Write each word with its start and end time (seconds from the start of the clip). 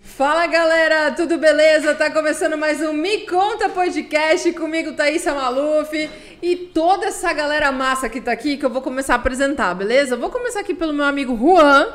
Fala 0.00 0.46
galera, 0.46 1.10
tudo 1.12 1.38
beleza? 1.38 1.94
Tá 1.94 2.10
começando 2.10 2.56
mais 2.58 2.80
um 2.80 2.92
Me 2.92 3.26
Conta 3.26 3.68
Podcast 3.70 4.52
comigo, 4.52 4.92
Thaísa 4.92 5.32
Maluf 5.34 6.10
e 6.42 6.56
toda 6.56 7.06
essa 7.06 7.32
galera 7.32 7.72
massa 7.72 8.08
que 8.08 8.20
tá 8.20 8.32
aqui 8.32 8.56
que 8.56 8.66
eu 8.66 8.70
vou 8.70 8.82
começar 8.82 9.14
a 9.14 9.16
apresentar, 9.16 9.74
beleza? 9.74 10.16
Vou 10.16 10.30
começar 10.30 10.60
aqui 10.60 10.74
pelo 10.74 10.92
meu 10.92 11.06
amigo 11.06 11.36
Juan. 11.36 11.88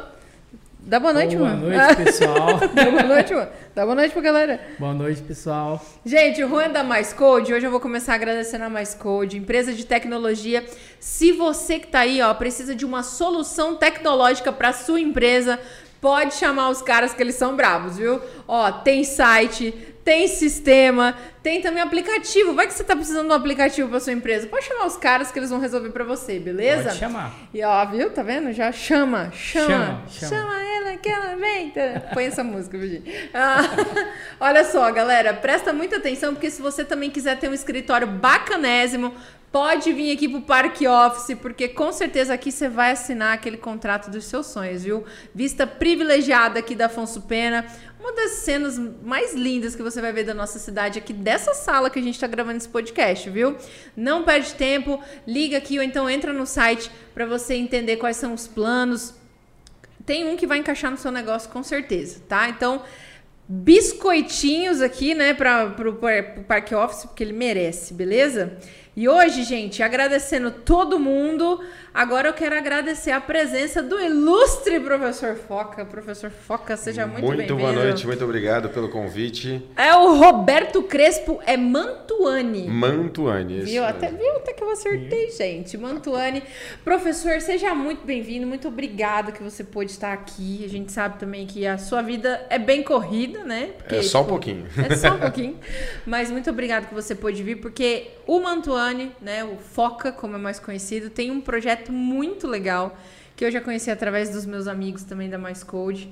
Dá 0.87 1.01
boa 1.01 1.11
noite, 1.11 1.35
boa 1.35 1.49
Juan. 1.49 1.59
Boa 1.59 1.75
noite, 1.75 1.95
pessoal. 1.97 2.47
Dá 2.73 2.89
boa 2.89 3.03
noite, 3.03 3.29
Juan. 3.33 3.47
Dá 3.75 3.83
boa 3.83 3.95
noite 3.95 4.13
pra 4.13 4.21
galera. 4.21 4.61
Boa 4.79 4.93
noite, 4.93 5.21
pessoal. 5.21 5.85
Gente, 6.05 6.41
o 6.41 6.47
Juan 6.47 6.69
da 6.69 6.81
Mais 6.81 7.11
Code. 7.11 7.53
Hoje 7.53 7.67
eu 7.67 7.71
vou 7.71 7.81
começar 7.81 8.13
agradecendo 8.13 8.63
a 8.63 8.69
Mais 8.69 8.93
Code, 8.93 9.37
empresa 9.37 9.73
de 9.73 9.85
tecnologia. 9.85 10.65
Se 10.97 11.33
você 11.33 11.77
que 11.77 11.87
tá 11.87 11.99
aí, 11.99 12.21
ó, 12.21 12.33
precisa 12.33 12.73
de 12.73 12.85
uma 12.85 13.03
solução 13.03 13.75
tecnológica 13.75 14.49
para 14.53 14.71
sua 14.71 15.01
empresa, 15.01 15.59
pode 16.01 16.35
chamar 16.35 16.69
os 16.69 16.81
caras 16.81 17.13
que 17.13 17.21
eles 17.21 17.35
são 17.35 17.55
bravos, 17.55 17.97
viu? 17.97 18.21
Ó, 18.47 18.71
tem 18.71 19.03
site, 19.03 19.73
tem 20.07 20.27
sistema, 20.27 21.17
tem 21.43 21.61
também 21.61 21.83
aplicativo. 21.83 22.53
Vai 22.53 22.65
que 22.65 22.73
você 22.73 22.83
tá 22.83 22.95
precisando 22.95 23.27
de 23.27 23.33
um 23.33 23.35
aplicativo 23.35 23.89
para 23.89 23.99
sua 23.99 24.13
empresa. 24.13 24.47
Pode 24.47 24.65
chamar 24.65 24.85
os 24.85 24.95
caras 24.95 25.31
que 25.31 25.39
eles 25.39 25.49
vão 25.49 25.59
resolver 25.59 25.89
para 25.89 26.05
você, 26.05 26.39
beleza? 26.39 26.83
Pode 26.83 26.99
chamar. 26.99 27.33
E 27.53 27.61
ó, 27.61 27.85
viu? 27.85 28.09
Tá 28.09 28.23
vendo? 28.23 28.53
Já 28.53 28.71
chama, 28.71 29.31
chama. 29.33 29.67
Chama, 29.67 30.03
chama. 30.09 30.29
Chama 30.29 30.63
ela 30.63 30.97
que 30.97 31.09
ela 31.09 31.35
vem. 31.35 31.73
Põe 32.13 32.25
essa 32.25 32.43
música, 32.43 32.77
Virginia. 32.77 33.29
Ah, 33.33 33.59
olha 34.39 34.63
só, 34.63 34.89
galera, 34.91 35.33
presta 35.33 35.73
muita 35.73 35.97
atenção, 35.97 36.33
porque 36.33 36.49
se 36.49 36.61
você 36.61 36.85
também 36.85 37.09
quiser 37.09 37.37
ter 37.37 37.49
um 37.49 37.53
escritório 37.53 38.07
bacanésimo, 38.07 39.13
pode 39.51 39.91
vir 39.93 40.11
aqui 40.11 40.27
pro 40.27 40.41
Parque 40.41 40.87
Office, 40.87 41.35
porque 41.41 41.67
com 41.67 41.91
certeza 41.91 42.33
aqui 42.33 42.51
você 42.51 42.67
vai 42.67 42.91
assinar 42.91 43.33
aquele 43.33 43.57
contrato 43.57 44.09
dos 44.09 44.25
seus 44.25 44.47
sonhos, 44.47 44.83
viu? 44.83 45.05
Vista 45.33 45.65
privilegiada 45.65 46.59
aqui 46.59 46.75
da 46.75 46.87
Afonso 46.87 47.21
Pena. 47.21 47.65
Uma 47.99 48.13
das 48.13 48.31
cenas 48.31 48.77
mais 49.03 49.33
lindas 49.33 49.75
que 49.75 49.81
você 49.81 49.99
vai 49.99 50.13
ver 50.13 50.23
da 50.23 50.33
nossa 50.33 50.59
cidade 50.59 50.99
aqui 50.99 51.11
dessa 51.13 51.53
sala 51.53 51.89
que 51.89 51.97
a 51.97 52.01
gente 52.01 52.19
tá 52.19 52.27
gravando 52.27 52.57
esse 52.57 52.69
podcast, 52.69 53.29
viu? 53.29 53.55
Não 53.95 54.23
perde 54.23 54.53
tempo, 54.53 55.01
liga 55.25 55.57
aqui 55.57 55.77
ou 55.77 55.83
então 55.83 56.09
entra 56.09 56.31
no 56.31 56.45
site 56.45 56.91
para 57.13 57.25
você 57.25 57.55
entender 57.55 57.97
quais 57.97 58.17
são 58.17 58.33
os 58.33 58.47
planos. 58.47 59.13
Tem 60.05 60.25
um 60.25 60.37
que 60.37 60.47
vai 60.47 60.59
encaixar 60.59 60.91
no 60.91 60.97
seu 60.97 61.11
negócio 61.11 61.49
com 61.49 61.63
certeza, 61.63 62.21
tá? 62.29 62.47
Então, 62.47 62.83
biscoitinhos 63.49 64.81
aqui, 64.81 65.15
né, 65.15 65.33
para 65.33 65.65
o 65.65 66.43
Parque 66.43 66.75
Office, 66.75 67.05
porque 67.05 67.23
ele 67.23 67.33
merece, 67.33 67.93
beleza? 67.93 68.57
E 68.97 69.07
hoje, 69.07 69.43
gente, 69.43 69.83
agradecendo 69.83 70.49
todo 70.49 70.99
mundo, 70.99 71.63
agora 71.97 72.29
eu 72.29 72.33
quero 72.33 72.55
agradecer 72.55 73.09
a 73.09 73.19
presença 73.19 73.81
do 73.81 73.99
ilustre 73.99 74.79
professor 74.79 75.35
Foca. 75.35 75.83
Professor 75.83 76.29
Foca, 76.29 76.77
seja 76.77 77.07
muito, 77.07 77.25
muito 77.25 77.37
bem-vindo. 77.37 77.59
Muito 77.59 77.73
boa 77.73 77.85
noite, 77.85 78.05
muito 78.05 78.23
obrigado 78.23 78.69
pelo 78.69 78.89
convite. 78.89 79.63
É 79.75 79.95
o 79.95 80.15
Roberto 80.15 80.83
Crespo, 80.83 81.39
é 81.45 81.57
Mantuani. 81.57 82.67
Mantuani, 82.67 83.61
viu? 83.61 83.83
Até, 83.83 84.11
viu? 84.11 84.37
Até 84.37 84.53
que 84.53 84.63
eu 84.63 84.69
acertei, 84.69 85.31
gente. 85.31 85.75
Mantuani. 85.77 86.43
Professor, 86.83 87.41
seja 87.41 87.73
muito 87.73 88.05
bem-vindo, 88.05 88.45
muito 88.45 88.67
obrigado 88.67 89.31
que 89.31 89.41
você 89.41 89.63
pôde 89.63 89.91
estar 89.91 90.13
aqui. 90.13 90.63
A 90.63 90.69
gente 90.69 90.91
sabe 90.91 91.17
também 91.17 91.47
que 91.47 91.65
a 91.65 91.79
sua 91.79 92.03
vida 92.03 92.45
é 92.49 92.59
bem 92.59 92.83
corrida, 92.83 93.43
né? 93.43 93.71
Porque, 93.77 93.95
é 93.95 94.03
só 94.03 94.19
tipo, 94.19 94.29
um 94.29 94.33
pouquinho. 94.35 94.67
É 94.89 94.95
só 94.95 95.15
um 95.15 95.19
pouquinho. 95.19 95.57
Mas 96.05 96.29
muito 96.29 96.49
obrigado 96.49 96.87
que 96.87 96.93
você 96.93 97.15
pôde 97.15 97.41
vir, 97.43 97.57
porque 97.57 98.07
o 98.25 98.39
Mantuani 98.39 99.11
né, 99.21 99.43
o 99.43 99.57
Foca, 99.57 100.11
como 100.11 100.35
é 100.35 100.39
mais 100.39 100.59
conhecido, 100.59 101.09
tem 101.09 101.31
um 101.31 101.41
projeto 101.41 101.86
muito 101.91 102.47
legal 102.47 102.97
que 103.35 103.45
eu 103.45 103.51
já 103.51 103.61
conheci 103.61 103.91
através 103.91 104.29
dos 104.29 104.45
meus 104.45 104.67
amigos 104.67 105.03
também 105.03 105.29
da 105.29 105.37
Mais 105.37 105.63
Code, 105.63 106.11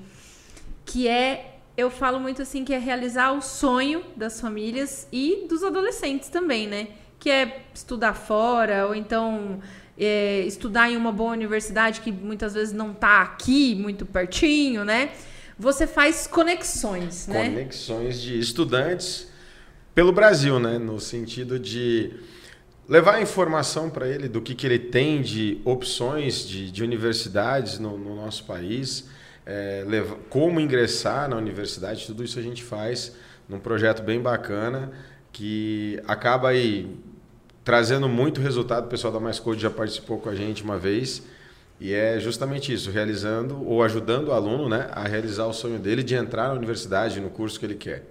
que 0.85 1.07
é 1.07 1.55
eu 1.77 1.89
falo 1.89 2.19
muito 2.19 2.41
assim 2.41 2.63
que 2.63 2.73
é 2.73 2.77
realizar 2.77 3.33
o 3.33 3.41
sonho 3.41 4.01
das 4.15 4.39
famílias 4.39 5.07
e 5.11 5.45
dos 5.49 5.63
adolescentes 5.63 6.29
também, 6.29 6.67
né? 6.67 6.87
Que 7.19 7.29
é 7.29 7.63
estudar 7.73 8.13
fora 8.13 8.87
ou 8.87 8.95
então 8.95 9.59
é, 9.97 10.41
estudar 10.41 10.89
em 10.89 10.95
uma 10.95 11.11
boa 11.11 11.31
universidade 11.31 12.01
que 12.01 12.11
muitas 12.11 12.53
vezes 12.53 12.73
não 12.73 12.91
está 12.91 13.21
aqui 13.21 13.75
muito 13.75 14.05
pertinho, 14.05 14.85
né? 14.85 15.11
Você 15.57 15.87
faz 15.87 16.27
conexões, 16.27 17.27
né? 17.27 17.49
Conexões 17.49 18.21
de 18.21 18.39
estudantes 18.39 19.27
pelo 19.93 20.11
Brasil, 20.11 20.59
né? 20.59 20.77
No 20.77 20.99
sentido 20.99 21.57
de 21.57 22.13
levar 22.87 23.15
a 23.15 23.21
informação 23.21 23.89
para 23.89 24.07
ele 24.07 24.27
do 24.27 24.41
que, 24.41 24.53
que 24.53 24.65
ele 24.65 24.79
tem 24.79 25.21
de 25.21 25.61
opções 25.65 26.47
de, 26.47 26.71
de 26.71 26.83
universidades 26.83 27.79
no, 27.79 27.97
no 27.97 28.15
nosso 28.15 28.43
país, 28.45 29.09
é, 29.45 29.83
leva, 29.87 30.17
como 30.29 30.59
ingressar 30.59 31.29
na 31.29 31.35
universidade, 31.35 32.05
tudo 32.05 32.23
isso 32.23 32.39
a 32.39 32.41
gente 32.41 32.63
faz 32.63 33.15
num 33.47 33.59
projeto 33.59 34.01
bem 34.01 34.19
bacana 34.19 34.91
que 35.31 36.01
acaba 36.07 36.49
aí 36.49 36.97
trazendo 37.63 38.07
muito 38.07 38.39
resultado. 38.39 38.85
O 38.85 38.89
pessoal 38.89 39.11
da 39.11 39.19
Mais 39.19 39.39
Code 39.39 39.61
já 39.61 39.69
participou 39.69 40.19
com 40.19 40.29
a 40.29 40.35
gente 40.35 40.63
uma 40.63 40.77
vez. 40.77 41.23
E 41.79 41.93
é 41.93 42.17
justamente 42.19 42.71
isso, 42.71 42.89
realizando 42.89 43.61
ou 43.67 43.83
ajudando 43.83 44.29
o 44.29 44.31
aluno 44.31 44.69
né, 44.69 44.87
a 44.93 45.05
realizar 45.05 45.45
o 45.45 45.51
sonho 45.51 45.77
dele 45.77 46.03
de 46.03 46.15
entrar 46.15 46.47
na 46.47 46.53
universidade, 46.53 47.19
no 47.19 47.29
curso 47.29 47.59
que 47.59 47.65
ele 47.65 47.75
quer. 47.75 48.05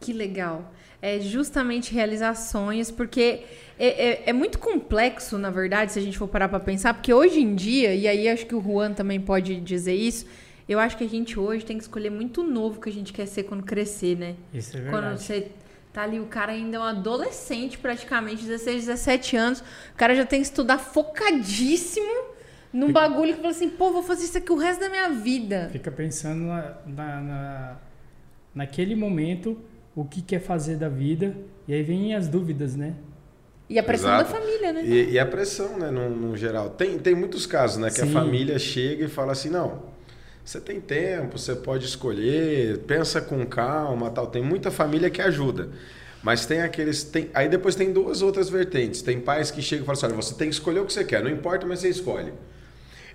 Que 0.00 0.12
legal. 0.12 0.70
É 1.00 1.20
justamente 1.20 1.92
realizar 1.92 2.34
sonhos, 2.34 2.90
porque 2.90 3.42
é, 3.78 3.86
é, 4.08 4.22
é, 4.26 4.32
muito 4.32 4.58
complexo, 4.58 5.36
na 5.36 5.50
verdade, 5.50 5.92
se 5.92 5.98
a 5.98 6.02
gente 6.02 6.16
for 6.16 6.26
parar 6.26 6.48
para 6.48 6.58
pensar, 6.58 6.94
porque 6.94 7.12
hoje 7.12 7.40
em 7.40 7.54
dia, 7.54 7.94
e 7.94 8.08
aí 8.08 8.28
acho 8.28 8.46
que 8.46 8.54
o 8.54 8.62
Juan 8.62 8.92
também 8.92 9.20
pode 9.20 9.60
dizer 9.60 9.94
isso, 9.94 10.26
eu 10.68 10.78
acho 10.78 10.96
que 10.96 11.04
a 11.04 11.08
gente 11.08 11.38
hoje 11.38 11.64
tem 11.64 11.76
que 11.76 11.84
escolher 11.84 12.10
muito 12.10 12.42
novo 12.42 12.80
que 12.80 12.88
a 12.88 12.92
gente 12.92 13.12
quer 13.12 13.26
ser 13.26 13.44
quando 13.44 13.62
crescer, 13.62 14.16
né? 14.16 14.34
Isso 14.52 14.76
é 14.76 14.80
verdade. 14.80 15.04
Quando 15.04 15.18
você 15.18 15.50
tá 15.92 16.02
ali, 16.02 16.18
o 16.18 16.26
cara 16.26 16.52
ainda 16.52 16.76
é 16.76 16.80
um 16.80 16.82
adolescente, 16.82 17.78
praticamente, 17.78 18.44
16, 18.44 18.86
17 18.86 19.36
anos, 19.36 19.60
o 19.60 19.96
cara 19.96 20.14
já 20.14 20.26
tem 20.26 20.40
que 20.40 20.46
estudar 20.46 20.78
focadíssimo 20.78 22.36
num 22.72 22.92
bagulho 22.92 23.34
que 23.34 23.40
fala 23.40 23.52
assim, 23.52 23.70
pô, 23.70 23.92
vou 23.92 24.02
fazer 24.02 24.24
isso 24.24 24.36
aqui 24.36 24.52
o 24.52 24.56
resto 24.56 24.80
da 24.80 24.88
minha 24.88 25.08
vida. 25.10 25.68
Fica 25.72 25.90
pensando 25.90 26.44
na, 26.46 26.74
na, 26.86 27.20
na 27.20 27.76
naquele 28.54 28.94
momento 28.96 29.58
o 29.96 30.04
que 30.04 30.20
quer 30.20 30.40
fazer 30.40 30.76
da 30.76 30.90
vida, 30.90 31.34
e 31.66 31.72
aí 31.72 31.82
vem 31.82 32.14
as 32.14 32.28
dúvidas, 32.28 32.76
né? 32.76 32.94
E 33.68 33.78
a 33.78 33.82
pressão 33.82 34.14
Exato. 34.14 34.32
da 34.32 34.38
família, 34.38 34.72
né? 34.72 34.84
E, 34.84 35.10
e, 35.12 35.18
a 35.18 35.26
pressão, 35.26 35.78
né, 35.78 35.90
no, 35.90 36.08
no, 36.08 36.36
geral. 36.36 36.70
Tem, 36.70 36.98
tem 36.98 37.14
muitos 37.14 37.46
casos, 37.46 37.78
né, 37.78 37.88
que 37.88 38.00
Sim. 38.00 38.10
a 38.10 38.12
família 38.12 38.58
chega 38.58 39.06
e 39.06 39.08
fala 39.08 39.32
assim, 39.32 39.48
não, 39.48 39.82
você 40.44 40.60
tem 40.60 40.80
tempo, 40.80 41.36
você 41.36 41.56
pode 41.56 41.86
escolher, 41.86 42.78
pensa 42.86 43.20
com 43.20 43.44
calma, 43.44 44.10
tal. 44.10 44.28
Tem 44.28 44.42
muita 44.42 44.70
família 44.70 45.10
que 45.10 45.20
ajuda. 45.20 45.70
Mas 46.22 46.46
tem 46.46 46.60
aqueles. 46.60 47.02
Tem, 47.02 47.30
aí 47.34 47.48
depois 47.48 47.74
tem 47.74 47.92
duas 47.92 48.22
outras 48.22 48.48
vertentes. 48.48 49.02
Tem 49.02 49.20
pais 49.20 49.50
que 49.50 49.60
chegam 49.60 49.82
e 49.82 49.86
falam 49.86 49.98
assim: 49.98 50.06
olha, 50.06 50.22
você 50.22 50.34
tem 50.34 50.48
que 50.48 50.54
escolher 50.54 50.80
o 50.80 50.86
que 50.86 50.92
você 50.92 51.04
quer, 51.04 51.22
não 51.22 51.30
importa, 51.30 51.66
mas 51.66 51.80
você 51.80 51.88
escolhe. 51.88 52.32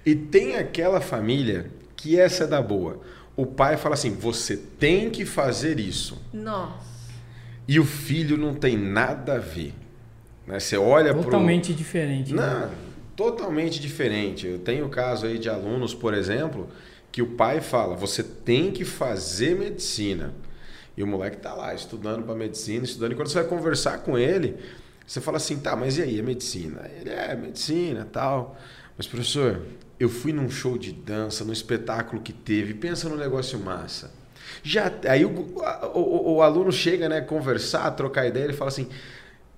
E 0.06 0.14
tem 0.14 0.58
aquela 0.58 1.00
família 1.00 1.72
que 1.96 2.20
essa 2.20 2.44
é 2.44 2.48
da 2.48 2.62
boa. 2.62 3.00
O 3.42 3.46
pai 3.48 3.76
fala 3.76 3.96
assim: 3.96 4.12
você 4.12 4.56
tem 4.56 5.10
que 5.10 5.26
fazer 5.26 5.80
isso. 5.80 6.22
Nossa. 6.32 6.92
E 7.68 7.80
o 7.80 7.84
filho 7.84 8.38
não 8.38 8.54
tem 8.54 8.78
nada 8.78 9.38
a 9.38 9.40
ver. 9.40 9.74
Né? 10.46 10.60
Você 10.60 10.78
olha 10.78 11.12
Totalmente 11.12 11.74
pro... 11.74 11.76
diferente. 11.76 12.34
Não, 12.36 12.68
né? 12.68 12.70
totalmente 13.16 13.80
diferente. 13.80 14.46
Eu 14.46 14.60
tenho 14.60 14.88
caso 14.90 15.26
aí 15.26 15.40
de 15.40 15.50
alunos, 15.50 15.92
por 15.92 16.14
exemplo, 16.14 16.70
que 17.12 17.24
o 17.24 17.32
pai 17.32 17.62
fala: 17.62 17.96
você 17.96 18.22
tem 18.22 18.72
que 18.72 18.86
fazer 18.86 19.58
medicina. 19.58 20.36
E 20.96 21.02
o 21.02 21.08
moleque 21.08 21.38
tá 21.38 21.56
lá 21.56 21.74
estudando 21.74 22.24
para 22.24 22.36
medicina, 22.36 22.86
estudando. 22.86 23.14
E 23.14 23.16
quando 23.16 23.30
você 23.30 23.40
vai 23.40 23.50
conversar 23.50 24.04
com 24.04 24.20
ele, 24.20 24.56
você 25.04 25.20
fala 25.20 25.38
assim: 25.38 25.58
tá, 25.58 25.76
mas 25.76 25.98
e 25.98 26.04
aí, 26.04 26.20
é 26.20 26.22
medicina? 26.22 26.88
Ele 26.96 27.10
é 27.10 27.36
medicina 27.36 28.08
tal. 28.12 28.56
Mas, 28.96 29.08
professor, 29.08 29.64
eu 30.02 30.10
fui 30.10 30.34
num 30.34 30.50
show 30.50 30.78
de 30.78 30.92
dança, 30.92 31.46
num 31.46 31.54
espetáculo 31.54 32.22
que 32.22 32.34
teve, 32.34 32.74
pensa 32.74 33.08
no 33.08 33.16
negócio 33.16 33.60
massa. 33.60 34.12
Já, 34.64 34.92
aí 35.08 35.24
o, 35.24 35.30
o, 35.30 36.34
o, 36.36 36.42
aluno 36.42 36.72
chega, 36.72 37.08
né, 37.08 37.22
conversar, 37.22 37.90
trocar 37.92 38.28
ideia, 38.28 38.46
ele 38.46 38.54
fala 38.54 38.70
assim: 38.70 38.90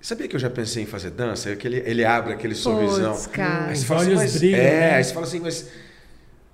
Sabia 0.03 0.27
que 0.27 0.35
eu 0.35 0.39
já 0.39 0.49
pensei 0.49 0.83
em 0.83 0.85
fazer 0.85 1.11
dança? 1.11 1.49
É 1.49 1.57
ele, 1.63 1.77
ele 1.85 2.05
abre 2.05 2.33
aquele 2.33 2.55
sorrisão. 2.55 3.17
Cara. 3.31 3.69
Aí 3.69 3.75
você 3.77 3.85
fala 3.85 4.01
assim, 4.01 4.15
mas, 4.15 4.37
brilham, 4.37 4.59
é, 4.59 4.79
né? 4.79 4.95
aí 4.95 5.03
você 5.03 5.13
fala 5.13 5.25
assim, 5.25 5.39
mas 5.39 5.69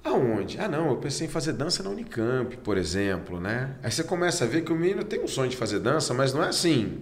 aonde? 0.03 0.59
Ah, 0.59 0.67
não, 0.67 0.89
eu 0.89 0.97
pensei 0.97 1.25
em 1.25 1.29
fazer 1.29 1.53
dança 1.53 1.81
na 1.81 1.89
Unicamp, 1.89 2.55
por 2.57 2.77
exemplo, 2.77 3.39
né? 3.41 3.71
Aí 3.81 3.91
você 3.91 4.03
começa 4.03 4.45
a 4.45 4.47
ver 4.47 4.63
que 4.63 4.71
o 4.71 4.75
menino 4.75 5.03
tem 5.03 5.19
um 5.23 5.27
sonho 5.27 5.49
de 5.49 5.57
fazer 5.57 5.79
dança, 5.79 6.13
mas 6.13 6.31
não 6.31 6.43
é 6.43 6.49
assim, 6.49 6.99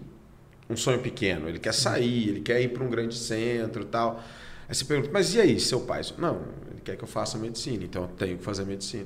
um 0.69 0.77
sonho 0.77 0.99
pequeno. 0.99 1.49
Ele 1.49 1.59
quer 1.59 1.73
sair, 1.73 2.29
ele 2.29 2.39
quer 2.39 2.61
ir 2.61 2.69
para 2.69 2.81
um 2.81 2.89
grande 2.89 3.15
centro 3.15 3.81
e 3.81 3.85
tal. 3.85 4.23
Aí 4.69 4.75
você 4.75 4.83
pergunta, 4.85 5.09
mas 5.13 5.33
e 5.33 5.39
aí, 5.41 5.59
seu 5.59 5.81
pai? 5.81 6.01
Não, 6.17 6.41
ele 6.71 6.81
quer 6.83 6.95
que 6.97 7.03
eu 7.03 7.07
faça 7.07 7.37
medicina, 7.37 7.83
então 7.83 8.03
eu 8.03 8.07
tenho 8.09 8.37
que 8.37 8.43
fazer 8.43 8.65
medicina. 8.65 9.05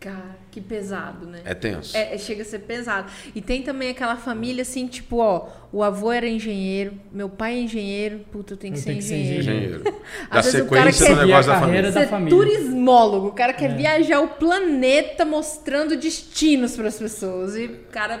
Cara, 0.00 0.36
que 0.52 0.60
pesado, 0.60 1.26
né? 1.26 1.40
É 1.44 1.54
tenso. 1.54 1.96
É, 1.96 2.14
é, 2.14 2.18
chega 2.18 2.42
a 2.42 2.44
ser 2.44 2.60
pesado. 2.60 3.10
E 3.34 3.40
tem 3.42 3.62
também 3.64 3.88
aquela 3.90 4.14
família 4.16 4.62
assim, 4.62 4.86
tipo, 4.86 5.16
ó, 5.16 5.48
o 5.72 5.82
avô 5.82 6.12
era 6.12 6.28
engenheiro, 6.28 6.92
meu 7.10 7.28
pai 7.28 7.54
é 7.54 7.62
engenheiro, 7.62 8.20
puta, 8.30 8.52
eu 8.52 8.56
tenho 8.56 8.74
que, 8.74 8.78
Eu 8.78 8.82
ser, 8.84 8.90
tenho 8.90 8.98
que 9.00 9.04
ser 9.04 9.16
engenheiro. 9.16 9.40
Engenheiro. 9.80 9.82
Às 10.30 10.44
Da 10.46 10.50
vezes 10.52 10.60
o 10.60 10.70
cara 10.70 10.92
sequência 10.92 11.06
quer- 11.06 11.14
do 11.20 11.26
negócio 11.26 11.50
a 11.50 11.54
da 11.54 11.60
carreira 11.60 11.90
família. 11.90 11.92
da 11.92 12.00
Ser 12.00 12.06
família. 12.08 12.38
turismólogo, 12.38 13.26
o 13.26 13.32
cara 13.32 13.52
quer 13.52 13.70
É. 13.70 13.74
viajar 13.74 14.20
o 14.20 14.28
planeta 14.28 15.24
mostrando 15.24 15.96
destinos 15.96 16.76
para 16.76 16.86
as 16.86 16.96
pessoas. 16.96 17.56
E 17.56 17.64
o 17.64 17.78
cara 17.90 18.20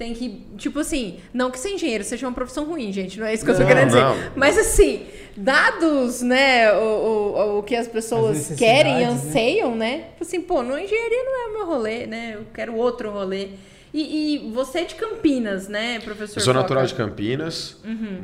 tem 0.00 0.14
que, 0.14 0.40
tipo 0.56 0.80
assim, 0.80 1.18
não 1.30 1.50
que 1.50 1.58
ser 1.58 1.72
engenheiro 1.74 2.02
seja 2.02 2.26
uma 2.26 2.32
profissão 2.32 2.64
ruim, 2.64 2.90
gente, 2.90 3.20
não 3.20 3.26
é 3.26 3.34
isso 3.34 3.44
que 3.44 3.50
eu 3.50 3.54
tô 3.54 3.60
Não, 3.60 3.68
querendo 3.68 3.88
dizer. 3.88 4.00
não. 4.00 4.16
Mas 4.34 4.56
assim, 4.56 5.02
dados, 5.36 6.22
né, 6.22 6.72
o, 6.72 6.78
o, 6.78 7.58
o 7.58 7.62
que 7.62 7.76
as 7.76 7.86
pessoas 7.86 8.50
As 8.50 8.58
querem 8.58 8.94
e 8.94 9.00
né? 9.00 9.04
anseiam, 9.04 9.76
né? 9.76 10.04
Tipo 10.12 10.22
assim, 10.22 10.40
pô, 10.40 10.62
não, 10.62 10.78
engenharia 10.78 11.22
não 11.22 11.42
é 11.42 11.46
o 11.48 11.52
meu 11.52 11.66
rolê, 11.66 12.06
né? 12.06 12.32
Eu 12.34 12.46
quero 12.54 12.74
outro 12.76 13.10
rolê. 13.10 13.48
E, 13.92 14.46
e 14.46 14.50
você 14.54 14.78
é 14.78 14.84
de 14.84 14.94
Campinas, 14.94 15.68
né, 15.68 15.98
professor? 16.00 16.38
Eu 16.38 16.44
sou 16.44 16.54
natural 16.54 16.88
Foca? 16.88 16.94
de 16.96 17.10
Campinas, 17.10 17.76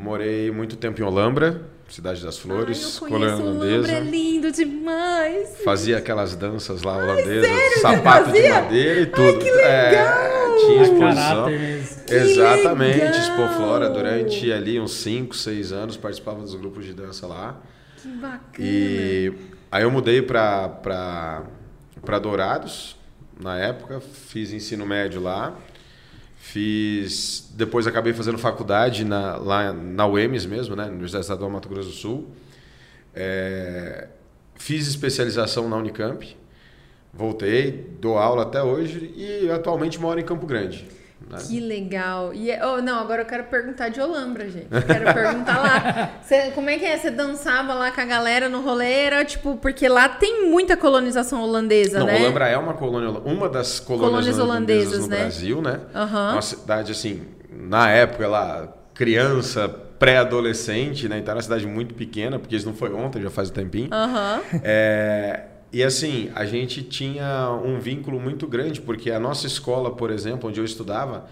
morei 0.02 0.50
muito 0.50 0.76
tempo 0.76 0.98
em 0.98 1.04
Olambra, 1.04 1.60
cidade 1.88 2.22
das 2.24 2.36
Ai, 2.36 2.42
Flores, 2.42 2.98
colônia 2.98 3.36
o 3.36 3.38
Lombra, 3.38 3.68
é 3.68 3.72
holandesa. 3.78 3.98
lindo 4.00 4.52
demais. 4.52 5.58
Fazia 5.64 5.98
aquelas 5.98 6.34
danças 6.34 6.82
lá 6.82 6.96
holandesas, 6.96 7.48
sério? 7.48 7.80
sapato 7.80 8.32
de 8.32 8.48
madeira 8.48 9.00
e 9.00 9.06
tudo. 9.06 9.38
que 9.38 9.50
legal! 9.50 9.64
É, 9.64 10.56
tinha 10.58 10.82
exposição. 10.82 11.46
Mesmo. 11.50 12.04
Que 12.06 12.14
Exatamente, 12.14 12.98
legal! 12.98 13.14
Expo 13.20 13.48
Flora 13.56 13.90
durante 13.90 14.52
ali 14.52 14.80
uns 14.80 14.92
5, 14.94 15.34
6 15.36 15.72
anos 15.72 15.96
participava 15.96 16.40
dos 16.40 16.54
grupos 16.54 16.84
de 16.84 16.92
dança 16.92 17.26
lá. 17.26 17.60
Que 18.02 18.08
bacana. 18.08 18.42
E 18.58 19.32
aí 19.70 19.82
eu 19.82 19.90
mudei 19.90 20.22
para 20.22 20.68
para 22.04 22.18
Dourados 22.20 22.96
na 23.40 23.58
época, 23.58 24.00
fiz 24.00 24.52
ensino 24.52 24.86
médio 24.86 25.20
lá. 25.20 25.54
Fiz, 26.48 27.50
depois 27.54 27.88
acabei 27.88 28.12
fazendo 28.12 28.38
faculdade 28.38 29.04
na, 29.04 29.36
lá 29.36 29.72
na 29.72 30.06
UEMS 30.06 30.46
mesmo, 30.46 30.76
né, 30.76 30.84
Universidade 30.84 31.24
Estadual 31.24 31.50
Mato 31.50 31.68
Grosso 31.68 31.88
do 31.88 31.94
Sul. 31.94 32.28
É, 33.12 34.06
fiz 34.54 34.86
especialização 34.86 35.68
na 35.68 35.76
Unicamp. 35.76 36.36
Voltei, 37.12 37.90
dou 38.00 38.16
aula 38.16 38.44
até 38.44 38.62
hoje 38.62 39.12
e 39.16 39.50
atualmente 39.50 40.00
moro 40.00 40.20
em 40.20 40.24
Campo 40.24 40.46
Grande. 40.46 40.86
Né? 41.30 41.38
Que 41.46 41.60
legal. 41.60 42.32
E, 42.34 42.50
é- 42.50 42.64
oh, 42.66 42.80
não, 42.82 42.98
agora 42.98 43.22
eu 43.22 43.26
quero 43.26 43.44
perguntar 43.44 43.88
de 43.88 44.00
Olambra, 44.00 44.48
gente. 44.48 44.66
Quero 44.68 45.12
perguntar 45.14 45.58
lá. 45.58 46.10
Cê- 46.22 46.50
como 46.54 46.68
é 46.70 46.78
que 46.78 46.84
é? 46.84 46.96
Você 46.96 47.10
dançava 47.10 47.74
lá 47.74 47.90
com 47.90 48.00
a 48.00 48.04
galera 48.04 48.48
no 48.48 48.60
rolê? 48.60 48.92
Era 49.04 49.24
tipo, 49.24 49.56
porque 49.56 49.88
lá 49.88 50.08
tem 50.08 50.48
muita 50.50 50.76
colonização 50.76 51.42
holandesa, 51.42 51.98
Não, 52.00 52.06
né? 52.06 52.20
Olambra 52.20 52.48
é 52.48 52.56
uma 52.58 52.74
colônia, 52.74 53.10
uma 53.24 53.48
das 53.48 53.80
colônias, 53.80 54.10
Colônias 54.10 54.38
holandesas, 54.38 54.86
holandesas, 54.92 55.00
no 55.02 55.08
né? 55.08 55.16
Brasil, 55.20 55.62
né? 55.62 55.80
Aham. 55.94 56.32
Uma 56.32 56.42
cidade 56.42 56.92
assim, 56.92 57.22
na 57.50 57.90
época 57.90 58.28
lá, 58.28 58.68
criança, 58.94 59.68
pré-adolescente, 59.98 61.08
né? 61.08 61.18
Então 61.18 61.32
era 61.32 61.36
uma 61.38 61.42
cidade 61.42 61.66
muito 61.66 61.94
pequena, 61.94 62.38
porque 62.38 62.56
isso 62.56 62.66
não 62.66 62.74
foi 62.74 62.92
ontem, 62.92 63.22
já 63.22 63.30
faz 63.30 63.50
um 63.50 63.52
tempinho. 63.54 63.88
Aham. 63.92 64.40
É, 64.62 65.40
e 65.78 65.84
assim, 65.84 66.30
a 66.34 66.44
gente 66.44 66.82
tinha 66.82 67.50
um 67.64 67.78
vínculo 67.78 68.18
muito 68.20 68.46
grande, 68.46 68.80
porque 68.80 69.10
a 69.10 69.20
nossa 69.20 69.46
escola, 69.46 69.90
por 69.94 70.10
exemplo, 70.10 70.48
onde 70.48 70.58
eu 70.60 70.64
estudava, 70.64 71.26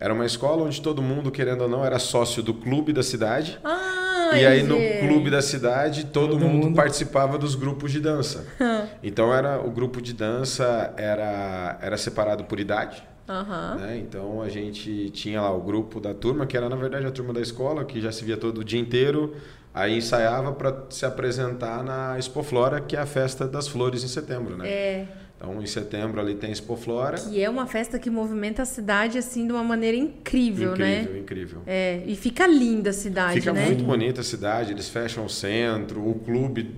era 0.00 0.12
uma 0.14 0.24
escola 0.26 0.62
onde 0.64 0.80
todo 0.80 1.00
mundo, 1.02 1.30
querendo 1.30 1.62
ou 1.62 1.68
não, 1.68 1.84
era 1.84 1.98
sócio 1.98 2.42
do 2.42 2.54
clube 2.54 2.92
da 2.92 3.02
cidade. 3.02 3.58
Ai, 3.62 4.40
E 4.42 4.46
aí 4.46 4.62
no 4.62 4.76
gente. 4.78 5.06
clube 5.06 5.30
da 5.30 5.42
cidade 5.42 6.06
todo, 6.06 6.30
Todo 6.32 6.40
mundo, 6.40 6.66
mundo. 6.66 6.76
participava 6.76 7.36
dos 7.38 7.54
grupos 7.54 7.92
de 7.92 8.00
dança. 8.00 8.46
então 9.02 9.32
era 9.32 9.60
o 9.60 9.70
grupo 9.70 10.00
de 10.00 10.12
dança 10.14 10.92
era 10.96 11.78
era 11.80 11.96
separado 11.98 12.44
por 12.44 12.58
idade, 12.58 13.02
Aham. 13.28 13.76
né? 13.78 13.98
Então 13.98 14.40
a 14.42 14.48
gente 14.48 15.10
tinha 15.10 15.40
lá 15.42 15.52
o 15.54 15.60
grupo 15.60 16.00
da 16.00 16.14
turma 16.14 16.46
que 16.46 16.56
era 16.56 16.68
na 16.68 16.76
verdade 16.76 17.06
a 17.06 17.10
turma 17.10 17.32
da 17.32 17.40
escola 17.40 17.84
que 17.84 18.00
já 18.00 18.10
se 18.10 18.24
via 18.24 18.36
todo 18.38 18.58
o 18.62 18.64
dia 18.64 18.80
inteiro, 18.80 19.34
aí 19.74 19.96
ensaiava 19.98 20.52
para 20.52 20.84
se 20.90 21.04
apresentar 21.06 21.82
na 21.82 22.18
Expo 22.18 22.42
Flora, 22.42 22.80
que 22.80 22.96
é 22.96 23.00
a 23.00 23.06
festa 23.06 23.46
das 23.46 23.68
flores 23.68 24.04
em 24.04 24.08
setembro, 24.08 24.56
né? 24.56 24.68
É. 24.68 25.06
Então 25.36 25.60
em 25.60 25.66
setembro 25.66 26.20
ali 26.20 26.34
tem 26.36 26.50
a 26.50 26.52
Expo 26.52 26.76
Flora. 26.76 27.16
Que 27.18 27.42
é 27.42 27.50
uma 27.50 27.66
festa 27.66 27.98
que 27.98 28.08
movimenta 28.10 28.62
a 28.62 28.64
cidade 28.64 29.18
assim 29.18 29.46
de 29.46 29.52
uma 29.52 29.64
maneira 29.64 29.96
incrível, 29.96 30.72
incrível, 30.72 31.12
né? 31.12 31.18
incrível. 31.18 31.62
É, 31.66 32.02
e 32.06 32.14
fica 32.14 32.46
linda 32.46 32.90
a 32.90 32.92
cidade, 32.92 33.40
Fica 33.40 33.52
né? 33.52 33.66
muito 33.66 33.82
bonita 33.82 34.20
a 34.20 34.24
cidade, 34.24 34.72
eles 34.72 34.88
fecham 34.88 35.24
o 35.24 35.28
centro, 35.28 36.06
o 36.08 36.14
clube 36.20 36.74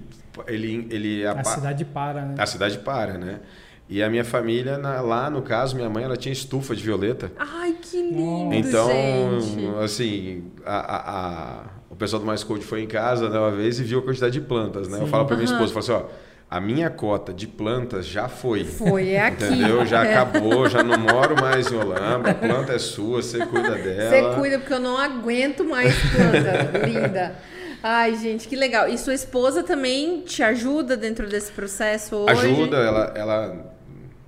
ele 0.46 0.86
ele 0.90 1.26
A 1.26 1.44
cidade 1.44 1.84
para, 1.84 2.22
né? 2.24 2.34
A 2.38 2.46
cidade 2.46 2.78
para, 2.78 3.18
né? 3.18 3.40
E 3.86 4.02
a 4.02 4.08
minha 4.08 4.24
família, 4.24 4.78
na- 4.78 5.02
lá 5.02 5.28
no 5.28 5.42
caso, 5.42 5.76
minha 5.76 5.90
mãe, 5.90 6.04
ela 6.04 6.16
tinha 6.16 6.32
estufa 6.32 6.74
de 6.74 6.82
violeta. 6.82 7.30
Ai, 7.38 7.76
que 7.82 7.98
lindo, 8.00 8.54
então, 8.54 9.40
gente. 9.42 9.84
assim, 9.84 10.44
a, 10.64 10.76
a- 10.78 11.10
a- 11.10 11.64
o 11.94 11.96
pessoal 11.96 12.18
do 12.18 12.26
Mais 12.26 12.42
Code 12.42 12.64
foi 12.64 12.82
em 12.82 12.88
casa 12.88 13.30
né, 13.30 13.38
uma 13.38 13.52
vez 13.52 13.78
e 13.78 13.84
viu 13.84 14.00
a 14.00 14.02
quantidade 14.02 14.32
de 14.32 14.40
plantas, 14.40 14.88
né? 14.88 14.98
Eu 14.98 15.04
Sim. 15.04 15.10
falo 15.10 15.26
pra 15.26 15.36
minha 15.36 15.44
esposa, 15.44 15.72
eu 15.72 15.80
falo 15.82 15.98
assim, 16.00 16.06
ó, 16.10 16.16
a 16.50 16.60
minha 16.60 16.90
cota 16.90 17.32
de 17.32 17.46
plantas 17.46 18.04
já 18.04 18.28
foi. 18.28 18.64
Foi, 18.64 19.10
é 19.10 19.26
aqui. 19.26 19.44
Entendeu? 19.44 19.86
Já 19.86 20.04
É. 20.04 20.16
acabou, 20.16 20.68
já 20.68 20.82
não 20.82 20.98
moro 20.98 21.40
mais 21.40 21.70
em 21.70 21.76
Holambra, 21.76 22.32
a 22.32 22.34
planta 22.34 22.72
é 22.72 22.78
sua, 22.80 23.22
você 23.22 23.46
cuida 23.46 23.76
dela. 23.76 24.10
Você 24.10 24.40
cuida, 24.40 24.58
porque 24.58 24.74
eu 24.74 24.80
não 24.80 24.98
aguento 24.98 25.64
mais 25.64 25.94
planta. 26.10 26.78
Linda. 26.84 27.34
Ai, 27.80 28.16
gente, 28.16 28.48
que 28.48 28.56
legal. 28.56 28.88
E 28.88 28.98
sua 28.98 29.14
esposa 29.14 29.62
também 29.62 30.22
te 30.22 30.42
ajuda 30.42 30.96
dentro 30.96 31.28
desse 31.28 31.52
processo 31.52 32.16
hoje? 32.16 32.32
Ajuda, 32.32 32.76
ela, 32.78 33.12
ela, 33.14 33.56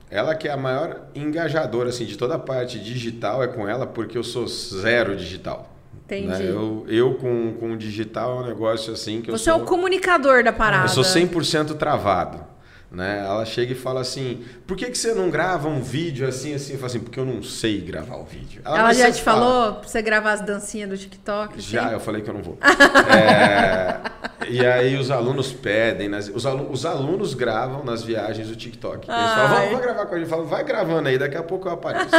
ela 0.09 0.35
que 0.37 0.47
é 0.47 0.53
a 0.53 0.57
maior 0.57 1.01
engajadora 1.17 1.89
assim, 1.89 2.05
de 2.05 2.17
toda 2.17 2.37
a 2.37 2.39
parte 2.39 2.79
digital 2.79 3.43
é 3.43 3.49
com 3.49 3.69
ela, 3.69 3.87
porque 3.89 4.17
eu 4.17 4.23
sou 4.23 4.47
zero 4.47 5.17
digital. 5.17 5.76
Entendi. 6.07 6.27
né? 6.29 6.39
Eu, 6.49 6.87
eu 6.89 7.15
com, 7.15 7.55
com 7.59 7.73
o 7.73 7.77
digital 7.77 8.39
é 8.41 8.45
um 8.45 8.47
negócio 8.47 8.93
assim 8.93 9.21
que 9.21 9.31
eu 9.31 9.37
Você 9.37 9.51
é 9.51 9.53
sou... 9.53 9.63
o 9.63 9.67
comunicador 9.67 10.43
da 10.45 10.53
parada. 10.53 10.85
Eu 10.85 10.89
sou 10.89 11.03
100% 11.05 11.77
travado. 11.77 12.57
Né? 12.89 13.19
Ela 13.27 13.45
chega 13.45 13.73
e 13.73 13.75
fala 13.75 14.01
assim: 14.01 14.45
por 14.65 14.77
que, 14.77 14.87
que 14.87 14.97
você 14.97 15.13
não 15.13 15.29
grava 15.29 15.69
um 15.69 15.83
vídeo 15.83 16.27
assim, 16.27 16.55
assim? 16.55 16.75
Eu 16.75 16.79
falo 16.79 16.87
assim: 16.87 17.01
porque 17.01 17.19
eu 17.19 17.27
não 17.27 17.43
sei 17.43 17.81
gravar 17.81 18.17
o 18.17 18.25
vídeo. 18.25 18.63
Ela 18.65 18.81
"Mas 18.85 18.97
já 18.99 19.11
te 19.11 19.21
fala." 19.21 19.41
falou 19.41 19.75
pra 19.81 19.89
você 19.89 20.01
gravar 20.01 20.33
as 20.35 20.41
dancinhas 20.41 20.89
do 20.89 20.97
TikTok? 20.97 21.55
assim? 21.59 21.63
Já, 21.69 21.91
eu 21.91 21.99
falei 21.99 22.23
que 22.23 22.31
eu 22.31 22.35
não 22.35 22.43
vou. 22.43 22.57
É, 23.13 24.01
e 24.49 24.65
aí 24.65 24.97
os 24.97 25.11
alunos 25.11 25.53
pedem, 25.53 26.09
nas- 26.09 26.29
os, 26.33 26.47
alu- 26.47 26.71
os 26.71 26.87
alunos 26.87 27.35
gravam 27.35 27.85
nas 27.85 28.03
viagens 28.05 28.49
do 28.49 28.55
TikTok. 28.55 29.11
Eles 29.11 29.31
falam, 29.31 29.43
Ai. 29.45 29.49
vamos, 29.57 29.71
vamos 29.71 29.81
gravar 29.85 30.07
com 30.07 30.15
a 30.15 30.19
gente. 30.19 30.31
Eu 30.31 30.37
falo, 30.37 30.47
vai 30.47 30.63
gravando 30.65 31.09
aí, 31.09 31.19
daqui 31.19 31.37
a 31.37 31.43
pouco 31.43 31.69
eu 31.69 31.73
apareço. 31.73 32.07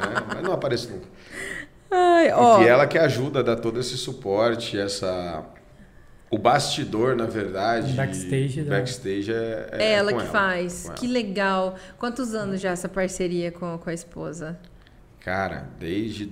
Né? 0.00 0.14
Mas 0.34 0.42
não 0.42 0.52
apareço 0.52 0.88
nunca. 0.90 1.06
Ai, 1.90 2.30
ó. 2.32 2.56
Porque 2.56 2.68
ela 2.68 2.86
que 2.86 2.96
ajuda 2.98 3.40
a 3.40 3.42
dar 3.42 3.56
todo 3.56 3.80
esse 3.80 3.96
suporte, 3.96 4.78
essa... 4.78 5.44
O 6.30 6.38
bastidor, 6.38 7.16
na 7.16 7.26
verdade. 7.26 7.92
Backstage 7.94 8.62
da- 8.62 8.76
Backstage 8.76 9.32
é, 9.32 9.68
é 9.72 9.82
É 9.82 9.92
ela 9.94 10.12
com 10.12 10.20
que 10.20 10.26
faz. 10.26 10.84
com 10.88 10.94
Que 10.94 11.08
legal. 11.08 11.74
Quantos 11.98 12.34
anos 12.36 12.60
já 12.60 12.70
essa 12.70 12.88
parceria 12.88 13.50
com, 13.50 13.76
com 13.78 13.90
a 13.90 13.92
esposa? 13.92 14.56
Cara, 15.18 15.66
desde 15.80 16.24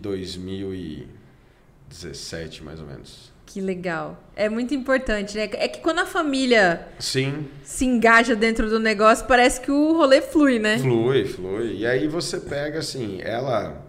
2017, 1.89 2.63
mais 2.63 2.79
ou 2.81 2.87
menos. 2.87 3.33
Que 3.45 3.61
legal. 3.61 4.23
É 4.37 4.49
muito 4.49 4.73
importante, 4.75 5.37
né? 5.37 5.49
É 5.55 5.67
que 5.67 5.81
quando 5.81 6.01
a 6.01 6.07
família 6.07 6.87
Sim, 6.99 7.49
se 7.65 7.85
engaja 7.85 8.37
dentro 8.37 8.69
do 8.71 8.79
negócio, 8.79 9.27
parece 9.27 9.61
que 9.61 9.71
o 9.73 9.95
rolê 9.97 10.21
flui, 10.21 10.59
né? 10.59 10.79
Flui, 10.79 11.25
flui. 11.25 11.77
E 11.79 11.87
aí 11.87 12.07
você 12.07 12.39
pega 12.39 12.79
assim, 12.81 13.19
ela 13.23 13.83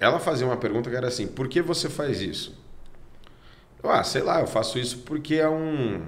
ela 0.00 0.18
fazia 0.18 0.46
uma 0.46 0.56
pergunta 0.56 0.90
que 0.90 0.96
era 0.96 1.08
assim, 1.08 1.26
por 1.26 1.48
que 1.48 1.60
você 1.62 1.88
faz 1.88 2.20
isso? 2.20 2.54
Eu, 3.82 3.90
ah, 3.90 4.02
sei 4.04 4.22
lá, 4.22 4.40
eu 4.40 4.46
faço 4.46 4.78
isso 4.78 4.98
porque 4.98 5.36
é 5.36 5.48
um 5.48 6.02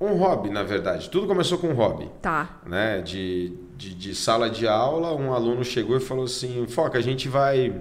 um 0.00 0.14
hobby, 0.14 0.50
na 0.50 0.64
verdade. 0.64 1.08
Tudo 1.10 1.28
começou 1.28 1.58
com 1.58 1.68
um 1.68 1.74
hobby, 1.74 2.10
Tá. 2.20 2.60
né? 2.66 3.00
De, 3.02 3.56
de, 3.76 3.94
de 3.94 4.14
sala 4.16 4.50
de 4.50 4.66
aula, 4.66 5.14
um 5.14 5.32
aluno 5.32 5.64
chegou 5.64 5.96
e 5.96 6.00
falou 6.00 6.24
assim, 6.24 6.66
Foca, 6.66 6.98
a 6.98 7.00
gente 7.00 7.28
vai 7.28 7.72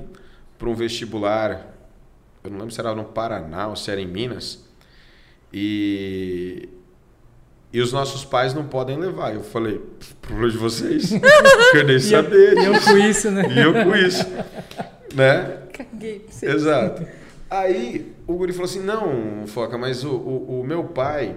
para 0.59 0.69
um 0.69 0.75
vestibular, 0.75 1.65
eu 2.43 2.51
não 2.51 2.59
lembro 2.59 2.71
se 2.71 2.79
era 2.79 2.93
no 2.93 3.05
Paraná 3.05 3.67
ou 3.69 3.75
se 3.75 3.89
era 3.89 3.99
em 3.99 4.05
Minas, 4.07 4.63
e 5.51 6.69
e 7.73 7.79
os 7.79 7.93
nossos 7.93 8.25
pais 8.25 8.53
não 8.53 8.65
podem 8.67 8.97
levar. 8.99 9.33
Eu 9.33 9.43
falei, 9.43 9.81
problema 10.21 10.51
de 10.51 10.57
vocês. 10.57 11.09
Porque 11.15 11.77
eu 11.77 11.83
nem 11.85 11.95
eu, 11.95 12.01
sabia 12.01 12.53
e 12.61 12.65
eu 12.65 12.73
disso. 12.73 12.85
com 12.91 12.97
isso, 12.97 13.31
né? 13.31 13.43
E 13.49 13.59
eu 13.59 13.73
com 13.73 13.95
isso. 13.95 14.25
Né? 15.13 15.57
Caguei. 15.73 16.25
Exato. 16.41 17.05
Aí 17.49 18.13
o 18.25 18.33
guri 18.33 18.53
falou 18.53 18.65
assim, 18.65 18.81
não, 18.81 19.45
Foca, 19.45 19.77
mas 19.77 20.03
o, 20.05 20.11
o, 20.11 20.61
o 20.61 20.63
meu 20.63 20.85
pai, 20.85 21.35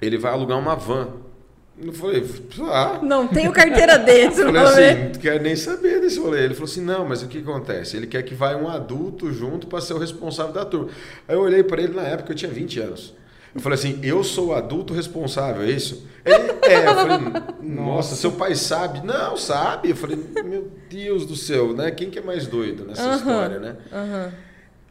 ele 0.00 0.16
vai 0.16 0.32
alugar 0.32 0.58
uma 0.58 0.74
van. 0.74 1.08
Eu 1.80 1.92
falei, 1.92 2.24
ah. 2.72 2.98
Não 3.02 3.28
tenho 3.28 3.52
carteira 3.52 3.98
não 4.52 4.52
falei 4.52 4.90
assim, 4.90 5.02
não 5.04 5.20
quero 5.20 5.42
nem 5.42 5.54
saber 5.54 6.00
desse 6.00 6.18
rolê. 6.18 6.44
Ele 6.44 6.54
falou 6.54 6.68
assim, 6.68 6.80
não, 6.80 7.06
mas 7.06 7.22
o 7.22 7.28
que 7.28 7.38
acontece? 7.38 7.96
Ele 7.96 8.06
quer 8.06 8.22
que 8.22 8.34
vá 8.34 8.56
um 8.56 8.68
adulto 8.68 9.30
junto 9.32 9.66
para 9.66 9.80
ser 9.80 9.92
o 9.92 9.98
responsável 9.98 10.52
da 10.52 10.64
turma. 10.64 10.88
Aí 11.28 11.36
eu 11.36 11.40
olhei 11.40 11.62
para 11.62 11.82
ele 11.82 11.94
na 11.94 12.02
época, 12.02 12.32
eu 12.32 12.36
tinha 12.36 12.50
20 12.50 12.80
anos. 12.80 13.14
Eu 13.54 13.60
falei 13.60 13.78
assim, 13.78 13.98
eu 14.02 14.22
sou 14.22 14.48
o 14.48 14.54
adulto 14.54 14.92
responsável, 14.92 15.62
é 15.62 15.70
isso? 15.70 16.06
Ele, 16.24 16.52
é, 16.62 16.86
eu 16.88 16.94
falei, 16.94 17.18
nossa, 17.62 18.14
seu 18.14 18.32
pai 18.32 18.54
sabe? 18.54 19.04
Não, 19.04 19.36
sabe. 19.36 19.90
Eu 19.90 19.96
falei, 19.96 20.16
meu 20.44 20.70
Deus 20.88 21.24
do 21.26 21.34
céu, 21.34 21.72
né? 21.74 21.90
Quem 21.90 22.10
que 22.10 22.18
é 22.18 22.22
mais 22.22 22.46
doido 22.46 22.84
nessa 22.84 23.02
Aham, 23.02 23.16
história, 23.16 23.58
né? 23.58 23.76
aham. 23.92 24.32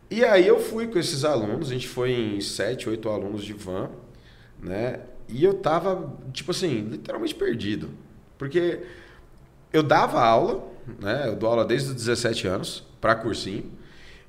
E 0.09 0.23
aí 0.23 0.47
eu 0.47 0.59
fui 0.59 0.87
com 0.87 0.97
esses 0.97 1.25
alunos, 1.25 1.69
a 1.69 1.73
gente 1.73 1.87
foi 1.87 2.11
em 2.11 2.39
sete, 2.41 2.87
oito 2.89 3.09
alunos 3.09 3.43
de 3.43 3.53
van, 3.53 3.89
né? 4.61 5.01
E 5.27 5.43
eu 5.43 5.53
tava, 5.55 6.13
tipo 6.31 6.51
assim, 6.51 6.81
literalmente 6.89 7.35
perdido. 7.35 7.89
Porque 8.37 8.79
eu 9.73 9.83
dava 9.83 10.21
aula, 10.23 10.65
né? 10.99 11.25
Eu 11.27 11.35
dou 11.35 11.49
aula 11.49 11.65
desde 11.65 11.89
os 11.89 11.95
17 11.95 12.47
anos, 12.47 12.85
para 13.01 13.15
cursinho. 13.15 13.69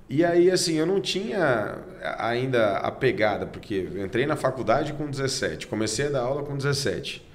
E 0.08 0.24
aí, 0.24 0.50
assim, 0.50 0.74
eu 0.74 0.86
não 0.86 1.00
tinha 1.00 1.78
ainda 2.16 2.78
a 2.78 2.90
pegada, 2.90 3.46
porque 3.46 3.88
entrei 3.96 4.24
na 4.24 4.36
faculdade 4.36 4.94
com 4.94 5.10
17, 5.10 5.66
comecei 5.66 6.06
a 6.06 6.10
dar 6.10 6.22
aula 6.22 6.42
com 6.42 6.56
17. 6.56 7.26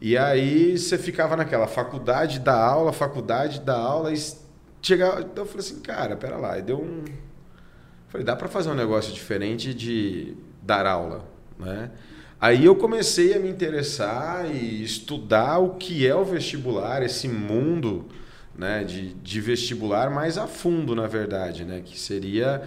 E 0.00 0.18
aí 0.18 0.76
você 0.76 0.98
ficava 0.98 1.36
naquela 1.36 1.68
faculdade 1.68 2.40
da 2.40 2.60
aula, 2.60 2.92
faculdade 2.92 3.60
da 3.60 3.76
aula, 3.76 4.12
e 4.12 4.20
chegava. 4.82 5.20
Então 5.20 5.44
eu 5.44 5.48
falei 5.48 5.64
assim, 5.64 5.80
cara, 5.80 6.16
pera 6.16 6.36
lá, 6.36 6.58
e 6.58 6.62
deu 6.62 6.80
um. 6.80 7.04
Falei, 8.08 8.26
dá 8.26 8.34
para 8.34 8.48
fazer 8.48 8.68
um 8.68 8.74
negócio 8.74 9.12
diferente 9.12 9.72
de 9.72 10.36
dar 10.60 10.86
aula, 10.86 11.24
né? 11.56 11.92
Aí 12.40 12.64
eu 12.64 12.74
comecei 12.74 13.32
a 13.34 13.38
me 13.38 13.48
interessar 13.48 14.52
e 14.52 14.82
estudar 14.82 15.58
o 15.58 15.76
que 15.76 16.04
é 16.04 16.14
o 16.16 16.24
vestibular, 16.24 17.00
esse 17.00 17.28
mundo 17.28 18.08
né, 18.56 18.84
de, 18.84 19.14
de 19.14 19.40
vestibular 19.40 20.10
mais 20.10 20.36
a 20.38 20.46
fundo, 20.46 20.94
na 20.94 21.06
verdade, 21.06 21.64
né? 21.64 21.80
Que 21.84 21.98
seria 21.98 22.62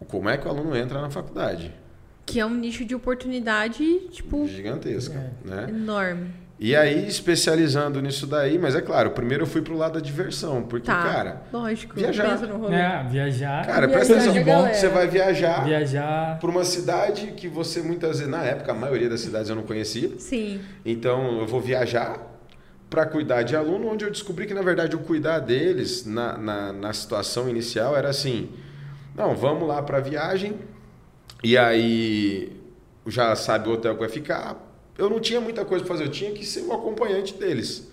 o 0.00 0.04
como 0.04 0.28
é 0.28 0.36
que 0.36 0.46
o 0.46 0.50
aluno 0.50 0.76
entra 0.76 1.00
na 1.00 1.10
faculdade. 1.10 1.72
Que 2.26 2.40
é 2.40 2.46
um 2.46 2.54
nicho 2.54 2.84
de 2.84 2.94
oportunidade, 2.94 4.00
tipo, 4.10 4.46
Gigantesca, 4.48 5.18
É. 5.44 5.48
né? 5.48 5.66
enorme. 5.68 6.30
E 6.58 6.74
aí, 6.76 7.06
especializando 7.08 8.00
nisso 8.00 8.28
daí, 8.28 8.58
mas 8.58 8.76
é 8.76 8.80
claro, 8.80 9.10
primeiro 9.10 9.42
eu 9.42 9.46
fui 9.46 9.60
pro 9.60 9.76
lado 9.76 9.94
da 9.94 10.00
diversão, 10.00 10.62
porque, 10.62 10.86
Tá. 10.86 11.02
cara, 11.02 11.42
Lógico. 11.52 11.96
viajar. 11.96 12.30
Pensa 12.30 12.46
no 12.46 12.58
rolê. 12.58 12.76
É, 12.76 13.02
viajar. 13.10 13.66
cara, 13.66 13.86
Viajar, 13.88 13.88
presta 13.92 14.14
atenção, 14.14 14.32
de 14.32 14.42
galera. 14.44 14.72
você 14.74 14.88
vai 14.88 15.08
viajar 15.08 15.64
Viajar. 15.64 16.38
para 16.38 16.48
uma 16.50 16.64
cidade 16.64 17.32
que 17.36 17.48
você 17.48 17.82
muitas 17.82 18.18
vezes, 18.18 18.28
na 18.32 18.44
época, 18.44 18.70
a 18.70 18.74
maioria 18.74 19.08
das 19.08 19.20
cidades 19.20 19.50
eu 19.50 19.56
não 19.56 19.64
conhecia. 19.64 20.12
Sim. 20.18 20.60
Então 20.86 21.40
eu 21.40 21.46
vou 21.46 21.60
viajar 21.60 22.33
para 22.94 23.06
cuidar 23.06 23.42
de 23.42 23.56
aluno, 23.56 23.88
onde 23.88 24.04
eu 24.04 24.10
descobri 24.10 24.46
que 24.46 24.54
na 24.54 24.62
verdade 24.62 24.94
o 24.94 25.00
cuidar 25.00 25.40
deles 25.40 26.06
na, 26.06 26.38
na, 26.38 26.72
na 26.72 26.92
situação 26.92 27.48
inicial 27.48 27.96
era 27.96 28.08
assim: 28.08 28.50
não, 29.16 29.34
vamos 29.34 29.66
lá 29.66 29.82
para 29.82 29.98
a 29.98 30.00
viagem, 30.00 30.54
e 31.42 31.58
aí 31.58 32.52
já 33.06 33.34
sabe 33.36 33.68
o 33.68 33.72
hotel 33.72 33.94
que 33.94 34.00
vai 34.00 34.08
ficar. 34.08 34.56
Eu 34.96 35.10
não 35.10 35.18
tinha 35.18 35.40
muita 35.40 35.64
coisa 35.64 35.84
para 35.84 35.94
fazer, 35.94 36.06
eu 36.08 36.12
tinha 36.12 36.30
que 36.32 36.46
ser 36.46 36.62
o 36.62 36.72
acompanhante 36.72 37.34
deles, 37.34 37.90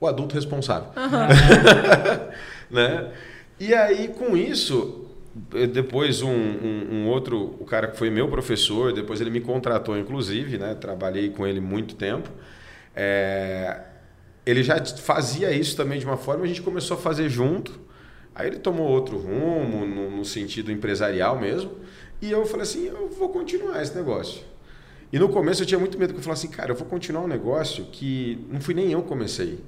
o 0.00 0.06
adulto 0.06 0.34
responsável. 0.36 0.90
né? 2.70 3.12
E 3.58 3.74
aí, 3.74 4.08
com 4.08 4.36
isso, 4.36 5.06
eh, 5.54 5.66
depois 5.66 6.22
um, 6.22 6.30
um- 6.30 6.86
um 6.92 7.08
outro, 7.08 7.56
o 7.58 7.64
cara 7.64 7.88
que 7.88 7.96
foi 7.96 8.10
meu 8.10 8.28
professor, 8.28 8.92
depois 8.92 9.20
ele 9.20 9.30
me 9.30 9.40
contratou, 9.40 9.96
inclusive, 9.98 10.58
né? 10.58 10.74
Trabalhei 10.74 11.30
com 11.30 11.46
ele 11.46 11.60
muito 11.60 11.94
tempo. 11.96 12.28
É, 12.94 13.80
ele 14.46 14.62
já 14.62 14.82
fazia 14.84 15.50
isso 15.50 15.76
também 15.76 15.98
de 15.98 16.06
uma 16.06 16.16
forma, 16.16 16.44
a 16.44 16.46
gente 16.46 16.62
começou 16.62 16.96
a 16.96 17.00
fazer 17.00 17.28
junto. 17.28 17.80
Aí 18.32 18.46
ele 18.46 18.58
tomou 18.58 18.86
outro 18.86 19.18
rumo, 19.18 19.84
no, 19.84 20.10
no 20.18 20.24
sentido 20.24 20.70
empresarial 20.70 21.38
mesmo. 21.40 21.72
E 22.22 22.30
eu 22.30 22.46
falei 22.46 22.62
assim, 22.62 22.86
eu 22.86 23.08
vou 23.08 23.28
continuar 23.30 23.82
esse 23.82 23.94
negócio. 23.94 24.42
E 25.12 25.18
no 25.18 25.28
começo 25.28 25.62
eu 25.62 25.66
tinha 25.66 25.78
muito 25.78 25.98
medo, 25.98 26.12
que 26.12 26.20
eu 26.20 26.22
falasse 26.22 26.46
assim, 26.46 26.54
cara, 26.54 26.70
eu 26.70 26.76
vou 26.76 26.86
continuar 26.86 27.22
um 27.22 27.26
negócio 27.26 27.86
que 27.86 28.46
não 28.48 28.60
fui 28.60 28.74
nem 28.74 28.92
eu 28.92 29.02
que 29.02 29.08
comecei. 29.08 29.58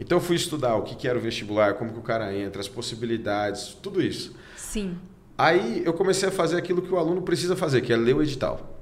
Então 0.00 0.18
eu 0.18 0.22
fui 0.22 0.36
estudar 0.36 0.76
o 0.76 0.82
que 0.82 0.94
que 0.94 1.08
era 1.08 1.18
o 1.18 1.20
vestibular, 1.20 1.74
como 1.74 1.92
que 1.92 1.98
o 1.98 2.02
cara 2.02 2.34
entra, 2.34 2.60
as 2.60 2.68
possibilidades, 2.68 3.76
tudo 3.82 4.00
isso. 4.00 4.34
Sim. 4.56 4.96
Aí 5.36 5.82
eu 5.84 5.92
comecei 5.92 6.28
a 6.28 6.32
fazer 6.32 6.56
aquilo 6.56 6.80
que 6.80 6.92
o 6.92 6.96
aluno 6.96 7.22
precisa 7.22 7.56
fazer, 7.56 7.80
que 7.82 7.92
é 7.92 7.96
ler 7.96 8.14
o 8.14 8.22
edital. 8.22 8.77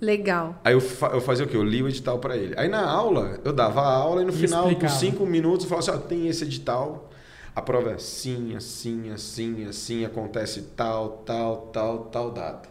Legal. 0.00 0.60
Aí 0.64 0.72
eu, 0.74 0.80
fa- 0.80 1.08
eu 1.08 1.20
fazia 1.20 1.44
o 1.44 1.48
quê? 1.48 1.56
Eu 1.56 1.64
li 1.64 1.82
o 1.82 1.88
edital 1.88 2.18
para 2.18 2.36
ele. 2.36 2.54
Aí 2.56 2.68
na 2.68 2.84
aula, 2.88 3.40
eu 3.44 3.52
dava 3.52 3.80
a 3.80 3.92
aula 3.92 4.22
e 4.22 4.24
no 4.24 4.30
E 4.32 4.36
final 4.36 4.64
explicava. 4.68 4.92
dos 4.92 5.00
cinco 5.00 5.26
minutos 5.26 5.64
eu 5.64 5.68
falava 5.70 5.90
assim, 5.90 5.98
ó, 5.98 6.06
tem 6.08 6.28
esse 6.28 6.44
edital, 6.44 7.10
a 7.54 7.60
prova 7.60 7.90
é 7.90 7.94
assim, 7.94 8.54
assim, 8.54 9.10
assim, 9.10 9.64
assim, 9.66 10.04
acontece 10.04 10.62
tal, 10.76 11.22
tal, 11.26 11.56
tal, 11.72 11.98
tal 12.04 12.30
data. 12.30 12.68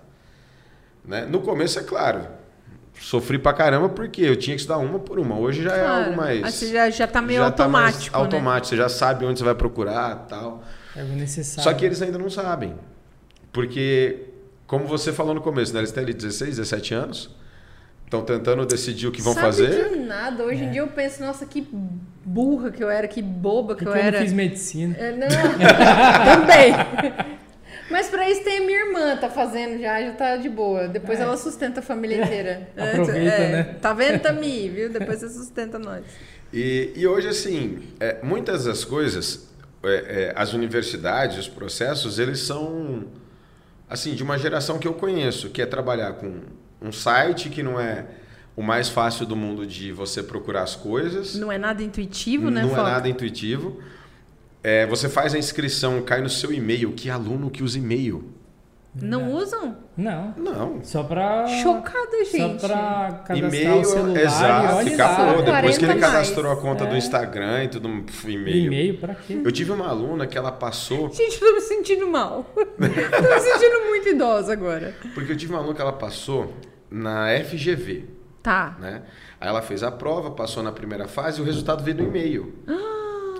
Né? 1.03 1.25
No 1.25 1.41
começo, 1.41 1.79
é 1.79 1.83
claro, 1.83 2.25
sofri 2.99 3.37
pra 3.37 3.53
caramba 3.53 3.89
porque 3.89 4.21
eu 4.21 4.35
tinha 4.35 4.55
que 4.55 4.61
estudar 4.61 4.77
uma 4.79 4.99
por 4.99 5.19
uma. 5.19 5.37
Hoje 5.37 5.63
já 5.63 5.75
é 5.75 5.83
Claro. 5.83 6.03
algo 6.05 6.17
mais... 6.17 6.53
Você 6.53 6.71
já, 6.71 6.89
já 6.89 7.07
tá 7.07 7.21
meio 7.21 7.39
já 7.41 7.51
tá 7.51 7.67
mais 7.67 7.95
automático, 7.95 8.17
né? 8.17 8.23
automático, 8.23 8.67
você 8.69 8.77
já 8.77 8.89
sabe 8.89 9.25
onde 9.25 9.39
você 9.39 9.45
vai 9.45 9.55
procurar 9.55 10.25
tal. 10.29 10.63
É 10.95 11.03
o 11.03 11.07
necessário. 11.07 11.63
Só 11.69 11.73
que 11.77 11.85
eles 11.85 12.01
ainda 12.01 12.17
não 12.17 12.29
sabem. 12.29 12.73
Porque, 13.51 14.27
como 14.67 14.85
você 14.85 15.11
falou 15.13 15.33
no 15.33 15.41
começo, 15.41 15.73
né? 15.73 15.79
eles 15.79 15.91
têm 15.91 16.03
ali 16.03 16.13
16, 16.13 16.57
17 16.57 16.93
anos, 16.93 17.29
estão 18.05 18.21
tentando 18.21 18.65
decidir 18.65 19.07
o 19.07 19.11
que 19.11 19.21
vão 19.21 19.33
Sabe 19.33 19.45
fazer. 19.47 19.89
de 19.89 19.95
nada. 19.99 20.43
Hoje 20.43 20.63
em 20.63 20.67
É. 20.67 20.71
dia 20.71 20.81
eu 20.81 20.87
penso, 20.87 21.21
nossa, 21.23 21.45
que 21.45 21.67
burra 22.23 22.69
que 22.71 22.83
eu 22.83 22.89
era, 22.89 23.07
que 23.07 23.21
boba 23.21 23.73
que 23.75 23.83
que 23.83 23.87
eu 23.89 23.93
eu 23.93 23.97
não 23.97 24.03
era. 24.07 24.19
fiz 24.21 24.31
medicina? 24.33 24.95
É, 24.97 25.11
não, 25.11 25.27
também. 26.37 26.73
Mas 27.89 28.09
pra 28.09 28.29
isso 28.29 28.43
tem 28.43 28.57
a 28.57 28.61
minha 28.61 28.85
irmã, 28.85 29.15
tá 29.15 29.29
fazendo 29.29 29.79
já, 29.79 30.01
já 30.01 30.11
tá 30.11 30.35
de 30.37 30.49
boa. 30.49 30.87
Depois 30.89 31.19
É. 31.19 31.23
ela 31.23 31.37
sustenta 31.37 31.79
a 31.79 31.83
família 31.83 32.21
inteira. 32.23 32.69
É, 32.75 32.91
Aproveita, 32.91 33.19
é, 33.33 33.51
né? 33.51 33.63
Tá 33.81 33.93
vendo, 33.93 34.19
Tami? 34.21 34.69
Viu? 34.69 34.89
Depois 34.89 35.19
você 35.19 35.29
sustenta 35.29 35.79
nós. 35.79 36.03
E, 36.53 36.91
e 36.95 37.07
hoje, 37.07 37.29
assim, 37.29 37.79
é, 37.99 38.17
muitas 38.23 38.65
das 38.65 38.83
coisas, 38.83 39.47
é, 39.83 39.89
é, 39.89 40.33
as 40.35 40.53
universidades, 40.53 41.37
os 41.37 41.47
processos, 41.47 42.19
eles 42.19 42.39
são, 42.39 43.05
assim, 43.89 44.13
de 44.15 44.23
uma 44.23 44.37
geração 44.37 44.77
que 44.77 44.87
eu 44.87 44.93
conheço, 44.93 45.49
que 45.49 45.61
é 45.61 45.65
trabalhar 45.65 46.13
com 46.13 46.41
um 46.81 46.91
site 46.91 47.49
que 47.49 47.63
não 47.63 47.79
é 47.79 48.05
o 48.55 48.61
mais 48.63 48.89
fácil 48.89 49.25
do 49.25 49.35
mundo 49.35 49.65
de 49.65 49.91
você 49.91 50.23
procurar 50.23 50.63
as 50.63 50.75
coisas. 50.75 51.35
Não 51.35 51.51
é 51.51 51.57
nada 51.57 51.83
intuitivo, 51.83 52.49
né, 52.49 52.61
Não 52.61 52.69
é 52.69 52.75
Foca? 52.75 52.83
nada 52.83 53.07
intuitivo. 53.09 53.79
É, 54.63 54.85
você 54.87 55.07
faz 55.07 55.33
a 55.33 55.37
inscrição, 55.37 56.01
cai 56.01 56.21
no 56.21 56.29
seu 56.29 56.51
e-mail. 56.51 56.91
Que 56.93 57.09
aluno 57.09 57.49
que 57.49 57.63
usa 57.63 57.77
e-mail? 57.77 58.33
Não 59.01 59.31
usam? 59.33 59.77
Não. 59.95 60.33
Não. 60.37 60.83
Só 60.83 61.03
pra. 61.03 61.45
Chocada, 61.47 62.23
gente. 62.25 62.61
Só 62.61 62.67
pra 62.67 63.23
cadastrar 63.25 63.37
E-mail, 63.37 63.81
o 63.81 63.85
celular 63.85 64.19
exato, 64.21 64.87
e 64.87 64.91
pô, 65.35 65.41
depois 65.43 65.77
que 65.77 65.85
ele 65.85 65.93
40 65.93 65.99
cadastrou 65.99 66.45
mais. 66.45 66.57
a 66.57 66.61
conta 66.61 66.85
do 66.85 66.95
É. 66.95 66.97
Instagram 66.97 67.63
e 67.63 67.67
tudo, 67.67 67.87
e-mail. 68.25 68.65
E-mail 68.67 68.97
pra 68.97 69.15
quê? 69.15 69.41
Eu 69.43 69.51
tive 69.51 69.71
uma 69.71 69.87
aluna 69.87 70.25
que 70.25 70.37
ela 70.37 70.51
passou, 70.51 71.09
Gente, 71.13 71.39
tô 71.39 71.51
me 71.53 71.61
sentindo 71.61 72.07
mal. 72.07 72.45
tô 72.55 72.81
me 72.83 73.39
sentindo 73.39 73.85
muito 73.87 74.09
idosa 74.09 74.53
agora. 74.53 74.95
porque 75.13 75.31
eu 75.31 75.37
tive 75.37 75.53
uma 75.53 75.59
aluna 75.59 75.73
que 75.75 75.81
ela 75.81 75.93
passou 75.93 76.53
na 76.89 77.27
FGV, 77.43 78.05
Tá. 78.41 78.77
né? 78.79 79.03
Aí 79.39 79.47
ela 79.49 79.61
fez 79.61 79.83
a 79.83 79.91
prova, 79.91 80.31
passou 80.31 80.63
na 80.63 80.71
primeira 80.71 81.07
fase 81.07 81.39
e 81.39 81.41
o 81.41 81.45
resultado 81.45 81.83
veio 81.83 81.97
no 81.97 82.03
e-mail. 82.03 82.53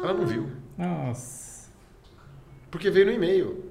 Ela 0.03 0.13
não 0.13 0.25
viu, 0.25 0.47
Nossa. 0.77 1.69
porque 2.69 2.89
veio 2.89 3.05
no 3.07 3.11
e-mail. 3.13 3.66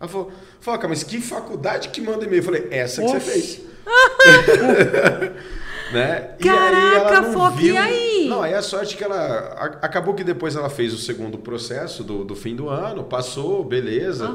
Ela 0.00 0.08
falou, 0.08 0.32
Foca, 0.60 0.86
mas 0.88 1.02
que 1.02 1.20
faculdade 1.20 1.88
que 1.88 2.00
manda 2.00 2.24
e-mail? 2.24 2.40
Eu 2.40 2.44
falei, 2.44 2.68
essa 2.70 3.02
que 3.02 3.08
você 3.08 3.16
Oxe. 3.16 3.30
fez. 3.30 3.60
né? 5.92 6.34
Caraca, 6.42 7.20
não 7.22 7.32
Foca, 7.32 7.62
e 7.62 7.76
aí? 7.76 8.26
Não, 8.28 8.42
aí 8.42 8.54
a 8.54 8.62
sorte 8.62 8.96
que 8.96 9.02
ela. 9.04 9.78
Acabou 9.80 10.14
que 10.14 10.22
depois 10.22 10.54
ela 10.54 10.68
fez 10.68 10.92
o 10.92 10.98
segundo 10.98 11.38
processo 11.38 12.04
do, 12.04 12.24
do 12.24 12.36
fim 12.36 12.54
do 12.54 12.68
ano, 12.68 13.04
passou, 13.04 13.64
beleza. 13.64 14.28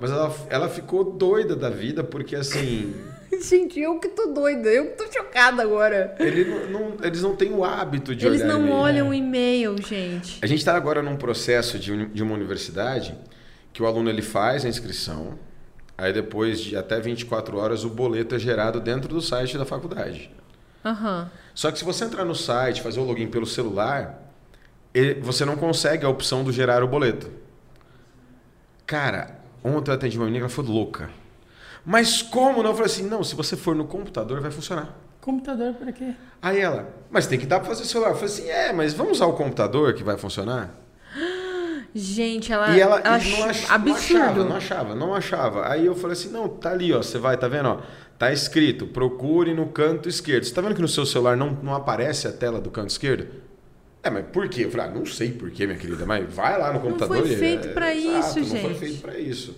Mas 0.00 0.10
ela, 0.10 0.34
ela 0.50 0.68
ficou 0.68 1.04
doida 1.04 1.54
da 1.54 1.70
vida, 1.70 2.02
porque 2.02 2.34
assim. 2.36 2.94
Gente, 3.40 3.78
eu 3.78 4.00
que 4.00 4.08
tô 4.08 4.28
doida. 4.28 4.68
Eu 4.70 4.86
que 4.86 5.04
tô 5.04 5.12
chocada 5.12 5.62
agora. 5.62 6.16
ele 6.18 6.46
não- 6.46 6.70
não- 6.70 6.96
eles 7.04 7.20
não 7.22 7.36
têm 7.36 7.52
o 7.52 7.62
hábito 7.62 8.14
de 8.14 8.26
Eles 8.26 8.40
olhar 8.40 8.54
não 8.54 8.60
e-mail. 8.62 8.74
olham 8.76 9.08
o 9.10 9.14
e-mail, 9.14 9.76
gente. 9.86 10.38
A 10.40 10.46
gente 10.46 10.60
está 10.60 10.74
agora 10.74 11.02
num 11.02 11.14
processo 11.14 11.78
de, 11.78 12.06
de 12.06 12.22
uma 12.22 12.34
universidade 12.34 13.14
que 13.72 13.82
o 13.82 13.86
aluno 13.86 14.08
ele 14.10 14.22
faz 14.22 14.64
a 14.64 14.68
inscrição, 14.68 15.38
aí 15.96 16.12
depois 16.12 16.60
de 16.60 16.76
até 16.76 16.98
24 17.00 17.56
horas 17.58 17.84
o 17.84 17.90
boleto 17.90 18.34
é 18.34 18.38
gerado 18.38 18.80
dentro 18.80 19.08
do 19.08 19.20
site 19.20 19.56
da 19.58 19.64
faculdade. 19.64 20.30
Aham. 20.84 21.30
Só 21.54 21.70
que 21.70 21.78
se 21.78 21.84
você 21.84 22.04
entrar 22.04 22.24
no 22.24 22.34
site, 22.34 22.82
fazer 22.82 23.00
o 23.00 23.04
login 23.04 23.28
pelo 23.28 23.46
celular, 23.46 24.22
ele- 24.94 25.20
você 25.20 25.44
não 25.44 25.56
consegue 25.56 26.04
a 26.04 26.08
opção 26.08 26.42
do 26.44 26.52
gerar 26.52 26.82
o 26.82 26.88
boleto. 26.88 27.30
Cara, 28.86 29.38
ontem 29.62 29.90
eu 29.90 29.94
atendi 29.94 30.16
uma 30.18 30.26
menina 30.26 30.46
que 30.46 30.52
ela 30.54 30.64
foi 30.64 30.64
louca. 30.72 31.10
Mas 31.84 32.22
como 32.22 32.62
não? 32.62 32.70
Eu 32.70 32.74
falei 32.76 32.90
assim, 32.90 33.04
não, 33.08 33.22
se 33.22 33.34
você 33.34 33.56
for 33.56 33.74
no 33.74 33.86
computador 33.86 34.40
vai 34.40 34.50
funcionar. 34.50 34.94
Computador 35.20 35.74
pra 35.74 35.92
quê? 35.92 36.14
Aí 36.40 36.58
ela, 36.60 36.88
mas 37.10 37.26
tem 37.26 37.38
que 37.38 37.46
dar 37.46 37.58
para 37.60 37.68
fazer 37.68 37.84
celular. 37.84 38.10
Eu 38.10 38.14
falei 38.14 38.32
assim, 38.32 38.48
é, 38.48 38.72
mas 38.72 38.94
vamos 38.94 39.12
usar 39.12 39.26
o 39.26 39.32
computador 39.34 39.92
que 39.94 40.02
vai 40.02 40.16
funcionar? 40.16 40.74
Gente, 41.94 42.52
ela, 42.52 42.76
E 42.76 42.80
ela, 42.80 43.00
ela 43.00 43.18
não, 43.18 43.44
ach- 43.44 43.70
absurdo. 43.70 44.14
não 44.18 44.24
achava, 44.24 44.44
não 44.44 44.56
achava, 44.56 44.94
não 44.94 45.14
achava. 45.14 45.68
Aí 45.72 45.86
eu 45.86 45.94
falei 45.94 46.12
assim, 46.12 46.30
não, 46.30 46.48
tá 46.48 46.70
ali, 46.70 46.92
ó, 46.92 46.98
você 47.02 47.18
vai, 47.18 47.36
tá 47.36 47.48
vendo, 47.48 47.68
ó, 47.70 47.78
tá 48.18 48.32
escrito, 48.32 48.86
procure 48.86 49.54
no 49.54 49.66
canto 49.68 50.08
esquerdo. 50.08 50.44
Você 50.44 50.54
tá 50.54 50.60
vendo 50.60 50.74
que 50.74 50.82
no 50.82 50.88
seu 50.88 51.04
celular 51.06 51.36
não, 51.36 51.50
não 51.62 51.74
aparece 51.74 52.28
a 52.28 52.32
tela 52.32 52.60
do 52.60 52.70
canto 52.70 52.90
esquerdo? 52.90 53.26
É, 54.02 54.10
mas 54.10 54.26
por 54.32 54.48
quê? 54.48 54.64
Eu 54.66 54.70
falei, 54.70 54.86
ah, 54.86 54.90
não 54.90 55.04
sei 55.06 55.32
por 55.32 55.50
quê, 55.50 55.66
minha 55.66 55.78
querida, 55.78 56.06
mas 56.06 56.32
vai 56.32 56.58
lá 56.58 56.72
no 56.72 56.80
computador. 56.80 57.18
foi 57.18 57.32
e- 57.32 57.36
feito 57.36 57.68
é, 57.68 57.72
pra 57.72 57.94
exato, 57.94 58.38
isso, 58.40 58.54
Não 58.54 58.60
foi 58.60 58.70
gente. 58.70 58.78
feito 58.78 59.00
pra 59.00 59.18
isso, 59.18 59.56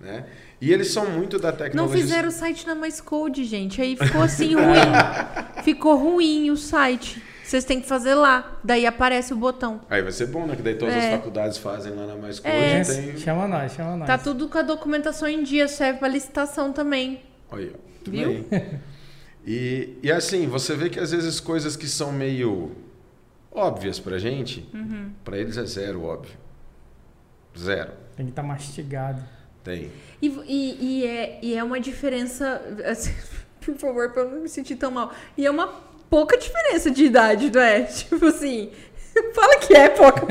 né? 0.00 0.26
E 0.60 0.72
eles 0.72 0.88
são 0.92 1.06
muito 1.10 1.38
da 1.38 1.50
Não 1.50 1.56
tecnologia. 1.58 2.02
fizeram 2.02 2.28
o 2.28 2.32
site 2.32 2.66
na 2.66 2.74
Mais 2.74 3.00
Code, 3.00 3.44
gente. 3.44 3.80
Aí 3.80 3.96
ficou 3.96 4.20
assim 4.22 4.54
ruim. 4.54 4.64
ficou 5.64 5.96
ruim 5.96 6.50
o 6.50 6.56
site. 6.56 7.20
Vocês 7.50 7.64
têm 7.64 7.80
que 7.80 7.88
fazer 7.88 8.14
lá. 8.14 8.60
Daí 8.62 8.86
aparece 8.86 9.32
o 9.32 9.36
botão. 9.36 9.80
Aí 9.90 10.00
vai 10.02 10.12
ser 10.12 10.26
bom, 10.26 10.46
né? 10.46 10.54
Que 10.54 10.62
daí 10.62 10.76
todas 10.76 10.94
É. 10.94 11.08
as 11.08 11.16
faculdades 11.16 11.58
fazem 11.58 11.92
lá 11.92 12.06
na 12.06 12.14
Mais 12.14 12.38
Code. 12.38 12.54
É. 12.54 12.80
Tem... 12.84 13.16
Chama 13.16 13.48
nós, 13.48 13.72
chama 13.72 13.96
nós. 13.96 14.06
Tá 14.06 14.16
tudo 14.16 14.48
com 14.48 14.56
a 14.56 14.62
documentação 14.62 15.26
em 15.26 15.42
dia. 15.42 15.66
Serve 15.66 15.98
pra 15.98 16.06
licitação 16.06 16.72
também. 16.72 17.20
Olha, 17.50 17.72
tudo 18.04 18.16
Viu? 18.16 18.44
bem. 18.48 18.80
E, 19.44 19.98
e 20.00 20.12
assim, 20.12 20.46
você 20.46 20.76
vê 20.76 20.88
que 20.88 21.00
às 21.00 21.10
vezes 21.10 21.40
coisas 21.40 21.74
que 21.74 21.88
são 21.88 22.12
meio 22.12 22.70
óbvias 23.50 23.98
pra 23.98 24.16
gente, 24.16 24.68
Uhum. 24.72 25.10
pra 25.24 25.36
eles 25.36 25.56
é 25.56 25.64
zero 25.64 26.04
óbvio. 26.04 26.36
Zero. 27.58 27.90
Tem 28.16 28.26
que 28.26 28.30
estar 28.30 28.44
mastigado. 28.44 29.24
Tem. 29.64 29.90
E, 30.22 30.28
e, 30.46 30.78
e 30.80 31.04
é, 31.04 31.38
e 31.42 31.54
é 31.56 31.64
uma 31.64 31.80
diferença. 31.80 32.62
assim, 32.86 33.12
por 33.60 33.74
favor, 33.74 34.10
pra 34.12 34.22
eu 34.22 34.30
não 34.30 34.40
me 34.42 34.48
sentir 34.48 34.76
tão 34.76 34.92
mal. 34.92 35.12
E 35.36 35.44
é 35.44 35.50
uma 35.50 35.89
pouca 36.10 36.36
diferença 36.36 36.90
de 36.90 37.04
idade, 37.04 37.50
não 37.54 37.60
é? 37.62 37.82
Tipo 37.88 38.26
assim. 38.26 38.70
Fala 39.34 39.56
que 39.58 39.74
é 39.74 39.88
pouca. 39.88 40.22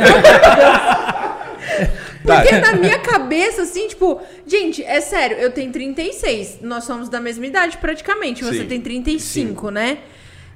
Porque 2.24 2.50
Tá. 2.50 2.60
na 2.60 2.74
minha 2.74 3.00
cabeça, 3.00 3.62
assim, 3.64 3.88
tipo, 3.88 4.22
gente, 4.46 4.84
é 4.84 5.00
sério, 5.02 5.38
eu 5.38 5.52
tenho 5.52 5.72
36. 5.72 6.60
Nós 6.62 6.84
somos 6.84 7.10
da 7.10 7.20
mesma 7.20 7.46
idade, 7.46 7.78
praticamente. 7.78 8.44
Você 8.44 8.60
Sim. 8.60 8.68
tem 8.68 8.82
35, 8.82 9.70
né? 9.72 10.00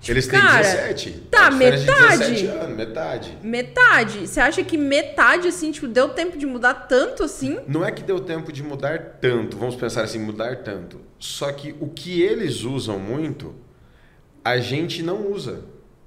Tipo, 0.01 0.11
Eles 0.13 0.27
têm 0.27 0.39
cara, 0.39 0.61
17. 0.61 1.11
tá, 1.31 1.49
de 1.49 1.55
metade. 1.55 1.85
17 1.85 2.45
anos, 2.47 2.75
metade. 2.77 3.37
Metade. 3.41 4.27
Você 4.27 4.39
acha 4.41 4.61
que 4.63 4.77
metade, 4.77 5.47
assim, 5.47 5.71
tipo, 5.71 5.87
deu 5.87 6.09
tempo 6.09 6.37
de 6.37 6.45
mudar 6.45 6.73
tanto 6.73 7.23
assim? 7.23 7.57
Não 7.67 7.85
é 7.85 7.91
que 7.91 8.03
deu 8.03 8.19
tempo 8.19 8.51
de 8.51 8.61
mudar 8.61 8.99
tanto, 9.21 9.55
vamos 9.57 9.75
pensar 9.77 10.03
assim, 10.03 10.19
mudar 10.19 10.57
tanto. 10.57 10.99
Só 11.17 11.51
que 11.53 11.73
o 11.79 11.87
que 11.87 12.21
eles 12.21 12.63
usam 12.63 12.99
muito, 12.99 13.55
a 14.43 14.57
gente 14.57 15.01
não 15.01 15.31
usa. 15.31 15.61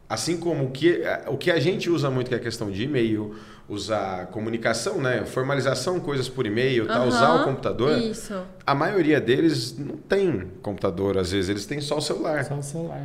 Assim 0.08 0.36
como 0.36 0.66
o 0.66 0.70
que, 0.70 1.02
o 1.26 1.36
que 1.36 1.50
a 1.50 1.58
gente 1.58 1.90
usa 1.90 2.10
muito, 2.10 2.28
que 2.28 2.34
é 2.34 2.38
a 2.38 2.40
questão 2.40 2.70
de 2.70 2.84
e-mail, 2.84 3.34
usar 3.68 4.26
comunicação, 4.26 5.00
né? 5.00 5.24
Formalização, 5.24 5.98
coisas 5.98 6.28
por 6.28 6.46
e-mail, 6.46 6.86
tá? 6.86 7.04
usar 7.04 7.42
o 7.42 7.44
computador. 7.44 7.98
Isso. 7.98 8.40
A 8.64 8.74
maioria 8.74 9.20
deles 9.20 9.76
não 9.76 9.96
tem 9.96 10.52
computador, 10.62 11.18
às 11.18 11.32
vezes, 11.32 11.50
eles 11.50 11.66
têm 11.66 11.80
só 11.80 11.98
o 11.98 12.00
celular. 12.00 12.44
Só 12.44 12.54
o 12.54 12.62
celular. 12.62 13.02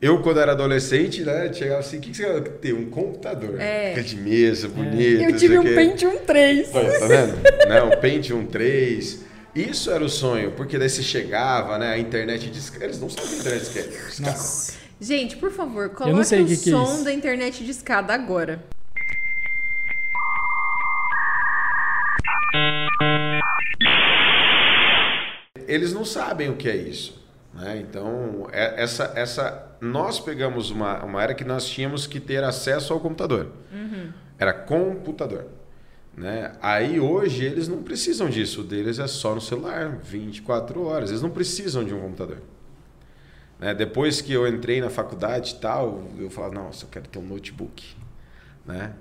Eu, 0.00 0.20
quando 0.20 0.40
era 0.40 0.50
adolescente, 0.50 1.22
né, 1.22 1.52
chegava 1.52 1.78
assim, 1.78 1.98
o 1.98 2.00
que, 2.00 2.10
que 2.10 2.16
você 2.16 2.24
quer 2.24 2.40
ter? 2.40 2.72
Um 2.72 2.90
computador. 2.90 3.60
É. 3.60 3.90
Fica 3.90 4.02
de 4.02 4.16
mesa, 4.16 4.68
bonito. 4.68 5.22
Eu 5.22 5.30
não 5.30 5.38
tive 5.38 5.58
um. 5.58 5.62
Pentium 5.62 6.18
3. 6.18 6.74
Olha, 6.74 6.98
tá 6.98 7.06
vendo? 7.06 7.36
né? 7.68 7.82
O 7.82 7.96
Pentium 7.98 8.46
3. 8.46 9.24
Isso 9.54 9.90
era 9.90 10.02
o 10.02 10.08
sonho, 10.08 10.52
porque 10.52 10.78
daí 10.78 10.88
você 10.88 11.02
chegava, 11.02 11.78
né? 11.78 11.92
A 11.92 11.98
internet 11.98 12.48
discada. 12.50 12.84
Eles 12.84 13.00
não 13.00 13.10
sabem 13.10 13.34
internet 13.38 13.60
discada. 13.62 14.30
Nossa. 14.30 14.72
Gente, 15.00 15.36
por 15.36 15.50
favor, 15.50 15.90
coloque 15.90 16.34
o 16.36 16.46
que 16.46 16.56
que 16.56 16.70
é 16.70 16.72
som 16.72 17.02
da 17.02 17.12
internet 17.12 17.64
de 17.64 17.70
escada 17.70 18.14
agora. 18.14 18.64
Eles 25.66 25.92
não 25.92 26.04
sabem 26.04 26.50
o 26.50 26.56
que 26.56 26.68
é 26.68 26.76
isso. 26.76 27.22
Né? 27.54 27.78
Então, 27.78 28.48
é- 28.52 28.82
essa, 28.82 29.12
essa, 29.14 29.76
nós 29.80 30.18
pegamos 30.18 30.70
uma, 30.70 31.02
uma 31.04 31.22
era 31.22 31.34
que 31.34 31.44
nós 31.44 31.66
tínhamos 31.66 32.06
que 32.06 32.18
ter 32.20 32.42
acesso 32.42 32.92
ao 32.92 33.00
computador. 33.00 33.48
Era 34.38 34.52
computador. 34.52 35.46
Né? 36.16 36.52
Aí 36.60 37.00
hoje 37.00 37.44
eles 37.44 37.68
não 37.68 37.82
precisam 37.82 38.28
disso, 38.28 38.60
o 38.60 38.64
deles 38.64 38.98
é 38.98 39.06
só 39.06 39.34
no 39.34 39.40
celular, 39.40 39.98
24 40.02 40.82
horas. 40.84 41.10
Eles 41.10 41.22
não 41.22 41.30
precisam 41.30 41.82
de 41.84 41.94
um 41.94 42.00
computador. 42.00 42.38
Né? 43.58 43.74
Depois 43.74 44.20
que 44.20 44.32
eu 44.32 44.46
entrei 44.46 44.80
na 44.80 44.90
faculdade 44.90 45.54
e 45.56 45.60
tal, 45.60 46.02
eu 46.18 46.28
falava, 46.28 46.54
nossa, 46.54 46.84
eu 46.84 46.88
quero 46.90 47.08
ter 47.08 47.18
um 47.18 47.22
notebook. 47.22 47.82
Né? 48.66 48.92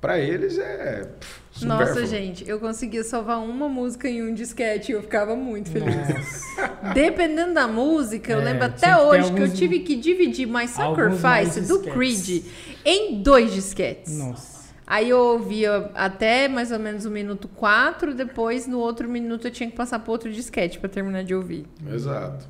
Para 0.00 0.18
eles 0.18 0.58
é. 0.58 1.04
pff, 1.18 1.64
Nossa, 1.64 2.04
gente, 2.04 2.46
eu 2.46 2.60
conseguia 2.60 3.02
salvar 3.02 3.38
uma 3.38 3.66
música 3.70 4.06
em 4.06 4.22
um 4.22 4.34
disquete 4.34 4.92
e 4.92 4.94
eu 4.94 5.00
ficava 5.00 5.34
muito 5.34 5.70
feliz. 5.70 6.44
Dependendo 6.92 7.54
da 7.54 7.66
música, 7.66 8.32
eu 8.32 8.40
É, 8.42 8.44
lembro 8.44 8.68
tinha 8.74 8.92
até 8.92 9.00
que 9.00 9.06
hoje 9.08 9.32
que 9.32 9.38
eu 9.38 9.42
alguns- 9.44 9.58
tive 9.58 9.80
que 9.80 9.96
dividir 9.96 10.46
My 10.46 10.68
Sacrifice 10.68 11.62
do 11.62 11.78
disquetes. 11.80 11.94
Creed 11.94 12.44
em 12.84 13.22
dois 13.22 13.50
disquetes. 13.54 14.18
Nossa. 14.18 14.53
Aí 14.86 15.08
eu 15.10 15.18
ouvia 15.18 15.90
até 15.94 16.46
mais 16.46 16.70
ou 16.70 16.78
menos 16.78 17.04
o 17.06 17.10
minuto 17.10 17.48
4, 17.48 18.14
depois 18.14 18.66
no 18.66 18.78
outro 18.78 19.08
minuto 19.08 19.46
eu 19.46 19.50
tinha 19.50 19.70
que 19.70 19.76
passar 19.76 19.98
para 19.98 20.12
outro 20.12 20.30
disquete 20.30 20.78
para 20.78 20.88
terminar 20.90 21.24
de 21.24 21.34
ouvir. 21.34 21.66
Exato. 21.90 22.46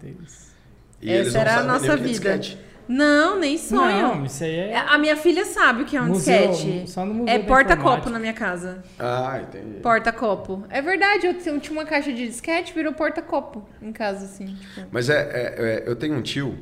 E 1.01 1.11
Essa 1.11 1.21
eles 1.21 1.33
não 1.35 1.41
era 1.41 1.57
a 1.59 1.63
nossa 1.63 1.85
o 1.85 1.87
que 1.87 1.93
é 1.93 1.97
vida. 1.97 2.09
disquete. 2.39 2.59
Não, 2.87 3.39
nem 3.39 3.57
sonho. 3.57 4.09
Não, 4.17 4.27
isso 4.27 4.45
aí 4.45 4.57
é. 4.57 4.77
A 4.77 4.99
minha 4.99 5.17
filha 5.17 5.45
sabe 5.47 5.83
o 5.83 5.87
que 5.87 5.97
é 5.97 6.03
um 6.03 6.09
Museu- 6.09 6.51
disquete. 6.51 6.91
só 6.91 7.07
no 7.07 7.15
museu 7.15 7.35
É 7.35 7.39
porta-copo 7.39 8.11
na 8.11 8.19
minha 8.19 8.35
casa. 8.35 8.83
Ah, 8.99 9.41
entendi. 9.43 9.81
Porta-copo. 9.81 10.65
É 10.69 10.83
verdade, 10.83 11.27
eu 11.27 11.35
tinha 11.61 11.73
uma 11.73 11.87
caixa 11.87 12.13
de 12.13 12.27
disquete, 12.27 12.75
virou 12.75 12.93
porta-copo 12.93 13.67
em 13.81 13.91
casa, 13.91 14.27
assim. 14.27 14.47
Tipo. 14.75 14.87
Mas 14.91 15.09
é, 15.09 15.15
é- 15.15 15.55
é, 15.57 15.89
eu 15.89 15.97
tenho 15.97 16.15
um 16.15 16.21
tio 16.21 16.59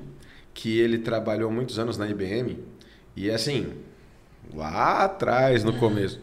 que 0.55 0.79
ele 0.79 0.99
trabalhou 0.99 1.51
muitos 1.51 1.77
anos 1.79 1.99
na 1.99 2.07
IBM 2.07 2.63
e 3.17 3.29
assim, 3.29 3.73
lá 4.55 5.05
atrás, 5.05 5.65
no 5.65 5.73
começo, 5.75 6.21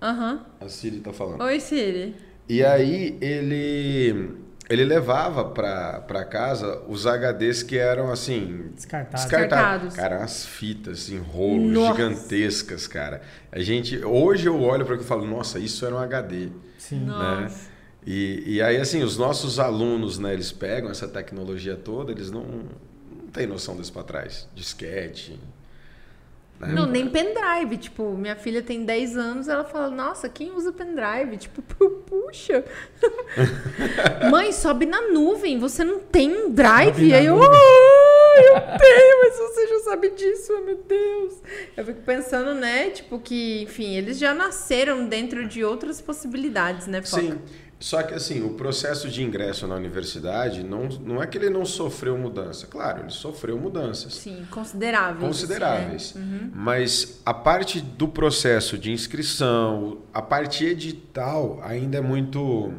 Aham. 0.00 0.44
a 0.60 0.68
Siri 0.68 1.00
tá 1.00 1.12
falando. 1.12 1.42
Oi, 1.42 1.60
Siri. 1.60 2.14
E 2.48 2.64
aí 2.64 3.16
ele 3.20 4.38
ele 4.68 4.84
levava 4.84 5.44
pra, 5.46 6.00
pra 6.00 6.24
casa 6.24 6.80
os 6.88 7.04
HDs 7.04 7.62
que 7.64 7.76
eram 7.76 8.10
assim 8.10 8.70
Descartado. 8.74 9.22
Descartados. 9.22 9.94
Cara, 9.96 10.18
umas 10.18 10.46
fitas 10.46 11.10
em 11.10 11.18
rolos 11.18 11.72
Nossa. 11.72 11.92
gigantescas, 11.96 12.86
cara. 12.86 13.20
A 13.50 13.58
gente 13.60 14.04
hoje 14.04 14.46
eu 14.46 14.60
olho 14.60 14.84
para 14.84 14.94
aquilo 14.94 15.06
e 15.06 15.08
falo, 15.08 15.26
nossa, 15.26 15.58
isso 15.58 15.84
era 15.84 15.94
um 15.94 15.98
HD. 15.98 16.48
Sim. 16.78 17.00
Nossa. 17.04 17.68
E, 18.06 18.44
e 18.46 18.62
aí, 18.62 18.78
assim, 18.78 19.02
os 19.02 19.18
nossos 19.18 19.58
alunos, 19.58 20.18
né, 20.18 20.32
eles 20.32 20.50
pegam 20.50 20.90
essa 20.90 21.06
tecnologia 21.06 21.76
toda, 21.76 22.12
eles 22.12 22.30
não, 22.30 22.42
não 22.44 23.26
têm 23.32 23.46
noção 23.46 23.76
desse 23.76 23.92
para 23.92 24.02
trás. 24.04 24.48
Disquete. 24.54 25.38
Né? 26.60 26.74
Não, 26.74 26.86
nem 26.86 27.08
pendrive. 27.08 27.76
Tipo, 27.78 28.12
minha 28.16 28.36
filha 28.36 28.62
tem 28.62 28.84
10 28.84 29.16
anos, 29.16 29.48
ela 29.48 29.64
fala, 29.64 29.90
nossa, 29.90 30.28
quem 30.28 30.52
usa 30.52 30.72
pendrive? 30.72 31.36
Tipo, 31.38 31.62
pu- 31.62 31.90
puxa. 32.06 32.64
Mãe, 34.30 34.52
sobe 34.52 34.86
na 34.86 35.08
nuvem, 35.08 35.58
você 35.58 35.82
não 35.84 35.98
tem 36.00 36.30
um 36.34 36.50
drive? 36.50 37.12
Aí 37.14 37.26
eu. 37.26 37.40
"Ah, 37.42 37.46
eu 38.42 38.78
tenho, 38.78 39.20
mas 39.22 39.36
você 39.38 39.66
já 39.68 39.78
sabe 39.80 40.10
disso, 40.10 40.52
oh, 40.58 40.64
meu 40.64 40.76
Deus. 40.76 41.34
Eu 41.76 41.84
fico 41.84 42.00
pensando, 42.02 42.54
né, 42.54 42.90
tipo, 42.90 43.18
que, 43.18 43.62
enfim, 43.62 43.96
eles 43.96 44.18
já 44.18 44.32
nasceram 44.32 45.06
dentro 45.06 45.46
de 45.46 45.64
outras 45.64 46.00
possibilidades, 46.00 46.86
né, 46.86 47.02
Foca? 47.02 47.22
Sim. 47.22 47.38
Só 47.82 48.02
que, 48.02 48.12
assim, 48.12 48.44
o 48.44 48.50
processo 48.50 49.08
de 49.08 49.22
ingresso 49.22 49.66
na 49.66 49.74
universidade, 49.74 50.62
não, 50.62 50.86
não 51.02 51.22
é 51.22 51.26
que 51.26 51.38
ele 51.38 51.48
não 51.48 51.64
sofreu 51.64 52.16
mudança. 52.18 52.66
Claro, 52.66 53.00
ele 53.00 53.10
sofreu 53.10 53.58
mudanças. 53.58 54.16
Sim, 54.16 54.46
consideráveis. 54.50 55.26
consideráveis. 55.26 56.10
assim, 56.14 56.18
né? 56.18 56.50
Mas 56.54 57.22
a 57.24 57.32
parte 57.32 57.80
do 57.80 58.06
processo 58.06 58.76
de 58.76 58.92
inscrição, 58.92 60.02
a 60.12 60.20
parte 60.20 60.62
edital 60.66 61.58
ainda 61.62 61.96
é 61.96 62.00
muito. 62.02 62.70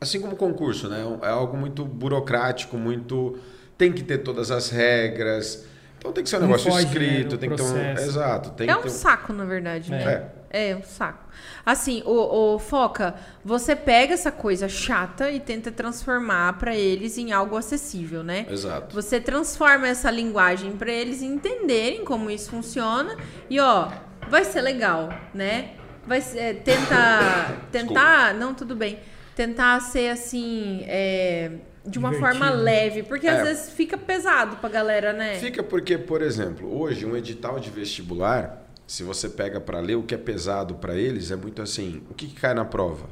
Assim 0.00 0.20
como 0.20 0.36
concurso, 0.36 0.88
né? 0.88 1.04
É 1.22 1.28
algo 1.28 1.56
muito 1.56 1.84
burocrático, 1.84 2.76
muito. 2.78 3.36
Tem 3.76 3.92
que 3.92 4.04
ter 4.04 4.18
todas 4.18 4.52
as 4.52 4.70
regras. 4.70 5.66
Então 5.98 6.12
tem 6.12 6.22
que 6.22 6.30
ser 6.30 6.36
um 6.36 6.40
Não 6.40 6.46
negócio 6.46 6.70
foge, 6.70 6.84
né, 6.84 6.90
escrito, 6.92 7.30
do 7.30 7.38
tem 7.38 7.50
que 7.50 7.56
ter 7.56 7.62
um. 7.62 7.66
processo. 7.72 8.02
Exato. 8.10 8.50
Tem 8.50 8.70
É 8.70 8.72
que 8.74 8.78
um 8.78 8.82
ter 8.82 8.90
saco, 8.90 9.32
na 9.32 9.44
verdade, 9.44 9.90
né? 9.90 10.04
É. 10.04 10.35
É, 10.56 10.74
um 10.74 10.82
saco. 10.82 11.24
Assim, 11.64 12.02
o, 12.06 12.54
o 12.54 12.58
Foca, 12.58 13.14
você 13.44 13.76
pega 13.76 14.14
essa 14.14 14.32
coisa 14.32 14.68
chata 14.68 15.30
e 15.30 15.38
tenta 15.38 15.70
transformar 15.70 16.54
pra 16.58 16.74
eles 16.74 17.18
em 17.18 17.30
algo 17.32 17.56
acessível, 17.56 18.22
né? 18.24 18.46
Exato. 18.48 18.94
Você 18.94 19.20
transforma 19.20 19.86
essa 19.86 20.10
linguagem 20.10 20.72
pra 20.72 20.90
eles 20.90 21.20
entenderem 21.22 22.04
como 22.04 22.30
isso 22.30 22.50
funciona 22.50 23.16
e 23.50 23.60
ó, 23.60 23.88
vai 24.30 24.44
ser 24.44 24.62
legal, 24.62 25.10
né? 25.34 25.72
Vai 26.06 26.20
ser, 26.22 26.38
é, 26.38 26.54
tentar, 26.54 27.66
tentar, 27.70 28.32
não 28.34 28.54
tudo 28.54 28.74
bem, 28.74 28.98
tentar 29.34 29.80
ser 29.80 30.08
assim, 30.10 30.84
é, 30.86 31.50
de 31.84 31.98
uma 31.98 32.10
Divertido. 32.12 32.38
forma 32.40 32.50
leve, 32.54 33.02
porque 33.02 33.28
às 33.28 33.40
É. 33.40 33.42
vezes 33.44 33.70
fica 33.72 33.98
pesado 33.98 34.56
pra 34.56 34.70
galera, 34.70 35.12
né? 35.12 35.34
Fica 35.34 35.62
porque, 35.62 35.98
por 35.98 36.22
exemplo, 36.22 36.80
hoje 36.80 37.04
um 37.04 37.14
edital 37.16 37.60
de 37.60 37.68
vestibular, 37.70 38.62
se 38.86 39.02
você 39.02 39.28
pega 39.28 39.60
para 39.60 39.80
ler, 39.80 39.96
o 39.96 40.02
que 40.02 40.14
é 40.14 40.18
pesado 40.18 40.76
para 40.76 40.94
eles 40.94 41.30
é 41.30 41.36
muito 41.36 41.60
assim: 41.60 42.02
o 42.10 42.14
que, 42.14 42.28
que 42.28 42.40
cai 42.40 42.54
na 42.54 42.64
prova? 42.64 43.08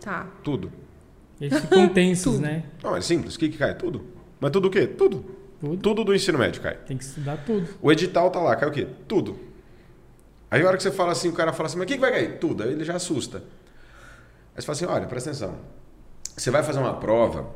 Tá. 0.00 0.26
Tudo. 0.44 0.70
Eles 1.40 1.58
ficam 1.60 1.88
tensos, 1.92 2.38
né? 2.38 2.64
Não, 2.82 2.96
é 2.96 3.00
simples. 3.00 3.34
O 3.34 3.38
que, 3.38 3.48
que 3.48 3.58
cai? 3.58 3.74
Tudo. 3.74 4.04
Mas 4.38 4.50
tudo 4.50 4.68
o 4.68 4.70
quê? 4.70 4.86
Tudo. 4.86 5.24
Tudo. 5.60 5.76
Tudo 5.78 6.04
do 6.04 6.14
ensino 6.14 6.38
médio 6.38 6.60
cai. 6.60 6.76
Tem 6.86 6.98
que 6.98 7.04
estudar 7.04 7.38
tudo. 7.44 7.68
O 7.80 7.90
edital 7.90 8.30
tá 8.30 8.40
lá, 8.40 8.54
cai 8.56 8.68
o 8.68 8.72
quê? 8.72 8.86
Tudo. 9.08 9.38
Aí 10.50 10.62
a 10.62 10.66
hora 10.68 10.76
que 10.76 10.82
você 10.82 10.90
fala 10.90 11.12
assim, 11.12 11.28
o 11.28 11.32
cara 11.32 11.52
fala 11.52 11.66
assim, 11.66 11.78
mas 11.78 11.84
o 11.84 11.88
que, 11.88 11.94
que 11.94 12.00
vai 12.00 12.12
cair? 12.12 12.38
Tudo. 12.38 12.62
Aí 12.62 12.72
ele 12.72 12.84
já 12.84 12.96
assusta. 12.96 13.38
Aí 13.38 14.62
você 14.62 14.66
fala 14.66 14.76
assim, 14.76 14.86
olha, 14.86 15.06
presta 15.06 15.30
atenção. 15.30 15.58
Você 16.36 16.50
vai 16.50 16.62
fazer 16.62 16.78
uma 16.78 16.94
prova 16.94 17.50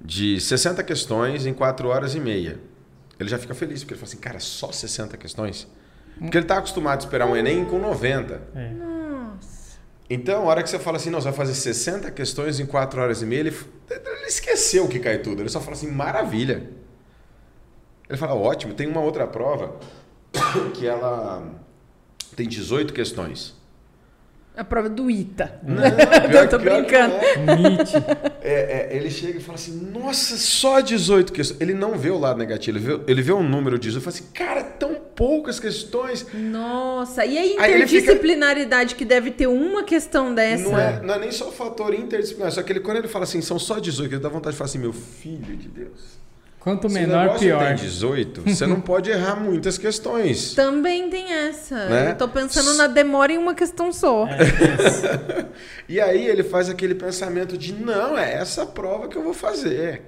de 0.00 0.40
60 0.40 0.82
questões 0.84 1.44
em 1.44 1.52
4 1.52 1.88
horas 1.88 2.14
e 2.14 2.20
meia. 2.20 2.58
Ele 3.18 3.28
já 3.28 3.38
fica 3.38 3.54
feliz, 3.54 3.80
porque 3.80 3.94
ele 3.94 4.00
fala 4.00 4.10
assim, 4.10 4.20
cara, 4.20 4.38
só 4.38 4.72
60 4.72 5.16
questões? 5.16 5.66
Porque 6.18 6.36
ele 6.36 6.44
está 6.44 6.58
acostumado 6.58 7.00
a 7.00 7.04
esperar 7.04 7.26
um 7.26 7.36
Enem 7.36 7.64
com 7.64 7.78
90. 7.78 8.42
É. 8.54 8.68
Nossa. 8.70 9.78
Então, 10.08 10.42
a 10.42 10.46
hora 10.46 10.62
que 10.62 10.68
você 10.68 10.78
fala 10.78 10.96
assim, 10.96 11.10
não, 11.10 11.20
você 11.20 11.28
vai 11.28 11.36
fazer 11.36 11.54
60 11.54 12.10
questões 12.10 12.58
em 12.58 12.66
4 12.66 13.00
horas 13.00 13.22
e 13.22 13.26
meia, 13.26 13.40
ele, 13.40 13.56
ele 13.90 14.26
esqueceu 14.26 14.88
que 14.88 14.98
cai 14.98 15.18
tudo. 15.18 15.42
Ele 15.42 15.48
só 15.48 15.60
fala 15.60 15.72
assim, 15.72 15.90
maravilha. 15.90 16.68
Ele 18.08 18.18
fala, 18.18 18.34
ótimo, 18.34 18.74
tem 18.74 18.88
uma 18.88 19.00
outra 19.00 19.26
prova 19.26 19.76
que 20.74 20.86
ela 20.86 21.46
tem 22.34 22.48
18 22.48 22.92
questões. 22.92 23.59
A 24.56 24.64
prova 24.64 24.88
do 24.90 25.10
ITA. 25.10 25.58
Não, 25.62 25.82
Eu 26.38 26.48
tô 26.48 26.58
brincando. 26.58 27.14
é. 27.14 28.40
É, 28.42 28.88
é, 28.92 28.96
ele 28.96 29.10
chega 29.10 29.38
e 29.38 29.40
fala 29.40 29.54
assim, 29.56 29.90
nossa, 29.92 30.36
só 30.36 30.80
18 30.80 31.32
questões. 31.32 31.60
Ele 31.60 31.72
não 31.72 31.96
vê 31.96 32.10
o 32.10 32.18
lado 32.18 32.38
negativo, 32.38 32.76
ele 32.76 32.84
vê, 32.84 33.00
ele 33.06 33.22
vê 33.22 33.32
um 33.32 33.42
número 33.42 33.78
de 33.78 33.88
18 33.88 34.02
e 34.02 34.04
fala 34.04 34.16
assim, 34.16 34.32
cara, 34.34 34.62
tão 34.64 34.94
poucas 34.94 35.58
questões. 35.60 36.26
Nossa, 36.34 37.24
e 37.24 37.38
a 37.38 37.42
ele 37.42 37.86
fica- 37.86 38.12
interdisciplinaridade 38.12 38.94
que 38.96 39.04
deve 39.04 39.30
ter 39.30 39.46
uma 39.46 39.82
questão 39.84 40.34
dessa? 40.34 40.64
Não 40.64 40.78
é, 40.78 41.00
não 41.02 41.14
é 41.14 41.18
nem 41.20 41.32
só 41.32 41.48
o 41.48 41.52
fator 41.52 41.94
interdisciplinar, 41.94 42.52
só 42.52 42.62
que 42.62 42.72
ele, 42.72 42.80
quando 42.80 42.98
ele 42.98 43.08
fala 43.08 43.24
assim, 43.24 43.40
são 43.40 43.58
só 43.58 43.78
18, 43.78 44.14
ele 44.14 44.20
dá 44.22 44.28
vontade 44.28 44.52
de 44.54 44.58
falar 44.58 44.68
assim, 44.68 44.78
meu 44.78 44.92
filho 44.92 45.56
de 45.56 45.68
Deus. 45.68 46.19
Quanto 46.60 46.90
Se 46.90 46.94
o 46.94 47.00
menor, 47.00 47.38
pior. 47.38 47.66
tem 47.66 47.74
18, 47.74 48.42
você 48.42 48.66
não 48.66 48.82
pode 48.82 49.10
errar 49.10 49.34
muitas 49.34 49.78
questões. 49.78 50.52
Também 50.54 51.08
tem 51.08 51.32
essa. 51.32 51.88
Né? 51.88 52.10
Eu 52.10 52.16
tô 52.16 52.28
pensando 52.28 52.74
na 52.74 52.86
demora 52.86 53.32
em 53.32 53.38
uma 53.38 53.54
questão 53.54 53.90
só. 53.90 54.26
É, 54.26 54.42
isso. 54.42 55.50
E 55.88 55.98
aí 55.98 56.26
ele 56.26 56.44
faz 56.44 56.68
aquele 56.68 56.94
pensamento 56.94 57.58
de 57.58 57.72
não, 57.72 58.16
é 58.16 58.34
essa 58.34 58.64
prova 58.64 59.08
que 59.08 59.16
eu 59.16 59.22
vou 59.22 59.34
fazer. 59.34 60.02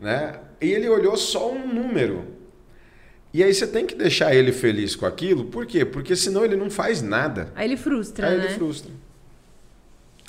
Né? 0.00 0.36
E 0.60 0.70
ele 0.70 0.88
olhou 0.88 1.16
só 1.16 1.52
um 1.52 1.66
número. 1.66 2.28
E 3.34 3.42
aí 3.42 3.52
você 3.52 3.66
tem 3.66 3.84
que 3.84 3.94
deixar 3.94 4.34
ele 4.34 4.52
feliz 4.52 4.94
com 4.94 5.04
aquilo, 5.04 5.46
por 5.46 5.66
quê? 5.66 5.84
Porque 5.84 6.14
senão 6.14 6.44
ele 6.44 6.56
não 6.56 6.70
faz 6.70 7.02
nada. 7.02 7.52
Aí 7.54 7.66
ele 7.66 7.76
frustra, 7.76 8.28
aí 8.28 8.38
né? 8.38 8.44
ele 8.44 8.54
frustra. 8.54 8.90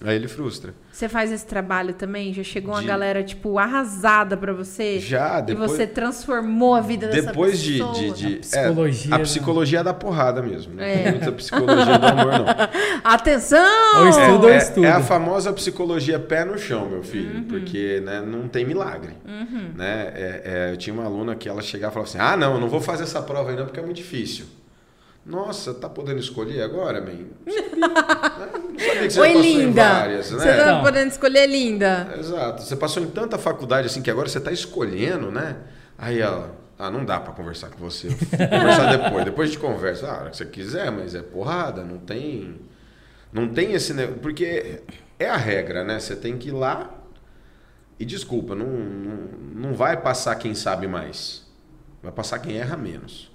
Aí 0.03 0.15
ele 0.17 0.27
frustra. 0.27 0.73
Você 0.91 1.07
faz 1.07 1.31
esse 1.31 1.45
trabalho 1.45 1.93
também? 1.93 2.33
Já 2.33 2.43
chegou 2.43 2.73
uma 2.73 2.81
De- 2.81 2.87
galera, 2.87 3.23
tipo, 3.23 3.57
arrasada 3.57 4.35
pra 4.35 4.51
você? 4.51 4.99
Já, 4.99 5.39
depois. 5.39 5.71
E 5.71 5.75
você 5.77 5.87
transformou 5.87 6.75
a 6.75 6.81
vida 6.81 7.07
dessa 7.07 7.27
Depois 7.27 7.59
de, 7.61 7.73
pessoa? 7.77 7.93
de, 7.93 8.11
de- 8.11 8.35
A 8.35 8.39
psicologia, 8.39 9.11
é, 9.11 9.15
a 9.15 9.17
né? 9.17 9.23
psicologia 9.23 9.83
dá 9.83 9.93
porrada 9.93 10.41
mesmo. 10.41 10.75
Não 10.75 10.83
É. 10.83 11.03
tem 11.03 11.11
muita 11.13 11.31
psicologia 11.31 11.97
do 11.97 12.05
amor, 12.05 12.25
não. 12.33 12.45
Atenção! 13.03 14.03
O 14.03 14.09
estudo 14.09 14.49
é, 14.49 14.57
estudo. 14.57 14.85
é 14.85 14.91
a 14.91 15.01
famosa 15.01 15.53
psicologia 15.53 16.19
pé 16.19 16.43
no 16.43 16.57
chão, 16.57 16.89
meu 16.89 17.01
filho, 17.03 17.35
Uhum. 17.37 17.43
porque 17.45 18.01
né, 18.03 18.21
não 18.21 18.47
tem 18.47 18.65
milagre. 18.65 19.13
Né? 19.75 20.11
É, 20.15 20.41
é, 20.45 20.71
eu 20.73 20.77
tinha 20.77 20.93
uma 20.93 21.05
aluna 21.05 21.35
que 21.35 21.47
ela 21.47 21.61
chegava 21.61 21.91
e 21.91 21.93
falava 21.93 22.09
assim: 22.09 22.17
Ah, 22.19 22.35
não, 22.37 22.55
eu 22.55 22.59
não 22.59 22.67
vou 22.69 22.81
fazer 22.81 23.03
essa 23.03 23.21
prova 23.21 23.51
aí 23.51 23.55
não, 23.55 23.65
porque 23.65 23.79
é 23.79 23.83
muito 23.83 23.97
difícil. 23.97 24.45
Nossa, 25.25 25.73
tá 25.73 25.87
podendo 25.89 26.19
escolher 26.19 26.61
agora, 26.61 26.99
man? 26.99 27.13
Né? 27.13 29.09
Você 29.09 29.19
Oi, 29.21 29.33
linda! 29.33 29.83
várias, 29.93 30.27
Você 30.27 30.45
né? 30.45 30.57
tá 30.57 30.63
Então. 30.63 30.81
podendo 30.83 31.07
escolher 31.11 31.47
linda. 31.47 32.13
Exato. 32.19 32.61
Você 32.61 32.75
passou 32.75 33.01
em 33.01 33.07
tanta 33.07 33.37
faculdade 33.37 33.87
assim 33.87 34.01
que 34.01 34.11
agora 34.11 34.27
você 34.27 34.39
tá 34.39 34.51
escolhendo, 34.51 35.31
né? 35.31 35.57
Aí 35.97 36.19
ela, 36.19 36.53
ah, 36.77 36.91
não 36.91 37.05
dá 37.05 37.19
pra 37.19 37.33
conversar 37.33 37.69
com 37.69 37.77
você. 37.77 38.09
Conversar 38.09 38.97
depois. 38.97 39.23
Depois 39.25 39.49
a 39.49 39.51
gente 39.53 39.61
conversa. 39.61 40.07
Ah, 40.07 40.11
a 40.11 40.19
hora 40.21 40.29
que 40.31 40.37
você 40.37 40.45
quiser, 40.45 40.91
mas 40.91 41.15
é 41.15 41.21
porrada, 41.21 41.83
não 41.83 41.97
tem. 41.99 42.59
Não 43.31 43.47
tem 43.47 43.71
esse. 43.73 43.93
Porque 44.21 44.81
é 45.17 45.29
a 45.29 45.37
regra, 45.37 45.83
né? 45.85 45.99
Você 45.99 46.15
tem 46.17 46.37
que 46.37 46.49
ir 46.49 46.53
lá 46.53 46.93
e 47.97 48.03
desculpa, 48.05 48.55
não, 48.55 48.67
não, 48.67 49.17
não 49.55 49.73
vai 49.73 49.95
passar 50.01 50.35
quem 50.35 50.53
sabe 50.53 50.85
mais. 50.87 51.43
Vai 52.01 52.11
passar 52.11 52.39
quem 52.39 52.57
erra 52.57 52.75
menos. 52.75 53.31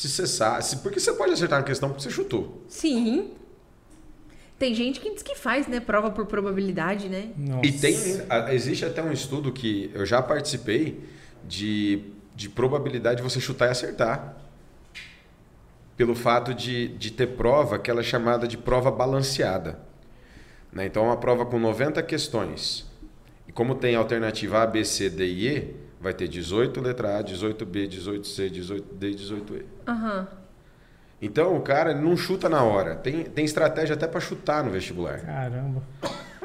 Se 0.00 0.08
você 0.08 0.26
sabe. 0.26 0.64
se- 0.64 0.76
Porque 0.78 0.98
você 0.98 1.12
pode 1.12 1.32
acertar 1.32 1.58
uma 1.58 1.64
questão 1.64 1.88
porque 1.90 2.02
você 2.02 2.10
chutou. 2.10 2.64
Sim. 2.68 3.32
Tem 4.58 4.74
gente 4.74 4.98
que 5.00 5.12
diz 5.12 5.22
que 5.22 5.34
faz, 5.34 5.66
né? 5.66 5.80
Prova 5.80 6.10
por 6.10 6.26
probabilidade, 6.26 7.08
né? 7.08 7.30
Nossa. 7.36 7.66
E 7.66 7.72
tem, 7.72 7.94
a- 8.28 8.52
existe 8.54 8.84
até 8.84 9.02
um 9.02 9.12
estudo 9.12 9.52
que 9.52 9.90
eu 9.94 10.04
já 10.06 10.22
participei 10.22 11.00
de, 11.46 12.02
de 12.34 12.48
probabilidade 12.48 13.18
de 13.18 13.22
você 13.22 13.40
chutar 13.40 13.66
e 13.66 13.70
acertar. 13.70 14.36
Pelo 15.96 16.14
fato 16.14 16.54
de, 16.54 16.88
de 16.88 17.10
ter 17.10 17.26
prova 17.36 17.78
que 17.78 17.90
ela 17.90 18.00
é 18.00 18.02
chamada 18.04 18.48
de 18.48 18.56
prova 18.56 18.90
balanceada. 18.90 19.78
Né? 20.72 20.86
Então, 20.86 21.04
é 21.04 21.06
uma 21.08 21.16
prova 21.18 21.44
com 21.44 21.58
90 21.58 22.02
questões. 22.02 22.86
E 23.46 23.52
como 23.52 23.74
tem 23.74 23.94
alternativa 23.96 24.62
A, 24.62 24.66
B, 24.66 24.82
C, 24.84 25.10
D 25.10 25.26
e 25.26 25.48
E, 25.48 25.76
vai 26.00 26.14
ter 26.14 26.26
18 26.26 26.80
letra 26.80 27.18
A, 27.18 27.22
18B, 27.22 27.88
18C, 27.88 28.50
18D 28.50 29.02
e 29.02 29.14
18E. 29.14 29.64
Aham. 29.86 30.28
Então, 31.22 31.54
o 31.54 31.60
cara 31.60 31.94
não 31.94 32.16
chuta 32.16 32.48
na 32.48 32.62
hora. 32.62 32.94
Tem, 32.96 33.24
tem 33.24 33.44
estratégia 33.44 33.94
até 33.94 34.06
para 34.06 34.20
chutar 34.20 34.64
no 34.64 34.70
vestibular. 34.70 35.20
Caramba. 35.20 35.82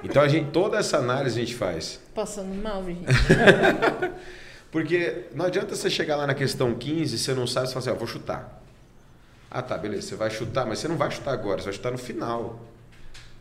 Então, 0.03 0.21
a 0.21 0.27
gente, 0.27 0.51
toda 0.51 0.77
essa 0.77 0.97
análise 0.97 1.39
a 1.39 1.45
gente 1.45 1.55
faz. 1.55 1.99
Passando 2.13 2.53
mal, 2.61 2.83
gente. 2.83 3.05
Porque 4.69 5.27
não 5.33 5.45
adianta 5.45 5.73
você 5.73 5.89
chegar 5.89 6.17
lá 6.17 6.27
na 6.27 6.33
questão 6.33 6.75
15, 6.75 7.17
você 7.17 7.33
não 7.33 7.47
sabe, 7.47 7.67
você 7.67 7.73
fala 7.73 7.85
assim, 7.85 7.91
ó, 7.91 7.95
vou 7.95 8.07
chutar. 8.07 8.61
Ah, 9.49 9.61
tá, 9.61 9.77
beleza, 9.77 10.09
você 10.09 10.15
vai 10.17 10.29
chutar, 10.29 10.65
mas 10.65 10.79
você 10.79 10.89
não 10.89 10.97
vai 10.97 11.09
chutar 11.09 11.31
agora, 11.31 11.59
você 11.59 11.65
vai 11.65 11.73
chutar 11.73 11.91
no 11.91 11.97
final. 11.97 12.59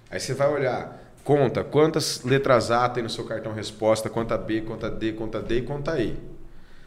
Aí 0.08 0.20
você 0.20 0.32
vai 0.32 0.48
olhar, 0.48 1.03
conta 1.24 1.64
quantas 1.64 2.22
letras 2.22 2.70
A 2.70 2.88
tem 2.88 3.02
no 3.02 3.10
seu 3.10 3.24
cartão 3.24 3.52
resposta, 3.52 4.08
quanta 4.10 4.36
B, 4.38 4.60
quanta 4.60 4.90
D, 4.90 5.12
quanta 5.14 5.40
D 5.40 5.56
e 5.58 5.62
quanta 5.62 5.98
E. 5.98 6.16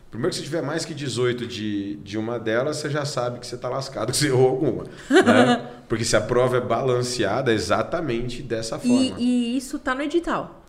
Primeiro 0.10 0.30
que 0.32 0.38
se 0.38 0.44
tiver 0.44 0.62
mais 0.62 0.86
que 0.86 0.94
18 0.94 1.46
de, 1.46 1.96
de 1.98 2.18
uma 2.18 2.40
delas, 2.40 2.78
você 2.78 2.90
já 2.90 3.04
sabe 3.04 3.40
que 3.40 3.48
você 3.48 3.56
está 3.56 3.68
lascado, 3.68 4.12
que 4.14 4.18
você 4.18 4.28
errou 4.28 4.48
alguma. 4.50 4.84
né? 5.10 5.68
Porque 5.90 6.06
se 6.06 6.16
a 6.16 6.22
prova 6.22 6.58
é 6.58 6.62
balanceada, 6.62 7.52
é 7.52 7.56
exatamente 7.56 8.42
dessa 8.42 8.80
forma. 8.80 8.96
E, 8.96 9.14
e 9.18 9.58
isso 9.58 9.78
tá 9.80 9.94
no 9.94 10.02
edital. 10.02 10.66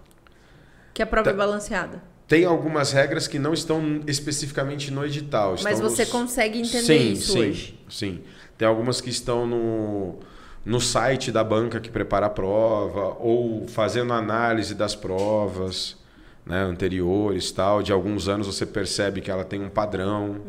Que 0.93 1.03
a 1.03 1.07
prova 1.07 1.25
Tá. 1.27 1.31
é 1.31 1.35
balanceada. 1.35 2.03
Tem 2.27 2.45
algumas 2.45 2.93
regras 2.93 3.27
que 3.29 3.39
não 3.39 3.55
estão 3.55 4.01
especificamente 4.07 4.91
no 4.91 5.05
edital. 5.05 5.55
Mas 5.63 5.79
você 5.81 6.03
nos- 6.03 6.11
consegue 6.11 6.59
entender 6.59 6.83
sim, 6.99 7.13
isso 7.13 7.33
sim, 7.33 7.39
hoje. 7.41 7.81
Sim. 7.89 8.21
Tem 8.59 8.67
algumas 8.67 9.01
que 9.01 9.09
estão 9.09 9.47
no, 9.47 10.19
no 10.65 10.81
site 10.81 11.33
da 11.33 11.43
banca 11.43 11.81
que 11.81 11.91
prepara 11.91 12.27
a 12.27 12.31
prova, 12.31 13.17
ou 13.21 13.67
fazendo 13.69 14.13
análise 14.13 14.75
das 14.75 14.95
provas 14.95 15.97
né, 16.45 16.63
anteriores, 16.63 17.51
tal. 17.51 17.83
De 17.83 17.93
alguns 17.93 18.29
anos 18.29 18.47
você 18.47 18.65
percebe 18.65 19.21
que 19.21 19.31
ela 19.31 19.45
tem 19.45 19.63
um 19.63 19.69
padrão. 19.69 20.41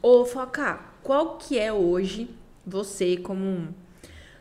Ô, 0.00 0.24
Foca, 0.24 0.80
qual 1.02 1.36
que 1.36 1.58
é 1.58 1.72
hoje, 1.72 2.30
você 2.66 3.16
como, 3.16 3.68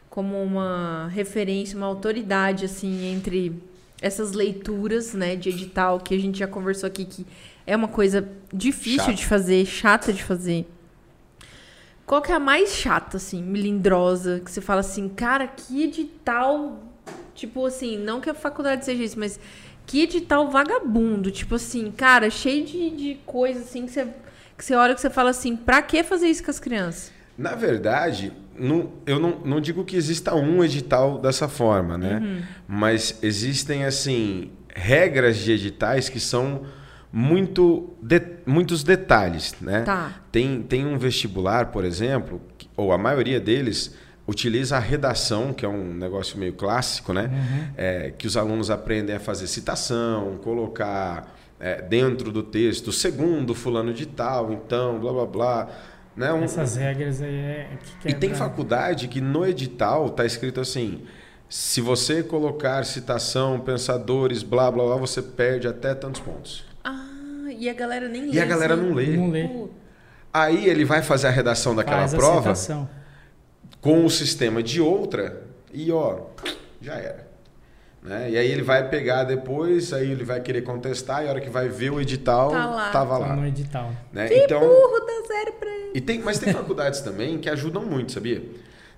como 0.09 0.41
uma 0.41 1.07
referência, 1.07 1.75
uma 1.75 1.87
autoridade, 1.87 2.65
assim, 2.65 3.11
entre 3.11 3.61
essas 4.01 4.31
leituras, 4.31 5.13
né, 5.13 5.35
de 5.35 5.49
edital, 5.49 5.99
que 5.99 6.13
a 6.13 6.19
gente 6.19 6.39
já 6.39 6.47
conversou 6.47 6.87
aqui, 6.87 7.05
que 7.05 7.25
é 7.65 7.75
uma 7.75 7.87
coisa 7.87 8.27
difícil 8.51 9.13
de 9.13 9.25
fazer, 9.25 9.65
chata 9.65 10.11
de 10.11 10.23
fazer. 10.23 10.67
Qual 12.11 12.21
que 12.21 12.29
é 12.29 12.35
a 12.35 12.39
mais 12.41 12.75
chata, 12.75 13.15
assim, 13.15 13.41
melindrosa, 13.41 14.41
que 14.43 14.51
você 14.51 14.59
fala 14.59 14.81
assim, 14.81 15.07
cara, 15.07 15.47
que 15.47 15.81
edital, 15.81 16.77
tipo 17.33 17.65
assim, 17.65 17.97
não 17.97 18.19
que 18.19 18.29
a 18.29 18.33
faculdade 18.33 18.83
seja 18.83 19.01
isso, 19.01 19.17
mas 19.17 19.39
que 19.85 20.01
edital 20.01 20.49
vagabundo, 20.51 21.31
tipo 21.31 21.55
assim, 21.55 21.89
cara, 21.89 22.29
cheio 22.29 22.65
de, 22.65 22.89
de 22.89 23.17
coisa, 23.25 23.61
assim, 23.61 23.85
que 23.85 23.93
você, 23.93 24.07
que 24.57 24.65
você 24.65 24.75
olha 24.75 24.93
que 24.93 24.99
você 24.99 25.09
fala 25.09 25.29
assim, 25.29 25.55
pra 25.55 25.81
que 25.81 26.03
fazer 26.03 26.27
isso 26.27 26.43
com 26.43 26.51
as 26.51 26.59
crianças? 26.59 27.13
Na 27.37 27.55
verdade, 27.55 28.33
não- 28.59 28.91
eu 29.05 29.17
não, 29.17 29.39
não 29.45 29.61
digo 29.61 29.85
que 29.85 29.95
exista 29.95 30.35
um 30.35 30.61
edital 30.61 31.17
dessa 31.17 31.47
forma, 31.47 31.97
né? 31.97 32.43
Mas 32.67 33.19
existem, 33.23 33.85
assim, 33.85 34.51
regras 34.75 35.37
de 35.37 35.53
editais 35.53 36.09
que 36.09 36.19
são 36.19 36.65
muito 37.11 37.89
de- 38.01 38.21
muitos 38.45 38.83
detalhes, 38.83 39.55
né? 39.61 39.81
Tá. 39.81 40.13
Tem, 40.31 40.61
tem 40.61 40.85
um 40.85 40.97
vestibular, 40.97 41.67
por 41.67 41.83
exemplo, 41.83 42.41
que- 42.57 42.69
ou 42.77 42.91
a 42.93 42.97
maioria 42.97 43.39
deles 43.39 43.93
utiliza 44.27 44.77
a 44.77 44.79
redação, 44.79 45.51
que 45.51 45.65
é 45.65 45.69
um 45.69 45.93
negócio 45.93 46.37
meio 46.37 46.53
clássico, 46.53 47.11
né? 47.11 47.29
É, 47.75 48.13
que 48.17 48.25
os 48.27 48.37
alunos 48.37 48.69
aprendem 48.69 49.15
a 49.15 49.19
fazer 49.19 49.47
citação, 49.47 50.37
colocar 50.43 51.35
é, 51.63 51.79
dentro 51.79 52.31
do 52.31 52.41
texto, 52.41 52.91
segundo 52.91 53.53
fulano 53.53 53.93
de 53.93 54.07
tal, 54.07 54.51
então, 54.51 54.99
blá 54.99 55.11
blá 55.13 55.25
blá. 55.27 55.67
Né? 56.17 56.33
Um- 56.33 56.43
Essas 56.43 56.75
regras 56.75 57.21
aí 57.21 57.35
é 57.35 57.69
que 58.01 58.09
E 58.09 58.13
tem 58.15 58.33
faculdade 58.33 59.07
que 59.07 59.21
no 59.21 59.45
edital 59.45 60.09
tá 60.09 60.25
escrito 60.25 60.59
assim: 60.59 61.03
se 61.47 61.79
você 61.79 62.23
colocar 62.23 62.83
citação, 62.83 63.59
pensadores, 63.59 64.41
blá 64.41 64.71
blá 64.71 64.85
blá, 64.85 64.95
você 64.95 65.21
perde 65.21 65.67
até 65.67 65.93
tantos 65.93 66.19
pontos. 66.21 66.65
E 67.61 67.69
a 67.69 67.73
galera 67.73 68.07
nem 68.07 68.25
lê. 68.25 68.31
E 68.33 68.39
a 68.39 68.45
galera 68.45 68.73
assim. 68.73 68.83
não 68.83 68.93
lê. 68.95 69.05
Não 69.15 69.29
lê. 69.29 69.47
Aí 70.33 70.67
ele 70.67 70.83
vai 70.83 71.03
fazer 71.03 71.27
a 71.27 71.29
redação 71.29 71.75
daquela 71.75 71.99
Faz 71.99 72.13
a 72.15 72.17
prova 72.17 72.55
citação. 72.55 72.89
com 73.79 74.03
o 74.03 74.09
sistema 74.09 74.63
de 74.63 74.81
outra 74.81 75.43
e 75.71 75.91
ó, 75.91 76.21
já 76.81 76.95
era. 76.95 77.27
Né? 78.01 78.31
E 78.31 78.37
aí 78.37 78.49
ele 78.51 78.63
vai 78.63 78.89
pegar 78.89 79.25
depois, 79.25 79.93
aí 79.93 80.09
ele 80.09 80.23
vai 80.23 80.41
querer 80.41 80.63
contestar, 80.63 81.23
e 81.23 81.27
a 81.27 81.29
hora 81.29 81.39
que 81.39 81.51
vai 81.51 81.69
ver 81.69 81.91
o 81.91 82.01
edital, 82.01 82.49
Tá 82.49 82.65
lá. 82.65 82.89
tava 82.89 83.19
Tá 83.19 83.27
lá. 83.27 83.35
no 83.35 83.45
edital. 83.45 83.91
Né? 84.11 84.27
Que 84.27 84.33
Então, 84.37 84.59
burro 84.59 84.99
dá 85.05 85.27
zero 85.27 85.53
pra 85.53 85.69
ele. 85.69 85.91
E 85.93 86.01
tem, 86.01 86.19
mas 86.19 86.39
tem 86.39 86.51
faculdades 86.51 87.01
também 87.01 87.37
que 87.37 87.47
ajudam 87.47 87.85
muito, 87.85 88.11
sabia? 88.11 88.41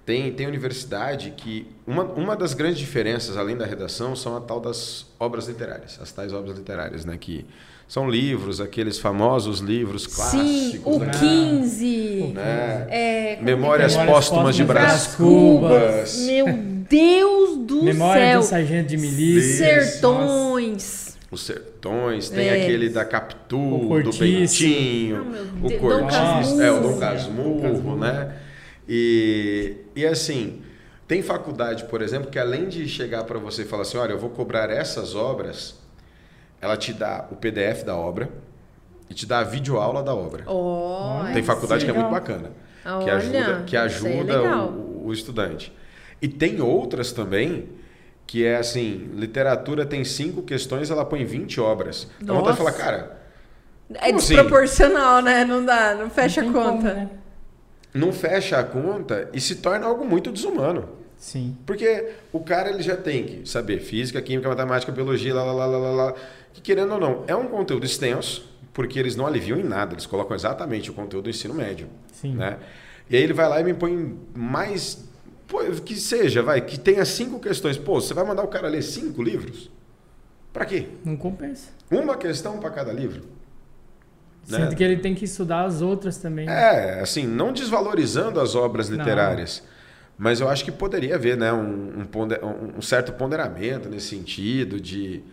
Tem, 0.06 0.32
tem 0.32 0.48
universidade 0.48 1.32
que. 1.36 1.68
Uma, 1.86 2.04
uma 2.04 2.36
das 2.38 2.54
grandes 2.54 2.78
diferenças, 2.80 3.36
além 3.36 3.58
da 3.58 3.66
redação, 3.66 4.16
são 4.16 4.38
a 4.38 4.40
tal 4.42 4.62
das 4.62 5.06
obras 5.20 5.48
literárias, 5.48 6.00
as 6.02 6.12
tais 6.14 6.32
obras 6.32 6.58
literárias, 6.58 7.04
né? 7.04 7.18
Que 7.18 7.46
são 7.94 8.10
livros, 8.10 8.60
aqueles 8.60 8.98
famosos 8.98 9.60
livros 9.60 10.06
Sim, 10.06 10.10
clássicos. 10.16 10.96
o 10.96 11.00
né? 11.00 11.12
15. 11.14 12.32
Né? 12.34 12.88
É, 12.90 13.38
Memórias? 13.40 13.96
Memórias 13.96 13.96
póstumas 13.98 14.56
de 14.56 14.64
Brás 14.64 15.16
Cubas. 15.16 16.18
Meu 16.26 16.48
Deus 16.90 17.58
do 17.68 17.84
Memória 17.84 18.32
céu. 18.32 18.40
do 18.40 18.46
sargento 18.48 18.88
de 18.88 18.98
milícia. 18.98 19.84
Sertões. 19.84 21.18
Os 21.30 21.42
sertões, 21.44 22.32
tem 22.32 22.48
É. 22.48 22.64
aquele 22.64 22.90
da 22.90 23.06
Capitu, 23.06 24.02
do. 24.04 24.12
Bentinho, 24.18 25.28
Ah, 25.28 25.68
o 25.68 25.80
Cortiço, 25.80 26.62
é, 26.64 26.72
o 26.72 26.80
Dom 26.80 26.98
Casmurro. 26.98 27.96
né? 28.00 28.34
E, 28.90 29.76
e 29.96 30.04
assim, 30.04 30.64
tem 31.08 31.22
faculdade, 31.22 31.84
por 31.84 32.02
exemplo, 32.02 32.32
que 32.32 32.40
além 32.40 32.68
de 32.68 32.88
chegar 32.88 33.24
para 33.26 33.38
você 33.38 33.62
e 33.62 33.66
falar 33.66 33.84
assim, 33.84 33.98
olha, 34.00 34.14
eu 34.14 34.20
vou 34.20 34.32
cobrar 34.32 34.72
essas 34.72 35.14
obras, 35.14 35.76
ela 36.64 36.78
te 36.78 36.94
dá 36.94 37.28
o 37.32 37.36
PDF 37.36 37.84
da 37.84 37.96
obra 37.96 38.30
e 39.10 39.14
te 39.14 39.26
dá 39.26 39.40
a 39.40 39.44
videoaula 39.44 40.02
da 40.02 40.16
obra. 40.16 40.44
Ó, 40.48 41.24
Tem 41.34 41.44
faculdade 41.44 41.84
que 41.86 41.92
é 41.92 41.94
muito 41.94 42.10
bacana, 42.10 42.52
que 42.84 42.90
Olha, 42.90 43.16
ajuda, 43.16 43.64
que 43.66 43.76
isso 43.76 44.06
aí 44.08 44.14
é 44.14 44.20
ajuda 44.20 44.42
legal. 44.42 44.68
o, 44.70 45.08
o 45.08 45.14
estudante. 45.14 45.74
E 46.22 46.28
tem 46.28 46.62
outras 46.62 47.12
também 47.12 47.70
que 48.26 48.46
é 48.46 48.56
assim, 48.56 49.10
literatura 49.14 49.86
tem 49.86 50.04
cinco 50.06 50.42
questões, 50.42 50.90
ela 50.90 51.04
põe 51.04 51.26
20 51.26 51.60
obras. 51.60 52.08
Então 52.22 52.36
vontade 52.38 52.58
de 52.58 52.64
falar, 52.64 52.72
cara, 52.72 53.18
É 53.96 54.06
assim? 54.06 54.34
desproporcional, 54.34 55.22
né? 55.22 55.44
Não 55.44 55.64
dá, 55.66 55.94
não 55.96 56.10
fecha 56.10 56.40
a 56.42 56.44
Não 56.46 56.54
tem 56.54 56.62
conta. 56.64 56.90
como, 56.90 56.96
né? 57.02 57.10
não 57.94 58.12
fecha 58.14 58.58
a 58.58 58.64
conta 58.64 59.30
e 59.34 59.40
se 59.42 59.58
torna 59.58 59.86
algo 59.86 60.06
muito 60.06 60.32
desumano. 60.32 60.90
Sim. 61.18 61.56
Porque 61.66 62.10
o 62.34 62.40
cara 62.40 62.70
ele 62.70 62.82
já 62.82 62.98
tem 62.98 63.24
que 63.24 63.50
saber 63.50 63.80
física, 63.80 64.22
química, 64.22 64.50
matemática, 64.50 64.92
biologia, 64.92 65.34
lá, 65.34 65.44
lá, 65.44 65.54
lá, 65.54 65.66
lá, 65.66 65.78
lá, 65.78 65.92
lá. 66.06 66.14
Que 66.54 66.62
querendo 66.62 66.94
ou 66.94 67.00
não, 67.00 67.24
é 67.28 67.36
um 67.36 67.48
conteúdo 67.48 67.86
extenso, 67.86 68.50
porque 68.74 68.98
eles 69.00 69.16
não 69.16 69.26
aliviam 69.28 69.60
em 69.60 69.64
nada, 69.64 69.94
eles 69.94 70.06
colocam 70.06 70.36
exatamente 70.36 70.90
o 70.90 70.94
conteúdo 70.94 71.26
do 71.26 71.30
ensino 71.30 71.54
médio. 71.54 71.88
Sim. 72.12 72.36
Né? 72.36 72.58
E 73.10 73.16
aí 73.18 73.24
ele 73.24 73.34
vai 73.34 73.50
lá 73.50 73.60
e 73.60 73.64
me 73.64 73.74
põe 73.74 74.18
mais. 74.36 75.04
Pô, 75.48 75.60
que 75.84 75.96
seja, 75.96 76.42
vai, 76.42 76.62
que 76.62 76.80
tenha 76.80 77.04
cinco 77.06 77.40
questões. 77.40 77.78
Pô, 77.78 78.00
você 78.00 78.14
vai 78.14 78.24
mandar 78.26 78.44
o 78.44 78.48
cara 78.48 78.68
ler 78.68 78.82
cinco 78.82 79.22
livros? 79.22 79.70
Pra 80.52 80.66
quê? 80.66 80.88
Não 81.04 81.16
compensa. 81.18 81.70
Uma 81.92 82.16
questão 82.16 82.60
para 82.60 82.70
cada 82.70 82.94
livro? 82.94 83.22
Né? 84.48 84.60
Sendo 84.60 84.76
que 84.76 84.84
ele 84.84 84.98
tem 84.98 85.16
que 85.16 85.26
estudar 85.26 85.64
as 85.66 85.82
outras 85.82 86.18
também. 86.18 86.48
É, 86.50 87.00
assim, 87.02 87.26
não 87.26 87.52
desvalorizando 87.54 88.40
as 88.40 88.56
obras 88.56 88.90
Não. 88.90 88.98
literárias, 88.98 89.64
mas 90.18 90.40
eu 90.42 90.50
acho 90.50 90.64
que 90.66 90.72
poderia 90.72 91.16
haver 91.16 91.38
né, 91.38 91.52
um, 91.54 92.02
um 92.02 92.06
ponde- 92.06 92.40
um- 92.44 92.78
um 92.78 92.82
certo 92.82 93.14
ponderamento 93.14 93.90
nesse 93.90 94.08
sentido 94.10 94.80
de. 94.80 95.24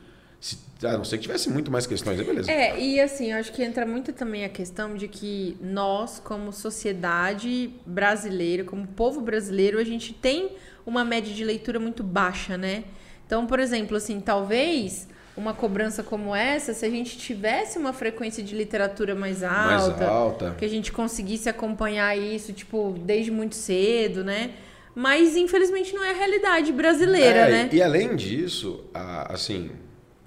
Se, 0.41 0.57
a 0.83 0.97
não 0.97 1.05
ser 1.05 1.19
que 1.19 1.25
tivesse 1.25 1.51
muito 1.51 1.71
mais 1.71 1.87
questões, 1.87 2.19
aí 2.19 2.25
beleza. 2.25 2.51
É, 2.51 2.81
e 2.81 2.99
assim, 2.99 3.33
eu 3.33 3.39
acho 3.39 3.53
que 3.53 3.63
entra 3.63 3.85
muito 3.85 4.13
também 4.13 4.45
a 4.45 4.49
questão 4.49 4.95
de 4.95 5.07
que 5.07 5.57
nós, 5.61 6.19
como 6.19 6.51
sociedade 6.53 7.71
brasileira, 7.85 8.65
como 8.65 8.87
povo 8.87 9.21
brasileiro, 9.21 9.79
a 9.79 9.85
gente 9.85 10.15
tem 10.15 10.53
uma 10.87 11.05
média 11.05 11.33
de 11.33 11.45
leitura 11.45 11.79
muito 11.79 12.03
baixa, 12.03 12.57
né? 12.57 12.85
Então, 13.27 13.47
por 13.47 13.61
exemplo, 13.61 13.97
assim, 13.97 14.19
talvez 14.19 15.07
uma 15.37 15.55
cobrança 15.55 16.03
como 16.03 16.35
essa, 16.35 16.73
se 16.75 16.85
a 16.85 16.91
gente 16.91 17.17
tivesse 17.19 17.79
uma 17.79 17.93
frequência 17.93 18.43
de 18.43 18.55
literatura 18.57 19.15
mais 19.15 19.43
mais 19.43 19.83
alta, 19.85 20.07
alta. 20.07 20.55
que 20.59 20.65
a 20.65 20.69
gente 20.69 20.91
conseguisse 20.91 21.49
acompanhar 21.49 22.17
isso, 22.17 22.53
tipo, 22.53 22.95
desde 23.05 23.31
muito 23.31 23.55
cedo, 23.55 24.25
né? 24.25 24.51
Mas, 24.95 25.37
infelizmente, 25.37 25.95
não 25.95 26.03
é 26.03 26.11
a 26.11 26.15
realidade 26.15 26.73
brasileira, 26.73 27.41
É, 27.41 27.51
né? 27.51 27.69
E 27.73 27.81
além 27.81 28.17
disso, 28.17 28.85
assim, 28.93 29.71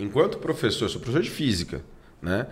enquanto 0.03 0.37
professor, 0.37 0.89
sou 0.89 0.99
professor 1.01 1.23
de 1.23 1.29
física, 1.31 1.81
né? 2.21 2.47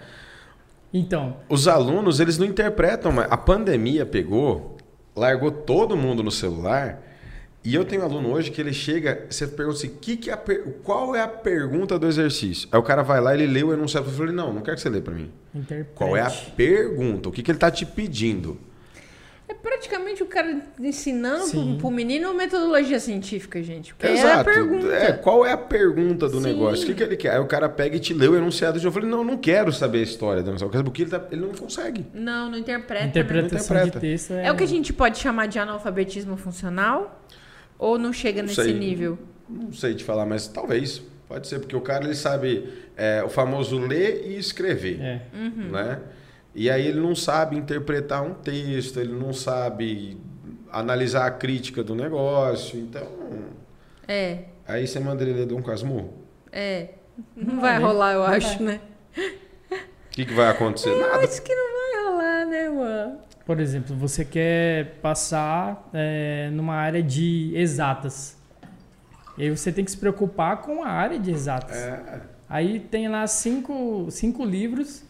Então, 0.93 1.37
Os 1.47 1.67
alunos, 1.67 2.19
eles 2.19 2.37
não 2.37 2.45
interpretam 2.45 3.11
mais. 3.11 3.31
A 3.31 3.37
pandemia 3.37 4.05
pegou, 4.05 4.77
largou 5.15 5.51
todo 5.51 5.95
mundo 5.95 6.21
no 6.21 6.31
celular. 6.31 7.01
E 7.63 7.75
eu 7.75 7.85
tenho 7.85 8.01
um 8.01 8.05
aluno 8.05 8.31
hoje 8.31 8.49
que 8.49 8.59
ele 8.59 8.73
chega, 8.73 9.27
você 9.29 9.45
pergunta 9.45 9.77
assim, 9.77 9.89
que 10.01 10.17
que 10.17 10.31
é 10.31 10.35
qual 10.83 11.15
é 11.15 11.21
a 11.21 11.27
pergunta 11.27 11.97
do 11.99 12.07
exercício? 12.07 12.67
Aí 12.71 12.79
o 12.79 12.83
cara 12.83 13.03
vai 13.03 13.21
lá, 13.21 13.33
ele 13.35 13.45
lê 13.45 13.63
o 13.63 13.71
enunciado. 13.71 14.07
Eu 14.07 14.13
falei, 14.13 14.33
não, 14.33 14.51
não 14.51 14.61
quero 14.61 14.75
que 14.75 14.81
você 14.81 14.89
lê 14.89 14.99
para 14.99 15.13
mim. 15.13 15.31
interprete. 15.53 15.95
Qual 15.95 16.17
é 16.17 16.21
a 16.21 16.29
pergunta? 16.29 17.29
O 17.29 17.31
que, 17.31 17.43
que 17.43 17.51
ele 17.51 17.59
tá 17.59 17.69
te 17.69 17.85
pedindo? 17.85 18.57
É 19.51 19.53
praticamente 19.53 20.23
o 20.23 20.27
cara 20.27 20.61
ensinando 20.79 21.43
Sim. 21.43 21.71
pro, 21.73 21.89
pro 21.89 21.91
menino 21.91 22.29
uma 22.29 22.33
metodologia 22.33 22.97
científica, 23.01 23.61
gente. 23.61 23.93
Porque 23.93 24.07
é 24.07 24.31
a 24.33 24.43
pergunta. 24.45 24.87
É, 24.87 25.11
qual 25.11 25.45
é 25.45 25.51
a 25.51 25.57
pergunta 25.57 26.29
do 26.29 26.37
Sim. 26.39 26.53
negócio? 26.53 26.83
O 26.85 26.87
que, 26.87 26.93
que 26.93 27.03
ele 27.03 27.17
quer? 27.17 27.33
Aí 27.33 27.39
o 27.39 27.45
cara 27.47 27.67
pega 27.67 27.97
e 27.97 27.99
te 27.99 28.13
lê 28.13 28.29
o 28.29 28.37
enunciado 28.37 28.79
de 28.79 28.85
novo. 28.85 28.97
Eu 28.97 29.01
falei, 29.01 29.17
não, 29.17 29.25
não 29.25 29.37
quero 29.37 29.73
saber 29.73 29.99
a 29.99 30.03
história 30.03 30.41
do 30.41 30.51
enunciado. 30.51 30.69
Eu 30.69 30.71
quero 30.71 30.79
saber 30.85 30.89
o 30.89 30.93
que 30.93 31.01
ele, 31.01 31.11
tá- 31.11 31.27
ele 31.33 31.41
não 31.41 31.49
consegue. 31.53 32.05
Não, 32.13 32.49
não 32.49 32.57
interpreta. 32.57 33.03
né? 33.03 33.09
Interpretação 33.09 33.75
Interpreta. 33.75 33.99
de 33.99 34.07
texto 34.13 34.31
é... 34.35 34.45
É 34.45 34.51
o 34.53 34.55
que 34.55 34.63
a 34.63 34.67
gente 34.67 34.93
pode 34.93 35.19
chamar 35.19 35.47
de 35.47 35.59
analfabetismo 35.59 36.37
funcional? 36.37 37.21
Ou 37.77 37.97
não 37.99 38.13
chega 38.13 38.41
Não 38.41 38.47
nesse 38.47 38.63
sei. 38.63 38.73
nível? 38.73 39.19
Não 39.49 39.73
sei 39.73 39.95
te 39.95 40.03
falar, 40.05 40.25
mas 40.25 40.47
talvez. 40.47 41.01
Pode 41.27 41.45
ser, 41.47 41.59
porque 41.59 41.75
o 41.75 41.81
cara 41.81 42.05
ele 42.05 42.15
sabe 42.15 42.69
é, 42.95 43.21
o 43.21 43.27
famoso 43.29 43.77
ler 43.79 44.23
e 44.27 44.37
escrever. 44.37 44.97
É. 45.01 45.21
Uhum. 45.33 45.71
Né? 45.71 45.99
E 46.53 46.69
aí 46.69 46.85
ele 46.87 46.99
não 46.99 47.15
sabe 47.15 47.55
interpretar 47.57 48.23
um 48.23 48.33
texto, 48.33 48.99
ele 48.99 49.13
não 49.13 49.31
sabe 49.33 50.17
analisar 50.71 51.25
a 51.25 51.31
crítica 51.31 51.83
do 51.83 51.95
negócio. 51.95 52.77
Então, 52.79 53.07
É, 54.07 54.45
aí 54.67 54.85
você 54.87 54.99
manda 54.99 55.23
ele 55.23 55.33
ler 55.33 55.45
Dom 55.45 55.61
Casmurro. 55.61 56.13
é. 56.51 56.95
Não, 57.35 57.55
Não 57.55 57.61
vai 57.61 57.73
vai, 57.73 57.83
rolar, 57.83 58.13
eu 58.13 58.19
não 58.19 58.25
acho, 58.27 58.57
vai. 58.57 58.67
né? 58.67 58.81
O 59.17 60.09
que, 60.11 60.25
que 60.25 60.33
vai 60.33 60.47
acontecer? 60.49 60.89
Eu 60.89 60.99
Nada. 60.99 61.23
acho 61.23 61.41
que 61.41 61.53
não 61.53 61.73
vai 61.73 62.03
rolar, 62.05 62.45
né, 62.47 62.69
mano? 62.69 63.19
Por 63.45 63.59
exemplo, 63.59 63.95
você 63.95 64.25
quer 64.25 64.95
passar 65.01 65.89
é, 65.93 66.49
numa 66.51 66.73
área 66.75 67.03
de 67.03 67.51
exatas. 67.55 68.37
E 69.37 69.43
aí 69.43 69.49
você 69.55 69.71
tem 69.71 69.83
que 69.85 69.91
se 69.91 69.97
preocupar 69.97 70.61
com 70.61 70.83
a 70.83 70.89
área 70.89 71.19
de 71.19 71.31
exatas. 71.31 71.75
É, 71.77 72.21
Aí 72.49 72.79
tem 72.79 73.07
lá 73.07 73.25
cinco, 73.27 74.07
cinco 74.09 74.43
livros 74.43 75.03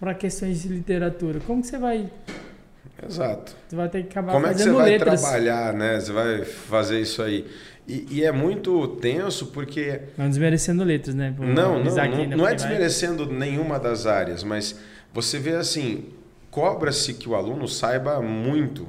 para 0.00 0.14
questões 0.14 0.62
de 0.62 0.68
literatura. 0.68 1.38
Como 1.46 1.60
que 1.60 1.68
você 1.68 1.78
vai... 1.78 2.10
exato. 3.06 3.54
Você 3.68 3.76
vai 3.76 3.88
ter 3.88 4.02
que 4.04 4.08
acabar 4.08 4.32
Como 4.32 4.46
é 4.46 4.54
que 4.54 4.60
você 4.62 4.70
vai 4.72 4.90
letras. 4.90 5.20
trabalhar, 5.20 5.72
né? 5.74 6.00
Você 6.00 6.12
vai 6.12 6.44
fazer 6.44 7.00
isso 7.00 7.22
aí. 7.22 7.46
E, 7.86 8.06
e 8.10 8.24
é 8.24 8.32
muito 8.32 8.86
tenso 8.96 9.46
porque 9.48 10.00
Não 10.16 10.28
desmerecendo 10.28 10.82
letras, 10.84 11.14
né? 11.14 11.34
Vou 11.36 11.46
Não, 11.46 11.82
não, 11.82 11.84
não, 11.84 11.94
não 11.94 12.02
é 12.04 12.26
Porque 12.26 12.36
vai- 12.36 12.54
desmerecendo 12.56 13.26
nenhuma 13.26 13.78
das 13.78 14.06
áreas, 14.06 14.42
mas 14.42 14.78
você 15.12 15.38
vê 15.38 15.56
assim, 15.56 16.06
cobra-se 16.50 17.14
que 17.14 17.28
o 17.28 17.34
aluno 17.34 17.66
saiba 17.68 18.20
muito. 18.22 18.88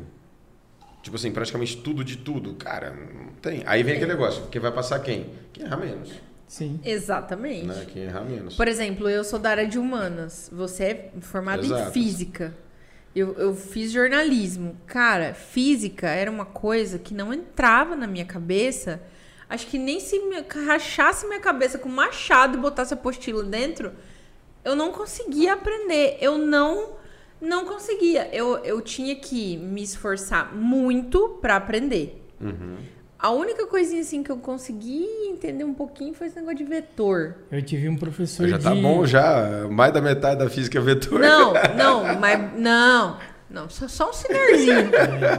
Tipo 1.01 1.15
assim, 1.15 1.31
praticamente 1.31 1.77
tudo 1.77 2.03
de 2.03 2.15
tudo. 2.17 2.53
Cara, 2.53 2.91
não 2.91 3.31
tem. 3.41 3.63
Aí 3.65 3.81
vem 3.81 3.95
aquele 3.95 4.11
negócio, 4.11 4.43
quem 4.51 4.61
vai 4.61 4.71
passar 4.71 4.99
quem? 4.99 5.31
Quem 5.51 5.65
errar 5.65 5.77
menos. 5.77 6.11
Sim. 6.51 6.81
Exatamente. 6.83 7.65
Né? 7.65 7.87
Quem 7.93 8.03
errar 8.03 8.25
menos. 8.25 8.57
Por 8.57 8.67
exemplo, 8.67 9.07
eu 9.07 9.23
sou 9.23 9.39
da 9.39 9.51
área 9.51 9.65
de 9.65 9.79
humanas. 9.79 10.49
Você 10.51 10.83
é 10.83 11.11
formado 11.21 11.63
em 11.63 11.67
Exato. 11.67 11.91
física. 11.93 12.53
Eu, 13.15 13.31
eu 13.35 13.55
fiz 13.55 13.89
jornalismo. 13.89 14.75
Cara, 14.85 15.33
física 15.33 16.09
era 16.09 16.29
uma 16.29 16.43
coisa 16.43 16.99
que 16.99 17.13
não 17.13 17.33
entrava 17.33 17.95
na 17.95 18.05
minha 18.05 18.25
cabeça. 18.25 19.01
Acho 19.49 19.65
que 19.67 19.77
nem 19.77 20.01
se 20.01 20.19
me, 20.19 20.43
rachasse 20.65 21.25
minha 21.25 21.39
cabeça 21.39 21.77
com 21.77 21.87
machado 21.87 22.57
e 22.57 22.61
botasse 22.61 22.93
a 22.93 22.97
apostila 22.97 23.45
dentro, 23.45 23.93
eu 24.65 24.75
não 24.75 24.91
conseguia 24.91 25.53
aprender. 25.53 26.17
Eu 26.19 26.37
não 26.37 26.97
não 27.39 27.63
conseguia. 27.63 28.27
Eu, 28.35 28.57
eu 28.57 28.81
tinha 28.81 29.15
que 29.15 29.55
me 29.55 29.81
esforçar 29.81 30.53
muito 30.53 31.29
para 31.41 31.55
aprender. 31.55 32.21
Uhum. 32.41 32.75
A 33.21 33.29
única 33.29 33.67
coisinha 33.67 34.01
assim 34.01 34.23
que 34.23 34.31
eu 34.31 34.37
consegui 34.37 35.05
entender 35.29 35.63
um 35.63 35.75
pouquinho 35.75 36.11
foi 36.11 36.25
esse 36.25 36.35
negócio 36.35 36.57
de 36.57 36.63
vetor. 36.63 37.35
Eu 37.51 37.61
tive 37.61 37.87
um 37.87 37.95
professor 37.95 38.47
Já 38.47 38.57
de... 38.57 38.63
tá 38.63 38.73
bom 38.73 39.05
já. 39.05 39.67
Mais 39.69 39.93
da 39.93 40.01
metade 40.01 40.39
da 40.39 40.49
física 40.49 40.79
é 40.79 40.81
vetor. 40.81 41.19
Não, 41.19 41.53
não, 41.77 42.19
mas 42.19 42.57
não. 42.57 43.19
Não, 43.47 43.69
só, 43.69 43.87
só 43.87 44.09
um 44.09 44.13
sinarzinho. 44.13 44.89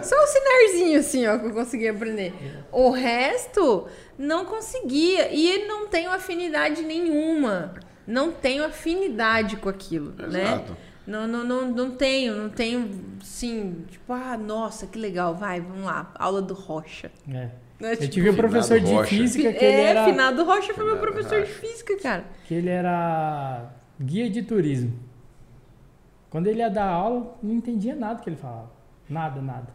só 0.05 0.15
um 0.15 0.27
sinarzinho, 0.27 1.01
assim, 1.01 1.27
ó, 1.27 1.39
que 1.39 1.47
eu 1.47 1.51
consegui 1.51 1.89
aprender. 1.89 2.33
O 2.71 2.91
resto, 2.91 3.89
não 4.17 4.45
conseguia. 4.45 5.33
E 5.33 5.51
ele 5.51 5.67
não 5.67 5.89
tem 5.89 6.07
afinidade 6.07 6.83
nenhuma. 6.83 7.75
Não 8.07 8.31
tenho 8.31 8.65
afinidade 8.65 9.57
com 9.57 9.69
aquilo, 9.69 10.13
né? 10.19 10.43
Exato. 10.43 10.77
Não, 11.05 11.27
não, 11.27 11.43
não, 11.43 11.69
não 11.69 11.91
tenho, 11.91 12.37
não 12.37 12.49
tenho, 12.49 12.89
sim, 13.23 13.85
tipo, 13.91 14.13
ah, 14.13 14.37
nossa, 14.37 14.87
que 14.87 14.97
legal, 14.97 15.35
vai, 15.35 15.61
vamos 15.61 15.83
lá, 15.83 16.13
aula 16.15 16.41
do 16.41 16.55
Rocha. 16.55 17.11
É. 17.29 17.49
Né? 17.83 17.93
Eu 17.93 17.97
Tipo, 17.97 18.13
tive 18.13 18.31
um 18.31 18.35
professor 18.37 18.79
de 18.81 18.93
Rocha. 18.93 19.11
física 19.11 19.53
que 19.53 19.65
ele 19.65 19.77
é, 19.77 19.83
era 19.85 20.05
Finado 20.05 20.45
Rocha 20.45 20.73
foi 20.73 20.85
meu 20.85 20.99
professor 20.99 21.43
de 21.43 21.49
Rocha. 21.49 21.61
física, 21.61 21.97
cara. 22.01 22.25
que 22.47 22.55
ele 22.55 22.69
era 22.71 23.71
guia 24.01 24.31
de 24.31 24.43
turismo. 24.43 24.93
Quando 26.31 26.47
ele 26.47 26.61
ia 26.61 26.71
dar 26.71 26.87
aula, 26.89 27.37
não 27.43 27.53
entendia 27.53 27.95
nada 27.95 28.23
que 28.23 28.29
ele 28.31 28.37
falava. 28.37 28.71
Nada, 29.09 29.43
nada. 29.43 29.69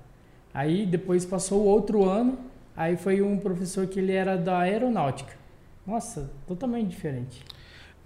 Aí 0.54 0.86
depois 0.86 1.26
passou 1.26 1.62
o 1.62 1.66
outro 1.66 2.04
ano, 2.04 2.40
aí 2.76 2.96
foi 2.98 3.22
um 3.22 3.38
professor 3.38 3.86
que 3.88 4.00
ele 4.00 4.14
era 4.14 4.36
da 4.38 4.60
aeronáutica. 4.60 5.34
Nossa, 5.86 6.32
totalmente 6.48 6.88
diferente. 6.90 7.44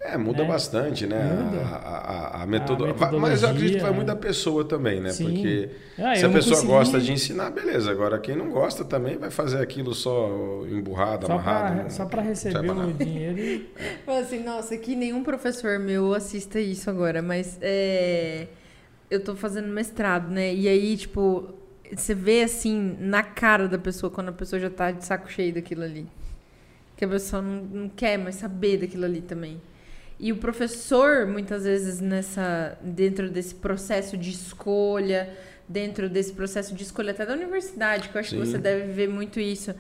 É, 0.03 0.17
muda 0.17 0.41
É. 0.43 0.47
bastante, 0.47 1.05
né? 1.05 1.23
Muda. 1.23 1.61
A, 1.63 2.39
a, 2.39 2.43
a 2.43 2.47
metodo- 2.47 2.85
A 2.85 3.11
Mas 3.19 3.43
eu 3.43 3.49
acredito 3.49 3.75
que 3.75 3.81
vai 3.81 3.91
metodologia, 3.91 3.91
muito 3.93 4.07
da 4.07 4.15
pessoa 4.15 4.65
também, 4.65 4.99
né? 4.99 5.11
Sim. 5.11 5.25
Porque 5.25 5.69
Ah, 5.99 6.15
se 6.15 6.25
a 6.25 6.29
pessoa 6.29 6.55
consegui- 6.55 6.67
gosta 6.73 6.99
de 6.99 7.11
ensinar, 7.13 7.51
beleza. 7.51 7.91
Agora, 7.91 8.17
quem 8.19 8.35
não 8.35 8.49
gosta 8.49 8.83
também 8.83 9.17
vai 9.17 9.29
fazer 9.29 9.61
aquilo 9.61 9.93
só 9.93 10.63
emburrado, 10.67 11.27
Só 11.27 11.33
amarrado. 11.33 11.73
pra, 11.75 11.83
não- 11.83 11.89
só 11.91 12.05
pra 12.05 12.21
não 12.23 12.29
receber 12.29 12.71
o 12.71 12.93
dinheiro. 12.93 13.65
Fala 14.03 14.19
assim, 14.21 14.43
nossa, 14.43 14.75
que 14.75 14.95
nenhum 14.95 15.21
professor 15.23 15.77
meu 15.77 16.13
assista 16.15 16.59
isso 16.59 16.89
agora, 16.89 17.21
mas 17.21 17.59
é, 17.61 18.47
eu 19.09 19.23
tô 19.23 19.35
fazendo 19.35 19.67
mestrado, 19.67 20.31
né? 20.31 20.51
E 20.51 20.67
aí, 20.67 20.97
tipo, 20.97 21.47
você 21.95 22.15
vê 22.15 22.41
assim 22.41 22.97
na 22.99 23.21
cara 23.21 23.67
da 23.67 23.77
pessoa 23.77 24.09
quando 24.09 24.29
a 24.29 24.33
pessoa 24.33 24.59
já 24.59 24.69
tá 24.71 24.89
de 24.89 25.05
saco 25.05 25.31
cheio 25.31 25.53
daquilo 25.53 25.83
ali. 25.83 26.07
Que 26.97 27.05
a 27.05 27.07
pessoa 27.07 27.41
não, 27.41 27.63
não 27.63 27.89
quer 27.89 28.17
mais 28.17 28.35
saber 28.35 28.77
daquilo 28.77 29.05
ali 29.05 29.21
também. 29.21 29.61
E 30.23 30.31
o 30.31 30.37
professor, 30.37 31.25
muitas 31.25 31.63
vezes, 31.63 31.99
nessa, 31.99 32.77
dentro 32.79 33.27
desse 33.27 33.55
processo 33.55 34.15
de 34.15 34.29
escolha, 34.29 35.27
dentro 35.67 36.07
desse 36.07 36.31
processo 36.33 36.75
de 36.75 36.83
escolha 36.83 37.09
até 37.09 37.25
da 37.25 37.33
universidade, 37.33 38.07
que 38.07 38.15
eu 38.15 38.19
acho 38.19 38.29
que 38.29 38.45
Sim. 38.45 38.51
você 38.51 38.59
deve 38.59 38.91
ver 38.93 39.09
muito 39.09 39.39
isso, 39.39 39.73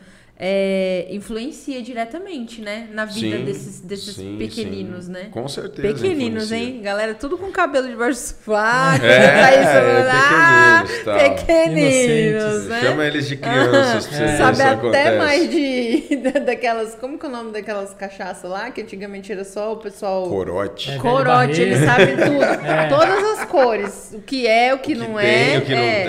é, 0.43 1.05
influencia 1.11 1.81
diretamente, 1.83 2.61
né? 2.61 2.87
Na 2.91 3.05
vida 3.05 3.37
Sim, 3.37 3.45
desses, 3.45 3.79
desses 3.81 4.15
sim, 4.15 4.37
pequeninos, 4.39 5.05
sim. 5.05 5.11
né? 5.11 5.27
Com 5.29 5.47
certeza. 5.47 5.87
Pequeninos, 5.93 6.45
influencia. 6.51 6.57
hein? 6.57 6.81
Galera, 6.81 7.13
tudo 7.13 7.37
com 7.37 7.51
cabelo 7.51 7.87
debaixo 7.87 8.19
do 8.19 8.23
sovaco. 8.43 9.05
É, 9.05 9.39
tá 9.39 9.45
aí 9.47 9.63
falando, 9.63 10.09
ah, 10.11 10.83
pequeninos, 10.87 11.05
tal. 11.05 11.19
pequeninos, 11.35 12.43
Inocentes. 12.43 12.67
né? 12.69 12.81
Chama 12.81 13.05
eles 13.05 13.27
de 13.27 13.37
crianças 13.37 14.05
você 14.07 14.17
ver 14.25 14.37
Sabe 14.37 14.61
até 14.61 14.69
acontece. 14.71 15.17
mais 15.19 15.49
de 15.51 16.15
da- 16.23 16.39
daquelas. 16.39 16.95
Como 16.95 17.19
que 17.19 17.25
é 17.25 17.29
o 17.29 17.31
nome 17.31 17.51
daquelas 17.51 17.93
cachaças 17.93 18.49
lá? 18.49 18.71
Que 18.71 18.81
antigamente 18.81 19.31
era 19.31 19.43
só 19.43 19.73
o 19.73 19.77
pessoal. 19.77 20.27
Corote. 20.27 20.89
É. 20.91 20.97
Corote, 20.97 21.61
ele 21.61 21.85
sabe 21.85 22.07
tudo. 22.17 22.41
É. 22.71 22.87
Todas 22.87 23.39
as 23.39 23.45
cores. 23.45 24.11
O 24.13 24.21
que 24.21 24.47
é, 24.47 24.73
o 24.73 24.79
que, 24.79 24.93
O 24.93 24.95
que 24.95 25.01
não 25.01 25.15
tem, 25.17 25.53
é. 25.53 25.57
o 25.57 25.61
que 25.61 25.75
não 25.75 25.81
é. 25.81 26.03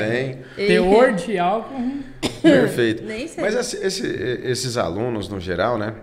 tem. 0.56 0.66
Teor 0.66 1.12
de 1.12 1.38
álcool... 1.38 2.00
Perfeito. 2.50 3.02
Nem 3.05 3.26
sei. 3.28 3.42
Mas 3.42 3.55
esse- 3.55 3.76
esse- 3.85 4.40
esses 4.44 4.76
alunos, 4.76 5.28
no 5.28 5.38
geral, 5.40 5.78
né? 5.78 5.94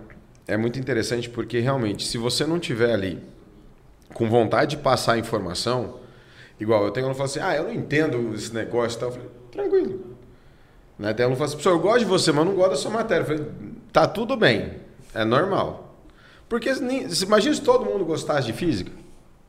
É 0.48 0.56
muito 0.56 0.78
interessante 0.78 1.28
porque 1.30 1.60
realmente, 1.60 2.06
se 2.06 2.18
você 2.18 2.44
não 2.46 2.58
tiver 2.58 2.92
ali 2.92 3.22
com 4.14 4.28
vontade 4.28 4.76
de 4.76 4.82
passar 4.82 5.12
a 5.12 5.18
informação, 5.18 6.00
igual 6.58 6.84
eu 6.84 6.90
tenho 6.90 7.06
aluno 7.06 7.14
que 7.14 7.30
fala 7.30 7.46
assim, 7.48 7.54
ah, 7.54 7.56
eu 7.56 7.64
não 7.68 7.72
entendo 7.72 8.34
esse 8.34 8.52
negócio 8.52 8.96
e 8.96 9.00
tal. 9.00 9.08
Eu 9.10 9.12
falei, 9.14 9.28
tranquilo. 9.52 10.16
Né? 10.98 11.12
Tem 11.14 11.24
aluno 11.24 11.36
que 11.36 11.38
fala 11.38 11.46
assim, 11.48 11.56
professor, 11.56 11.70
eu 11.76 11.78
gosto 11.80 11.98
de 12.00 12.04
você, 12.06 12.32
mas 12.32 12.40
eu 12.40 12.44
não 12.50 12.54
gosto 12.56 12.70
da 12.70 12.76
sua 12.76 12.90
matéria. 12.90 13.22
Eu 13.22 13.26
falei, 13.26 13.46
tá 13.92 14.06
tudo 14.08 14.36
bem, 14.36 14.72
é 15.14 15.24
normal. 15.24 15.96
Porque 16.48 16.68
imagina 16.70 17.54
se 17.54 17.60
todo 17.62 17.84
mundo 17.84 18.04
gostasse 18.04 18.46
de 18.48 18.52
física, 18.52 18.90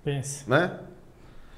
Pensa. 0.04 0.43
né? 0.47 0.71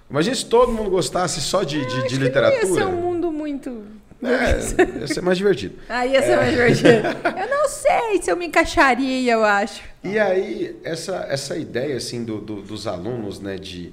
Imagina 0.10 0.36
se 0.36 0.46
todo 0.46 0.72
mundo 0.72 0.90
gostasse 0.90 1.42
só 1.42 1.64
de, 1.64 1.80
de, 1.80 1.86
de 1.86 1.98
Acho 1.98 2.08
que 2.08 2.16
literatura. 2.18 2.66
Não 2.66 2.70
ia 2.70 2.76
ser 2.76 2.86
um 2.86 2.96
mundo 3.02 3.32
muito. 3.32 3.84
É, 4.26 5.00
ia 5.02 5.08
ser 5.08 5.22
mais 5.22 5.38
divertido. 5.38 5.76
Ah, 5.90 6.06
ia 6.06 6.22
ser 6.22 6.36
mais 6.38 6.50
divertido. 6.52 6.90
Eu 7.40 7.50
não 7.50 7.68
sei 7.68 8.22
se 8.22 8.32
eu 8.32 8.38
me 8.38 8.46
encaixaria, 8.48 9.32
eu 9.34 9.44
acho. 9.44 9.82
E 10.04 10.18
aí, 10.20 10.76
essa, 10.84 11.26
essa 11.30 11.58
ideia 11.58 11.96
assim 11.98 12.24
do, 12.24 12.40
do- 12.40 12.62
dos 12.62 12.88
alunos, 12.88 13.40
né, 13.40 13.58
de, 13.58 13.92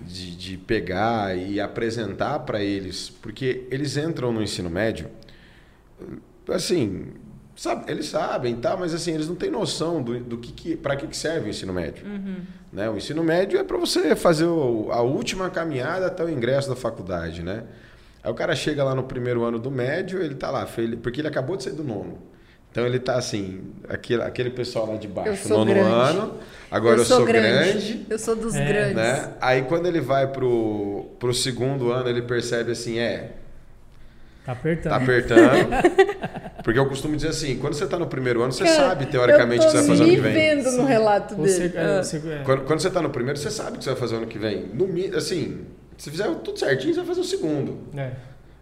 de, 0.00 0.36
de 0.36 0.56
pegar 0.58 1.36
e 1.36 1.60
apresentar 1.60 2.40
para 2.40 2.62
eles, 2.62 3.08
porque 3.10 3.66
eles 3.70 3.96
entram 3.96 4.32
no 4.32 4.42
ensino 4.42 4.68
médio, 4.70 5.08
assim, 6.48 7.06
sabe, 7.56 7.90
eles 7.90 8.06
sabem, 8.06 8.56
tá, 8.56 8.76
mas 8.76 8.92
assim, 8.94 9.12
eles 9.14 9.28
não 9.28 9.34
têm 9.34 9.50
noção 9.50 10.02
do, 10.02 10.18
do 10.20 10.38
que, 10.38 10.52
que 10.52 10.76
para 10.76 10.96
que, 10.96 11.06
que 11.06 11.16
serve 11.16 11.46
o 11.46 11.50
ensino 11.50 11.72
médio. 11.72 12.04
Né? 12.72 12.88
O 12.90 12.96
ensino 12.96 13.22
médio 13.22 13.58
é 13.58 13.64
para 13.64 13.76
você 13.78 14.14
fazer 14.16 14.44
o- 14.46 14.88
a 14.90 15.00
última 15.02 15.48
caminhada 15.50 16.06
até 16.06 16.24
o 16.24 16.28
ingresso 16.30 16.68
da 16.68 16.76
faculdade, 16.76 17.42
né? 17.42 17.62
Aí 18.24 18.30
o 18.30 18.34
cara 18.34 18.56
chega 18.56 18.82
lá 18.82 18.94
no 18.94 19.02
primeiro 19.04 19.44
ano 19.44 19.58
do 19.58 19.70
médio, 19.70 20.22
ele 20.22 20.34
tá 20.34 20.50
lá, 20.50 20.64
feliz, 20.66 20.98
porque 21.02 21.20
ele 21.20 21.28
acabou 21.28 21.56
de 21.58 21.64
sair 21.64 21.74
do 21.74 21.84
nono. 21.84 22.18
Então 22.72 22.84
ele 22.86 22.98
tá 22.98 23.16
assim, 23.16 23.60
aquele, 23.88 24.22
aquele 24.22 24.50
pessoal 24.50 24.86
lá 24.90 24.96
de 24.96 25.06
Eu 25.06 25.12
baixo, 25.12 25.48
nono 25.48 25.72
grande. 25.72 25.88
ano, 25.90 26.34
agora 26.70 26.96
eu, 26.98 27.04
sou, 27.04 27.24
grande, 27.24 28.04
Eu 28.10 28.18
sou 28.18 28.34
dos 28.34 28.54
É, 28.54 28.64
grandes. 28.66 28.94
né? 28.96 29.34
Aí 29.40 29.62
quando 29.62 29.86
ele 29.86 30.00
vai 30.00 30.26
pro, 30.26 31.04
pro 31.20 31.32
segundo 31.34 31.92
ano, 31.92 32.08
ele 32.08 32.22
percebe 32.22 32.72
assim, 32.72 32.98
é, 32.98 33.32
Tá 34.44 34.52
apertando. 34.52 34.90
tá 34.90 34.96
apertando. 34.96 35.68
porque 36.64 36.78
eu 36.78 36.86
costumo 36.88 37.14
dizer 37.16 37.28
assim, 37.28 37.56
quando 37.58 37.74
você 37.74 37.86
tá 37.86 37.98
no 37.98 38.06
primeiro 38.06 38.42
ano, 38.42 38.52
você 38.52 38.64
Cara, 38.64 38.76
sabe 38.76 39.06
teoricamente 39.06 39.60
o 39.64 39.68
eu 39.68 39.70
que 39.70 39.70
você 39.70 39.76
vai 39.78 39.86
fazer 39.86 40.02
ano 40.02 40.12
que 40.12 40.20
vem. 40.20 40.32
vendo 40.34 40.72
no 40.72 40.84
relato 40.84 41.34
dele. 41.36 41.72
é, 41.76 41.80
Ah. 41.98 42.02
você- 42.02 42.16
é. 42.16 42.42
Quando, 42.44 42.64
quando 42.64 42.80
você 42.80 42.90
tá 42.90 43.00
no 43.00 43.10
primeiro, 43.10 43.38
você 43.38 43.50
sabe 43.50 43.76
o 43.76 43.78
que 43.78 43.84
você 43.84 43.90
vai 43.90 43.98
fazer 44.00 44.16
ano 44.16 44.26
que 44.26 44.38
vem. 44.38 44.66
No, 44.74 44.88
assim, 45.16 45.60
se 45.96 46.10
fizer 46.10 46.32
tudo 46.36 46.58
certinho, 46.58 46.92
você 46.94 47.00
vai 47.00 47.08
fazer 47.08 47.20
o 47.20 47.24
segundo. 47.24 47.78
É. 47.98 48.12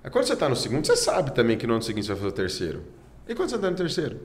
Aí 0.04 0.10
quando 0.10 0.24
você 0.26 0.34
tá 0.36 0.48
no 0.48 0.56
segundo, 0.56 0.86
você 0.86 0.96
sabe 0.96 1.32
também 1.32 1.56
que 1.56 1.66
no 1.66 1.74
ano 1.74 1.82
seguinte 1.82 2.04
você 2.06 2.12
vai 2.12 2.18
fazer 2.22 2.28
o 2.32 2.36
terceiro. 2.36 2.82
E 3.28 3.34
quando 3.34 3.50
você 3.50 3.58
tá 3.58 3.70
no 3.70 3.76
terceiro? 3.76 4.20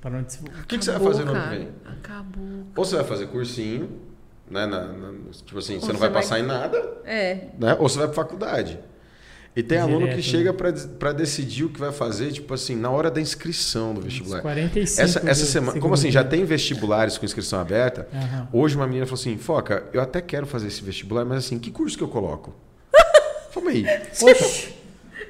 Para 0.00 0.18
onde 0.18 0.32
se... 0.32 0.40
O 0.40 0.66
que, 0.66 0.78
que 0.78 0.84
você 0.84 0.90
vai 0.92 1.00
fazer 1.00 1.24
no 1.24 1.30
ano 1.30 1.40
que 1.40 1.46
cara. 1.46 1.58
vem? 1.58 1.68
Acabou. 1.84 2.66
Ou 2.76 2.84
você 2.84 2.96
vai 2.96 3.04
fazer 3.04 3.26
cursinho, 3.28 3.88
né? 4.50 4.66
na- 4.66 4.88
na- 4.88 5.12
tipo 5.44 5.58
assim, 5.58 5.78
você 5.78 5.86
Ou 5.86 5.92
não 5.92 5.94
você 5.94 6.00
vai 6.00 6.10
vai- 6.10 6.22
passar 6.22 6.40
em 6.40 6.42
nada, 6.42 6.78
É. 7.04 7.48
né? 7.58 7.74
Ou 7.78 7.88
você 7.88 7.98
vai 7.98 8.08
pra 8.08 8.16
faculdade. 8.16 8.80
E 9.54 9.62
tem 9.62 9.78
aluno 9.78 10.00
Direto, 10.00 10.12
que 10.12 10.16
né? 10.16 10.22
chega 10.22 10.52
pra 10.52 10.72
para 10.72 11.12
decidir 11.12 11.64
o 11.64 11.68
que 11.68 11.78
vai 11.78 11.92
fazer, 11.92 12.32
tipo 12.32 12.54
assim, 12.54 12.74
na 12.74 12.90
hora 12.90 13.10
da 13.10 13.20
inscrição 13.20 13.92
do 13.92 14.00
vestibular. 14.00 14.40
45 14.40 15.00
Essa, 15.02 15.30
essa 15.30 15.44
semana, 15.44 15.78
como 15.78 15.92
assim, 15.92 16.10
já 16.10 16.24
tem 16.24 16.44
vestibulares 16.44 17.18
com 17.18 17.26
inscrição 17.26 17.60
aberta? 17.60 18.08
Aham. 18.14 18.48
Hoje 18.52 18.76
uma 18.76 18.86
menina 18.86 19.04
falou 19.04 19.20
assim, 19.20 19.36
Foca, 19.36 19.84
eu 19.92 20.00
até 20.00 20.22
quero 20.22 20.46
fazer 20.46 20.68
esse 20.68 20.82
vestibular, 20.82 21.24
mas 21.26 21.44
assim, 21.44 21.58
que 21.58 21.70
curso 21.70 21.98
que 21.98 22.02
eu 22.02 22.08
coloco? 22.08 22.54
Calma 23.52 23.70
aí. 23.70 23.84
Oxi! 24.22 24.81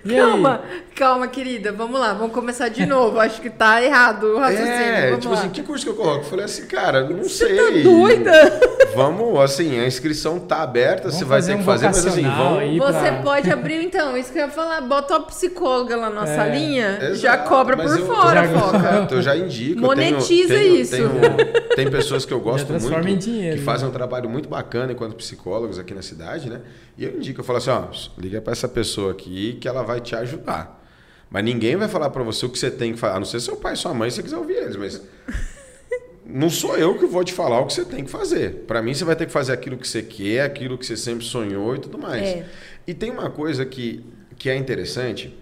E 0.05 0.13
aí? 0.13 0.19
Calma, 0.21 0.61
calma, 0.97 1.29
querida. 1.29 1.71
Vamos 1.73 2.01
lá, 2.01 2.13
vamos 2.13 2.33
começar 2.35 2.69
de 2.69 2.85
novo. 2.85 3.21
Acho 3.21 3.41
que 3.41 3.49
tá 3.49 3.83
errado 3.83 4.25
o 4.35 4.39
raciocínio. 4.39 4.73
É, 4.73 5.07
vamos 5.11 5.21
tipo 5.21 5.33
lá. 5.35 5.41
assim, 5.41 5.49
que 5.51 5.63
curso 5.63 5.85
que 5.85 5.91
eu 5.91 5.95
coloco? 5.95 6.21
Eu 6.21 6.25
falei 6.25 6.45
assim, 6.45 6.67
cara, 6.67 7.09
não 7.09 7.23
Você 7.23 7.47
sei. 7.47 7.57
tá 7.57 7.89
doida? 7.89 8.61
Vamos, 8.95 9.41
assim, 9.41 9.81
a 9.81 9.87
inscrição 9.87 10.39
tá 10.39 10.61
aberta, 10.63 11.05
Vamos 11.05 11.17
você 11.17 11.25
vai 11.25 11.41
ter 11.41 11.55
que 11.55 11.63
um 11.63 11.65
fazer, 11.65 11.87
mas 11.87 12.07
assim, 12.07 12.23
vamos. 12.25 12.59
aí. 12.59 12.79
Você 12.79 12.93
pra- 12.99 13.23
pode 13.23 13.51
abrir, 13.51 13.83
então, 13.83 14.15
isso 14.19 14.31
que 14.31 14.39
eu 14.39 14.43
ia 14.45 14.51
falar. 14.51 14.83
Bota 14.83 15.15
uma 15.15 15.23
psicóloga 15.27 15.97
lá 15.97 16.11
na 16.11 16.25
É, 16.25 16.37
salinha, 16.37 16.99
Exato, 17.01 17.15
já 17.17 17.39
cobra 17.39 17.75
por 17.75 17.87
eu- 17.87 18.07
fora, 18.07 18.47
já- 18.47 18.59
foca. 18.61 18.77
Exato, 18.77 19.15
eu 19.15 19.23
já 19.23 19.35
indico. 19.35 19.77
tenho- 19.77 19.87
Monetiza 19.87 20.55
tenho- 20.55 20.77
isso. 20.77 20.91
tenho- 20.95 21.11
tem 21.75 21.91
pessoas 21.91 22.27
que 22.27 22.35
eu 22.35 22.41
gosto 22.41 22.71
muito, 22.71 23.09
em 23.09 23.17
dinheiro, 23.17 23.55
que 23.55 23.61
né? 23.61 23.65
fazem 23.65 23.89
um 23.89 23.93
trabalho 23.93 24.29
muito 24.29 24.47
bacana 24.47 24.93
enquanto 24.93 25.15
psicólogos 25.17 25.79
aqui 25.79 25.95
na 25.95 26.03
cidade, 26.03 26.51
né? 26.51 26.61
E 26.99 27.05
eu 27.07 27.17
indico, 27.17 27.41
eu 27.41 27.45
falo 27.45 27.57
assim, 27.57 27.71
ó, 27.71 27.85
liga 28.19 28.43
para 28.43 28.53
essa 28.53 28.69
pessoa 28.69 29.13
aqui 29.13 29.57
que 29.59 29.67
ela 29.67 29.83
vai 29.83 29.92
te 30.01 30.15
ajudar. 30.15 30.81
Mas 31.31 31.45
ninguém 31.45 31.77
vai 31.77 31.89
falar 31.89 32.11
para 32.11 32.23
você 32.23 32.45
o 32.45 32.51
que 32.51 32.59
você 32.59 32.71
tem 32.71 32.93
que 32.93 32.99
fazer, 32.99 33.17
a 33.17 33.19
não 33.19 33.27
ser 33.27 33.41
seu 33.41 33.57
pai 33.57 33.75
sua 33.75 33.95
mãe, 33.95 34.11
se 34.11 34.17
você 34.17 34.23
quiser 34.23 34.37
ouvir 34.37 34.55
eles, 34.55 34.77
mas 34.77 35.01
não 36.27 36.51
sou 36.51 36.77
eu 36.77 36.99
que 36.99 37.07
vou 37.07 37.25
te 37.25 37.33
falar 37.33 37.61
o 37.61 37.67
que 37.67 37.73
você 37.73 37.85
tem 37.85 38.05
que 38.05 38.11
fazer. 38.11 38.65
Para 38.67 38.83
mim, 38.83 38.93
você 38.93 39.05
vai 39.05 39.17
ter 39.17 39.27
que 39.27 39.33
fazer 39.33 39.53
aquilo 39.53 39.79
que 39.79 39.89
você 39.89 40.03
quer, 40.03 40.43
aquilo 40.43 40.77
que 40.77 40.85
você 40.85 40.97
sempre 40.97 41.25
sonhou 41.25 41.75
e 41.75 41.79
tudo 41.79 41.99
mais. 41.99 42.23
É. 42.23 42.47
E 42.87 42.93
tem 42.93 43.11
uma 43.11 43.31
coisa 43.31 43.65
que, 43.65 44.05
que 44.37 44.51
é 44.51 44.57
interessante, 44.57 45.35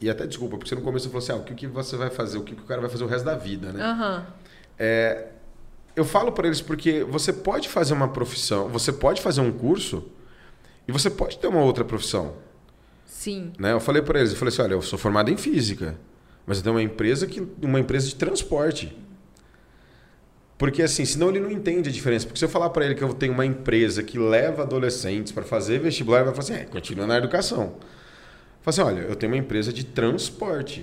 e 0.00 0.08
até 0.08 0.26
desculpa, 0.26 0.56
porque 0.56 0.68
você 0.68 0.76
no 0.76 0.82
começo 0.82 1.08
falou 1.08 1.18
assim, 1.18 1.32
ah, 1.32 1.36
o 1.36 1.42
que, 1.42 1.54
que 1.54 1.66
você 1.66 1.96
vai 1.96 2.10
fazer, 2.10 2.38
o 2.38 2.42
que, 2.42 2.54
que 2.54 2.62
o 2.62 2.64
cara 2.64 2.80
vai 2.80 2.88
fazer 2.88 3.02
o 3.02 3.08
resto 3.08 3.24
da 3.24 3.34
vida, 3.34 3.72
né? 3.72 3.82
Aham. 3.82 4.26
É, 4.78 5.26
eu 5.96 6.04
falo 6.04 6.30
para 6.30 6.46
eles 6.46 6.60
porque 6.60 7.02
você 7.02 7.32
pode 7.32 7.68
fazer 7.68 7.92
uma 7.92 8.06
profissão, 8.06 8.68
você 8.68 8.92
pode 8.92 9.20
fazer 9.20 9.40
um 9.40 9.50
curso 9.50 10.04
e 10.86 10.92
você 10.92 11.10
pode 11.10 11.38
ter 11.38 11.48
uma 11.48 11.60
outra 11.60 11.84
profissão. 11.84 12.34
Sim. 13.08 13.52
Né? 13.58 13.72
Eu 13.72 13.80
falei 13.80 14.02
para 14.02 14.20
eles, 14.20 14.32
eu 14.32 14.36
falei 14.36 14.52
assim, 14.52 14.62
olha, 14.62 14.74
eu 14.74 14.82
sou 14.82 14.98
formado 14.98 15.30
em 15.30 15.36
física, 15.36 15.98
mas 16.46 16.58
eu 16.58 16.62
tenho 16.62 16.76
uma 16.76 16.82
empresa 16.82 17.26
que 17.26 17.44
uma 17.62 17.80
empresa 17.80 18.06
de 18.06 18.14
transporte. 18.14 18.96
Porque 20.58 20.82
assim, 20.82 21.04
senão 21.04 21.30
ele 21.30 21.40
não 21.40 21.50
entende 21.50 21.88
a 21.88 21.92
diferença. 21.92 22.26
Porque 22.26 22.38
se 22.38 22.44
eu 22.44 22.48
falar 22.48 22.68
para 22.70 22.84
ele 22.84 22.94
que 22.94 23.02
eu 23.02 23.14
tenho 23.14 23.32
uma 23.32 23.46
empresa 23.46 24.02
que 24.02 24.18
leva 24.18 24.62
adolescentes 24.62 25.32
para 25.32 25.42
fazer 25.42 25.78
vestibular, 25.78 26.18
ele 26.18 26.26
vai 26.26 26.34
falar 26.34 26.44
assim: 26.44 26.62
é, 26.62 26.66
continua 26.66 27.06
na 27.06 27.16
educação. 27.16 27.76
Fala 28.60 28.66
assim: 28.66 28.80
olha, 28.82 29.00
eu 29.00 29.16
tenho 29.16 29.32
uma 29.32 29.38
empresa 29.38 29.72
de 29.72 29.84
transporte. 29.84 30.80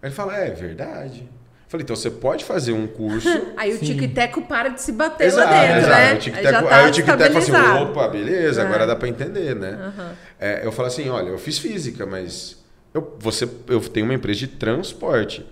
Aí 0.00 0.08
ele 0.08 0.14
fala: 0.14 0.38
é, 0.38 0.48
é 0.48 0.50
verdade. 0.52 1.28
Falei, 1.74 1.82
então 1.82 1.96
você 1.96 2.08
pode 2.08 2.44
fazer 2.44 2.70
um 2.72 2.86
curso. 2.86 3.28
aí 3.58 3.74
o 3.74 3.78
Sim. 3.78 3.86
tico-teco 3.86 4.42
para 4.42 4.68
de 4.68 4.80
se 4.80 4.92
bater 4.92 5.26
Exato, 5.26 5.52
lá 5.52 5.60
dentro, 5.60 5.78
exato. 5.78 5.90
né? 5.90 6.14
O 6.14 6.18
tic-tac- 6.18 6.46
aí 6.46 6.52
já 6.52 6.62
tá 6.62 6.76
aí 6.76 6.88
o 6.88 6.92
tic-tac 6.92 7.32
fala 7.32 7.38
assim: 7.38 7.82
opa, 7.82 8.08
beleza, 8.08 8.62
É. 8.62 8.64
agora 8.64 8.86
dá 8.86 8.94
para 8.94 9.08
entender, 9.08 9.56
né? 9.56 9.70
Aham. 9.70 10.12
É, 10.38 10.60
eu 10.64 10.70
falo 10.70 10.86
assim: 10.86 11.08
olha, 11.08 11.30
eu 11.30 11.38
fiz 11.38 11.58
física, 11.58 12.06
mas 12.06 12.62
eu, 12.94 13.16
você, 13.18 13.48
eu 13.66 13.80
tenho 13.80 14.06
uma 14.06 14.14
empresa 14.14 14.38
de 14.38 14.46
transporte. 14.46 15.44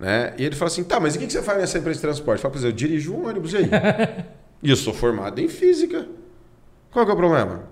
Né? 0.00 0.34
E 0.36 0.44
ele 0.44 0.56
fala 0.56 0.68
assim: 0.68 0.82
tá, 0.82 0.98
mas 0.98 1.14
e 1.14 1.18
o 1.18 1.20
que 1.20 1.28
que 1.28 1.32
você 1.32 1.42
faz 1.42 1.58
nessa 1.58 1.78
empresa 1.78 1.98
de 1.98 2.02
transporte? 2.02 2.38
Eu 2.38 2.42
falo, 2.42 2.52
pois 2.52 2.64
eu 2.64 2.72
dirijo 2.72 3.14
um 3.14 3.28
ônibus 3.28 3.54
aí. 3.54 3.70
e 4.60 4.68
eu 4.68 4.76
sou 4.76 4.92
formado 4.92 5.40
em 5.40 5.48
física. 5.48 6.06
Qual 6.90 7.04
que 7.04 7.10
é 7.12 7.14
o 7.14 7.16
problema? 7.16 7.62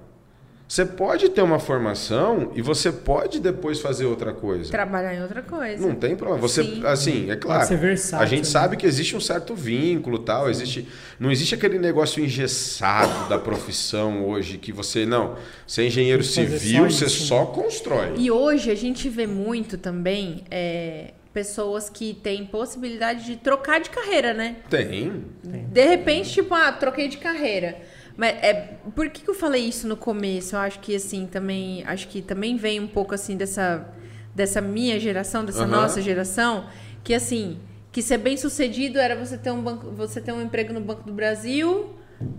Você 0.68 0.84
pode 0.84 1.30
ter 1.30 1.40
uma 1.40 1.58
formação 1.58 2.52
e 2.54 2.60
você 2.60 2.92
pode 2.92 3.40
depois 3.40 3.80
fazer 3.80 4.04
outra 4.04 4.34
coisa. 4.34 4.70
Trabalhar 4.70 5.14
em 5.14 5.22
outra 5.22 5.40
coisa. 5.40 5.84
Não 5.84 5.94
tem 5.94 6.14
problema. 6.14 6.38
Você, 6.42 6.62
Sim. 6.62 6.82
assim, 6.84 7.30
é 7.30 7.36
claro. 7.36 7.66
ser 7.66 7.78
versátil, 7.78 8.22
a 8.22 8.28
gente 8.28 8.44
né? 8.44 8.50
sabe 8.50 8.76
que 8.76 8.84
existe 8.84 9.16
um 9.16 9.20
certo 9.20 9.54
vínculo, 9.54 10.18
tal. 10.18 10.50
Existe, 10.50 10.86
não 11.18 11.32
existe 11.32 11.54
aquele 11.54 11.78
negócio 11.78 12.22
engessado 12.22 13.30
da 13.30 13.38
profissão 13.38 14.28
hoje 14.28 14.58
que 14.58 14.70
você 14.70 15.06
não. 15.06 15.36
Você 15.66 15.84
é 15.84 15.86
engenheiro 15.86 16.22
civil, 16.22 16.82
só 16.82 16.90
você 16.90 17.04
isso, 17.06 17.22
né? 17.22 17.28
só 17.28 17.46
constrói. 17.46 18.12
E 18.18 18.30
hoje 18.30 18.70
a 18.70 18.74
gente 18.74 19.08
vê 19.08 19.26
muito 19.26 19.78
também 19.78 20.44
é, 20.50 21.14
pessoas 21.32 21.88
que 21.88 22.12
têm 22.12 22.44
possibilidade 22.44 23.24
de 23.24 23.36
trocar 23.36 23.80
de 23.80 23.88
carreira, 23.88 24.34
né? 24.34 24.56
Tem. 24.68 25.24
De 25.42 25.86
repente, 25.86 26.30
tipo, 26.30 26.52
ah, 26.52 26.70
troquei 26.72 27.08
de 27.08 27.16
carreira. 27.16 27.80
Mas 28.18 28.34
é, 28.42 28.76
por 28.96 29.08
que, 29.08 29.22
que 29.22 29.30
eu 29.30 29.34
falei 29.34 29.62
isso 29.62 29.86
no 29.86 29.96
começo? 29.96 30.56
Eu 30.56 30.60
acho 30.60 30.80
que 30.80 30.96
assim 30.96 31.24
também, 31.24 31.84
acho 31.86 32.08
que 32.08 32.20
também 32.20 32.56
vem 32.56 32.80
um 32.80 32.88
pouco 32.88 33.14
assim 33.14 33.36
dessa 33.36 33.86
dessa 34.34 34.60
minha 34.60 34.98
geração, 34.98 35.44
dessa 35.44 35.60
Aham. 35.62 35.70
nossa 35.70 36.02
geração, 36.02 36.66
que 37.04 37.14
assim, 37.14 37.60
que 37.92 38.02
ser 38.02 38.18
bem 38.18 38.36
sucedido 38.36 38.98
era 38.98 39.14
você 39.16 39.38
ter 39.38 39.50
um 39.52 39.62
banco, 39.62 39.90
você 39.92 40.20
ter 40.20 40.32
um 40.32 40.42
emprego 40.42 40.72
no 40.72 40.80
Banco 40.80 41.04
do 41.04 41.12
Brasil, 41.12 41.94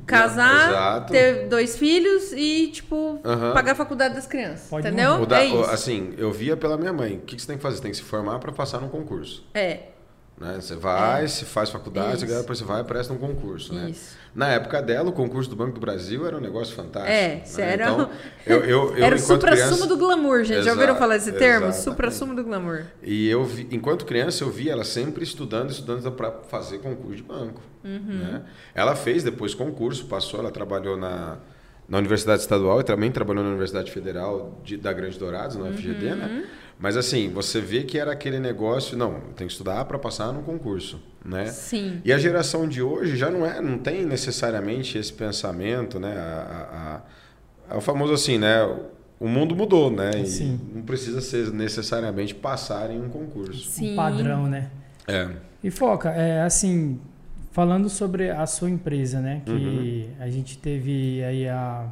casar, 0.05 0.69
Exato. 0.69 1.11
ter 1.13 1.47
dois 1.47 1.77
filhos 1.77 2.31
e 2.33 2.67
tipo 2.73 3.19
Aham. 3.23 3.53
pagar 3.53 3.71
a 3.71 3.75
faculdade 3.75 4.15
das 4.15 4.27
crianças, 4.27 4.69
Pode 4.69 4.85
entendeu? 4.87 5.25
Da- 5.25 5.43
é 5.43 5.73
assim, 5.73 6.13
eu 6.17 6.31
via 6.31 6.55
pela 6.57 6.77
minha 6.77 6.91
mãe. 6.93 7.15
O 7.17 7.21
que 7.21 7.35
que 7.35 7.41
você 7.41 7.47
tem 7.47 7.57
que 7.57 7.63
fazer? 7.63 7.77
Você 7.77 7.81
tem 7.83 7.91
que 7.91 7.97
se 7.97 8.03
formar 8.03 8.39
para 8.39 8.51
passar 8.51 8.79
num 8.81 8.89
concurso. 8.89 9.45
É, 9.53 9.83
Né? 10.39 10.55
Você 10.61 10.75
vai, 10.75 11.27
se 11.27 11.43
faz 11.43 11.69
faculdade, 11.69 12.23
Isso. 12.23 12.37
depois 12.37 12.59
você 12.59 12.63
vai 12.63 12.79
e 12.79 12.83
presta 12.85 13.11
um 13.11 13.17
concurso. 13.17 13.73
Né? 13.73 13.89
isso. 13.89 14.17
Na 14.33 14.47
época 14.47 14.81
dela, 14.81 15.09
o 15.09 15.11
concurso 15.11 15.49
do 15.49 15.55
Banco 15.55 15.73
do 15.73 15.81
Brasil 15.81 16.25
era 16.25 16.37
um 16.37 16.39
negócio 16.39 16.73
fantástico. 16.73 17.11
É, 17.11 17.27
né? 17.35 17.41
você 17.43 17.61
era- 17.61 17.83
Então, 17.91 18.09
eu, 18.47 18.63
eu, 18.63 18.95
eu, 18.95 19.03
Era 19.03 19.15
o 19.15 19.19
supra-sumo 19.19 19.67
criança- 19.67 19.87
do 19.87 19.97
glamour, 19.97 20.43
gente. 20.45 20.63
Já 20.63 20.71
ouviram 20.71 20.91
Exato, 20.93 20.99
falar 20.99 21.15
esse 21.17 21.31
termo? 21.33 21.73
Supra-sumo 21.73 22.33
do 22.35 22.43
glamour. 22.43 22.83
E 23.03 23.27
eu, 23.27 23.43
vi, 23.43 23.67
enquanto 23.71 24.05
criança, 24.05 24.43
eu 24.45 24.49
via 24.49 24.71
ela 24.71 24.85
sempre 24.85 25.23
estudando, 25.23 25.71
estudando 25.71 26.09
para 26.13 26.31
fazer 26.47 26.77
concurso 26.79 27.17
de 27.17 27.23
banco. 27.23 27.61
Uhum. 27.83 27.99
né? 28.19 28.41
Ela 28.73 28.95
fez 28.95 29.23
depois 29.23 29.53
concurso, 29.53 30.05
passou, 30.05 30.39
ela 30.39 30.51
trabalhou 30.51 30.95
na, 30.95 31.37
na 31.87 31.97
Universidade 31.97 32.41
Estadual 32.41 32.79
e 32.79 32.83
também 32.85 33.11
trabalhou 33.11 33.43
na 33.43 33.49
Universidade 33.49 33.91
Federal 33.91 34.57
de, 34.63 34.77
da 34.77 34.93
Grande 34.93 35.17
Dourados, 35.19 35.57
na 35.57 35.65
UFGD, 35.65 36.05
Uhum. 36.11 36.15
né? 36.15 36.45
Mas 36.79 36.95
assim, 36.95 37.29
você 37.29 37.59
vê 37.59 37.83
que 37.83 37.99
era 37.99 38.13
aquele 38.13 38.39
negócio, 38.39 38.97
não, 38.97 39.19
tem 39.35 39.45
que 39.45 39.51
estudar 39.51 39.83
para 39.83 39.99
passar 39.99 40.31
no 40.31 40.41
concurso, 40.43 41.01
né? 41.25 41.45
Sim. 41.47 42.01
E 42.05 42.13
a 42.13 42.17
geração 42.17 42.65
de 42.67 42.81
hoje 42.81 43.17
já 43.17 43.29
não 43.29 43.45
é, 43.45 43.59
não 43.59 43.77
tem 43.77 44.05
necessariamente 44.05 44.97
esse 44.97 45.11
pensamento, 45.11 45.99
né? 45.99 46.13
A, 46.17 47.01
a- 47.69 47.73
a- 47.73 47.75
é 47.75 47.77
o 47.77 47.81
famoso 47.81 48.13
assim, 48.13 48.37
né? 48.37 48.63
O 49.19 49.27
mundo 49.27 49.53
mudou, 49.53 49.91
né? 49.91 50.11
E 50.21 50.25
Sim. 50.25 50.57
não 50.73 50.81
precisa 50.83 51.19
ser 51.19 51.51
necessariamente 51.51 52.33
passar 52.33 52.89
em 52.89 53.01
um 53.01 53.09
concurso. 53.09 53.69
Sim. 53.69 53.91
Um 53.91 53.95
padrão, 53.97 54.47
né? 54.47 54.69
É. 55.05 55.27
E 55.61 55.69
Foca, 55.69 56.09
é 56.11 56.41
assim, 56.43 56.97
falando 57.51 57.89
sobre 57.89 58.29
a 58.31 58.45
sua 58.45 58.69
empresa, 58.69 59.19
né? 59.19 59.41
Que 59.45 59.51
Uhum. 59.51 60.07
a 60.23 60.29
gente 60.29 60.57
teve 60.57 61.21
aí 61.25 61.45
a, 61.49 61.87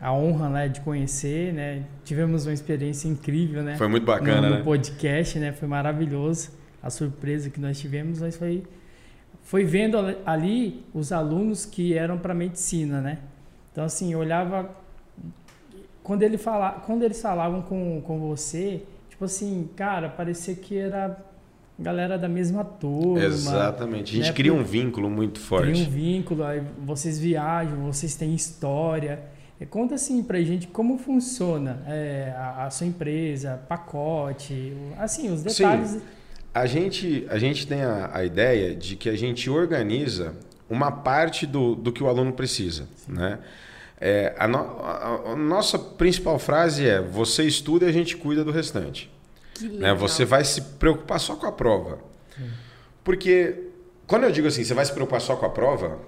a 0.00 0.12
honra 0.12 0.48
né, 0.48 0.68
de 0.68 0.80
conhecer, 0.80 1.52
né? 1.52 1.82
Tivemos 2.04 2.46
uma 2.46 2.52
experiência 2.54 3.06
incrível, 3.06 3.62
né? 3.62 3.76
Foi 3.76 3.86
muito 3.88 4.06
bacana, 4.06 4.40
no, 4.40 4.48
no 4.50 4.56
né? 4.56 4.62
podcast, 4.62 5.38
né? 5.38 5.52
Foi 5.52 5.68
maravilhoso 5.68 6.50
a 6.82 6.88
surpresa 6.88 7.50
que 7.50 7.60
nós 7.60 7.78
tivemos, 7.78 8.20
mas 8.20 8.36
foi 8.36 8.64
foi 9.42 9.64
vendo 9.64 9.96
ali- 10.24 10.84
os 10.94 11.12
alunos 11.12 11.66
que 11.66 11.94
eram 11.94 12.16
para 12.18 12.32
medicina, 12.32 13.00
né? 13.00 13.18
Então 13.72 13.84
assim, 13.84 14.12
eu 14.12 14.18
olhava 14.18 14.70
quando 16.02 16.22
ele 16.22 16.38
fala, 16.38 16.72
quando 16.86 17.02
eles 17.02 17.20
falavam 17.20 17.60
com, 17.62 18.00
com 18.00 18.18
você, 18.18 18.82
tipo 19.08 19.24
assim, 19.24 19.68
cara, 19.76 20.08
parecia 20.08 20.54
que 20.54 20.76
era 20.78 21.16
galera 21.78 22.18
da 22.18 22.28
mesma 22.28 22.64
turma. 22.64 23.22
Exatamente. 23.24 24.12
A 24.12 24.16
gente 24.16 24.28
né, 24.28 24.32
cria 24.34 24.52
um 24.52 24.62
vínculo 24.62 25.08
muito 25.10 25.40
forte. 25.40 25.82
um 25.82 25.88
vínculo, 25.90 26.42
aí 26.44 26.62
vocês 26.84 27.18
viajam, 27.18 27.78
vocês 27.84 28.14
têm 28.14 28.34
história. 28.34 29.20
É, 29.60 29.66
Conta 29.66 29.94
assim 29.94 30.22
pra 30.22 30.40
gente 30.40 30.66
como 30.66 30.96
funciona 30.98 31.82
é, 31.86 32.32
a, 32.36 32.64
a 32.66 32.70
sua 32.70 32.86
empresa, 32.86 33.60
pacote, 33.68 34.72
assim, 34.98 35.30
os 35.30 35.42
detalhes. 35.42 35.98
A 36.52 36.66
gente, 36.66 37.26
a 37.28 37.38
gente 37.38 37.66
tem 37.66 37.82
a, 37.82 38.10
a 38.12 38.24
ideia 38.24 38.74
de 38.74 38.96
que 38.96 39.08
a 39.08 39.16
gente 39.16 39.48
organiza 39.50 40.34
uma 40.68 40.90
parte 40.90 41.46
do, 41.46 41.74
do 41.76 41.92
que 41.92 42.02
o 42.02 42.08
aluno 42.08 42.32
precisa. 42.32 42.88
Né? 43.06 43.38
É, 44.00 44.34
a, 44.38 44.48
no- 44.48 44.58
a- 44.58 45.32
a 45.32 45.36
nossa 45.36 45.78
principal 45.78 46.38
frase 46.38 46.88
é: 46.88 47.00
você 47.00 47.44
estuda 47.44 47.84
e 47.84 47.88
a 47.88 47.92
gente 47.92 48.16
cuida 48.16 48.42
do 48.42 48.50
restante. 48.50 49.10
Que 49.54 49.64
né? 49.68 49.72
legal. 49.92 49.96
Você 49.98 50.24
vai 50.24 50.42
se 50.42 50.60
preocupar 50.62 51.20
só 51.20 51.36
com 51.36 51.46
a 51.46 51.52
prova. 51.52 51.98
Porque 53.04 53.68
quando 54.06 54.24
eu 54.24 54.32
digo 54.32 54.48
assim, 54.48 54.64
você 54.64 54.74
vai 54.74 54.84
se 54.84 54.92
preocupar 54.92 55.20
só 55.20 55.36
com 55.36 55.46
a 55.46 55.50
prova, 55.50 55.98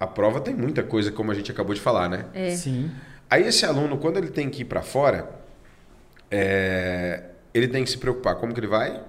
a 0.00 0.06
prova 0.06 0.40
tem 0.40 0.54
muita 0.54 0.82
coisa, 0.82 1.10
como 1.10 1.30
a 1.30 1.34
gente 1.34 1.50
acabou 1.50 1.74
de 1.74 1.80
falar, 1.80 2.08
né? 2.08 2.26
É. 2.34 2.50
Sim. 2.50 2.90
Aí 3.30 3.46
esse 3.46 3.66
aluno, 3.66 3.98
quando 3.98 4.16
ele 4.16 4.28
tem 4.30 4.48
que 4.48 4.62
ir 4.62 4.64
para 4.64 4.80
fora, 4.82 5.28
é, 6.30 7.22
ele 7.52 7.68
tem 7.68 7.84
que 7.84 7.90
se 7.90 7.98
preocupar 7.98 8.36
como 8.36 8.52
que 8.54 8.60
ele 8.60 8.66
vai, 8.66 9.02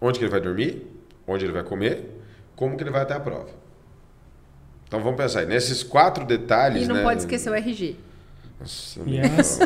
onde 0.00 0.18
que 0.18 0.24
ele 0.24 0.30
vai 0.32 0.40
dormir, 0.40 0.86
onde 1.26 1.44
ele 1.44 1.52
vai 1.52 1.62
comer, 1.62 2.10
como 2.56 2.76
que 2.76 2.82
ele 2.82 2.90
vai 2.90 3.02
até 3.02 3.14
a 3.14 3.20
prova. 3.20 3.48
Então 4.86 5.00
vamos 5.02 5.16
pensar 5.16 5.40
aí, 5.40 5.46
nesses 5.46 5.82
quatro 5.82 6.24
detalhes, 6.24 6.84
E 6.84 6.86
não 6.86 6.96
né? 6.96 7.02
pode 7.02 7.20
esquecer 7.20 7.50
o 7.50 7.54
RG. 7.54 7.96
Nossa, 8.60 9.00
Yes. 9.06 9.58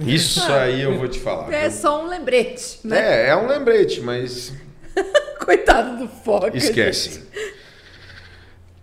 Isso 0.00 0.52
aí 0.52 0.82
eu 0.82 0.96
vou 0.98 1.08
te 1.08 1.18
falar. 1.18 1.52
É 1.52 1.70
só 1.70 2.04
um 2.04 2.08
lembrete, 2.08 2.80
né? 2.84 3.26
É, 3.26 3.28
é 3.30 3.36
um 3.36 3.46
lembrete, 3.46 4.00
mas 4.00 4.52
Coitado 5.44 5.98
do 5.98 6.08
foco. 6.08 6.56
esquece. 6.56 7.26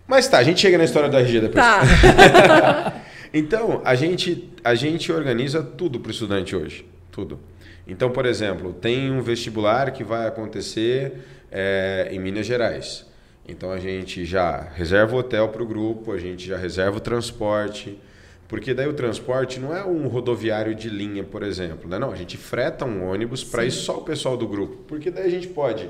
Mas 0.07 0.27
tá, 0.27 0.37
a 0.37 0.43
gente 0.43 0.59
chega 0.59 0.77
na 0.77 0.83
história 0.83 1.09
do 1.09 1.17
RG 1.17 1.39
depois. 1.39 1.65
Tá. 1.65 3.01
Então, 3.33 3.81
a 3.83 3.95
gente, 3.95 4.53
a 4.63 4.75
gente 4.75 5.11
organiza 5.11 5.63
tudo 5.63 5.99
para 5.99 6.09
o 6.09 6.11
estudante 6.11 6.55
hoje. 6.55 6.85
Tudo. 7.11 7.39
Então, 7.87 8.11
por 8.11 8.27
exemplo, 8.27 8.71
tem 8.71 9.11
um 9.11 9.23
vestibular 9.23 9.91
que 9.91 10.03
vai 10.03 10.27
acontecer 10.27 11.13
é, 11.51 12.09
em 12.11 12.19
Minas 12.19 12.45
Gerais. 12.45 13.07
Então, 13.47 13.71
a 13.71 13.79
gente 13.79 14.23
já 14.23 14.67
reserva 14.75 15.15
o 15.15 15.19
hotel 15.19 15.49
para 15.49 15.63
o 15.63 15.65
grupo, 15.65 16.11
a 16.11 16.19
gente 16.19 16.47
já 16.47 16.57
reserva 16.57 16.97
o 16.97 16.99
transporte. 16.99 17.99
Porque 18.47 18.71
daí 18.71 18.87
o 18.87 18.93
transporte 18.93 19.59
não 19.59 19.75
é 19.75 19.83
um 19.83 20.07
rodoviário 20.07 20.75
de 20.75 20.87
linha, 20.87 21.23
por 21.23 21.41
exemplo. 21.41 21.89
Né? 21.89 21.97
Não, 21.97 22.11
a 22.11 22.15
gente 22.15 22.37
freta 22.37 22.85
um 22.85 23.09
ônibus 23.09 23.43
para 23.43 23.65
ir 23.65 23.71
só 23.71 23.97
o 23.97 24.01
pessoal 24.03 24.37
do 24.37 24.47
grupo. 24.47 24.77
Porque 24.87 25.09
daí 25.09 25.25
a 25.25 25.29
gente 25.29 25.47
pode 25.47 25.89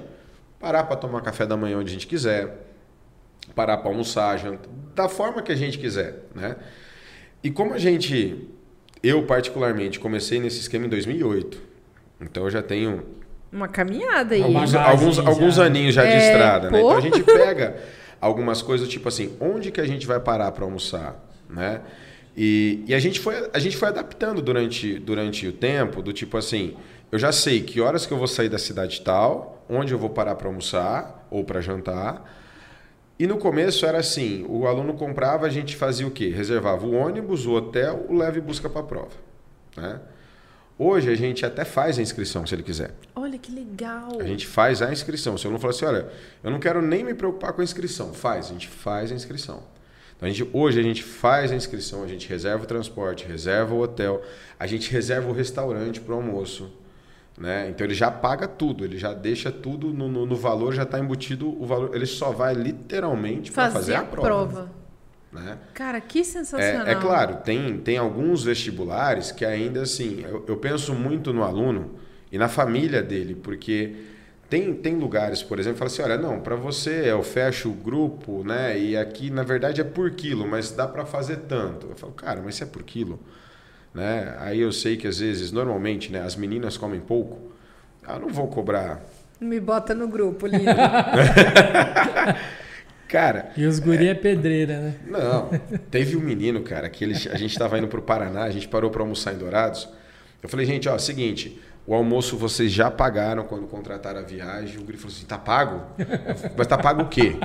parar 0.62 0.86
para 0.86 0.96
tomar 0.96 1.20
café 1.20 1.46
da 1.46 1.58
manhã 1.58 1.78
onde 1.80 1.90
a 1.90 1.94
gente 1.94 2.08
quiser, 2.08 2.73
parar 3.56 3.78
para 3.78 3.90
almoçar, 3.90 4.38
jantar, 4.38 4.70
da 4.96 5.10
forma 5.10 5.42
que 5.42 5.52
a 5.52 5.56
gente 5.56 5.78
quiser, 5.78 6.24
né? 6.36 6.56
E 7.44 7.52
como 7.52 7.74
a 7.74 7.78
gente, 7.78 8.48
eu 9.02 9.24
particularmente, 9.24 10.00
comecei 10.00 10.40
nesse 10.40 10.60
esquema 10.60 10.86
em 10.86 10.90
2008, 10.90 11.62
então 12.22 12.44
eu 12.44 12.50
já 12.50 12.62
tenho 12.62 13.04
Uma 13.52 13.68
caminhada 13.68 14.36
aí. 14.36 14.42
Alguns, 14.44 14.74
alguns, 14.76 15.16
já. 15.16 15.28
alguns 15.28 15.60
aninhos 15.60 15.94
já 15.94 16.04
de 16.04 16.12
É, 16.12 16.32
estrada, 16.32 16.72
né? 16.72 16.80
pô. 16.80 16.86
Então 16.88 16.98
a 16.98 17.02
gente 17.02 17.24
pega 17.24 17.76
algumas 18.22 18.62
coisas, 18.62 18.88
tipo 18.88 19.08
assim, 19.10 19.36
onde 19.40 19.72
que 19.72 19.82
a 19.82 19.86
gente 19.86 20.08
vai 20.08 20.20
parar 20.20 20.52
para 20.52 20.64
almoçar, 20.64 21.20
né? 21.50 21.82
E, 22.36 22.84
e 22.88 22.96
a, 22.96 23.00
gente 23.00 23.20
foi, 23.20 23.50
a 23.54 23.60
gente 23.60 23.78
foi 23.78 23.90
adaptando 23.90 24.42
durante, 24.42 24.98
durante 24.98 25.48
o 25.48 25.52
tempo, 25.52 26.02
do 26.02 26.12
tipo 26.12 26.36
assim, 26.38 26.76
eu 27.12 27.20
já 27.20 27.32
sei 27.32 27.62
que 27.62 27.80
horas 27.80 28.08
que 28.08 28.14
eu 28.14 28.18
vou 28.18 28.28
sair 28.28 28.50
da 28.50 28.58
cidade 28.58 29.02
tal, 29.02 29.64
onde 29.70 29.94
eu 29.94 30.00
vou 30.00 30.10
parar 30.10 30.34
para 30.36 30.48
almoçar 30.48 31.28
ou 31.30 31.44
para 31.44 31.62
jantar. 31.62 32.24
E 33.18 33.28
no 33.28 33.38
começo 33.38 33.86
era 33.86 34.00
assim, 34.00 34.46
o 34.50 34.66
aluno 34.66 34.96
comprava, 34.96 35.46
a 35.46 35.50
gente 35.50 35.76
fazia 35.76 36.08
o 36.08 36.12
quê? 36.12 36.30
Reservava 36.30 36.86
o 36.86 36.94
ônibus, 36.94 37.46
o 37.46 37.52
hotel, 37.52 38.06
o 38.10 38.16
leve 38.16 38.40
e 38.40 38.42
busca 38.42 38.68
para 38.68 38.82
a 38.82 38.84
prova. 38.84 39.12
Né? 39.78 40.00
Hoje 40.78 41.12
a 41.12 41.16
gente 41.16 41.46
até 41.46 41.64
faz 41.64 42.00
a 42.00 42.02
inscrição, 42.02 42.46
se 42.48 42.56
ele 42.56 42.64
quiser. 42.64 42.92
Olha 43.16 43.38
que 43.38 43.52
legal. 43.52 44.20
A 44.20 44.24
gente 44.24 44.48
faz 44.48 44.82
a 44.82 44.92
inscrição. 44.92 45.38
Se 45.38 45.46
eu 45.46 45.52
não 45.52 45.60
falar 45.60 45.72
assim, 45.72 45.86
olha, 45.86 46.10
eu 46.44 46.50
não 46.50 46.60
quero 46.60 46.82
nem 46.82 47.04
me 47.04 47.14
preocupar 47.14 47.54
com 47.54 47.62
a 47.62 47.64
inscrição, 47.64 48.14
faz, 48.14 48.48
a 48.48 48.50
gente 48.50 48.68
faz 48.68 49.12
a 49.12 49.16
inscrição. 49.16 49.62
Então, 50.18 50.28
a 50.28 50.32
gente, 50.32 50.50
hoje 50.52 50.80
a 50.80 50.84
gente 50.84 51.04
faz 51.04 51.52
a 51.52 51.56
inscrição, 51.56 52.04
a 52.04 52.08
gente 52.08 52.28
reserva 52.28 52.64
o 52.64 52.68
transporte, 52.68 53.26
reserva 53.26 53.74
o 53.76 53.82
hotel, 53.82 54.24
a 54.60 54.66
gente 54.66 54.92
reserva 54.92 55.30
o 55.30 55.34
restaurante 55.34 56.02
para 56.02 56.14
o 56.14 56.18
almoço. 56.18 56.72
Né? 57.38 57.70
Então 57.70 57.86
ele 57.86 57.96
já 57.96 58.12
paga 58.12 58.48
tudo, 58.48 58.86
ele 58.86 58.98
já 58.98 59.14
deixa 59.14 59.52
tudo 59.52 59.92
no, 59.92 60.08
no, 60.08 60.26
no 60.26 60.36
valor, 60.36 60.74
já 60.74 60.84
está 60.84 61.00
embutido 61.00 61.50
o 61.50 61.66
valor. 61.66 61.96
Ele 61.96 62.06
só 62.06 62.32
vai 62.32 62.54
literalmente 62.54 63.52
para 63.52 63.72
fazer, 63.72 63.94
fazer 63.94 63.96
a 63.96 64.04
prova. 64.04 64.28
prova. 64.28 64.72
Né? 65.32 65.58
Cara, 65.74 66.00
que 66.00 66.24
sensacional. 66.24 66.86
É, 66.86 66.92
é, 66.92 66.96
claro, 66.96 67.38
tem, 67.38 67.78
tem 67.78 67.98
alguns 67.98 68.44
vestibulares 68.44 69.32
que 69.32 69.44
ainda 69.44 69.82
assim, 69.82 70.24
eu, 70.24 70.46
eu 70.48 70.58
penso 70.58 70.94
muito 70.94 71.34
no 71.34 71.44
aluno 71.44 71.96
e 72.32 72.38
na 72.38 72.48
família 72.48 73.02
dele, 73.02 73.34
porque 73.34 73.96
tem, 74.48 74.72
tem 74.76 74.96
lugares, 74.96 75.42
por 75.42 75.58
exemplo, 75.58 75.74
que 75.74 75.80
fala 75.80 75.92
assim, 75.92 76.02
olha, 76.04 76.18
não, 76.18 76.40
para 76.40 76.56
você 76.56 77.10
eu 77.10 77.24
fecho 77.24 77.70
o 77.70 77.74
grupo, 77.74 78.44
né? 78.44 78.78
E 78.78 78.96
aqui, 78.96 79.32
na 79.32 79.42
verdade, 79.42 79.82
é 79.82 79.84
por 79.84 80.12
quilo, 80.12 80.46
mas 80.48 80.70
dá 80.70 80.88
para 80.88 81.04
fazer 81.04 81.38
tanto. 81.48 81.88
Eu 81.88 81.96
falo, 81.96 82.14
cara, 82.14 82.40
mas 82.44 82.54
se 82.54 82.62
é 82.64 82.68
por 82.68 82.84
quilo, 82.84 83.20
né? 83.94 84.36
Aí 84.40 84.60
eu 84.60 84.72
sei 84.72 84.98
que 84.98 85.08
às 85.08 85.20
vezes, 85.20 85.52
normalmente, 85.52 86.12
né, 86.12 86.22
as 86.22 86.36
meninas 86.36 86.78
comem 86.78 87.00
pouco, 87.00 87.52
eu 88.08 88.20
não 88.20 88.30
vou 88.30 88.48
cobrar. 88.48 89.02
Me 89.40 89.60
bota 89.60 89.94
no 89.94 90.08
grupo, 90.08 90.46
lindo. 90.48 90.66
cara. 93.08 93.52
E 93.56 93.66
os 93.66 93.80
guri 93.80 94.08
é, 94.08 94.12
é 94.12 94.16
pedreira, 94.16 94.80
né? 94.80 94.96
Não. 95.06 95.50
Teve 95.92 96.16
um 96.18 96.22
menino, 96.22 96.62
cara, 96.64 96.90
que 96.90 97.04
ele, 97.04 97.14
a 97.14 97.38
gente 97.38 97.52
estava 97.52 97.78
indo 97.78 97.88
para 97.88 98.00
o 98.00 98.04
Paraná, 98.04 98.44
a 98.44 98.52
gente 98.52 98.68
parou 98.68 98.90
para 98.90 99.02
almoçar 99.02 99.34
em 99.34 99.38
Dourados. 99.38 99.88
Eu 100.42 100.50
falei, 100.50 100.66
gente, 100.66 100.90
ó, 100.90 100.98
seguinte, 100.98 101.62
o 101.86 101.94
almoço 101.94 102.38
vocês 102.38 102.72
já 102.72 102.90
pagaram 102.90 103.44
quando 103.44 103.68
contrataram 103.68 104.20
a 104.20 104.24
viagem. 104.24 104.78
O 104.80 104.84
guri 104.84 104.98
falou 104.98 105.14
assim: 105.14 105.26
tá 105.26 105.38
pago? 105.38 105.82
Mas 106.58 106.68
tá 106.68 106.78
pago 106.78 107.04
o 107.04 107.10
quê? 107.10 107.38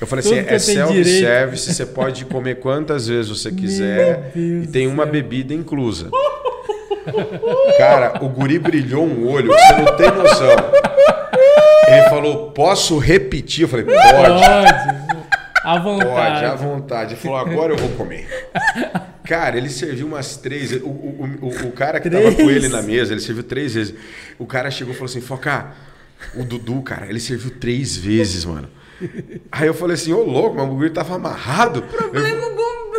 Eu 0.00 0.06
falei 0.06 0.24
assim: 0.24 0.38
é 0.38 0.58
self-service, 0.58 1.74
você 1.74 1.86
pode 1.86 2.24
comer 2.24 2.56
quantas 2.56 3.06
vezes 3.06 3.28
você 3.28 3.52
quiser 3.52 4.32
e 4.34 4.66
tem 4.66 4.86
uma 4.86 5.04
bebida 5.04 5.52
inclusa. 5.52 6.10
Cara, 7.76 8.24
o 8.24 8.28
guri 8.28 8.58
brilhou 8.58 9.04
um 9.06 9.28
olho, 9.28 9.52
você 9.52 9.72
não 9.74 9.96
tem 9.96 10.10
noção. 10.10 10.48
Ele 11.88 12.08
falou: 12.08 12.50
posso 12.52 12.98
repetir? 12.98 13.62
Eu 13.62 13.68
falei: 13.68 13.84
pode. 13.84 13.98
Pode. 13.98 15.10
À 15.62 15.78
vontade. 15.78 16.10
Pode, 16.10 16.44
à 16.44 16.54
vontade. 16.54 17.14
Ele 17.14 17.20
falou: 17.20 17.36
agora 17.36 17.72
eu 17.72 17.76
vou 17.76 17.90
comer. 17.90 18.26
Cara, 19.24 19.56
ele 19.56 19.68
serviu 19.68 20.06
umas 20.06 20.36
três 20.36 20.70
vezes. 20.70 20.84
O, 20.84 20.88
o, 20.88 21.38
o, 21.42 21.48
o 21.68 21.72
cara 21.72 22.00
que 22.00 22.08
três? 22.08 22.24
tava 22.24 22.36
com 22.36 22.50
ele 22.50 22.68
na 22.68 22.82
mesa, 22.82 23.12
ele 23.12 23.20
serviu 23.20 23.42
três 23.42 23.74
vezes. 23.74 23.94
O 24.38 24.46
cara 24.46 24.70
chegou 24.70 24.92
e 24.94 24.96
falou 24.96 25.10
assim: 25.10 25.20
Foca, 25.20 25.72
o 26.34 26.44
Dudu, 26.44 26.80
cara, 26.82 27.06
ele 27.06 27.20
serviu 27.20 27.50
três 27.50 27.96
vezes, 27.96 28.44
mano. 28.44 28.68
Aí 29.50 29.66
eu 29.66 29.74
falei 29.74 29.94
assim: 29.94 30.12
Ô 30.12 30.22
louco, 30.22 30.56
mas 30.56 30.64
o 30.64 30.68
bagulho 30.68 30.90
tava 30.90 31.14
amarrado. 31.14 31.82
Problema 31.82 32.28
eu... 32.28 32.56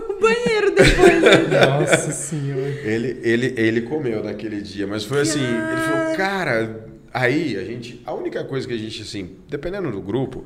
o 0.09 0.19
banheiro 0.19 0.71
depois. 0.71 1.21
Né? 1.21 1.59
Nossa 1.79 2.11
senhora. 2.11 2.61
Ele, 2.61 3.19
ele, 3.21 3.53
ele 3.57 3.81
comeu 3.81 4.23
naquele 4.23 4.61
dia, 4.61 4.87
mas 4.87 5.03
foi 5.03 5.21
assim: 5.21 5.43
ele 5.43 5.81
falou, 5.81 6.15
cara, 6.15 6.87
aí 7.13 7.57
a 7.57 7.63
gente. 7.63 8.01
A 8.05 8.13
única 8.13 8.43
coisa 8.43 8.67
que 8.67 8.73
a 8.73 8.77
gente, 8.77 9.01
assim, 9.01 9.37
dependendo 9.49 9.91
do 9.91 10.01
grupo 10.01 10.45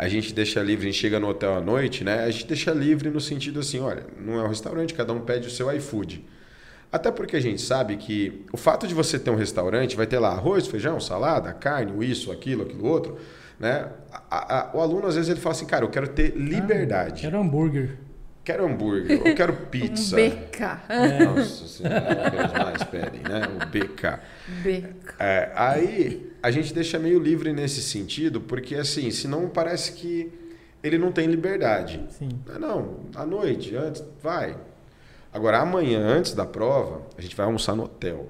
a 0.00 0.08
gente 0.08 0.32
deixa 0.32 0.62
livre, 0.62 0.88
a 0.88 0.90
gente 0.90 0.98
chega 0.98 1.20
no 1.20 1.28
hotel 1.28 1.54
à 1.54 1.60
noite, 1.60 2.02
né? 2.02 2.24
A 2.24 2.30
gente 2.30 2.46
deixa 2.46 2.70
livre 2.70 3.10
no 3.10 3.20
sentido 3.20 3.60
assim, 3.60 3.80
olha, 3.80 4.06
não 4.18 4.40
é 4.40 4.42
um 4.42 4.48
restaurante, 4.48 4.94
cada 4.94 5.12
um 5.12 5.20
pede 5.20 5.46
o 5.46 5.50
seu 5.50 5.70
iFood. 5.76 6.24
Até 6.90 7.10
porque 7.10 7.36
a 7.36 7.40
gente 7.40 7.60
sabe 7.60 7.98
que 7.98 8.46
o 8.50 8.56
fato 8.56 8.86
de 8.86 8.94
você 8.94 9.18
ter 9.18 9.30
um 9.30 9.36
restaurante 9.36 9.94
vai 9.94 10.06
ter 10.06 10.18
lá 10.18 10.30
arroz, 10.30 10.66
feijão, 10.66 10.98
salada, 10.98 11.52
carne, 11.52 11.92
isso, 12.02 12.32
aquilo, 12.32 12.62
aquilo 12.62 12.86
outro, 12.86 13.18
né? 13.60 13.88
A, 14.30 14.70
a, 14.70 14.76
o 14.76 14.80
aluno 14.80 15.06
às 15.06 15.14
vezes 15.14 15.30
ele 15.30 15.38
fala 15.38 15.54
assim, 15.54 15.66
cara, 15.66 15.84
eu 15.84 15.90
quero 15.90 16.08
ter 16.08 16.34
liberdade. 16.34 17.26
Ah, 17.26 17.30
quero 17.30 17.40
hambúrguer. 17.42 17.98
Quero 18.42 18.66
hambúrguer, 18.66 19.20
eu 19.24 19.34
quero 19.34 19.52
pizza. 19.70 20.16
um 20.16 20.18
BK. 20.18 20.62
É. 20.88 21.24
Nossa 21.24 21.66
senhora, 21.68 21.96
é 21.96 22.30
que 22.30 22.36
eles 22.36 22.52
mais 22.52 22.82
pedem, 22.84 23.20
né? 23.20 23.42
O 23.54 23.66
BK. 23.66 24.18
BK. 24.62 25.14
É, 25.20 25.52
aí 25.54 26.32
a 26.42 26.50
gente 26.50 26.72
deixa 26.72 26.98
meio 26.98 27.18
livre 27.20 27.52
nesse 27.52 27.82
sentido, 27.82 28.40
porque 28.40 28.74
assim, 28.76 29.10
senão 29.10 29.46
parece 29.46 29.92
que 29.92 30.32
ele 30.82 30.96
não 30.96 31.12
tem 31.12 31.26
liberdade. 31.26 32.02
Sim. 32.08 32.30
Não, 32.46 32.58
não, 32.58 32.96
à 33.14 33.26
noite, 33.26 33.76
antes, 33.76 34.02
vai. 34.22 34.56
Agora, 35.30 35.58
amanhã, 35.58 36.00
antes 36.00 36.32
da 36.32 36.46
prova, 36.46 37.02
a 37.16 37.20
gente 37.20 37.36
vai 37.36 37.44
almoçar 37.44 37.76
no 37.76 37.84
hotel. 37.84 38.26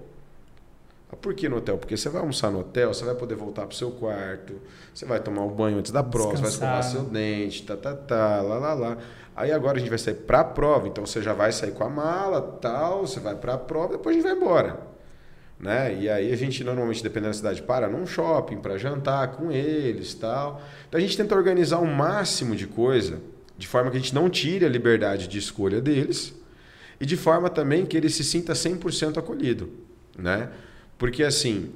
Por 1.17 1.35
que 1.35 1.49
no 1.49 1.57
hotel? 1.57 1.77
Porque 1.77 1.97
você 1.97 2.09
vai 2.09 2.21
almoçar 2.21 2.51
no 2.51 2.61
hotel, 2.61 2.95
você 2.95 3.05
vai 3.05 3.15
poder 3.15 3.35
voltar 3.35 3.63
para 3.67 3.75
o 3.75 3.77
seu 3.77 3.91
quarto, 3.91 4.55
você 4.95 5.05
vai 5.05 5.21
tomar 5.21 5.43
o 5.43 5.49
um 5.49 5.55
banho 5.55 5.79
antes 5.79 5.91
da 5.91 6.03
prova, 6.03 6.33
Descansar. 6.33 6.53
você 6.53 6.59
vai 6.59 6.81
escovar 6.81 7.05
seu 7.05 7.11
dente, 7.11 7.63
tá, 7.65 7.77
tá, 7.77 7.95
tá, 7.95 8.41
lá, 8.41 8.59
lá, 8.59 8.75
lá. 8.75 8.99
Aí 9.35 9.53
agora 9.53 9.77
a 9.77 9.81
gente 9.81 9.89
vai 9.89 9.99
sair 9.99 10.15
para 10.15 10.41
a 10.41 10.45
prova, 10.45 10.87
então 10.87 11.05
você 11.05 11.23
já 11.23 11.33
vai 11.33 11.51
sair 11.51 11.73
com 11.73 11.83
a 11.83 11.89
mala, 11.89 12.41
tal, 12.61 13.07
você 13.07 13.19
vai 13.19 13.35
para 13.35 13.55
a 13.55 13.59
prova, 13.59 13.97
depois 13.97 14.15
a 14.15 14.19
gente 14.19 14.29
vai 14.29 14.37
embora. 14.37 14.81
Né? 15.59 15.99
E 16.01 16.09
aí 16.09 16.33
a 16.33 16.37
gente 16.37 16.65
normalmente, 16.65 17.03
dependendo 17.03 17.33
da 17.33 17.37
cidade, 17.37 17.63
para 17.63 17.89
num 17.89 18.07
shopping 18.07 18.59
para 18.59 18.79
jantar 18.79 19.33
com 19.33 19.53
eles, 19.53 20.15
tal. 20.15 20.63
Então 20.89 20.99
a 20.99 21.01
gente 21.01 21.17
tenta 21.17 21.35
organizar 21.35 21.79
o 21.79 21.83
um 21.83 21.95
máximo 21.95 22.57
de 22.57 22.67
coisa, 22.67 23.21
de 23.59 23.69
forma 23.69 23.91
que 23.91 23.97
a 23.97 24.01
gente 24.01 24.15
não 24.15 24.31
tire 24.31 24.65
a 24.65 24.69
liberdade 24.69 25.29
de 25.29 25.39
escolha 25.39 25.81
deles 25.81 26.35
e 26.99 27.05
de 27.05 27.17
forma 27.17 27.51
também 27.51 27.85
que 27.85 27.97
ele 27.97 28.09
se 28.09 28.25
sinta 28.25 28.55
100% 28.55 29.19
acolhido, 29.19 29.71
né? 30.19 30.51
Porque 31.01 31.25
assim, 31.25 31.71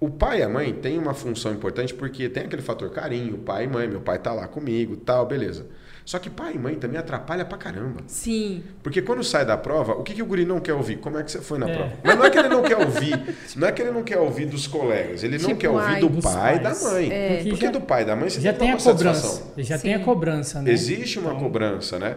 o 0.00 0.10
pai 0.10 0.40
e 0.40 0.42
a 0.42 0.48
mãe 0.48 0.72
têm 0.72 0.98
uma 0.98 1.14
função 1.14 1.52
importante 1.52 1.94
porque 1.94 2.28
tem 2.28 2.42
aquele 2.42 2.60
fator 2.60 2.90
carinho, 2.90 3.38
pai 3.38 3.64
e 3.64 3.68
mãe, 3.68 3.86
meu 3.86 4.00
pai 4.00 4.18
tá 4.18 4.32
lá 4.32 4.48
comigo, 4.48 4.96
tal, 4.96 5.24
beleza. 5.24 5.64
Só 6.04 6.18
que 6.18 6.28
pai 6.28 6.54
e 6.54 6.58
mãe 6.58 6.74
também 6.74 6.98
atrapalha 6.98 7.44
pra 7.44 7.56
caramba. 7.56 8.00
Sim. 8.08 8.64
Porque 8.82 9.00
quando 9.00 9.22
sai 9.22 9.46
da 9.46 9.56
prova, 9.56 9.92
o 9.92 10.02
que, 10.02 10.12
que 10.12 10.22
o 10.22 10.26
guri 10.26 10.44
não 10.44 10.58
quer 10.58 10.74
ouvir? 10.74 10.96
Como 10.96 11.16
é 11.16 11.22
que 11.22 11.30
você 11.30 11.40
foi 11.40 11.56
na 11.56 11.70
é. 11.70 11.76
prova? 11.76 11.92
Mas 12.02 12.16
não 12.16 12.24
é 12.24 12.30
que 12.30 12.38
ele 12.38 12.48
não 12.48 12.62
quer 12.62 12.76
ouvir, 12.78 13.36
não 13.54 13.68
é 13.68 13.72
que 13.72 13.82
ele 13.82 13.90
não 13.92 14.02
quer 14.02 14.18
ouvir 14.18 14.46
dos 14.46 14.66
colegas, 14.66 15.22
ele 15.22 15.38
tipo, 15.38 15.50
não 15.50 15.56
quer 15.56 15.68
ouvir 15.68 16.00
do 16.00 16.10
pai 16.20 16.56
e 16.56 16.58
da 16.58 16.74
mãe. 16.74 17.12
É. 17.12 17.28
Porque, 17.28 17.50
Porque 17.50 17.66
já, 17.66 17.70
do 17.70 17.80
pai 17.80 18.02
e 18.02 18.04
da 18.06 18.16
mãe 18.16 18.28
você 18.28 18.40
já 18.40 18.52
tem, 18.52 18.66
tem 18.66 18.70
a 18.72 18.76
cobrança. 18.76 19.52
Já 19.56 19.78
Sim. 19.78 19.82
tem 19.82 19.94
a 19.94 20.00
cobrança, 20.00 20.62
né? 20.62 20.72
Existe 20.72 21.20
uma 21.20 21.30
então... 21.30 21.42
cobrança, 21.42 21.96
né? 21.96 22.16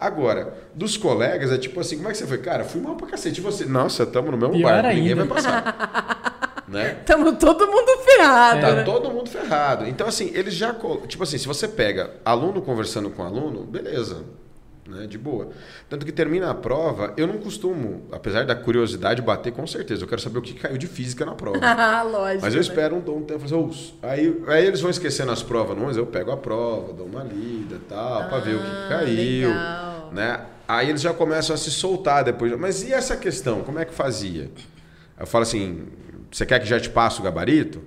Agora, 0.00 0.54
dos 0.74 0.96
colegas, 0.96 1.52
é 1.52 1.58
tipo 1.58 1.78
assim, 1.78 1.96
como 1.96 2.08
é 2.08 2.12
que 2.12 2.16
você 2.16 2.26
foi? 2.26 2.38
Cara, 2.38 2.64
fui 2.64 2.80
mal 2.80 2.96
pra 2.96 3.06
cacete. 3.06 3.40
Você, 3.42 3.66
nossa, 3.66 4.04
estamos 4.04 4.30
no 4.30 4.38
mesmo 4.38 4.54
Pior 4.54 4.72
barco, 4.72 4.88
ainda. 4.88 5.00
ninguém 5.00 5.14
vai 5.14 5.26
passar. 5.26 6.64
né? 6.66 6.94
Tamo 7.04 7.34
todo 7.36 7.66
mundo 7.66 8.02
ferrado. 8.02 8.60
Tá 8.62 8.72
né? 8.76 8.82
todo 8.82 9.10
mundo 9.10 9.28
ferrado. 9.28 9.86
Então, 9.86 10.06
assim, 10.06 10.30
eles 10.32 10.54
já. 10.54 10.74
Tipo 11.06 11.22
assim, 11.22 11.36
se 11.36 11.46
você 11.46 11.68
pega 11.68 12.12
aluno 12.24 12.62
conversando 12.62 13.10
com 13.10 13.22
aluno, 13.22 13.64
beleza. 13.64 14.24
Né, 14.90 15.06
de 15.06 15.16
boa. 15.16 15.50
Tanto 15.88 16.04
que 16.04 16.10
termina 16.10 16.50
a 16.50 16.54
prova, 16.54 17.14
eu 17.16 17.24
não 17.24 17.38
costumo, 17.38 18.08
apesar 18.10 18.44
da 18.44 18.56
curiosidade, 18.56 19.22
bater 19.22 19.52
com 19.52 19.64
certeza. 19.64 20.02
Eu 20.02 20.08
quero 20.08 20.20
saber 20.20 20.40
o 20.40 20.42
que 20.42 20.54
caiu 20.54 20.76
de 20.76 20.88
física 20.88 21.24
na 21.24 21.36
prova. 21.36 21.58
Lógico. 22.02 22.42
Mas 22.42 22.54
eu 22.54 22.60
né? 22.60 22.66
espero 22.66 22.96
um, 22.96 23.16
um 23.16 23.22
tempo. 23.22 23.44
Assim, 23.44 23.94
aí, 24.02 24.42
aí 24.48 24.66
eles 24.66 24.80
vão 24.80 24.90
esquecendo 24.90 25.30
as 25.30 25.44
provas, 25.44 25.76
não, 25.76 25.86
mas 25.86 25.96
eu 25.96 26.06
pego 26.06 26.32
a 26.32 26.36
prova, 26.36 26.92
dou 26.92 27.06
uma 27.06 27.22
lida 27.22 27.80
tal, 27.88 28.22
ah, 28.22 28.24
para 28.24 28.38
ver 28.38 28.56
o 28.56 28.58
que 28.58 28.66
ah, 28.66 28.86
caiu. 28.88 29.48
Legal. 29.48 30.10
Né? 30.12 30.46
Aí 30.66 30.88
eles 30.88 31.00
já 31.00 31.14
começam 31.14 31.54
a 31.54 31.56
se 31.56 31.70
soltar 31.70 32.24
depois. 32.24 32.58
Mas 32.58 32.82
e 32.82 32.92
essa 32.92 33.16
questão? 33.16 33.62
Como 33.62 33.78
é 33.78 33.84
que 33.84 33.94
fazia? 33.94 34.50
Eu 35.18 35.26
falo 35.26 35.42
assim: 35.42 35.86
você 36.30 36.44
quer 36.44 36.58
que 36.58 36.66
já 36.66 36.80
te 36.80 36.90
passe 36.90 37.20
o 37.20 37.22
gabarito? 37.22 37.80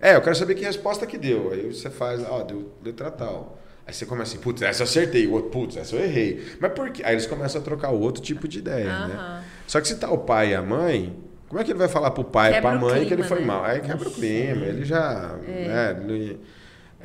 É, 0.00 0.16
eu 0.16 0.20
quero 0.20 0.34
saber 0.34 0.56
que 0.56 0.64
resposta 0.64 1.06
que 1.06 1.16
deu. 1.16 1.52
Aí 1.52 1.72
você 1.72 1.88
faz, 1.90 2.24
ó, 2.28 2.42
deu 2.42 2.72
letra 2.84 3.10
tal. 3.10 3.58
Aí 3.86 3.92
você 3.92 4.06
começa 4.06 4.32
assim, 4.32 4.42
putz, 4.42 4.62
essa 4.62 4.82
eu 4.82 4.84
acertei, 4.84 5.26
o 5.26 5.32
outro, 5.32 5.50
putz, 5.50 5.76
essa 5.76 5.94
eu 5.94 6.02
errei. 6.02 6.42
Mas 6.58 6.72
por 6.72 6.90
quê? 6.90 7.02
Aí 7.04 7.14
eles 7.14 7.26
começam 7.26 7.60
a 7.60 7.64
trocar 7.64 7.90
outro 7.90 8.22
tipo 8.22 8.48
de 8.48 8.58
ideia, 8.58 8.90
uhum. 8.90 9.08
né? 9.08 9.44
Só 9.66 9.80
que 9.80 9.88
se 9.88 9.96
tá 9.96 10.10
o 10.10 10.18
pai 10.18 10.52
e 10.52 10.54
a 10.54 10.62
mãe, 10.62 11.14
como 11.48 11.60
é 11.60 11.64
que 11.64 11.70
ele 11.70 11.78
vai 11.78 11.88
falar 11.88 12.10
pro 12.10 12.24
pai 12.24 12.56
e 12.56 12.60
pra 12.60 12.74
mãe 12.74 12.90
clima, 12.90 13.06
que 13.06 13.14
ele 13.14 13.22
foi 13.24 13.40
né? 13.40 13.46
mal? 13.46 13.64
Aí 13.64 13.80
quebra 13.80 14.08
o 14.08 14.12
clima, 14.12 14.64
ele 14.64 14.84
já. 14.84 15.36
É. 15.46 15.68
Né, 15.68 15.96
ele, 16.08 16.40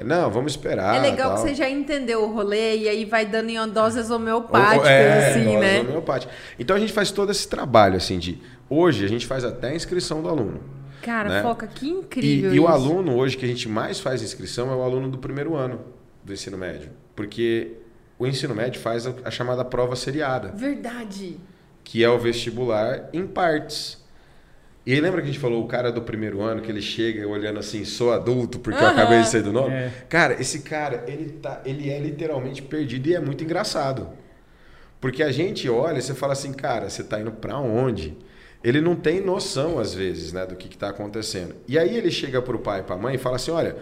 não, 0.06 0.32
vamos 0.32 0.54
esperar. 0.54 0.96
É 0.96 1.02
legal 1.02 1.32
tal. 1.32 1.44
que 1.44 1.50
você 1.50 1.54
já 1.54 1.70
entendeu 1.70 2.24
o 2.24 2.34
rolê 2.34 2.78
e 2.78 2.88
aí 2.88 3.04
vai 3.04 3.26
dando 3.26 3.50
em 3.50 3.68
doses 3.68 4.10
homeopáticas, 4.10 4.88
é, 4.88 5.32
assim, 5.32 5.44
doses 5.44 5.60
né? 5.60 5.82
Homeopáticas. 5.82 6.34
Então 6.58 6.74
a 6.74 6.80
gente 6.80 6.94
faz 6.94 7.12
todo 7.12 7.30
esse 7.30 7.48
trabalho, 7.50 7.98
assim, 7.98 8.18
de 8.18 8.42
Hoje 8.70 9.04
a 9.04 9.10
gente 9.10 9.26
faz 9.26 9.44
até 9.44 9.70
a 9.70 9.76
inscrição 9.76 10.22
do 10.22 10.30
aluno. 10.30 10.62
Cara, 11.02 11.28
né? 11.28 11.42
foca, 11.42 11.66
que 11.66 11.90
incrível. 11.90 12.54
E, 12.54 12.56
e, 12.56 12.60
o 12.60 12.68
aluno 12.68 13.18
hoje 13.18 13.36
que 13.36 13.44
a 13.44 13.48
gente 13.48 13.68
mais 13.68 14.00
faz 14.00 14.22
inscrição 14.22 14.72
é 14.72 14.76
o 14.76 14.84
aluno 14.84 15.10
do 15.10 15.18
primeiro 15.18 15.56
ano 15.56 15.80
do 16.30 16.34
ensino 16.34 16.58
médio. 16.58 16.92
Porque 17.16 17.74
o 18.18 18.26
ensino 18.26 18.56
médio 18.56 18.80
faz 18.80 19.06
a, 19.06 19.14
a 19.26 19.32
chamada 19.32 19.66
prova 19.66 19.96
seriada. 19.96 20.54
Verdade. 20.56 21.38
Que 21.84 22.04
é 22.04 22.10
o 22.10 22.18
vestibular 22.18 23.10
em 23.12 23.28
partes. 23.28 24.04
E 24.86 24.94
aí 24.94 25.02
lembra 25.02 25.22
que 25.22 25.28
a 25.28 25.32
gente 25.32 25.42
falou 25.42 25.64
o 25.64 25.68
cara 25.68 25.92
do 25.92 26.02
primeiro 26.02 26.42
ano 26.42 26.62
que 26.62 26.72
ele 26.72 26.82
chega 26.82 27.28
olhando 27.28 27.60
assim, 27.60 27.84
sou 27.84 28.14
adulto 28.14 28.60
porque 28.60 28.80
uhum. 28.80 28.86
eu 28.86 28.92
acabei 28.92 29.22
de 29.22 29.28
sair 29.28 29.44
do 29.44 29.52
nome? 29.52 29.74
É. 29.76 29.92
Cara, 30.08 30.42
esse 30.42 30.62
cara, 30.62 31.04
ele, 31.06 31.34
tá, 31.34 31.62
ele 31.66 31.90
é 31.90 32.00
literalmente 32.00 32.62
perdido 32.62 33.08
e 33.08 33.16
é 33.16 33.20
muito 33.20 33.44
engraçado. 33.44 34.10
Porque 35.02 35.22
a 35.22 35.32
gente 35.32 35.70
olha 35.70 36.00
e 36.00 36.02
você 36.02 36.14
fala 36.14 36.34
assim, 36.34 36.54
cara, 36.54 36.90
você 36.90 37.04
tá 37.04 37.20
indo 37.20 37.32
para 37.32 37.58
onde? 37.60 38.18
ele 38.64 38.82
não 38.82 38.96
tem 38.96 39.22
noção, 39.22 39.80
às 39.80 39.94
vezes, 39.94 40.34
né, 40.34 40.46
do 40.46 40.56
que 40.56 40.68
está 40.68 40.90
acontecendo. 40.90 41.56
E 41.68 41.80
aí 41.80 41.96
ele 41.96 42.12
chega 42.12 42.42
para 42.42 42.56
o 42.56 42.60
pai 42.60 42.82
e 42.82 42.84
para 42.84 42.96
a 42.96 43.00
mãe 43.00 43.16
e 43.16 43.18
fala 43.18 43.38
assim: 43.38 43.52
olha, 43.52 43.78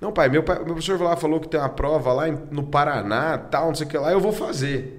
não, 0.00 0.10
pai, 0.10 0.28
meu, 0.28 0.42
pai, 0.42 0.56
meu 0.56 0.66
professor 0.66 1.00
lá 1.00 1.14
falou 1.14 1.38
que 1.40 1.48
tem 1.48 1.60
uma 1.60 1.68
prova 1.68 2.12
lá 2.12 2.26
no 2.50 2.62
Paraná, 2.62 3.36
tal, 3.36 3.68
não 3.68 3.74
sei 3.74 3.86
o 3.86 3.90
que 3.90 3.98
lá, 3.98 4.10
eu 4.10 4.20
vou 4.20 4.32
fazer. 4.32 4.98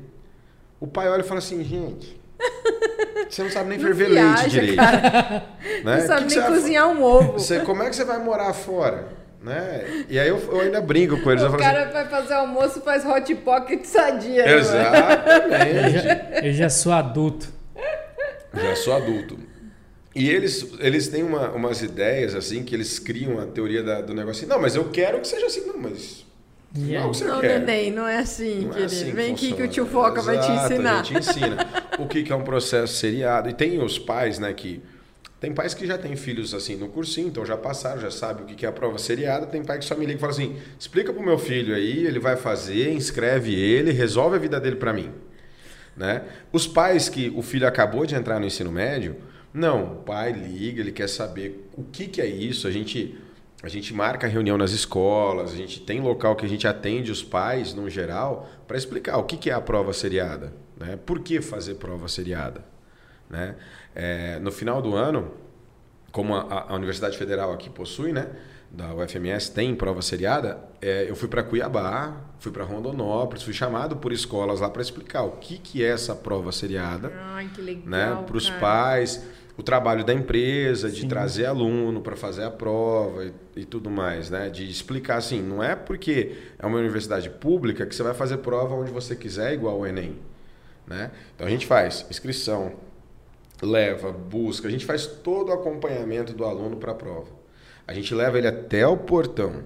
O 0.80 0.86
pai 0.86 1.10
olha 1.10 1.22
e 1.22 1.24
fala 1.24 1.40
assim, 1.40 1.64
gente. 1.64 2.22
Você 3.30 3.44
não 3.44 3.50
sabe 3.50 3.70
nem 3.70 3.80
ferver 3.80 4.10
leite 4.10 4.50
direito. 4.50 4.76
Cara. 4.76 5.46
Né? 5.84 5.98
Não 5.98 6.08
sabe 6.08 6.28
que 6.28 6.36
nem 6.36 6.44
que 6.44 6.52
cozinhar 6.52 6.86
vai... 6.88 6.96
um 6.96 7.04
ovo. 7.04 7.34
Você, 7.34 7.60
como 7.62 7.82
é 7.82 7.90
que 7.90 7.96
você 7.96 8.04
vai 8.04 8.20
morar 8.20 8.52
fora? 8.54 9.08
Né? 9.42 10.06
E 10.10 10.20
aí 10.20 10.28
eu, 10.28 10.38
eu 10.38 10.60
ainda 10.60 10.82
brinco 10.82 11.20
com 11.22 11.32
eles. 11.32 11.42
O 11.42 11.52
cara 11.54 11.84
assim, 11.84 11.94
vai 11.94 12.08
fazer 12.10 12.34
almoço 12.34 12.82
faz 12.82 13.06
hot 13.06 13.34
pocket 13.36 13.86
sadia. 13.86 14.46
Né, 14.46 14.54
Exatamente. 14.54 15.96
eu, 15.96 16.02
já, 16.02 16.48
eu 16.48 16.54
já 16.54 16.70
sou 16.70 16.92
adulto. 16.92 17.48
Já 18.54 18.76
sou 18.76 18.94
adulto. 18.94 19.40
E 20.14 20.30
eles, 20.30 20.68
eles 20.80 21.08
têm 21.08 21.24
uma, 21.24 21.50
umas 21.52 21.82
ideias 21.82 22.36
assim 22.36 22.64
que 22.64 22.76
eles 22.76 23.00
criam 23.00 23.40
a 23.40 23.46
teoria 23.46 23.82
da, 23.82 24.02
do 24.02 24.14
negócio 24.14 24.42
assim. 24.42 24.46
Não, 24.46 24.62
mas 24.62 24.76
eu 24.76 24.90
quero 24.90 25.20
que 25.22 25.28
seja 25.28 25.46
assim. 25.46 25.66
Não, 25.66 25.78
mas 25.78 26.26
não 26.74 26.96
é 26.96 27.02
que 27.02 27.08
você 27.08 27.26
não, 27.26 27.42
quer. 27.42 27.60
neném, 27.60 27.92
não 27.92 28.08
é 28.08 28.18
assim, 28.18 28.62
não 28.62 28.70
querido. 28.70 28.82
É 28.82 28.86
assim 28.86 29.12
Vem 29.12 29.34
aqui 29.34 29.54
que 29.54 29.62
o 29.62 29.68
tio 29.68 29.86
Foca 29.86 30.20
Exato, 30.20 30.26
vai 30.26 30.40
te 30.40 30.52
ensinar. 30.52 31.00
A 31.00 31.04
gente 31.04 31.20
ensina 31.20 31.58
o 32.00 32.08
que, 32.08 32.24
que 32.24 32.32
é 32.32 32.36
um 32.36 32.44
processo 32.44 32.94
seriado. 32.96 33.50
E 33.50 33.54
tem 33.54 33.82
os 33.84 34.00
pais, 34.00 34.40
né, 34.40 34.54
que 34.54 34.82
tem 35.40 35.54
pais 35.54 35.74
que 35.74 35.86
já 35.86 35.98
têm 35.98 36.16
filhos 36.16 36.54
assim 36.54 36.76
no 36.76 36.88
cursinho, 36.88 37.28
então 37.28 37.46
já 37.46 37.58
passaram, 37.58 38.00
já 38.00 38.12
sabem 38.12 38.44
o 38.44 38.48
que 38.48 38.66
é 38.66 38.70
a 38.70 38.72
prova 38.72 38.98
seriada. 38.98 39.46
Tem 39.48 39.64
pai 39.64 39.80
que 39.80 39.86
só 39.86 39.96
me 39.96 40.06
liga 40.06 40.18
e 40.18 40.22
fala 40.22 40.32
assim: 40.32 40.56
explica 40.80 41.12
pro 41.12 41.22
meu 41.22 41.38
filho 41.38 41.76
aí, 41.76 42.06
ele 42.06 42.20
vai 42.20 42.38
fazer, 42.38 42.94
inscreve 42.94 43.54
ele, 43.54 43.92
resolve 43.92 44.38
a 44.38 44.40
vida 44.40 44.60
dele 44.60 44.78
para 44.78 44.94
mim. 44.94 45.12
Né? 45.98 46.22
Os 46.54 46.68
pais 46.68 47.10
que 47.10 47.34
o 47.36 47.42
filho 47.42 47.68
acabou 47.68 48.06
de 48.06 48.16
entrar 48.16 48.40
no 48.40 48.46
ensino 48.46 48.72
médio, 48.72 49.18
não, 49.54 49.94
o 49.94 49.96
pai 49.98 50.32
liga, 50.32 50.82
ele 50.82 50.92
quer 50.92 51.10
saber 51.10 51.70
o 51.74 51.84
que, 51.84 52.08
que 52.08 52.22
é 52.22 52.26
isso. 52.26 52.68
A 52.68 52.72
gente, 52.72 53.18
a 53.62 53.68
gente 53.68 53.94
marca 53.94 54.28
reunião 54.28 54.58
nas 54.58 54.72
escolas, 54.72 55.52
a 55.52 55.56
gente 55.56 55.82
tem 55.82 56.00
local 56.00 56.36
que 56.36 56.46
a 56.46 56.50
gente 56.50 56.68
atende 56.68 57.12
os 57.12 57.24
pais, 57.24 57.74
no 57.74 57.90
geral, 57.90 58.50
para 58.68 58.78
explicar 58.78 59.18
o 59.18 59.24
que, 59.24 59.38
que 59.38 59.50
é 59.50 59.54
a 59.54 59.62
prova 59.62 59.94
seriada. 59.94 60.54
Né? 60.78 60.98
Por 61.06 61.20
que 61.20 61.42
fazer 61.42 61.76
prova 61.76 62.08
seriada? 62.08 62.64
Né? 63.30 63.56
É, 63.94 64.40
no 64.40 64.52
final 64.52 64.82
do 64.82 64.96
ano, 64.96 65.32
como 66.12 66.36
a, 66.36 66.68
a, 66.70 66.76
Universidade 66.76 67.18
Federal 67.18 67.54
aqui 67.54 67.70
possui, 67.70 68.12
né, 68.12 68.30
da 68.70 68.94
UFMS 68.94 69.50
tem 69.50 69.76
prova 69.76 70.02
seriada, 70.02 70.58
é, 70.82 71.10
eu 71.10 71.16
fui 71.16 71.28
para 71.28 71.44
Cuiabá, 71.44 72.16
fui 72.40 72.52
para 72.52 72.64
Rondonópolis, 72.64 73.44
fui 73.44 73.54
chamado 73.54 73.98
por 73.98 74.14
escolas 74.14 74.62
lá 74.62 74.70
para 74.70 74.82
explicar 74.82 75.24
o 75.24 75.32
que, 75.32 75.58
que 75.58 75.84
é 75.84 75.90
essa 75.90 76.16
prova 76.16 76.52
seriada. 76.52 77.12
Ai, 77.34 77.50
que 77.54 77.62
legal. 77.62 77.84
Né, 77.86 78.24
para 78.26 78.38
os 78.38 78.50
pais, 78.50 79.26
o 79.62 79.64
trabalho 79.64 80.04
da 80.04 80.12
empresa, 80.12 80.90
de 80.90 81.02
Sim. 81.02 81.08
trazer 81.08 81.46
aluno 81.46 82.02
para 82.02 82.16
fazer 82.16 82.44
a 82.44 82.50
prova 82.50 83.26
e, 83.26 83.62
e, 83.62 83.64
tudo 83.64 83.92
mais, 83.92 84.30
né? 84.30 84.50
De 84.50 84.68
explicar 84.68 85.18
assim, 85.18 85.40
não 85.40 85.64
é 85.64 85.76
porque 85.76 86.36
é 86.58 86.66
uma 86.66 86.80
universidade 86.80 87.30
pública 87.30 87.86
que 87.86 87.96
você 87.96 88.02
vai 88.02 88.16
fazer 88.16 88.38
prova 88.38 88.74
onde 88.74 88.92
você 88.92 89.16
quiser 89.16 89.54
igual 89.54 89.80
o 89.80 89.86
Enem. 89.86 90.18
Né? 90.88 91.12
Então 91.36 91.46
a 91.46 91.50
gente 91.50 91.68
faz 91.68 92.08
inscrição, 92.10 92.74
leva, 93.62 94.12
busca, 94.12 94.68
a 94.68 94.72
gente 94.72 94.84
faz 94.84 95.06
todo 95.06 95.50
o 95.50 95.54
acompanhamento 95.54 96.34
do 96.34 96.44
aluno 96.44 96.78
para 96.78 96.92
a 96.92 96.96
prova. 96.96 97.30
A 97.88 97.94
gente 97.94 98.16
leva 98.16 98.40
ele 98.40 98.48
até 98.48 98.86
o 98.88 98.98
portão. 98.98 99.64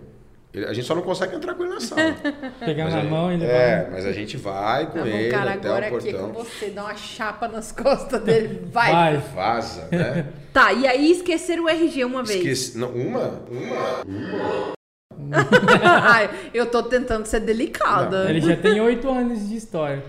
A 0.63 0.73
gente 0.73 0.85
só 0.85 0.95
não 0.95 1.01
consegue 1.01 1.35
entrar 1.35 1.53
com 1.53 1.63
ele 1.63 1.73
na 1.73 1.79
sala. 1.79 2.15
Pegar 2.59 2.89
na 2.89 3.03
mão 3.03 3.31
e 3.31 3.37
levar. 3.37 3.53
É, 3.53 3.89
mas 3.91 4.05
a 4.05 4.11
gente 4.11 4.37
vai 4.37 4.85
com 4.85 4.99
tá 4.99 5.07
ele 5.07 5.29
cara, 5.29 5.53
até 5.53 5.67
agora 5.67 5.87
o 5.87 5.89
portão. 5.89 6.09
aqui 6.09 6.17
é 6.17 6.19
com 6.19 6.33
você, 6.33 6.69
dá 6.69 6.83
uma 6.83 6.95
chapa 6.95 7.47
nas 7.47 7.71
costas 7.71 8.21
dele, 8.21 8.61
vai. 8.71 8.91
vai. 8.91 9.17
Vaza, 9.17 9.87
né? 9.91 10.27
tá, 10.53 10.71
e 10.71 10.87
aí 10.87 11.11
esquecer 11.11 11.59
o 11.59 11.67
RG 11.67 12.05
uma 12.05 12.23
vez. 12.23 12.39
Esqueci, 12.39 12.77
não, 12.77 12.89
uma? 12.89 13.41
Uma? 13.49 14.03
Uma. 14.05 14.75
Ai, 16.03 16.29
eu 16.53 16.65
tô 16.65 16.83
tentando 16.83 17.25
ser 17.25 17.39
delicada. 17.39 18.23
Não, 18.23 18.29
ele 18.29 18.41
já 18.41 18.55
tem 18.55 18.79
oito 18.81 19.09
anos 19.09 19.47
de 19.47 19.55
história. 19.55 20.03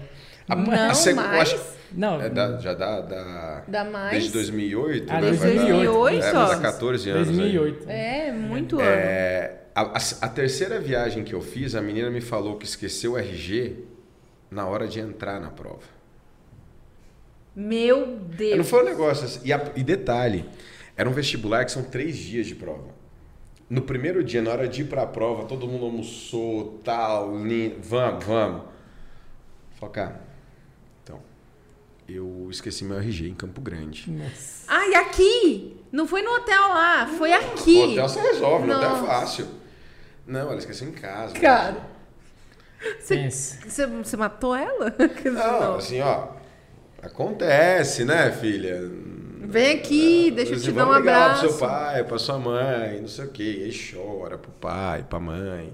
A, 0.49 0.55
não, 0.55 0.90
a 0.90 0.94
seg... 0.94 1.14
mais? 1.14 1.76
Não. 1.93 2.20
É 2.20 2.28
da, 2.28 2.59
já 2.59 2.74
dá, 2.74 3.01
dá, 3.01 3.64
dá 3.66 3.84
mais. 3.84 4.12
Desde 4.12 4.32
2008. 4.32 5.11
Ah, 5.11 5.20
né? 5.20 5.30
desde 5.30 5.47
2008, 5.47 6.24
é, 6.24 6.30
só. 6.30 6.49
Dá 6.49 6.61
14 6.61 7.11
anos. 7.11 7.26
2008. 7.28 7.89
Aí. 7.89 7.97
É, 7.97 8.32
muito 8.32 8.80
é, 8.80 9.61
ano. 9.74 9.91
A, 9.93 9.99
a, 9.99 10.26
a, 10.26 10.28
terceira 10.28 10.80
viagem 10.80 11.22
que 11.22 11.34
eu 11.34 11.41
fiz, 11.41 11.74
a 11.74 11.82
menina 11.82 12.11
me 12.11 12.20
falou 12.20 12.57
que 12.57 12.64
esqueceu 12.64 13.12
o 13.12 13.18
RG 13.18 13.84
na 14.51 14.66
hora 14.66 14.89
de 14.89 15.01
entrar 15.01 15.41
na 15.41 15.51
prova. 15.51 15.97
Meu 17.55 18.18
Deus. 18.18 18.59
Não 18.59 18.64
foi 18.64 18.82
um 18.82 18.87
negócio 18.87 19.24
assim. 19.24 19.41
E, 19.45 19.53
a, 19.53 19.72
e 19.76 19.82
detalhe, 19.82 20.45
era 20.97 21.09
um 21.09 21.12
vestibular 21.12 21.64
que 21.64 21.72
são 21.72 21.82
três 21.82 22.16
dias 22.16 22.47
de 22.47 22.55
prova. 22.55 22.97
No 23.68 23.82
primeiro 23.82 24.22
dia, 24.22 24.41
na 24.41 24.51
hora 24.51 24.68
de 24.68 24.82
ir 24.82 24.84
para 24.84 25.03
a 25.03 25.07
prova, 25.07 25.45
todo 25.45 25.66
mundo 25.66 25.87
almoçou, 25.87 26.80
tal, 26.84 27.37
lindo, 27.37 27.76
vamos, 27.80 28.24
vamos. 28.24 28.62
Focar 29.78 30.26
eu 32.09 32.49
esqueci 32.51 32.85
meu 32.85 32.99
RG 32.99 33.29
em 33.29 33.35
Campo 33.35 33.61
Grande. 33.61 34.11
Nossa. 34.11 34.65
Ah, 34.69 34.87
e 34.89 34.95
aqui? 34.95 35.77
Não 35.91 36.07
foi 36.07 36.23
no 36.23 36.31
hotel 36.31 36.69
lá, 36.69 37.07
foi 37.19 37.33
aqui. 37.33 37.87
No 37.87 37.93
hotel 37.93 38.09
você 38.09 38.21
resolve, 38.21 38.67
Nossa. 38.67 38.89
no 38.89 38.95
hotel 38.95 39.05
é 39.05 39.09
fácil. 39.09 39.47
Não, 40.27 40.41
ela 40.51 40.57
esqueceu 40.57 40.89
em 40.89 40.93
casa. 40.93 41.35
Cara. 41.35 41.97
Você, 43.01 43.31
você, 43.31 43.87
você 43.87 44.17
matou 44.17 44.55
ela? 44.55 44.95
Não, 45.25 45.77
assim, 45.77 46.01
ó. 46.01 46.29
Acontece, 47.03 48.05
né, 48.05 48.31
filha? 48.33 48.81
Vem 49.49 49.79
aqui, 49.79 50.31
deixa 50.31 50.55
eu 50.55 50.61
te 50.61 50.73
dar 50.73 50.89
um 50.89 50.93
abraço. 50.93 51.41
pro 51.41 51.51
seu 51.51 51.59
pai, 51.59 52.05
pra 52.05 52.19
sua 52.19 52.39
mãe, 52.39 53.01
não 53.01 53.09
sei 53.09 53.25
o 53.25 53.29
quê. 53.29 53.59
E 53.61 53.65
aí 53.65 53.73
chora 53.73 54.37
pro 54.37 54.51
pai, 54.51 55.07
pra 55.09 55.21
mãe. 55.21 55.73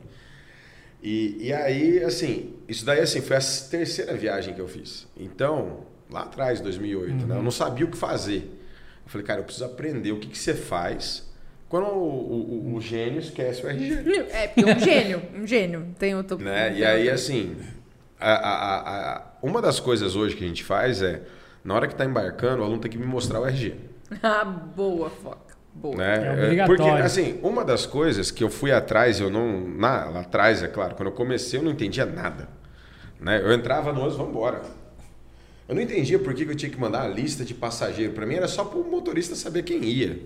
E, 1.03 1.47
e 1.47 1.53
aí, 1.53 2.05
assim, 2.05 2.55
isso 2.69 2.85
daí, 2.85 3.01
assim, 3.01 3.21
foi 3.23 3.37
a 3.37 3.41
terceira 3.41 4.15
viagem 4.15 4.55
que 4.55 4.61
eu 4.61 4.69
fiz. 4.69 5.09
Então, 5.17 5.87
lá 6.13 6.23
atrás, 6.23 6.61
2008, 6.61 7.11
uhum. 7.11 7.27
né? 7.27 7.37
Eu 7.37 7.43
não 7.43 7.51
sabia 7.51 7.87
o 7.87 7.91
que 7.91 7.97
fazer. 7.97 8.61
Eu 9.05 9.11
falei, 9.11 9.27
cara, 9.27 9.41
eu 9.41 9.45
preciso 9.45 9.65
aprender 9.65 10.13
o 10.13 10.19
que, 10.19 10.29
que 10.29 10.39
você 10.39 10.55
faz 10.55 11.31
quando 11.73 11.87
o, 11.87 12.71
o, 12.71 12.75
o, 12.75 12.81
gênio 12.83 13.19
esquece 13.19 13.65
o 13.65 13.69
RG. 13.69 14.27
É, 14.31 14.49
porque 14.49 14.71
um 14.71 14.79
gênio, 14.79 15.23
um 15.35 15.47
gênio. 15.47 15.95
Tem 15.99 16.15
outro. 16.15 16.37
Né? 16.37 16.77
E 16.77 16.85
aí, 16.85 17.09
assim, 17.09 17.57
a, 18.21 18.33
a, 18.35 19.17
a, 19.17 19.23
uma 19.43 19.63
das 19.63 19.81
coisas 19.81 20.15
hoje 20.15 20.37
que 20.37 20.45
a 20.45 20.47
gente 20.47 20.63
faz 20.63 21.01
é, 21.01 21.23
na 21.65 21.75
hora 21.75 21.87
que 21.87 21.95
está 21.95 22.05
embarcando, 22.05 22.61
o 22.61 22.65
aluno 22.67 22.79
tem 22.79 22.91
que 22.91 22.99
me 22.99 23.07
mostrar 23.07 23.41
o 23.41 23.47
RG. 23.47 23.75
Ah, 24.23 24.45
boa, 24.45 25.09
foca. 25.09 25.57
Boa. 25.73 25.97
Né? 25.97 26.27
É 26.27 26.33
obrigatório. 26.33 26.85
Porque, 26.85 27.03
assim, 27.03 27.41
uma 27.43 27.65
das 27.65 27.87
coisas 27.87 28.31
que 28.31 28.45
eu 28.45 28.51
fui 28.51 28.71
atrás, 28.71 29.19
eu 29.19 29.31
não. 29.31 29.67
Na, 29.67 30.05
lá 30.11 30.21
atrás, 30.21 30.63
é 30.63 30.69
claro, 30.69 30.95
quando 30.95 31.09
eu 31.09 31.15
comecei, 31.15 31.59
eu 31.59 31.63
não 31.63 31.71
entendia 31.71 32.05
nada. 32.05 32.47
Né? 33.19 33.41
Eu 33.43 33.55
entrava 33.55 33.91
no 33.91 34.01
ônibus, 34.01 34.19
vamos 34.19 34.33
embora. 34.33 34.61
Eu 35.69 35.75
não 35.75 35.83
entendia 35.83 36.19
por 36.19 36.35
que 36.35 36.43
eu 36.43 36.55
tinha 36.55 36.71
que 36.71 36.79
mandar 36.79 37.03
a 37.03 37.09
lista 37.09 37.45
de 37.45 37.55
passageiro. 37.55 38.13
Para 38.13 38.27
mim 38.27 38.35
era 38.35 38.49
só 38.49 38.65
para 38.65 38.79
o 38.79 38.85
motorista 38.91 39.35
saber 39.35 39.63
quem 39.63 39.85
ia. 39.85 40.19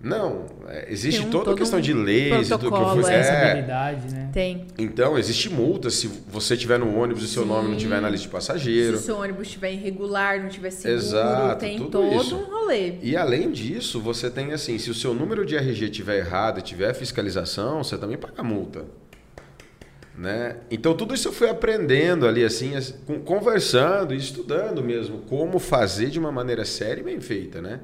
Não, 0.00 0.46
é, 0.68 0.86
existe 0.92 1.22
um, 1.22 1.30
toda 1.30 1.52
a 1.52 1.54
questão 1.56 1.80
um 1.80 1.82
de 1.82 1.92
leis, 1.92 2.48
do 2.48 2.58
que 2.58 2.68
foi, 2.68 3.12
é, 3.12 3.66
né? 4.12 4.30
Tem. 4.32 4.64
Então, 4.78 5.18
existe 5.18 5.50
multa 5.50 5.90
se 5.90 6.06
você 6.28 6.54
estiver 6.54 6.78
no 6.78 6.96
ônibus 6.96 7.24
e 7.24 7.28
seu 7.28 7.42
Sim. 7.42 7.48
nome 7.48 7.68
não 7.68 7.76
estiver 7.76 8.00
na 8.00 8.08
lista 8.08 8.26
de 8.26 8.32
passageiro. 8.32 8.96
Se 8.96 9.02
o 9.02 9.06
seu 9.06 9.16
ônibus 9.16 9.48
estiver 9.48 9.72
irregular, 9.72 10.40
não 10.40 10.48
tiver 10.48 10.70
seguro, 10.70 10.94
Exato, 10.94 11.60
tem 11.60 11.78
todo 11.78 12.14
isso. 12.14 12.36
um 12.36 12.44
rolê. 12.44 12.94
E 13.02 13.16
além 13.16 13.50
disso, 13.50 14.00
você 14.00 14.30
tem 14.30 14.52
assim, 14.52 14.78
se 14.78 14.88
o 14.88 14.94
seu 14.94 15.12
número 15.12 15.44
de 15.44 15.56
RG 15.56 15.86
estiver 15.86 16.18
errado 16.18 16.60
e 16.60 16.62
tiver 16.62 16.94
fiscalização, 16.94 17.82
você 17.82 17.98
também 17.98 18.16
paga 18.16 18.44
multa. 18.44 18.84
Né? 20.18 20.56
Então 20.68 20.96
tudo 20.96 21.14
isso 21.14 21.28
eu 21.28 21.32
fui 21.32 21.48
aprendendo 21.48 22.26
ali 22.26 22.44
assim, 22.44 22.72
conversando 23.24 24.12
e 24.12 24.16
estudando 24.16 24.82
mesmo 24.82 25.18
como 25.28 25.60
fazer 25.60 26.10
de 26.10 26.18
uma 26.18 26.32
maneira 26.32 26.64
séria 26.64 27.00
e 27.00 27.04
bem 27.04 27.20
feita, 27.20 27.62
né? 27.62 27.78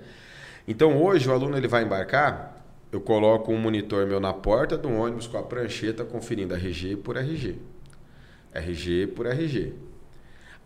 Então 0.67 1.01
hoje 1.01 1.29
o 1.29 1.33
aluno 1.33 1.57
ele 1.57 1.69
vai 1.69 1.85
embarcar, 1.85 2.61
eu 2.91 3.01
coloco 3.01 3.53
um 3.53 3.57
monitor 3.57 4.05
meu 4.05 4.19
na 4.19 4.33
porta 4.33 4.77
do 4.77 4.91
ônibus 4.91 5.29
com 5.29 5.39
a 5.39 5.45
prancheta 5.45 6.05
conferindo 6.05 6.55
RG 6.55 6.97
por 6.97 7.17
RG. 7.17 7.57
RG 8.53 9.07
por 9.15 9.27
RG. 9.27 9.73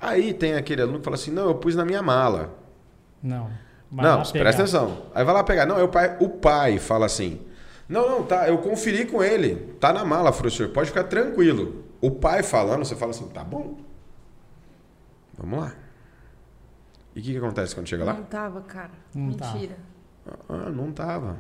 Aí 0.01 0.33
tem 0.33 0.55
aquele 0.55 0.81
aluno 0.81 1.01
que 1.01 1.05
fala 1.05 1.17
assim: 1.17 1.33
"Não, 1.33 1.49
eu 1.49 1.55
pus 1.57 1.77
na 1.77 1.85
minha 1.85 2.01
mala". 2.01 2.57
Não. 3.23 3.51
Não, 3.93 4.23
presta 4.23 4.63
atenção. 4.63 5.03
Aí 5.15 5.23
vai 5.23 5.35
lá 5.35 5.45
pegar. 5.45 5.67
Não, 5.67 5.85
o 5.85 5.89
pai, 5.89 6.17
o 6.19 6.31
pai 6.31 6.79
fala 6.79 7.05
assim: 7.05 7.41
não, 7.89 8.09
não, 8.09 8.23
tá. 8.23 8.49
Eu 8.49 8.59
conferi 8.59 9.07
com 9.07 9.23
ele. 9.23 9.57
Tá 9.81 9.93
na 9.93 10.05
mala, 10.05 10.31
professor. 10.33 10.69
Pode 10.69 10.89
ficar 10.91 11.05
tranquilo. 11.05 11.85
O 12.01 12.11
pai 12.11 12.43
falando, 12.43 12.85
você 12.85 12.95
fala 12.95 13.11
assim, 13.11 13.27
tá 13.29 13.43
bom. 13.43 13.79
Vamos 15.37 15.61
lá. 15.61 15.75
E 17.15 17.21
o 17.21 17.23
que, 17.23 17.33
que 17.33 17.39
acontece 17.39 17.75
quando 17.75 17.89
chega 17.89 18.05
lá? 18.05 18.13
Não 18.15 18.25
tava, 18.25 18.61
cara. 18.61 18.91
Não 19.15 19.27
Mentira. 19.27 19.77
Tava. 20.25 20.67
Ah, 20.67 20.71
não 20.71 20.93
tava. 20.93 21.37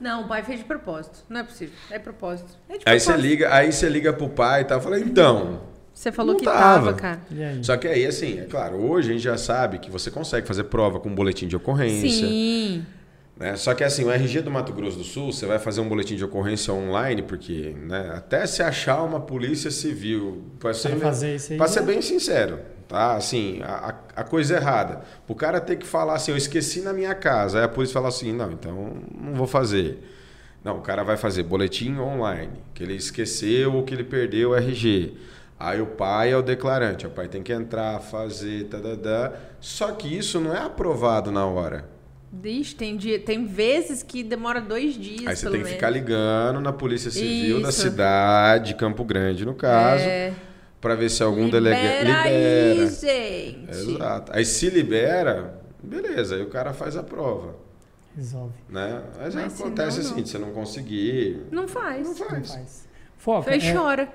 Não, 0.00 0.24
o 0.24 0.28
pai 0.28 0.42
fez 0.42 0.58
de 0.58 0.64
propósito. 0.64 1.20
Não 1.28 1.40
é 1.40 1.44
possível. 1.44 1.74
É 1.90 1.98
propósito. 1.98 2.48
É 2.68 2.78
de 2.78 2.84
propósito. 2.84 2.88
Aí 2.88 3.00
você 3.00 3.16
liga, 3.16 3.54
aí 3.54 3.72
você 3.72 3.88
liga 3.88 4.12
pro 4.12 4.28
pai 4.28 4.62
e 4.62 4.64
tá, 4.64 4.80
fala, 4.80 4.98
então, 4.98 5.62
Você 5.94 6.10
falou 6.10 6.32
Não 6.32 6.38
que 6.40 6.44
tava. 6.44 6.58
tava, 6.58 6.94
cara. 6.94 7.20
E 7.30 7.42
aí? 7.42 7.64
Só 7.64 7.76
que 7.76 7.86
aí, 7.86 8.04
assim, 8.04 8.40
é 8.40 8.44
claro, 8.44 8.76
hoje 8.76 9.10
a 9.10 9.12
gente 9.12 9.22
já 9.22 9.38
sabe 9.38 9.78
que 9.78 9.90
você 9.90 10.10
consegue 10.10 10.46
fazer 10.46 10.64
prova 10.64 10.98
com 10.98 11.14
boletim 11.14 11.46
de 11.46 11.54
ocorrência. 11.56 12.10
Sim. 12.10 12.84
Né? 13.36 13.56
Só 13.56 13.74
que 13.74 13.82
assim, 13.82 14.04
o 14.04 14.10
RG 14.12 14.42
do 14.42 14.50
Mato 14.50 14.72
Grosso 14.72 14.98
do 14.98 15.04
Sul, 15.04 15.32
você 15.32 15.44
vai 15.46 15.58
fazer 15.58 15.80
um 15.80 15.88
boletim 15.88 16.14
de 16.16 16.24
ocorrência 16.24 16.72
online, 16.72 17.22
porque 17.22 17.74
né, 17.82 18.12
até 18.16 18.46
se 18.46 18.62
achar 18.62 19.02
uma 19.02 19.20
polícia 19.20 19.70
civil, 19.70 20.44
para 20.60 20.72
ser, 20.72 20.96
fazer 20.98 21.34
isso 21.34 21.52
aí, 21.52 21.58
pra 21.58 21.66
ser 21.66 21.80
né? 21.80 21.86
bem 21.86 22.00
sincero, 22.00 22.60
tá? 22.86 23.14
Assim, 23.16 23.60
a, 23.62 23.94
a- 24.14 24.24
coisa 24.24 24.54
errada. 24.56 25.02
O 25.26 25.34
cara 25.34 25.60
ter 25.60 25.76
que 25.76 25.86
falar 25.86 26.14
assim, 26.14 26.30
eu 26.30 26.36
esqueci 26.36 26.80
na 26.80 26.92
minha 26.92 27.14
casa, 27.14 27.58
aí 27.58 27.64
a 27.64 27.68
polícia 27.68 27.94
fala 27.94 28.08
assim, 28.08 28.32
não, 28.32 28.52
então 28.52 28.92
não 29.20 29.34
vou 29.34 29.46
fazer. 29.48 29.98
Não, 30.62 30.78
o 30.78 30.80
cara 30.80 31.02
vai 31.02 31.16
fazer 31.16 31.42
boletim 31.42 31.98
online, 31.98 32.52
que 32.72 32.82
ele 32.82 32.94
esqueceu 32.94 33.74
ou 33.74 33.82
que 33.84 33.92
ele 33.94 34.04
perdeu 34.04 34.50
o 34.50 34.54
RG. 34.56 35.14
Aí 35.58 35.80
o 35.80 35.86
pai 35.86 36.32
é 36.32 36.36
o 36.36 36.42
declarante, 36.42 37.06
o 37.06 37.10
pai 37.10 37.28
tem 37.28 37.42
que 37.42 37.52
entrar, 37.52 38.00
fazer, 38.00 38.64
tadadá. 38.68 39.32
Só 39.60 39.92
que 39.92 40.08
isso 40.16 40.40
não 40.40 40.54
é 40.54 40.60
aprovado 40.62 41.30
na 41.30 41.44
hora. 41.46 41.88
Ixi, 42.42 42.74
tem, 42.74 42.96
dia, 42.96 43.18
tem 43.18 43.46
vezes 43.46 44.02
que 44.02 44.22
demora 44.22 44.60
dois 44.60 44.94
dias, 44.94 45.26
Aí 45.26 45.36
você 45.36 45.42
pelo 45.42 45.52
tem 45.52 45.60
que 45.62 45.64
menos. 45.64 45.70
ficar 45.72 45.90
ligando 45.90 46.60
na 46.60 46.72
Polícia 46.72 47.10
Civil 47.10 47.62
da 47.62 47.68
Isso. 47.68 47.82
cidade, 47.82 48.74
Campo 48.74 49.04
Grande, 49.04 49.44
no 49.44 49.54
caso, 49.54 50.04
É. 50.04 50.32
para 50.80 50.94
ver 50.94 51.10
se 51.10 51.22
algum 51.22 51.44
Libera 51.46 51.60
delegado 51.60 52.26
aí, 52.26 52.72
libera. 52.74 52.90
gente. 52.90 53.70
Exato. 53.70 54.32
Aí 54.34 54.44
se 54.44 54.68
libera, 54.70 55.60
beleza, 55.82 56.36
aí 56.36 56.42
o 56.42 56.48
cara 56.48 56.72
faz 56.74 56.96
a 56.96 57.02
prova, 57.02 57.54
Resolve. 58.16 58.52
né? 58.68 59.02
Mas, 59.18 59.34
Mas 59.34 59.60
acontece 59.60 59.98
não, 59.98 60.04
assim, 60.06 60.14
não. 60.16 60.22
de 60.22 60.28
você 60.28 60.38
não 60.38 60.50
conseguir, 60.52 61.40
Não 61.50 61.68
faz. 61.68 62.02
não 62.06 62.14
Não 62.14 62.26
faz. 62.30 62.50
faz. 62.54 62.88
Foca. 63.16 63.50
Aí 63.50 63.58
é- 63.60 63.72
chora. 63.72 64.08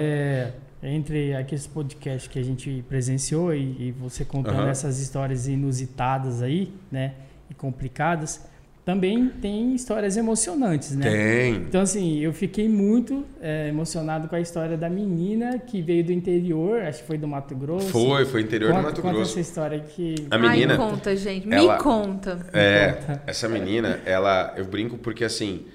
É, 0.00 0.52
entre 0.82 1.34
aqueles 1.34 1.66
podcasts 1.66 2.28
que 2.30 2.38
a 2.38 2.42
gente 2.42 2.84
presenciou 2.88 3.52
e, 3.52 3.88
e 3.88 3.92
você 3.92 4.24
contando 4.24 4.60
Aham. 4.60 4.70
essas 4.70 4.98
histórias 5.00 5.46
inusitadas 5.48 6.40
aí, 6.40 6.72
né? 6.90 7.14
E 7.50 7.54
complicadas, 7.54 8.44
também 8.84 9.28
tem 9.28 9.74
histórias 9.74 10.16
emocionantes, 10.16 10.96
né? 10.96 11.10
Tem. 11.10 11.54
Então, 11.56 11.82
assim, 11.82 12.18
eu 12.20 12.32
fiquei 12.32 12.68
muito 12.68 13.24
é, 13.40 13.68
emocionado 13.68 14.28
com 14.28 14.34
a 14.36 14.40
história 14.40 14.76
da 14.78 14.88
menina 14.88 15.58
que 15.58 15.82
veio 15.82 16.02
do 16.04 16.12
interior, 16.12 16.80
acho 16.82 17.00
que 17.02 17.06
foi 17.06 17.18
do 17.18 17.28
Mato 17.28 17.54
Grosso. 17.54 17.88
Foi, 17.88 18.24
foi 18.24 18.40
interior 18.40 18.70
conta, 18.70 18.80
do 18.82 18.86
Mato 18.86 19.02
conta 19.02 19.14
Grosso. 19.14 19.32
essa 19.32 19.40
história 19.40 19.78
que... 19.80 20.14
A 20.30 20.38
menina, 20.38 20.72
Ai, 20.74 20.78
conta, 20.78 21.14
gente. 21.16 21.52
ela- 21.52 21.76
Me 21.76 21.82
conta. 21.82 22.38
É, 22.52 22.92
Conta. 22.92 23.22
essa 23.26 23.48
menina, 23.48 24.00
ela, 24.06 24.54
eu 24.56 24.64
brinco 24.64 24.96
porque 24.96 25.22
assim, 25.24 25.66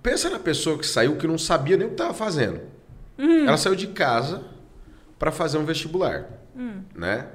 pensa 0.00 0.30
na 0.30 0.38
pessoa 0.38 0.78
que 0.78 0.86
saiu 0.86 1.16
que 1.16 1.26
não 1.26 1.38
sabia 1.38 1.76
nem 1.76 1.86
o 1.86 1.90
que 1.90 1.94
estava 1.94 2.14
fazendo. 2.14 2.60
Ela 3.18 3.56
saiu 3.56 3.74
de 3.76 3.88
casa 3.88 4.42
para 5.18 5.30
fazer 5.32 5.58
um 5.58 5.64
vestibular, 5.64 6.28
né? 6.94 7.26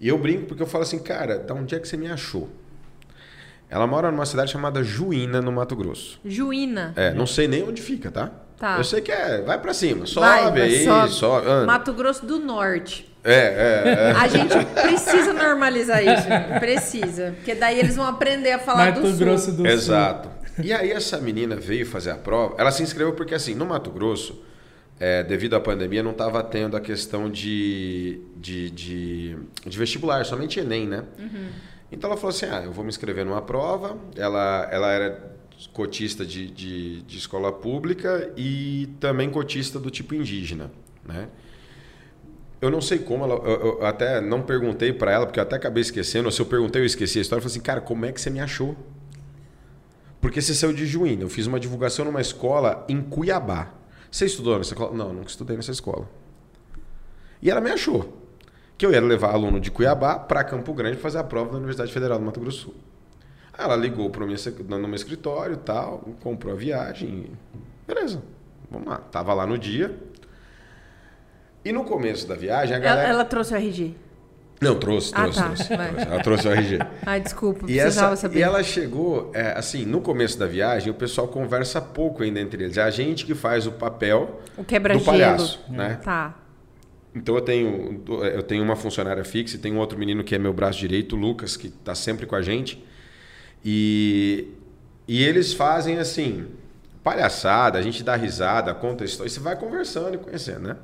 E 0.00 0.08
eu 0.08 0.18
brinco 0.18 0.44
porque 0.46 0.62
eu 0.62 0.66
falo 0.66 0.82
assim, 0.84 0.98
cara, 0.98 1.38
da 1.38 1.54
onde 1.54 1.74
é 1.74 1.78
que 1.78 1.88
você 1.88 1.96
me 1.96 2.06
achou? 2.10 2.48
Ela 3.68 3.86
mora 3.86 4.10
numa 4.10 4.26
cidade 4.26 4.50
chamada 4.50 4.82
Juína, 4.82 5.40
no 5.40 5.50
Mato 5.50 5.74
Grosso. 5.74 6.20
Juína. 6.24 6.92
É, 6.96 7.12
não 7.12 7.26
sei 7.26 7.48
nem 7.48 7.62
onde 7.64 7.82
fica, 7.82 8.10
tá? 8.10 8.30
Tá. 8.58 8.78
Eu 8.78 8.84
sei 8.84 9.00
que 9.00 9.12
é, 9.12 9.42
vai 9.42 9.60
para 9.60 9.74
cima, 9.74 10.06
sobe 10.06 10.26
Vai, 10.26 10.50
vai, 10.50 10.62
aí, 10.62 10.84
sobe. 10.84 11.12
sobe. 11.12 11.66
Mato 11.66 11.92
Grosso 11.92 12.24
do 12.24 12.38
Norte. 12.38 13.12
É, 13.22 13.32
é, 13.34 13.92
é. 13.92 14.12
A 14.12 14.28
gente 14.28 14.54
precisa 14.80 15.32
normalizar 15.32 16.00
isso. 16.02 16.28
Precisa. 16.60 17.34
Porque 17.36 17.54
daí 17.54 17.78
eles 17.78 17.96
vão 17.96 18.06
aprender 18.06 18.52
a 18.52 18.58
falar 18.60 18.86
Mato 18.86 19.00
do 19.00 19.08
sul. 19.08 19.18
Grosso 19.18 19.50
do 19.50 19.56
Sul. 19.56 19.66
Exato. 19.66 20.30
E 20.62 20.72
aí 20.72 20.90
essa 20.92 21.18
menina 21.18 21.56
veio 21.56 21.84
fazer 21.84 22.12
a 22.12 22.14
prova. 22.14 22.54
Ela 22.56 22.70
se 22.70 22.82
inscreveu 22.82 23.12
porque 23.14 23.34
assim, 23.34 23.54
no 23.54 23.66
Mato 23.66 23.90
Grosso, 23.90 24.42
é, 24.98 25.22
devido 25.22 25.54
à 25.54 25.60
pandemia, 25.60 26.02
não 26.02 26.12
estava 26.12 26.42
tendo 26.42 26.76
a 26.76 26.80
questão 26.80 27.28
de, 27.28 28.20
de, 28.36 28.70
de, 28.70 29.36
de 29.66 29.78
vestibular, 29.78 30.24
somente 30.24 30.60
Enem, 30.60 30.86
né? 30.86 31.02
Então 31.90 32.10
ela 32.10 32.16
falou 32.16 32.34
assim: 32.34 32.46
ah, 32.46 32.62
eu 32.64 32.72
vou 32.72 32.84
me 32.84 32.90
inscrever 32.90 33.24
numa 33.24 33.42
prova. 33.42 33.96
Ela, 34.16 34.68
ela 34.70 34.90
era 34.90 35.36
cotista 35.72 36.24
de, 36.24 36.50
de, 36.50 37.02
de 37.02 37.18
escola 37.18 37.52
pública 37.52 38.32
e 38.36 38.88
também 39.00 39.30
cotista 39.30 39.78
do 39.78 39.90
tipo 39.90 40.14
indígena, 40.14 40.70
né? 41.04 41.28
Eu 42.60 42.70
não 42.70 42.80
sei 42.80 42.98
como, 42.98 43.24
ela, 43.24 43.34
eu, 43.34 43.78
eu 43.78 43.86
até 43.86 44.20
não 44.20 44.42
perguntei 44.42 44.92
para 44.92 45.12
ela, 45.12 45.26
porque 45.26 45.38
eu 45.38 45.42
até 45.42 45.56
acabei 45.56 45.82
esquecendo. 45.82 46.30
Se 46.32 46.40
eu 46.40 46.46
perguntei, 46.46 46.80
eu 46.80 46.86
esqueci 46.86 47.18
a 47.18 47.22
história. 47.22 47.40
Eu 47.40 47.42
falei 47.42 47.52
assim, 47.52 47.64
cara, 47.64 47.80
como 47.80 48.06
é 48.06 48.12
que 48.12 48.20
você 48.20 48.30
me 48.30 48.40
achou? 48.40 48.74
Porque 50.20 50.40
você 50.40 50.54
saiu 50.54 50.72
de 50.72 50.86
Juína. 50.86 51.22
Eu 51.22 51.28
fiz 51.28 51.46
uma 51.46 51.60
divulgação 51.60 52.04
numa 52.04 52.20
escola 52.20 52.84
em 52.88 53.00
Cuiabá. 53.02 53.74
Você 54.10 54.24
estudou 54.24 54.56
nessa 54.56 54.72
escola? 54.72 54.96
Não, 54.96 55.12
nunca 55.12 55.28
estudei 55.28 55.56
nessa 55.56 55.70
escola. 55.70 56.08
E 57.42 57.50
ela 57.50 57.60
me 57.60 57.70
achou. 57.70 58.25
Que 58.78 58.84
eu 58.84 58.92
ia 58.92 59.00
levar 59.00 59.32
aluno 59.32 59.58
de 59.58 59.70
Cuiabá 59.70 60.18
para 60.18 60.44
Campo 60.44 60.72
Grande 60.74 60.96
fazer 60.98 61.18
a 61.18 61.24
prova 61.24 61.50
da 61.50 61.56
Universidade 61.56 61.92
Federal 61.92 62.18
do 62.18 62.24
Mato 62.24 62.40
Grosso 62.40 62.58
do 62.58 62.62
Sul. 62.72 62.74
Aí 63.56 63.64
ela 63.64 63.74
ligou 63.76 64.10
para 64.10 64.26
minha, 64.26 64.36
no 64.68 64.78
meu 64.86 64.94
escritório 64.94 65.54
e 65.54 65.58
tal, 65.58 65.98
comprou 66.22 66.52
a 66.52 66.56
viagem. 66.56 67.30
Beleza, 67.86 68.22
vamos 68.70 68.86
lá. 68.88 68.98
Tava 68.98 69.32
lá 69.32 69.46
no 69.46 69.56
dia. 69.56 69.96
E 71.64 71.72
no 71.72 71.84
começo 71.84 72.28
da 72.28 72.34
viagem, 72.34 72.74
a 72.74 72.78
Ela, 72.78 72.84
galera. 72.86 73.08
ela 73.08 73.24
trouxe 73.24 73.54
o 73.54 73.56
RG. 73.56 73.94
Não, 74.60 74.78
trouxe, 74.78 75.12
Ah, 75.14 75.22
trouxe, 75.22 75.38
tá. 75.38 75.44
trouxe, 75.46 75.66
trouxe. 75.68 76.00
Ela 76.12 76.22
trouxe 76.22 76.48
o 76.48 76.52
RG. 76.52 76.78
Ai, 77.04 77.20
desculpa, 77.20 77.60
E, 77.64 77.74
precisava 77.74 78.12
essa, 78.12 78.22
saber. 78.22 78.38
e 78.38 78.42
ela 78.42 78.62
chegou, 78.62 79.30
é, 79.34 79.52
assim, 79.52 79.84
no 79.84 80.00
começo 80.00 80.38
da 80.38 80.46
viagem, 80.46 80.90
o 80.90 80.94
pessoal 80.94 81.28
conversa 81.28 81.80
pouco 81.80 82.22
ainda 82.22 82.40
entre 82.40 82.64
eles. 82.64 82.76
É 82.76 82.82
a 82.82 82.90
gente 82.90 83.24
que 83.26 83.34
faz 83.34 83.66
o 83.66 83.72
papel 83.72 84.40
O 84.56 84.62
do 84.62 85.00
palhaço, 85.04 85.60
né? 85.68 85.98
Tá. 86.02 86.34
Então 87.16 87.34
eu 87.34 87.40
tenho, 87.40 88.04
eu 88.34 88.42
tenho 88.42 88.62
uma 88.62 88.76
funcionária 88.76 89.24
fixa 89.24 89.56
e 89.56 89.58
tem 89.58 89.72
um 89.72 89.78
outro 89.78 89.98
menino 89.98 90.22
que 90.22 90.34
é 90.34 90.38
meu 90.38 90.52
braço 90.52 90.78
direito, 90.78 91.16
o 91.16 91.18
Lucas, 91.18 91.56
que 91.56 91.68
está 91.68 91.94
sempre 91.94 92.26
com 92.26 92.36
a 92.36 92.42
gente. 92.42 92.84
E, 93.64 94.48
e 95.08 95.24
eles 95.24 95.54
fazem 95.54 95.98
assim, 95.98 96.46
palhaçada, 97.02 97.78
a 97.78 97.82
gente 97.82 98.02
dá 98.04 98.14
risada, 98.16 98.74
conta 98.74 99.02
história, 99.02 99.28
e 99.28 99.32
você 99.32 99.40
vai 99.40 99.56
conversando 99.58 100.14
e 100.14 100.18
conhecendo, 100.18 100.68
né? 100.68 100.76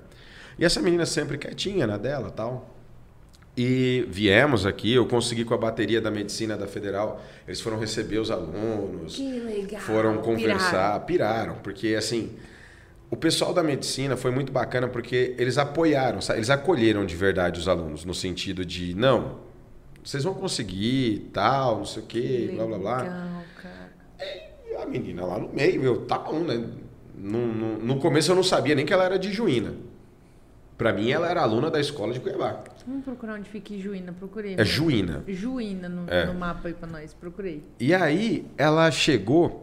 E 0.59 0.65
essa 0.65 0.81
menina 0.81 1.05
sempre 1.05 1.37
quietinha 1.37 1.87
na 1.87 1.99
dela 1.99 2.31
tal. 2.31 2.75
E 3.55 4.07
viemos 4.09 4.65
aqui, 4.65 4.95
eu 4.95 5.05
consegui 5.07 5.45
com 5.45 5.53
a 5.53 5.59
bateria 5.59 6.01
da 6.01 6.11
medicina 6.11 6.57
da 6.57 6.67
Federal, 6.67 7.23
eles 7.47 7.61
foram 7.61 7.79
receber 7.79 8.19
os 8.19 8.31
alunos, 8.31 9.17
Que 9.17 9.31
legal. 9.41 9.83
foram 9.83 10.17
conversar, 10.19 10.99
Piraram. 11.01 11.05
piraram, 11.05 11.55
porque 11.63 11.95
assim, 11.95 12.31
o 13.13 13.17
pessoal 13.17 13.53
da 13.53 13.63
medicina 13.63 14.17
foi 14.17 14.31
muito 14.31 14.51
bacana 14.51 14.89
porque 14.89 15.35
eles 15.39 15.59
apoiaram, 15.59 16.19
eles 16.35 16.49
acolheram 16.51 17.05
de 17.05 17.15
verdade 17.15 17.61
os 17.61 17.69
alunos, 17.69 18.05
no 18.07 18.15
sentido 18.15 18.65
de, 18.65 18.95
não, 18.95 19.41
vocês 20.03 20.25
vão 20.25 20.33
conseguir, 20.35 21.29
tal, 21.33 21.77
não 21.79 21.85
sei 21.85 22.03
o 22.03 22.07
quê, 22.07 22.47
Que 22.51 22.57
blá 22.57 22.67
blá 22.67 22.79
blá. 22.79 22.97
legal, 23.03 23.43
cara. 23.63 23.93
E 24.71 24.75
a 24.83 24.87
menina 24.87 25.25
lá 25.27 25.39
no 25.39 25.49
meio, 25.53 25.83
eu, 25.85 26.07
tá 26.07 26.19
bom, 26.19 26.41
né? 26.41 26.65
No, 27.15 27.47
no, 27.47 27.79
no 27.79 28.01
começo 28.01 28.33
eu 28.33 28.35
não 28.35 28.43
sabia 28.43 28.75
nem 28.75 28.85
que 28.87 28.93
ela 28.93 29.05
era 29.05 29.19
de 29.19 29.31
Juína. 29.31 29.75
Pra 30.79 30.93
mim, 30.93 31.11
ela 31.13 31.29
era 31.31 31.43
aluna 31.43 31.71
da 31.71 31.79
escola 31.79 32.13
de 32.13 32.19
Cuiabá. 32.19 32.65
Vamos 32.87 33.05
procurar 33.05 33.35
onde 33.35 33.49
fica 33.49 33.73
Juína. 33.79 34.13
Procurei. 34.13 34.57
É 34.59 34.65
Juína. 34.65 35.23
Juína 35.29 35.89
no, 35.89 36.11
É. 36.11 36.27
no 36.27 36.35
mapa 36.35 36.67
aí 36.69 36.75
pra 36.75 36.89
nós. 36.89 37.15
Procurei. 37.15 37.63
E 37.79 37.95
aí 37.95 38.45
ela 38.59 38.91
chegou, 38.91 39.63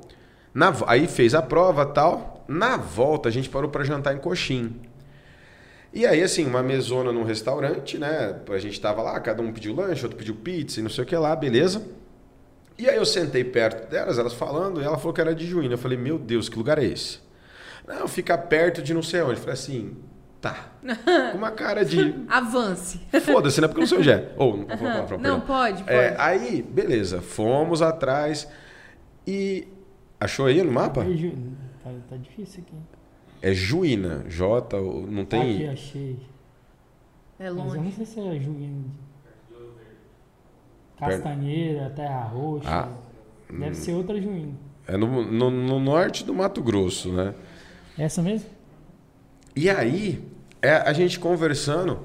na, 0.53 0.71
aí 0.87 1.07
fez 1.07 1.33
a 1.35 1.41
prova 1.41 1.85
tal. 1.85 2.38
Na 2.49 2.77
volta 2.77 3.29
a 3.29 3.31
gente 3.31 3.47
parou 3.47 3.69
para 3.69 3.83
jantar 3.83 4.15
em 4.15 4.17
Coxim. 4.17 4.81
E 5.93 6.03
aí, 6.03 6.23
assim, 6.23 6.47
uma 6.47 6.63
mesona 6.63 7.11
num 7.11 7.23
restaurante, 7.23 7.99
né? 7.99 8.39
A 8.49 8.57
gente 8.57 8.81
tava 8.81 9.03
lá, 9.03 9.19
cada 9.19 9.43
um 9.43 9.53
pediu 9.53 9.75
lanche, 9.75 10.03
outro 10.03 10.17
pediu 10.17 10.33
pizza 10.33 10.79
e 10.79 10.83
não 10.83 10.89
sei 10.89 11.03
o 11.03 11.07
que 11.07 11.15
lá, 11.15 11.35
beleza. 11.35 11.83
E 12.75 12.89
aí 12.89 12.95
eu 12.95 13.05
sentei 13.05 13.43
perto 13.43 13.87
delas, 13.87 14.17
elas 14.17 14.33
falando, 14.33 14.81
e 14.81 14.83
ela 14.83 14.97
falou 14.97 15.13
que 15.13 15.21
era 15.21 15.35
de 15.35 15.45
Juína. 15.45 15.75
Eu 15.75 15.77
falei, 15.77 15.97
meu 15.97 16.17
Deus, 16.17 16.49
que 16.49 16.57
lugar 16.57 16.79
é 16.79 16.85
esse? 16.85 17.19
Não, 17.87 18.07
fica 18.07 18.35
perto 18.35 18.81
de 18.81 18.95
não 18.95 19.03
sei 19.03 19.21
onde. 19.21 19.33
Eu 19.33 19.37
falei 19.37 19.53
assim, 19.53 19.97
tá. 20.41 20.69
Com 21.31 21.37
uma 21.37 21.51
cara 21.51 21.85
de. 21.85 22.15
Avance. 22.27 22.99
Foda-se, 23.23 23.61
né? 23.61 23.67
Porque 23.67 23.79
eu 23.79 23.81
não 23.81 23.87
sei 23.87 23.97
onde 23.99 24.11
é. 24.11 24.33
Ou, 24.37 24.57
não 24.57 24.65
vou 24.65 24.77
falar 24.77 25.03
pra 25.05 25.17
Não, 25.19 25.39
pode, 25.39 25.83
pode. 25.83 25.95
É, 25.95 26.15
aí, 26.17 26.63
beleza, 26.63 27.21
fomos 27.21 27.83
atrás 27.83 28.47
e. 29.27 29.67
Achou 30.19 30.47
aí 30.47 30.63
no 30.63 30.71
mapa? 30.71 31.03
Aí, 31.03 31.33
Ju- 31.91 32.03
Tá, 32.09 32.15
difícil 32.17 32.63
aqui. 32.65 32.75
É 33.41 33.53
Juína, 33.53 34.25
J, 34.27 34.77
ou- 34.77 35.07
não 35.07 35.21
Aqui, 35.21 35.29
tem. 35.29 35.69
achei. 35.69 36.19
É 37.39 37.43
Mas 37.49 37.57
eu 37.57 37.63
longe. 37.63 37.77
não 37.79 37.91
sei 37.91 38.05
se 38.05 38.19
é 38.19 38.39
Juína. 38.39 38.85
Castanheira, 40.97 41.89
Terra 41.95 42.23
Roxa. 42.23 42.69
Ah. 42.69 42.89
Deve 43.49 43.75
ser 43.75 43.93
outra 43.93 44.19
Juína. 44.21 44.53
É 44.85 44.97
no, 44.97 45.23
no, 45.31 45.49
no 45.49 45.79
norte 45.79 46.23
do 46.25 46.33
Mato 46.33 46.61
Grosso, 46.61 47.11
né? 47.13 47.33
Essa 47.97 48.21
mesmo? 48.21 48.49
E 49.55 49.69
aí, 49.69 50.23
é, 50.61 50.71
a 50.73 50.91
gente 50.93 51.19
conversando 51.19 52.01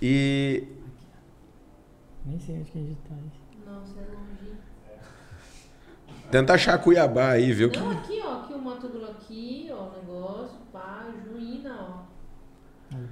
e. 0.00 0.64
Nem 2.24 2.38
sei 2.38 2.56
onde 2.56 2.70
que 2.70 2.78
a 2.78 2.82
gente 2.82 2.96
tá. 3.08 3.14
Nossa, 3.70 3.94
é 3.98 4.02
longe. 4.14 4.56
Tenta 6.30 6.54
achar 6.54 6.78
Cuiabá 6.78 7.30
aí, 7.32 7.52
viu? 7.52 7.70
Não, 7.74 7.90
aqui, 7.90 8.20
ó. 8.24 8.32
Aqui 8.42 8.51
o 8.82 8.88
Mato 8.88 8.88
Grosso. 8.88 9.12
Aqui, 9.12 9.70
ó. 9.72 9.84
O 9.84 9.92
negócio. 10.00 10.58
Pá, 10.72 11.06
Juína, 11.24 11.76
ó. 11.80 12.12
Aí, 12.94 13.06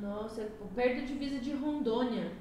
Nossa, 0.00 0.42
é 0.42 0.48
perto 0.74 1.00
da 1.00 1.06
divisa 1.06 1.38
de 1.38 1.52
Rondônia. 1.52 2.32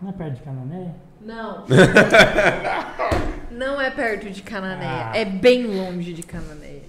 Não 0.00 0.10
é 0.10 0.12
perto 0.12 0.34
de 0.36 0.42
Cananéia? 0.42 0.94
Não. 1.20 1.64
Não 3.50 3.80
é 3.80 3.90
perto 3.90 4.30
de 4.30 4.42
Cananéia. 4.42 5.10
Ah. 5.10 5.16
É 5.16 5.24
bem 5.24 5.66
longe 5.66 6.12
de 6.12 6.22
Cananéia. 6.22 6.82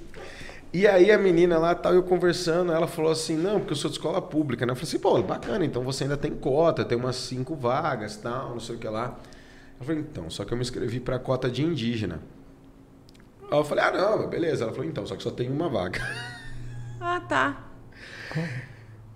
E 0.74 0.88
aí 0.88 1.11
a 1.11 1.19
menina 1.19 1.59
lá, 1.59 1.76
tal, 1.76 1.93
eu 1.93 2.01
conversando, 2.01 2.71
ela 2.71 2.88
falou 2.88 3.11
assim, 3.11 3.38
não, 3.38 3.59
porque 3.59 3.74
eu 3.74 3.78
sou 3.78 3.91
de 3.91 3.97
escola 3.97 4.19
pública, 4.19 4.65
né? 4.65 4.71
Eu 4.71 4.76
falei 4.76 4.89
assim, 4.89 4.97
pô, 4.97 5.21
bacana, 5.21 5.63
então 5.63 5.84
você 5.84 6.05
ainda 6.05 6.17
tem 6.17 6.32
cota, 6.32 6.84
tem 6.84 6.97
umas 6.97 7.15
cinco 7.15 7.55
vagas, 7.55 8.17
tal, 8.17 8.49
não 8.53 8.59
sei 8.59 8.76
o 8.76 8.80
que 8.80 8.88
lá. 8.88 9.19
Eu 9.80 9.86
falei, 9.86 10.01
então, 10.01 10.32
só 10.32 10.43
que 10.43 10.51
eu 10.51 10.57
me 10.57 10.63
inscrevi 10.63 10.99
pra 10.99 11.19
cota 11.19 11.47
de 11.47 11.63
indígena. 11.63 12.21
Aí 13.54 13.60
eu 13.60 13.64
falei, 13.64 13.84
ah, 13.84 13.91
não, 13.91 14.28
beleza. 14.28 14.64
Ela 14.64 14.74
falou, 14.74 14.89
então, 14.89 15.06
só 15.06 15.16
que 15.16 15.22
só 15.22 15.30
tem 15.30 15.47
uma 15.49 15.70
vaga. 15.70 16.01
Ah, 17.06 17.20
tá. 17.20 17.68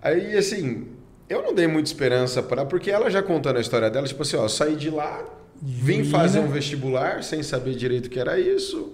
Aí, 0.02 0.36
assim, 0.36 0.90
eu 1.30 1.42
não 1.42 1.56
dei 1.56 1.68
muita 1.68 1.90
esperança 1.90 2.44
para 2.44 2.66
porque 2.66 2.92
ela 2.92 3.10
já 3.10 3.24
contando 3.24 3.56
a 3.56 3.62
história 3.62 3.90
dela, 3.90 4.06
tipo 4.06 4.24
assim, 4.24 4.36
ó, 4.36 4.46
saí 4.50 4.76
de 4.76 4.90
lá, 4.90 5.24
vim 5.62 6.04
Juína. 6.04 6.10
fazer 6.12 6.40
um 6.40 6.50
vestibular 6.50 7.24
sem 7.24 7.42
saber 7.42 7.76
direito 7.76 8.08
o 8.08 8.10
que 8.10 8.20
era 8.20 8.38
isso. 8.38 8.94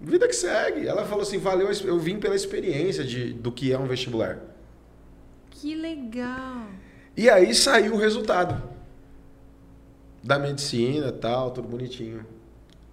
Vida 0.00 0.26
que 0.26 0.32
segue. 0.32 0.88
Ela 0.88 1.04
falou 1.04 1.20
assim, 1.20 1.36
valeu, 1.36 1.70
eu 1.84 1.98
vim 1.98 2.18
pela 2.18 2.34
experiência 2.34 3.04
de, 3.04 3.34
do 3.34 3.52
que 3.52 3.70
é 3.70 3.78
um 3.78 3.86
vestibular. 3.86 4.38
Que 5.50 5.74
legal. 5.74 6.68
E 7.14 7.28
aí 7.28 7.54
saiu 7.54 7.96
o 7.96 7.98
resultado 7.98 8.62
da 10.24 10.38
medicina, 10.38 11.12
tal, 11.12 11.50
tudo 11.50 11.68
bonitinho. 11.68 12.24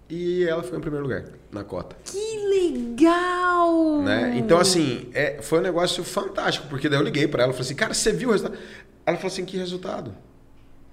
E 0.10 0.46
ela 0.46 0.64
ficou 0.64 0.78
em 0.78 0.82
primeiro 0.82 1.06
lugar 1.06 1.26
na 1.52 1.64
cota. 1.64 1.96
Que 2.06 2.38
legal! 2.50 4.02
né? 4.02 4.38
Então, 4.38 4.58
assim, 4.58 5.10
é, 5.14 5.42
foi 5.42 5.60
um 5.60 5.62
negócio 5.62 6.04
fantástico, 6.04 6.68
porque 6.70 6.88
daí 6.88 7.00
eu 7.00 7.04
liguei 7.04 7.28
pra 7.28 7.44
ela 7.44 7.52
e 7.52 7.54
falei 7.54 7.66
assim, 7.66 7.76
cara, 7.76 7.94
você 7.94 8.12
viu 8.12 8.30
o 8.30 8.32
resultado? 8.32 8.58
Ela 9.06 9.18
falou 9.18 9.32
assim, 9.32 9.46
que 9.46 9.58
resultado? 9.58 10.16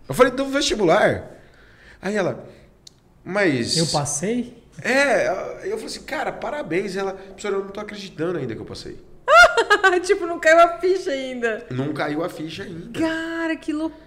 Eu 0.08 0.14
falei, 0.14 0.32
do 0.32 0.46
vestibular. 0.46 1.30
Aí 2.00 2.16
ela, 2.16 2.46
mas... 3.24 3.76
Eu 3.76 3.86
passei? 3.86 4.62
É, 4.82 5.28
eu 5.64 5.76
falei 5.76 5.86
assim, 5.86 6.02
cara, 6.02 6.32
parabéns. 6.32 6.96
Ela, 6.96 7.12
professora, 7.12 7.56
eu 7.56 7.64
não 7.64 7.70
tô 7.70 7.80
acreditando 7.80 8.38
ainda 8.38 8.54
que 8.54 8.60
eu 8.60 8.66
passei. 8.66 8.98
tipo, 10.02 10.26
não 10.26 10.38
caiu 10.38 10.60
a 10.60 10.78
ficha 10.78 11.10
ainda. 11.10 11.66
Não 11.70 11.92
caiu 11.92 12.24
a 12.24 12.28
ficha 12.28 12.64
ainda. 12.64 12.98
Cara, 12.98 13.56
que 13.56 13.72
loucura! 13.72 14.04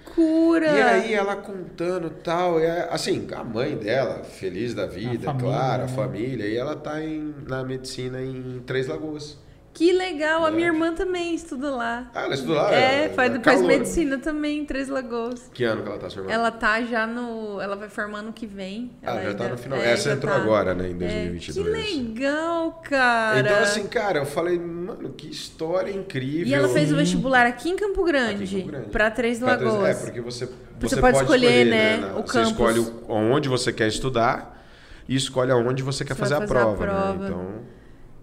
E 0.75 0.81
aí 0.81 1.13
ela 1.13 1.35
contando 1.35 2.09
tal, 2.09 2.59
é, 2.59 2.87
assim, 2.91 3.27
a 3.33 3.43
mãe 3.43 3.75
dela, 3.77 4.23
feliz 4.23 4.73
da 4.73 4.85
vida, 4.85 5.29
A 5.29 5.33
família, 5.33 5.57
claro, 5.57 5.83
a 5.83 5.85
né? 5.87 5.93
família, 5.93 6.45
e 6.47 6.57
ela 6.57 6.75
tá 6.75 7.03
em, 7.03 7.35
na 7.47 7.63
medicina 7.63 8.21
em 8.21 8.61
Três 8.65 8.87
Lagoas. 8.87 9.37
Que 9.77 9.91
legal! 9.91 10.43
A 10.43 10.47
É. 10.49 10.51
minha 10.51 10.67
irmã 10.67 10.91
também 10.91 11.35
estuda 11.35 11.69
lá. 11.69 12.09
Ah, 12.15 12.23
ela 12.23 12.33
estuda 12.33 12.53
lá? 12.63 12.73
É, 12.73 13.05
ela- 13.05 13.13
faz, 13.13 13.37
faz 13.43 13.61
medicina 13.61 14.17
também 14.17 14.59
em 14.61 14.65
Três 14.65 14.89
Lagoas. 14.89 15.51
Que 15.53 15.63
ano 15.63 15.83
que 15.83 15.89
ela 15.89 15.99
tá, 15.99 16.09
sua 16.09 16.23
irmã? 16.23 16.33
Ela 16.33 16.49
tá 16.49 16.81
já 16.81 17.05
no. 17.05 17.61
Ela 17.61 17.75
vai 17.75 17.87
formar 17.87 18.23
no 18.23 18.33
que 18.33 18.47
vem. 18.47 18.91
Ah, 19.03 19.11
Ela 19.11 19.21
já 19.23 19.33
tá 19.35 19.43
ainda- 19.43 19.55
no 19.55 19.57
final. 19.61 19.77
é, 19.79 19.91
Essa 19.91 20.11
entrou 20.13 20.33
tá. 20.33 20.41
agora, 20.41 20.73
né, 20.73 20.87
em 20.89 20.93
É, 20.93 20.95
2022. 20.95 21.85
que 21.85 21.93
legal, 21.95 22.81
cara! 22.83 23.39
Então, 23.39 23.59
assim, 23.59 23.85
cara, 23.87 24.17
eu 24.17 24.25
falei, 24.25 24.57
mano, 24.57 25.09
que 25.11 25.29
história 25.29 25.91
incrível. 25.91 26.47
E 26.47 26.53
ela 26.55 26.69
fez 26.69 26.91
o 26.91 26.95
vestibular 26.95 27.45
aqui 27.45 27.69
em 27.69 27.75
Campo 27.75 28.03
Grande, 28.03 28.45
Aqui 28.45 28.55
em 28.55 28.59
Campo 28.61 28.71
Grande. 28.71 28.89
pra 28.89 29.11
Três 29.11 29.37
Pra 29.39 29.57
três- 29.57 29.71
Lagoas. 29.71 30.01
É, 30.01 30.05
porque 30.05 30.21
você, 30.21 30.49
Você 30.79 30.97
pode 30.99 31.17
escolher, 31.17 31.65
né, 31.65 32.11
o 32.17 32.21
Você 32.25 32.33
campus. 32.39 32.51
escolhe 32.51 32.93
onde 33.07 33.47
você 33.47 33.71
quer 33.71 33.87
estudar 33.87 34.63
e 35.07 35.15
escolhe 35.15 35.51
aonde 35.51 35.83
você 35.83 36.03
quer 36.03 36.15
Você 36.15 36.19
fazer, 36.19 36.35
vai 36.35 36.43
a 36.45 36.47
fazer 36.47 36.59
a 36.59 36.63
prova, 36.63 36.77
prova. 36.85 37.17
né? 37.19 37.27
Então, 37.29 37.76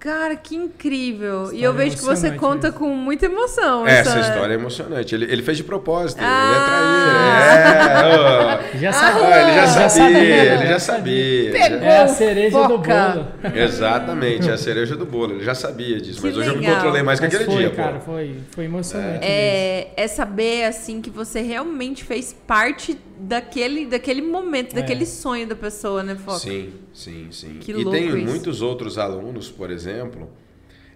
Cara, 0.05 0.37
que 0.37 0.55
incrível! 0.55 1.45
e 1.45 1.47
História 1.57 1.65
eu 1.65 1.73
vejo 1.73 1.97
que 1.97 2.05
você 2.05 2.33
conta 2.33 2.67
mesmo. 2.69 2.79
com 2.79 2.89
muita 2.95 3.25
emoção. 3.25 3.87
essa 3.87 4.21
história 4.21 4.53
é 4.53 4.57
emocionante. 4.57 5.15
Ele, 5.15 5.25
ele 5.33 5.43
fez 5.43 5.57
de 5.57 5.65
propósito, 5.65 6.19
Ah. 6.23 6.45
ele 6.45 6.57
é 6.61 6.65
traíra. 6.67 6.85
É, 8.75 8.77
Já 8.79 8.91
ó. 8.91 8.93
sabia. 8.93 9.35
Ah, 9.35 9.41
ele 9.43 9.53
já 9.55 9.67
sabia, 9.67 9.89
sabia, 9.89 10.55
ele 10.55 10.67
já 10.67 10.79
sabia. 10.79 11.51
Pegou. 11.53 11.79
É 11.79 12.03
a 12.03 12.09
cereja 12.09 12.69
do 12.69 12.77
Foca. 12.79 13.13
bolo. 13.13 13.27
Exatamente, 13.57 14.51
a 14.51 14.57
cereja 14.59 14.95
do 14.97 15.07
bolo. 15.07 15.37
Ele 15.37 15.45
já 15.45 15.55
sabia 15.55 15.99
disso, 16.01 16.21
Que 16.21 16.27
mas 16.29 16.37
hoje 16.37 16.49
eu 16.51 16.55
me 16.55 16.61
legal. 16.61 16.75
controlei 16.77 17.03
mais 17.03 17.19
que 17.19 17.25
Mas 17.27 17.35
aquele 17.35 17.51
foi, 17.51 17.61
dia, 17.63 17.71
cara, 17.71 17.93
pô. 17.95 18.01
foi, 18.13 18.37
foi 18.51 18.65
emocionante. 18.67 19.11
mesmo. 19.21 19.25
É, 19.25 19.89
é 19.97 20.07
saber, 20.09 20.65
assim, 20.65 21.01
que 21.01 21.09
você 21.09 21.41
realmente 21.41 22.05
fez 22.05 22.35
parte 22.47 22.99
daquele, 23.19 23.87
daquele 23.87 24.23
momento, 24.23 24.73
É. 24.73 24.81
daquele 24.81 25.07
sonho 25.07 25.47
da 25.47 25.57
pessoa, 25.57 26.03
né, 26.03 26.15
Foca? 26.17 26.39
Sim, 26.39 26.73
sim, 26.93 27.29
sim. 27.31 27.59
Que 27.61 27.71
e 27.73 27.75
louco 27.75 27.91
tem 27.91 28.07
isso. 28.09 28.17
muitos 28.19 28.63
outros 28.63 28.99
alunos, 28.99 29.51
por 29.51 29.71
exemplo. 29.71 30.31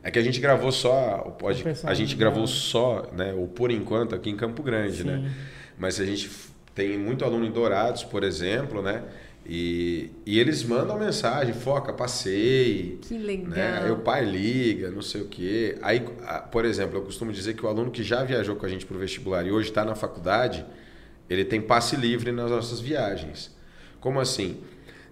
É 0.03 0.11
que 0.11 0.19
a 0.19 0.23
gente 0.23 0.41
gravou 0.41 0.71
só 0.73 1.25
o 1.27 1.33
pod... 1.33 1.61
O 1.61 1.65
pessoal 1.65 1.91
a 1.91 1.95
gente 1.95 2.15
gravou 2.15 2.47
só, 2.47 3.11
né, 3.17 3.35
ou 3.35 3.47
por 3.49 3.71
enquanto 3.71 4.15
aqui 4.15 4.31
em 4.31 4.37
Campo 4.37 4.63
Grande, 4.63 5.05
né? 5.05 5.23
Sim. 5.25 5.35
Mas 5.79 6.01
a 6.01 6.05
gente 6.07 6.31
tem 6.75 6.97
muito 6.97 7.25
aluno 7.25 7.45
em 7.45 7.51
Dourados, 7.51 8.05
por 8.05 8.23
exemplo, 8.23 8.81
né? 8.81 9.03
E, 9.51 10.11
e 10.27 10.39
eles 10.39 10.63
mandam 10.63 10.99
mensagem, 10.99 11.55
foca, 11.55 11.93
passei, 11.93 12.99
Que 13.03 13.17
legal. 13.17 13.49
né? 13.51 13.81
Aí 13.85 13.91
o 13.91 13.97
pai 13.97 14.25
liga, 14.25 14.91
não 14.91 15.01
sei 15.03 15.23
o 15.23 15.25
quê. 15.27 15.79
Aí, 15.83 16.01
por 16.53 16.65
exemplo, 16.65 16.99
eu 16.99 17.03
costumo 17.03 17.33
dizer 17.33 17.55
que 17.55 17.65
o 17.65 17.69
aluno 17.69 17.91
que 17.91 18.03
já 18.03 18.23
viajou 18.25 18.57
com 18.57 18.67
a 18.67 18.69
gente 18.69 18.85
para 18.85 18.97
o 18.97 19.01
vestibular 19.01 19.47
e 19.47 19.51
hoje 19.51 19.71
está 19.71 19.85
na 19.85 19.95
faculdade, 19.95 20.65
ele 21.29 21.45
tem 21.45 21.61
passe 21.61 21.97
livre 21.97 22.33
nas 22.33 22.51
nossas 22.51 22.81
viagens. 22.81 23.55
Como 24.01 24.21
assim? 24.21 24.63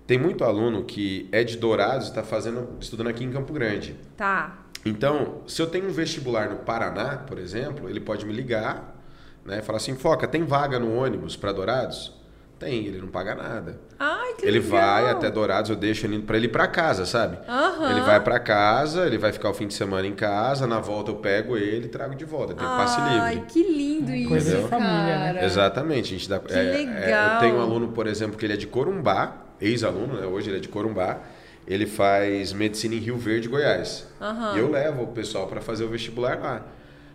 Tem 0.07 0.19
muito 0.19 0.45
aluno 0.45 0.85
que 0.85 1.29
é 1.33 1.43
de 1.43 1.57
Dourados 1.57 2.07
e 2.07 2.11
está 2.11 2.23
fazendo, 2.23 2.77
estudando 2.81 3.09
aqui 3.09 3.25
em 3.25 3.31
Campo 3.31 3.53
Grande. 3.53 3.97
Tá. 4.17 4.67
Então, 4.85 5.43
se 5.49 5.61
eu 5.61 5.67
tenho 5.67 5.89
um 5.89 5.93
vestibular 5.93 6.49
no 6.49 6.59
Paraná, 6.59 7.19
por 7.19 7.39
exemplo, 7.39 7.91
ele 7.91 7.99
pode 7.99 8.25
me 8.25 8.33
ligar, 8.33 8.97
né? 9.45 9.61
Falar 9.63 9.79
assim, 9.79 9.97
Foca, 9.97 10.29
tem 10.29 10.45
vaga 10.45 10.79
no 10.79 10.95
ônibus 10.95 11.37
para 11.37 11.53
Dourados? 11.53 12.16
Tem, 12.59 12.87
ele 12.87 12.99
não 12.99 13.09
paga 13.09 13.35
nada. 13.35 13.79
Ai, 13.99 14.33
que 14.35 14.47
Ele 14.47 14.61
legal. 14.61 14.71
vai 14.81 15.11
até 15.11 15.31
Dourados, 15.31 15.69
eu 15.69 15.77
deixo 15.77 16.07
ele 16.07 16.21
para 16.21 16.39
ele 16.39 16.47
ir 16.47 16.51
para 16.51 16.67
casa, 16.67 17.05
sabe? 17.05 17.37
Aham. 17.47 17.91
Ele 17.91 18.01
vai 18.01 18.19
para 18.19 18.39
casa, 18.41 19.07
ele 19.07 19.19
vai 19.19 19.31
ficar 19.31 19.51
o 19.51 19.55
fim 19.55 19.67
de 19.67 19.75
semana 19.75 20.07
em 20.07 20.15
casa, 20.15 20.67
na 20.67 20.81
volta 20.81 21.11
eu 21.11 21.17
pego 21.17 21.57
ele 21.59 21.85
e 21.85 21.89
trago 21.89 22.15
de 22.15 22.25
volta. 22.25 22.55
Tem 22.55 22.67
passe 22.67 22.99
Ai, 23.01 23.35
livre. 23.35 23.47
que 23.47 23.63
lindo 23.63 24.11
isso, 24.11 24.29
Coisa 24.31 24.57
de 24.57 24.69
família, 24.69 25.33
né? 25.35 25.45
Exatamente. 25.45 26.15
A 26.15 26.19
gente 26.19 26.29
dá, 26.31 26.39
Que 26.39 26.55
é, 26.55 26.59
é, 26.59 26.87
legal. 26.87 27.35
eu 27.35 27.39
tenho 27.41 27.57
um 27.57 27.61
aluno, 27.61 27.89
por 27.89 28.07
exemplo, 28.07 28.39
que 28.39 28.47
ele 28.47 28.55
é 28.55 28.57
de 28.57 28.67
Corumbá, 28.67 29.37
ex-aluno, 29.61 30.19
né? 30.19 30.27
hoje 30.27 30.49
ele 30.49 30.57
é 30.57 30.61
de 30.61 30.69
Corumbá. 30.69 31.19
Ele 31.67 31.85
faz 31.85 32.53
medicina 32.55 32.95
em 32.95 32.99
Rio 32.99 33.19
Verde, 33.19 33.49
Goiás. 33.49 34.07
Aham. 34.21 34.55
E 34.57 34.61
eu 34.61 34.71
levo 34.71 35.03
o 35.03 35.09
pessoal 35.09 35.47
para 35.47 35.61
fazer 35.61 35.85
o 35.85 35.89
vestibular 35.89 36.39
lá. 36.39 36.63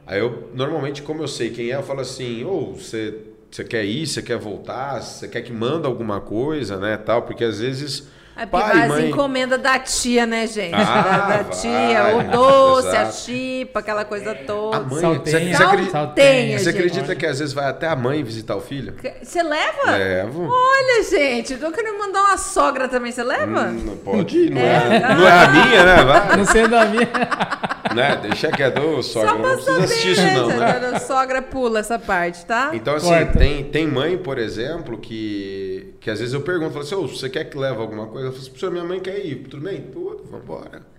Aí 0.05 0.19
eu, 0.19 0.51
normalmente, 0.53 1.01
como 1.01 1.23
eu 1.23 1.27
sei 1.27 1.49
quem 1.51 1.71
é, 1.71 1.75
eu 1.75 1.83
falo 1.83 2.01
assim, 2.01 2.43
ou 2.43 2.75
você, 2.75 3.17
você 3.51 3.63
quer 3.63 3.83
ir, 3.83 4.07
você 4.07 4.21
quer 4.21 4.37
voltar, 4.37 5.01
você 5.01 5.27
quer 5.27 5.41
que 5.41 5.51
manda 5.51 5.87
alguma 5.87 6.21
coisa, 6.21 6.77
né, 6.77 6.97
tal, 6.97 7.23
porque 7.23 7.43
às 7.43 7.59
vezes 7.59 8.07
É 8.35 8.45
porque 8.45 8.65
pai, 8.71 8.87
mãe... 8.87 9.09
encomendas 9.09 9.61
da 9.61 9.77
tia, 9.77 10.25
né, 10.25 10.47
gente? 10.47 10.73
Ah, 10.73 11.01
da, 11.03 11.17
da 11.37 11.43
vai, 11.43 11.49
tia, 11.49 12.15
o 12.15 12.23
doce, 12.31 12.87
a 12.87 13.01
exato. 13.01 13.15
chipa, 13.17 13.79
aquela 13.79 14.05
coisa 14.05 14.33
toda. 14.33 14.77
A 14.77 14.79
mãe, 14.79 15.01
Saltenha. 15.01 15.37
você, 15.39 15.53
você 15.57 15.63
acredita, 15.63 15.91
Saltenha, 15.91 16.57
você 16.59 16.63
gente. 16.71 16.75
acredita 16.77 17.15
que 17.15 17.25
às 17.25 17.39
vezes 17.39 17.53
vai 17.53 17.65
até 17.65 17.87
a 17.87 17.95
mãe 17.95 18.23
visitar 18.23 18.55
o 18.55 18.61
filho? 18.61 18.93
Você 19.21 19.43
leva? 19.43 19.91
Levo. 19.91 20.47
Olha, 20.49 21.03
gente, 21.09 21.53
eu 21.53 21.59
tô 21.59 21.71
querendo 21.71 21.99
mandar 21.99 22.21
uma 22.23 22.37
sogra 22.37 22.87
também, 22.87 23.11
você 23.11 23.21
leva? 23.23 23.65
Hum, 23.65 23.83
não 23.85 23.97
pode 23.97 24.37
ir, 24.37 24.49
não 24.49 24.61
é, 24.61 24.95
É? 24.95 25.13
não 25.13 25.27
é 25.27 25.31
a 25.31 25.47
minha, 25.49 25.83
né? 25.85 26.03
Vai, 26.05 26.37
Não 26.37 26.45
sendo 26.45 26.75
a 26.77 26.85
minha. 26.85 27.09
né? 27.95 28.15
Deixa 28.21 28.51
quieto, 28.51 28.79
ô, 28.81 29.01
sogra, 29.03 29.29
Só 29.29 29.35
não 29.35 29.41
pra 29.41 29.51
precisa 29.53 29.71
saber, 29.73 29.83
assistir 29.85 30.11
isso 30.11 30.21
não, 30.21 30.47
né? 30.47 30.99
sogra 30.99 31.41
pula 31.41 31.79
essa 31.79 31.97
parte, 31.99 32.45
tá? 32.45 32.71
Então, 32.73 32.95
assim, 32.95 33.07
Corta. 33.09 33.37
tem, 33.39 33.63
tem 33.65 33.87
mãe, 33.87 34.17
por 34.17 34.37
exemplo, 34.37 34.97
que, 34.97 35.93
que 35.99 36.09
às 36.09 36.19
vezes 36.19 36.33
eu 36.33 36.41
pergunto, 36.41 36.71
falo 36.71 36.83
assim, 36.85 36.95
ô, 36.95 37.07
você 37.07 37.29
quer 37.29 37.45
que 37.45 37.57
leve 37.57 37.79
alguma 37.79 38.07
coisa? 38.07 38.27
Eu 38.27 38.31
falo 38.33 38.45
assim, 38.55 38.69
minha 38.71 38.83
mãe 38.85 38.99
quer 38.99 39.17
ir, 39.25 39.47
tudo 39.49 39.63
bem? 39.63 39.81
Tudo, 39.81 40.23
vambora. 40.29 40.89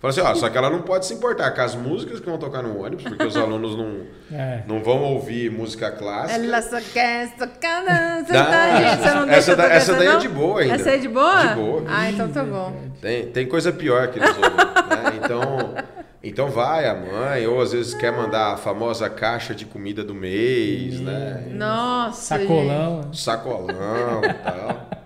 Fala 0.00 0.12
assim, 0.12 0.20
ó, 0.20 0.32
só 0.36 0.48
que 0.48 0.56
ela 0.56 0.70
não 0.70 0.82
pode 0.82 1.06
se 1.06 1.14
importar 1.14 1.50
com 1.50 1.60
as 1.60 1.74
músicas 1.74 2.20
que 2.20 2.26
vão 2.26 2.38
tocar 2.38 2.62
no 2.62 2.84
ônibus, 2.84 3.02
porque 3.02 3.24
os 3.24 3.36
alunos 3.36 3.76
não, 3.76 4.02
É. 4.32 4.62
não 4.64 4.80
vão 4.80 5.02
ouvir 5.02 5.50
música 5.50 5.90
clássica. 5.90 6.38
Ela 6.40 6.62
só 6.62 6.78
quer 6.80 7.34
tocar 7.36 7.82
sentadinha. 8.24 8.96
Você 8.96 9.10
não 9.14 9.28
essa 9.28 9.56
da- 9.56 9.62
tocar 9.64 9.74
essa 9.74 9.94
daí 9.94 10.06
é 10.06 10.12
não? 10.12 10.18
de 10.20 10.28
boa 10.28 10.60
ainda. 10.60 10.74
Essa 10.76 10.90
é 10.90 10.98
de 10.98 11.08
boa? 11.08 11.46
De 11.48 11.54
boa. 11.56 11.82
Ah, 11.88 12.10
então 12.10 12.28
tá 12.28 12.44
bom. 12.44 12.80
Tem, 13.02 13.26
tem 13.26 13.48
coisa 13.48 13.72
pior 13.72 14.06
que 14.06 14.20
eles 14.20 14.30
ouvem, 14.36 14.52
né? 14.52 15.18
Então, 15.20 15.74
então 16.22 16.48
vai 16.48 16.86
a 16.88 16.94
mãe, 16.94 17.46
ou 17.46 17.60
às 17.60 17.72
vezes 17.72 17.94
quer 17.94 18.10
mandar 18.12 18.54
a 18.54 18.56
famosa 18.56 19.08
caixa 19.08 19.54
de 19.54 19.64
comida 19.64 20.02
do 20.02 20.14
mês, 20.14 21.00
né? 21.00 21.44
Nossa, 21.50 22.38
Sacolão. 22.38 23.12
Sacolão 23.14 24.20
e 24.24 24.34
tal. 24.42 24.68
gente. 24.68 24.98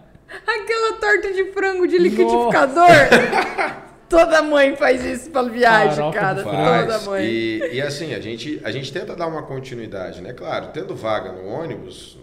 Aquela 0.46 0.92
torta 0.94 1.32
de 1.32 1.44
frango 1.52 1.86
de 1.86 1.98
liquidificador. 1.98 2.86
Toda 4.08 4.42
mãe 4.42 4.76
faz 4.76 5.02
isso 5.04 5.30
pra 5.30 5.42
viagem, 5.42 5.96
Farofa 5.96 6.18
cara. 6.18 6.34
do 6.34 6.42
Toda 6.44 6.92
Faz. 6.98 7.06
mãe. 7.06 7.24
E, 7.24 7.70
e 7.74 7.80
assim, 7.80 8.14
a 8.14 8.20
gente, 8.20 8.60
a 8.62 8.70
gente 8.70 8.92
tenta 8.92 9.16
dar 9.16 9.26
uma 9.26 9.42
continuidade, 9.42 10.20
né? 10.20 10.34
Claro, 10.34 10.68
tendo 10.72 10.94
vaga 10.94 11.32
no 11.32 11.46
ônibus, 11.48 12.18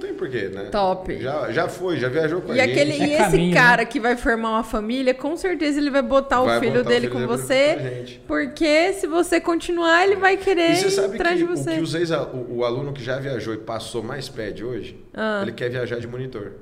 tem 0.00 0.14
porquê, 0.14 0.48
né? 0.48 0.64
Top. 0.72 1.16
Já, 1.20 1.52
já 1.52 1.68
foi, 1.68 1.96
já 1.98 2.08
viajou 2.08 2.40
com 2.40 2.52
E, 2.52 2.60
a 2.60 2.64
aquele, 2.64 2.92
gente. 2.92 3.08
e 3.08 3.12
É 3.12 3.20
esse 3.20 3.30
caminho, 3.30 3.54
cara 3.54 3.84
que 3.84 4.00
vai 4.00 4.16
formar 4.16 4.50
uma 4.50 4.64
família, 4.64 5.14
com 5.14 5.36
certeza 5.36 5.78
ele 5.78 5.90
vai 5.90 6.02
botar 6.02 6.40
Vai 6.42 6.56
o 6.56 6.60
filho 6.60 6.72
botar 6.72 6.86
o 6.86 6.88
dele 6.88 7.00
filho 7.08 7.12
com 7.12 7.18
dele 7.20 7.28
você. 7.30 8.20
Porque 8.26 8.92
se 8.94 9.06
você 9.06 9.40
continuar, 9.40 10.02
ele 10.04 10.16
vai 10.16 10.36
querer 10.36 10.72
E 10.72 10.76
você 10.76 10.90
sabe 10.90 11.14
atrás 11.14 11.38
que 11.38 11.46
de 11.46 11.52
o 11.52 11.56
você. 11.56 11.74
que 11.76 11.80
os 11.80 11.94
ex, 11.94 12.10
o, 12.10 12.46
o 12.56 12.64
aluno 12.64 12.92
que 12.92 13.04
já 13.04 13.18
viajou 13.18 13.54
e 13.54 13.58
passou 13.58 14.02
mais 14.02 14.28
pede 14.28 14.64
hoje, 14.64 14.98
Ah. 15.14 15.40
ele 15.42 15.52
quer 15.52 15.70
viajar 15.70 16.00
de 16.00 16.06
monitor. 16.08 16.52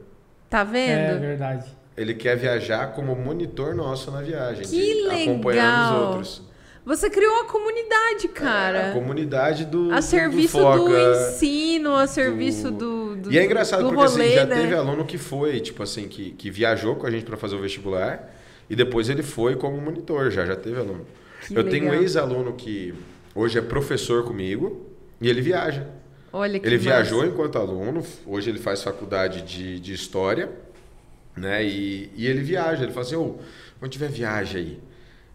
Tá 0.51 0.61
É 0.61 0.65
vendo? 0.65 1.21
verdade. 1.21 1.65
Ele 1.97 2.15
quer 2.15 2.37
viajar 2.37 2.93
como 2.93 3.15
monitor 3.17 3.75
nosso 3.75 4.11
na 4.13 4.21
viagem. 4.23 4.63
Que 4.65 5.03
de 5.03 5.23
acompanhando 5.25 5.41
os 5.85 5.91
legal. 5.91 6.07
outros. 6.11 6.48
Você 6.89 7.11
criou 7.11 7.31
uma 7.35 7.45
comunidade, 7.45 8.29
cara. 8.29 8.91
A 8.91 8.93
comunidade 8.95 9.67
do. 9.67 9.93
a 9.93 9.97
do- 9.97 10.03
serviço 10.03 10.57
do, 10.59 10.85
do, 10.87 10.99
ensino, 10.99 11.95
a 11.95 12.07
serviço 12.07 12.71
do, 12.71 13.15
do 13.17 13.31
E 13.33 13.39
é 13.39 13.45
engraçado 13.45 13.83
do 13.83 13.89
porque 13.91 14.05
assim, 14.05 14.17
rolê, 14.17 14.35
já 14.35 14.47
né? 14.47 14.57
teve 14.63 14.75
aluno 14.75 15.05
que 15.05 15.19
foi, 15.19 15.61
tipo 15.61 15.83
assim, 15.83 16.09
que, 16.09 16.31
que 16.31 16.51
viajou 16.51 16.97
com 16.97 17.07
a 17.07 17.11
gente 17.11 17.27
para 17.27 17.37
fazer 17.37 17.57
o 17.57 17.61
vestibular 17.61 18.35
e 18.71 18.75
depois 18.75 19.11
ele 19.11 19.23
foi 19.23 19.55
como 19.55 19.79
monitor, 19.79 20.31
já, 20.31 20.47
já 20.47 20.57
teve 20.57 20.81
aluno. 20.81 21.07
Que 21.47 21.55
Eu 21.57 21.69
tenho 21.69 21.85
um 21.85 21.91
legal. 21.91 22.03
ex-aluno 22.03 22.55
que 22.55 22.95
hoje 23.35 23.59
é 23.59 23.63
professor 23.63 24.25
comigo 24.25 24.87
e 25.21 25.29
ele 25.29 25.43
viaja. 25.43 25.87
Olha 26.33 26.59
que 26.59 26.67
Ele 26.67 26.77
massa. 26.77 26.89
viajou 26.89 27.25
enquanto 27.27 27.57
aluno, 27.59 28.03
hoje 28.27 28.49
ele 28.51 28.59
faz 28.59 28.83
faculdade 28.83 29.43
de, 29.43 29.79
de 29.79 29.93
História, 29.93 30.51
né? 31.37 31.63
E, 31.65 32.11
e 32.17 32.27
ele 32.27 32.41
viaja, 32.41 32.83
ele 32.83 32.93
fala 32.93 33.05
assim, 33.07 33.17
ô, 33.17 33.37
quando 33.79 33.93
tiver 33.93 34.09
viagem 34.09 34.61
aí, 34.63 34.79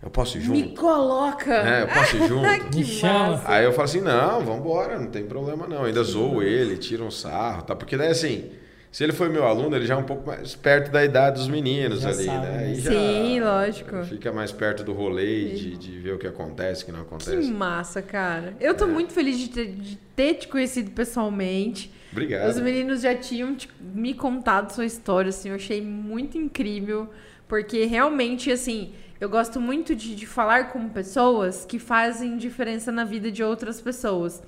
eu 0.04 0.10
posso 0.10 0.38
ir 0.38 0.41
Me 0.41 0.45
junto? 0.62 0.82
coloca. 0.82 1.54
É, 1.54 1.84
eu 1.84 1.88
posso 1.88 2.16
ir 2.18 2.24
junto? 2.28 2.70
que 2.72 2.78
Me 2.78 2.84
chama. 2.86 3.41
Aí 3.45 3.64
eu 3.66 3.72
falo 3.72 3.86
assim, 3.86 4.01
não, 4.01 4.41
vambora, 4.45 4.99
não 4.99 5.08
tem 5.08 5.26
problema 5.26 5.66
não. 5.68 5.84
Ainda 5.86 6.04
zoo 6.04 6.41
ele, 6.43 6.78
tira 6.78 7.04
um 7.04 7.12
sarro, 7.12 7.64
tá? 7.64 7.76
Porque 7.76 7.95
daí 7.97 8.10
assim, 8.10 8.49
se 8.91 9.04
ele 9.04 9.14
foi 9.14 9.30
meu 9.30 9.45
aluno, 9.47 9.76
ele 9.76 9.86
já 9.88 9.93
é 9.95 9.97
um 9.97 10.04
pouco 10.04 10.28
mais 10.28 10.56
perto 10.56 10.91
da 10.91 11.04
idade 11.04 11.38
dos 11.38 11.47
meninos 11.47 12.01
Já 12.01 12.10
ali, 12.10 12.26
sabe, 12.26 12.45
né? 12.47 12.51
né? 12.51 12.64
Aí 12.66 12.76
já 12.80 12.91
Sim, 12.91 13.39
lógico. 13.39 14.04
Fica 14.04 14.32
mais 14.32 14.51
perto 14.51 14.84
do 14.84 14.93
rolê 14.93 15.47
e 15.47 15.56
de, 15.56 15.78
de 15.78 15.99
ver 15.99 16.14
o 16.14 16.18
que 16.20 16.28
acontece, 16.28 16.84
o 16.84 16.86
que 16.88 16.91
não 16.91 16.99
Que 16.99 17.06
acontece. 17.08 17.51
massa, 17.51 18.01
cara. 18.01 18.56
Eu 18.60 18.76
tô 18.76 18.86
muito 18.88 19.14
feliz 19.14 19.39
de 19.39 19.49
ter, 19.49 19.68
de 19.68 19.95
ter 20.16 20.34
te 20.36 20.47
conhecido 20.47 20.91
pessoalmente. 20.91 21.91
Obrigado. 22.12 22.49
Os 22.49 22.60
meninos 22.60 23.01
já 23.01 23.16
tinham 23.16 23.56
te- 23.56 23.68
me 23.82 24.14
contado 24.14 24.70
sua 24.72 24.86
história, 24.86 25.30
assim, 25.30 25.49
eu 25.49 25.56
achei 25.56 25.82
muito 25.82 26.38
incrível, 26.38 27.10
porque 27.47 27.86
realmente, 27.86 28.51
assim, 28.51 28.93
eu 29.24 29.30
gosto 29.30 29.59
muito 29.59 29.95
de, 29.95 30.15
de 30.15 30.28
falar 30.28 30.69
com 30.74 30.89
pessoas 30.89 31.65
que 31.65 31.80
fazem 31.80 32.36
diferença 32.38 32.91
na 32.91 33.05
vida 33.05 33.32
de 33.32 33.41
outras 33.41 33.80
pessoas. 33.80 34.43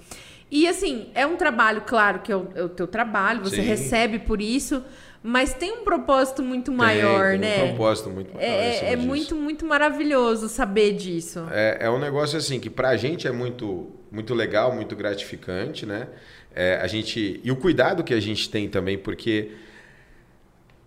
E, 0.52 0.68
assim, 0.68 1.08
é 1.16 1.26
um 1.26 1.38
trabalho, 1.38 1.84
claro, 1.88 2.20
que 2.20 2.30
é 2.32 2.36
o, 2.36 2.50
é 2.54 2.62
o 2.62 2.70
teu 2.70 2.86
trabalho, 2.86 3.42
você 3.42 3.56
Sim. 3.56 3.62
recebe 3.62 4.20
por 4.20 4.42
isso, 4.42 4.84
mas 5.24 5.54
tem 5.54 5.72
um 5.72 5.84
propósito 5.86 6.44
muito 6.44 6.72
Tem- 6.72 6.78
maior, 6.78 7.32
tem 7.32 7.40
né? 7.40 7.64
Um 7.64 7.68
propósito 7.70 8.10
muito 8.10 8.34
maior 8.36 8.46
É, 8.46 8.76
é, 8.76 8.94
é 8.94 8.96
muito, 8.98 9.34
muito 9.34 9.66
maravilhoso 9.66 10.50
saber 10.50 10.94
disso. 10.94 11.48
É, 11.52 11.78
é 11.86 11.90
um 11.90 11.98
negócio 11.98 12.38
assim 12.38 12.60
que 12.60 12.70
pra 12.70 12.98
gente 12.98 13.28
é 13.28 13.32
muito, 13.32 13.90
muito 14.12 14.34
legal, 14.34 14.76
muito 14.76 14.94
gratificante, 14.94 15.86
né? 15.86 16.08
É, 16.54 16.80
a 16.82 16.88
gente 16.88 17.40
e 17.44 17.50
o 17.52 17.56
cuidado 17.56 18.04
que 18.04 18.14
a 18.14 18.20
gente 18.20 18.50
tem 18.50 18.68
também, 18.70 18.98
porque 18.98 19.52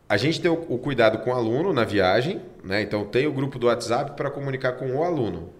a 0.08 0.16
gente 0.16 0.40
tem 0.40 0.50
o, 0.50 0.54
o 0.68 0.78
cuidado 0.78 1.18
com 1.18 1.30
o 1.30 1.34
aluno 1.34 1.72
na 1.72 1.84
viagem, 1.84 2.40
né? 2.64 2.80
Então 2.82 3.04
tem 3.04 3.26
o 3.26 3.32
grupo 3.32 3.58
do 3.58 3.66
WhatsApp 3.66 4.12
para 4.16 4.30
comunicar 4.30 4.72
com 4.72 4.90
o 4.94 5.02
aluno, 5.04 5.50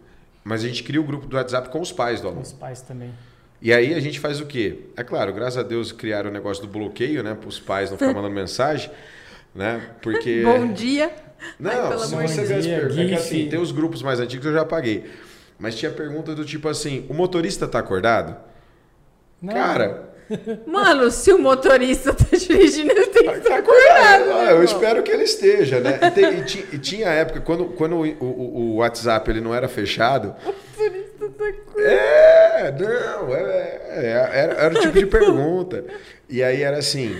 mas 0.42 0.64
a 0.64 0.68
gente 0.68 0.82
cria 0.82 1.00
o 1.00 1.04
grupo 1.04 1.26
do 1.26 1.36
WhatsApp 1.36 1.68
com 1.68 1.80
os 1.80 1.92
pais 1.92 2.20
do 2.20 2.24
Com 2.24 2.28
aluno. 2.28 2.42
os 2.42 2.52
pais 2.52 2.80
também. 2.80 3.12
E 3.60 3.72
aí 3.72 3.92
a 3.92 4.00
gente 4.00 4.20
faz 4.20 4.40
o 4.40 4.46
quê? 4.46 4.86
É 4.96 5.02
claro, 5.02 5.32
graças 5.32 5.58
a 5.58 5.62
Deus 5.62 5.90
criaram 5.92 6.30
o 6.30 6.32
negócio 6.32 6.62
do 6.64 6.68
bloqueio, 6.68 7.22
né? 7.22 7.34
Para 7.34 7.48
os 7.48 7.58
pais 7.58 7.90
não 7.90 7.98
ficar 7.98 8.14
mandando 8.14 8.34
mensagem, 8.34 8.90
né? 9.54 9.90
Porque 10.00 10.42
Bom 10.46 10.72
dia. 10.72 11.10
não, 11.58 11.70
Ai, 11.70 11.88
pelo 11.88 12.00
se 12.00 12.14
amor 12.14 12.24
de 12.26 12.32
você 12.32 12.44
vê 12.44 12.54
as 12.54 12.66
perguntas, 12.66 12.98
é 12.98 13.06
que 13.06 13.14
assim, 13.14 13.48
tem 13.48 13.58
os 13.58 13.72
grupos 13.72 14.02
mais 14.02 14.20
antigos 14.20 14.42
que 14.44 14.48
eu 14.48 14.54
já 14.54 14.62
apaguei. 14.62 15.10
Mas 15.58 15.74
tinha 15.76 15.90
pergunta 15.90 16.34
do 16.36 16.44
tipo 16.44 16.68
assim, 16.68 17.04
o 17.08 17.14
motorista 17.14 17.66
tá 17.66 17.80
acordado? 17.80 18.36
Não, 19.42 19.52
Cara, 19.52 20.07
Mano, 20.66 21.10
se 21.10 21.32
o 21.32 21.38
motorista 21.38 22.12
tá 22.12 22.24
dirigindo, 22.36 22.90
ele 22.92 23.06
tem 23.06 23.22
que 23.32 23.40
tá 23.40 23.56
acordado. 23.56 24.30
Ah, 24.32 24.50
eu 24.50 24.62
espero 24.62 25.02
que 25.02 25.10
ele 25.10 25.24
esteja, 25.24 25.80
né? 25.80 25.98
E, 26.02 26.10
tem- 26.10 26.38
e 26.38 26.44
ti- 26.44 26.66
e 26.72 26.78
tinha 26.78 27.08
época, 27.08 27.40
quando, 27.40 27.64
quando 27.66 27.96
o, 27.96 28.02
o- 28.24 28.56
o 28.58 28.76
WhatsApp 28.76 29.30
ele 29.30 29.40
não 29.40 29.54
era 29.54 29.68
fechado... 29.68 30.34
É, 31.76 32.72
não, 32.72 33.34
é, 33.34 33.80
é, 33.90 34.06
era, 34.32 34.52
era 34.54 34.74
o 34.74 34.80
tipo 34.80 34.98
de 34.98 35.06
pergunta. 35.06 35.84
E 36.28 36.42
aí 36.42 36.62
era 36.62 36.78
assim... 36.78 37.16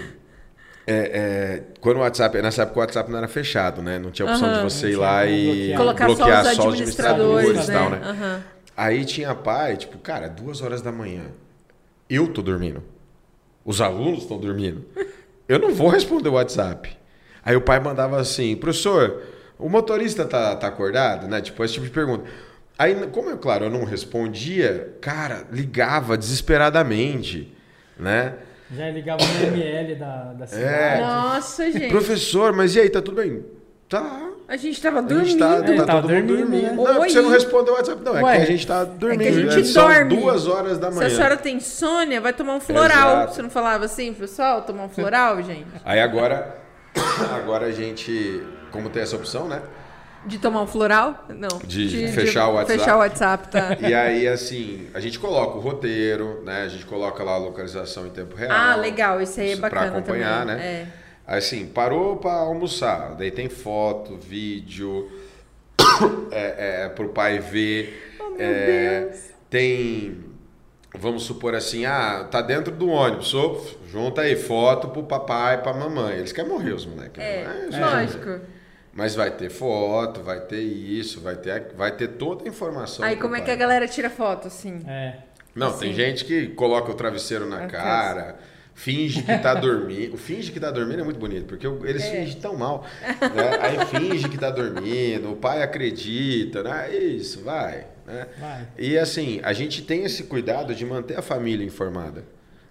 é, 0.86 0.94
é, 0.96 1.62
quando 1.80 1.98
o 1.98 2.00
WhatsApp, 2.00 2.40
nessa 2.42 2.62
época 2.62 2.78
o 2.78 2.80
WhatsApp 2.80 3.11
não 3.11 3.18
era 3.18 3.28
fechado, 3.28 3.82
né? 3.82 3.98
Não 3.98 4.11
tinha 4.11 4.26
opção 4.30 4.48
Aham. 4.48 4.59
de 4.66 4.74
você 4.74 4.90
ir 4.90 4.96
lá 4.96 5.26
e 5.26 5.74
bloquear. 5.76 6.06
Bloquear 6.06 6.44
só 6.44 6.50
os 6.50 6.56
só 6.56 6.62
os 6.62 6.74
administradores, 6.74 7.64
e 7.66 7.70
né? 7.70 7.74
tal, 7.78 7.90
né? 7.90 8.00
Aham. 8.02 8.42
Aí 8.76 9.04
tinha 9.04 9.34
pai, 9.34 9.76
tipo, 9.76 9.98
cara, 9.98 10.28
duas 10.28 10.61
horas 10.62 10.80
da 10.82 10.92
manhã. 10.92 11.22
Eu 12.09 12.28
tô 12.28 12.40
dormindo. 12.42 12.82
Os 13.68 13.82
alunos 13.82 14.22
estão 14.22 14.38
dormindo. 14.38 14.82
Eu 15.46 15.58
não 15.58 15.74
vou 15.74 15.88
responder 15.88 16.30
o 16.30 16.32
WhatsApp. 16.32 16.88
Aí 17.44 17.54
o 17.54 17.60
pai 17.60 17.78
mandava 17.78 18.18
assim, 18.18 18.56
professor, 18.56 19.22
o 19.58 19.68
motorista 19.68 20.24
tá, 20.24 20.56
tá 20.56 20.66
acordado, 20.66 21.28
né? 21.28 21.42
Tipo, 21.42 21.62
esse 21.62 21.74
tipo 21.74 21.84
de 21.84 21.92
pergunta. 21.92 22.24
Aí, 22.78 22.94
como 23.08 23.28
é 23.28 23.36
claro, 23.36 23.66
eu 23.66 23.70
não 23.70 23.84
respondia, 23.84 24.96
cara, 25.02 25.44
ligava 25.52 26.16
desesperadamente, 26.16 27.54
né? 27.98 28.36
Já 28.74 28.88
ligava 28.88 29.22
no 29.22 29.46
ML 29.48 29.96
da, 29.96 30.32
da 30.32 30.46
cidade. 30.46 31.02
Nossa, 31.02 31.70
gente. 31.70 31.90
Professor, 31.90 32.54
mas 32.54 32.74
e 32.74 32.80
aí, 32.80 32.88
tá 32.88 33.02
tudo 33.02 33.20
bem? 33.20 33.44
Tá. 33.86 34.27
A 34.49 34.57
gente 34.57 34.80
tava 34.80 35.01
A 35.01 35.03
dormindo. 35.03 35.26
gente 35.28 35.38
tá, 35.38 35.57
É, 35.57 35.76
tá 35.76 35.84
tá 35.84 36.01
todo 36.01 36.09
mundo 36.11 36.26
dormindo, 36.26 36.36
dormindo. 36.38 36.62
né? 36.62 36.72
Não, 36.72 36.88
é 36.88 36.94
porque 36.94 37.11
você 37.11 37.20
não 37.20 37.28
respondeu 37.30 37.74
o 37.74 37.76
WhatsApp. 37.76 38.03
Não, 38.03 38.16
é 38.18 38.22
Ué. 38.22 38.36
que 38.36 38.42
a 38.42 38.46
gente 38.46 38.66
tá 38.66 38.84
dormindo. 38.84 39.22
É 39.22 39.30
que 39.42 39.49
a 39.49 39.51
gente 39.51 39.68
São 39.68 39.86
dorme. 39.88 40.16
duas 40.16 40.46
horas 40.46 40.78
da 40.78 40.90
Se 40.90 40.96
manhã. 40.96 41.07
a 41.07 41.11
senhora 41.11 41.36
tem 41.36 41.57
insônia, 41.57 42.18
vai 42.20 42.32
tomar 42.32 42.55
um 42.55 42.61
floral. 42.61 43.11
Exato. 43.18 43.34
Você 43.34 43.42
não 43.42 43.51
falava 43.51 43.84
assim, 43.84 44.14
pessoal, 44.14 44.62
tomar 44.62 44.84
um 44.84 44.88
floral, 44.88 45.40
gente? 45.44 45.66
Aí 45.84 46.01
agora, 46.01 46.57
agora 47.36 47.66
a 47.66 47.72
gente, 47.72 48.42
como 48.70 48.88
tem 48.88 49.03
essa 49.03 49.16
opção, 49.16 49.46
né? 49.49 49.61
De 50.26 50.38
tomar 50.38 50.62
um 50.62 50.66
floral? 50.66 51.26
Não. 51.28 51.59
De 51.64 52.09
fechar 52.09 52.49
o 52.49 52.55
WhatsApp. 52.55 52.78
Fechar 52.78 52.96
o 52.96 52.99
WhatsApp, 53.01 53.49
tá. 53.49 53.76
E 53.86 53.94
aí, 53.94 54.26
assim, 54.26 54.88
a 54.94 54.99
gente 55.01 55.18
coloca 55.18 55.59
o 55.59 55.61
roteiro, 55.61 56.42
né? 56.44 56.62
A 56.62 56.68
gente 56.68 56.84
coloca 56.86 57.22
lá 57.22 57.32
a 57.34 57.38
localização 57.38 58.07
em 58.07 58.11
tempo 58.11 58.34
real. 58.34 58.51
Ah, 58.53 58.74
legal. 58.76 59.20
Isso 59.22 59.38
aí 59.40 59.49
é 59.49 59.53
Isso 59.53 59.61
pra 59.61 59.68
bacana 59.70 59.99
acompanhar, 59.99 60.40
também. 60.40 60.57
né? 60.57 60.62
É. 60.64 60.86
Assim, 61.28 61.66
parou 61.66 62.16
para 62.16 62.32
almoçar. 62.32 63.14
Daí 63.14 63.30
tem 63.30 63.50
foto, 63.50 64.16
vídeo, 64.16 65.10
é, 66.32 66.84
é, 66.84 66.88
pro 66.88 67.10
pai 67.10 67.38
ver. 67.38 68.16
Oh, 68.18 68.34
É, 68.38 69.12
tem, 69.50 70.24
vamos 70.94 71.24
supor 71.24 71.54
assim, 71.54 71.84
ah, 71.84 72.26
tá 72.30 72.40
dentro 72.40 72.72
do 72.74 72.88
ônibus, 72.88 73.34
ô, 73.34 73.60
junta 73.90 74.22
aí 74.22 74.36
foto 74.36 74.88
pro 74.88 75.02
papai 75.02 75.56
e 75.56 75.58
pra 75.58 75.74
mamãe. 75.74 76.16
Eles 76.16 76.32
querem 76.32 76.50
morrer, 76.50 76.72
os 76.72 76.86
moleques. 76.86 77.22
É, 77.22 77.44
né? 77.44 77.78
lógico. 77.78 78.40
Mas 78.94 79.14
vai 79.14 79.30
ter 79.30 79.50
foto, 79.50 80.22
vai 80.22 80.40
ter 80.40 80.60
isso, 80.62 81.20
vai 81.20 81.36
ter, 81.36 81.72
vai 81.76 81.94
ter 81.94 82.08
toda 82.08 82.44
a 82.44 82.48
informação. 82.48 83.04
Aí 83.04 83.16
como 83.16 83.34
é 83.36 83.38
pai. 83.38 83.44
que 83.44 83.50
a 83.52 83.56
galera 83.56 83.86
tira 83.86 84.08
foto, 84.08 84.48
assim? 84.48 84.82
É. 84.88 85.18
Não, 85.54 85.68
Assim. 85.68 85.80
tem 85.80 85.94
gente 85.94 86.24
que 86.24 86.48
coloca 86.48 86.90
o 86.90 86.94
travesseiro 86.94 87.46
na 87.46 87.60
Na 87.60 87.66
cara, 87.66 88.36
finge 88.78 89.22
que 89.22 89.38
tá 89.38 89.54
dormindo. 89.54 90.14
O 90.14 90.16
finge 90.16 90.52
que 90.52 90.60
tá 90.60 90.70
dormindo 90.70 91.00
é 91.00 91.04
muito 91.04 91.18
bonito, 91.18 91.46
porque 91.46 91.66
eles 91.84 92.04
É. 92.04 92.10
fingem 92.10 92.40
tão 92.40 92.56
mal. 92.56 92.84
né? 93.02 93.58
Aí 93.60 93.84
finge 93.86 94.28
que 94.28 94.38
tá 94.38 94.50
dormindo, 94.50 95.32
o 95.32 95.36
pai 95.36 95.62
acredita, 95.62 96.62
né? 96.62 96.94
Isso, 96.96 97.42
vai. 97.42 97.86
Né? 98.06 98.26
Vai. 98.38 98.68
E 98.78 98.96
assim, 98.96 99.40
a 99.42 99.52
gente 99.52 99.82
tem 99.82 100.04
esse 100.04 100.22
cuidado 100.24 100.74
de 100.74 100.84
manter 100.86 101.18
a 101.18 101.22
família 101.22 101.66
informada. 101.66 102.24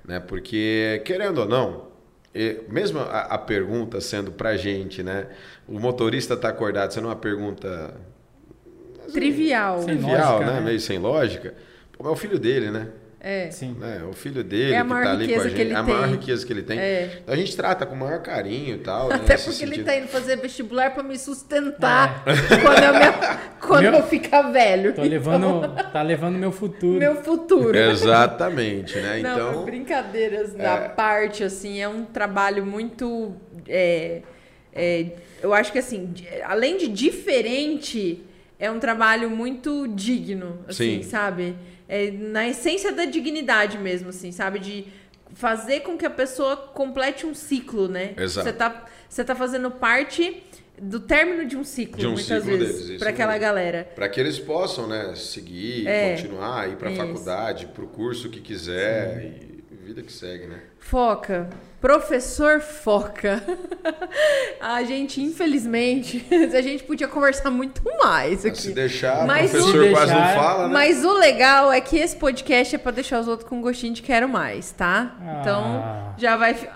Né? 0.07 0.19
Porque, 0.21 1.01
querendo 1.03 1.39
ou 1.39 1.47
não, 1.47 1.87
e 2.33 2.61
mesmo 2.69 2.99
a, 2.99 3.21
a 3.23 3.37
pergunta 3.37 3.99
sendo 3.99 4.31
pra 4.31 4.55
gente, 4.55 5.03
né? 5.03 5.27
O 5.67 5.77
motorista 5.77 6.37
tá 6.37 6.47
acordado, 6.49 6.93
sendo 6.93 7.07
uma 7.07 7.15
pergunta 7.17 7.93
Trivial. 9.11 9.83
Trivial, 9.83 10.33
lógica, 10.35 10.45
né? 10.53 10.59
né? 10.59 10.65
Meio 10.65 10.79
sem 10.79 10.99
lógica. 10.99 11.53
Pô, 11.91 12.07
é 12.07 12.11
o 12.11 12.15
filho 12.15 12.39
dele, 12.39 12.71
né? 12.71 12.87
É. 13.30 13.51
Sim. 13.51 13.75
né? 13.80 14.03
O 14.09 14.13
filho 14.13 14.43
dele 14.43 14.71
É 14.73 14.78
a 14.78 14.82
que 14.84 14.88
maior 14.88 15.03
tá 15.03 15.11
ali 15.11 15.17
com 15.17 15.23
a 15.23 15.28
riqueza 15.28 15.49
gente. 15.49 15.55
que 15.55 15.61
ele 15.61 15.73
é 15.73 15.75
a 15.75 15.84
maior 15.84 16.01
tem. 16.03 16.11
riqueza 16.11 16.45
que 16.45 16.53
ele 16.53 16.63
tem. 16.63 16.80
É. 16.80 17.19
Então 17.23 17.34
a 17.34 17.38
gente 17.38 17.55
trata 17.57 17.86
com 17.86 17.93
o 17.95 17.97
maior 17.97 18.21
carinho 18.21 18.75
e 18.75 18.80
tal. 18.80 19.11
Até 19.11 19.36
né, 19.36 19.43
porque 19.43 19.63
ele 19.63 19.84
tá 19.84 19.95
indo 19.97 20.07
fazer 20.07 20.38
vestibular 20.38 20.93
pra 20.93 21.03
me 21.03 21.17
sustentar 21.17 22.23
quando, 22.23 22.84
eu, 22.84 22.93
me- 22.93 23.39
quando 23.59 23.82
Meu- 23.84 23.93
eu 23.95 24.03
ficar 24.03 24.43
velho. 24.43 24.93
Tô 24.93 25.01
levando. 25.01 25.75
Tá 25.91 26.01
levando 26.01 26.38
meu 26.38 26.51
futuro. 26.51 26.99
Meu 26.99 27.15
futuro. 27.23 27.78
Exatamente, 27.78 28.97
né? 28.99 29.19
Não, 29.21 29.34
Então. 29.34 29.55
mas 29.57 29.65
brincadeiras 29.65 30.53
da 30.53 30.89
parte, 30.89 31.43
assim, 31.43 31.82
é 31.82 31.88
um 31.88 32.05
trabalho 32.05 32.65
muito. 32.65 33.36
é, 33.67 34.21
é, 34.73 35.05
eu 35.41 35.53
acho 35.53 35.71
que, 35.71 35.80
assim, 35.80 36.13
além 36.45 36.78
de 36.78 36.88
diferente, 36.88 38.23
é 38.59 38.69
um 38.71 38.80
trabalho 38.80 39.30
muito 39.30 39.88
digno, 39.89 40.59
assim, 40.67 41.01
Sim. 41.01 41.09
sabe? 41.09 41.55
É, 41.89 42.11
na 42.11 42.47
essência 42.47 42.91
da 42.91 43.05
dignidade 43.05 43.77
mesmo, 43.77 44.09
assim, 44.09 44.31
sabe? 44.31 44.59
De 44.59 44.85
fazer 45.33 45.81
com 45.81 45.97
que 45.97 46.05
a 46.05 46.09
pessoa 46.09 46.55
complete 46.57 47.25
um 47.25 47.33
ciclo, 47.33 47.88
né? 47.88 48.13
Exato. 48.17 48.47
Você 48.47 48.53
tá, 48.53 48.85
você 49.09 49.23
tá 49.23 49.35
fazendo 49.35 49.69
parte 49.71 50.43
do 50.79 50.99
término 50.99 51.45
de 51.45 51.55
um 51.57 51.63
ciclo, 51.63 51.97
De 51.97 52.05
um 52.07 52.11
muitas 52.13 52.43
ciclo 52.43 52.57
vezes, 52.57 52.99
para 52.99 53.09
aquela 53.09 53.31
mesmo. 53.33 53.41
galera. 53.45 53.89
Para 53.95 54.07
que 54.09 54.19
eles 54.19 54.38
possam, 54.38 54.88
né, 54.88 55.13
seguir, 55.15 55.88
É, 55.88 56.15
continuar, 56.15 56.69
ir 56.69 56.75
para 56.75 56.89
a 56.89 56.95
faculdade, 56.95 57.67
para 57.67 57.83
o 57.83 57.88
curso 57.88 58.29
que 58.29 58.39
quiser 58.41 59.39
vida 59.88 60.01
que 60.03 60.11
segue, 60.11 60.47
né? 60.47 60.59
Foca, 60.79 61.49
professor 61.79 62.59
Foca. 62.61 63.41
A 64.59 64.83
gente, 64.83 65.21
infelizmente, 65.21 66.25
a 66.53 66.61
gente 66.61 66.83
podia 66.83 67.07
conversar 67.07 67.49
muito 67.51 67.81
mais 68.03 68.43
Mas 68.43 68.57
se 68.59 68.67
aqui. 68.67 68.75
deixar, 68.75 69.25
Mas 69.25 69.51
o 69.53 69.57
professor 69.57 69.83
Se 69.85 69.91
quase 69.91 70.13
não 70.13 70.27
fala, 70.33 70.67
né? 70.67 70.73
Mas 70.73 71.05
o 71.05 71.13
legal 71.13 71.71
é 71.71 71.79
que 71.79 71.97
esse 71.97 72.15
podcast 72.17 72.75
é 72.75 72.77
pra 72.77 72.91
deixar 72.91 73.19
os 73.21 73.27
outros 73.27 73.47
com 73.47 73.61
gostinho 73.61 73.93
de 73.93 74.01
quero 74.01 74.27
mais, 74.27 74.71
tá? 74.71 75.15
Então, 75.41 75.63
Ah. 75.83 76.13
já 76.17 76.35
vai. 76.35 76.53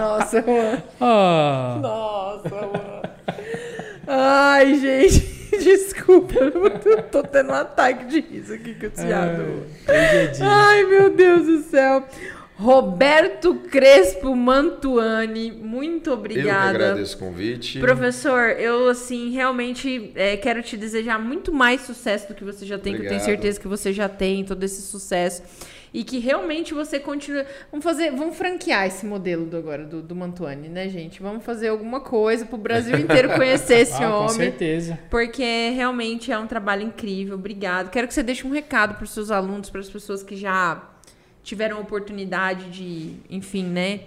Nossa, 0.00 0.42
Juan. 0.42 0.82
Ah, 1.00 1.78
Nossa, 1.80 2.48
Juan. 2.48 3.02
Ai, 4.06 4.74
gente. 4.76 5.35
Desculpa, 5.70 6.34
eu 6.38 6.78
tô- 6.78 7.02
tô 7.02 7.22
tendo 7.24 7.50
um 7.50 7.54
ataque 7.54 8.04
de 8.06 8.20
riso 8.20 8.54
aqui 8.54 8.74
com 8.74 8.86
o 8.86 8.90
Thiago. 8.90 9.42
dia. 10.32 10.46
Ai, 10.48 10.84
meu 10.84 11.10
Deus 11.10 11.44
do 11.46 11.58
céu. 11.62 12.04
Roberto 12.54 13.54
Crespo 13.70 14.34
Mantuani, 14.34 15.50
muito 15.52 16.08
Eu 16.10 16.14
que 16.14 16.18
obrigada. 16.20 16.70
agradeço 16.70 17.16
o 17.16 17.18
convite. 17.18 17.78
Professor, 17.80 18.48
eu 18.58 18.88
assim 18.88 19.30
realmente 19.30 20.12
é, 20.14 20.36
quero 20.38 20.62
te 20.62 20.74
desejar 20.76 21.18
muito 21.18 21.52
mais 21.52 21.82
sucesso 21.82 22.28
do 22.28 22.34
que 22.34 22.42
você 22.44 22.64
já 22.64 22.78
tem, 22.78 22.94
que 22.94 23.00
eu 23.00 23.08
tenho 23.08 23.20
Obrigado. 23.20 23.26
certeza 23.26 23.60
que 23.60 23.68
você 23.68 23.92
já 23.92 24.08
tem 24.08 24.42
todo 24.42 24.62
esse 24.64 24.80
sucesso 24.80 25.42
e 25.96 26.04
que 26.04 26.18
realmente 26.18 26.74
você 26.74 27.00
continue. 27.00 27.42
Vamos 27.70 27.82
fazer, 27.82 28.10
vamos 28.10 28.36
franquear 28.36 28.86
esse 28.86 29.06
modelo 29.06 29.46
do 29.46 29.56
agora 29.56 29.82
do, 29.82 30.02
do 30.02 30.14
Mantuani, 30.14 30.68
né, 30.68 30.90
gente? 30.90 31.22
Vamos 31.22 31.42
fazer 31.42 31.68
alguma 31.68 32.00
coisa 32.00 32.44
pro 32.44 32.58
Brasil 32.58 32.94
inteiro 33.00 33.30
conhecer 33.34 33.78
esse 33.78 33.94
Ah, 33.94 34.10
com 34.10 34.16
homem. 34.18 34.28
certeza. 34.28 34.98
Porque 35.08 35.70
realmente 35.70 36.30
é 36.30 36.38
um 36.38 36.46
trabalho 36.46 36.82
incrível. 36.82 37.36
Obrigado. 37.36 37.88
Quero 37.88 38.06
que 38.06 38.12
você 38.12 38.22
deixe 38.22 38.46
um 38.46 38.50
recado 38.50 38.96
para 38.96 39.04
os 39.04 39.10
seus 39.10 39.30
alunos, 39.30 39.70
para 39.70 39.80
as 39.80 39.88
pessoas 39.88 40.22
que 40.22 40.36
já 40.36 40.86
tiveram 41.42 41.78
a 41.78 41.80
oportunidade 41.80 42.68
de, 42.68 43.14
enfim, 43.30 43.64
né, 43.64 44.00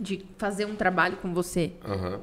de 0.00 0.24
fazer 0.38 0.64
um 0.64 0.74
trabalho 0.74 1.18
com 1.18 1.32
você. 1.32 1.70
Aham. 1.86 2.20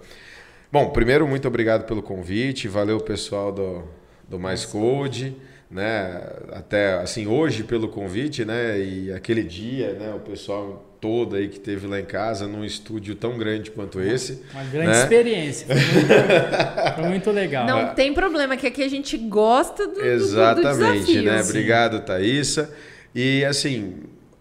Bom, 0.69 0.89
primeiro, 0.89 1.25
muito 1.25 1.47
obrigado 1.47 1.85
pelo 1.85 2.03
convite. 2.03 2.67
Valeu, 2.67 2.99
pessoal 2.99 3.49
do, 3.53 3.85
do 4.27 4.37
Mais 4.37 4.65
Code. 4.65 5.37
Né? 5.69 6.19
Até 6.51 6.93
assim, 6.95 7.27
hoje 7.27 7.63
pelo 7.63 7.87
convite, 7.89 8.43
né? 8.43 8.79
E 8.79 9.11
aquele 9.13 9.43
dia, 9.43 9.93
né? 9.93 10.11
O 10.15 10.19
pessoal 10.19 10.85
todo 10.99 11.35
aí 11.35 11.47
que 11.47 11.59
teve 11.59 11.85
lá 11.87 11.99
em 11.99 12.05
casa, 12.05 12.47
num 12.47 12.65
estúdio 12.65 13.13
tão 13.15 13.37
grande 13.37 13.69
quanto 13.71 14.01
esse. 14.01 14.41
Uma 14.51 14.63
grande 14.63 14.87
Né? 14.91 14.99
experiência. 15.03 15.67
Foi 15.67 15.75
muito, 15.75 16.13
foi 16.95 17.03
muito 17.07 17.31
legal. 17.31 17.67
Não 17.67 17.93
tem 17.93 18.13
problema, 18.13 18.57
que 18.57 18.65
aqui 18.65 18.81
a 18.83 18.87
gente 18.89 19.15
gosta 19.17 19.87
do, 19.87 19.93
do- 19.93 19.99
do, 20.01 20.05
Exatamente, 20.07 21.05
desafio. 21.05 21.23
né? 21.23 21.43
Sim. 21.43 21.49
Obrigado, 21.49 21.99
Thaísa. 22.01 22.73
E 23.13 23.45
assim, 23.45 23.97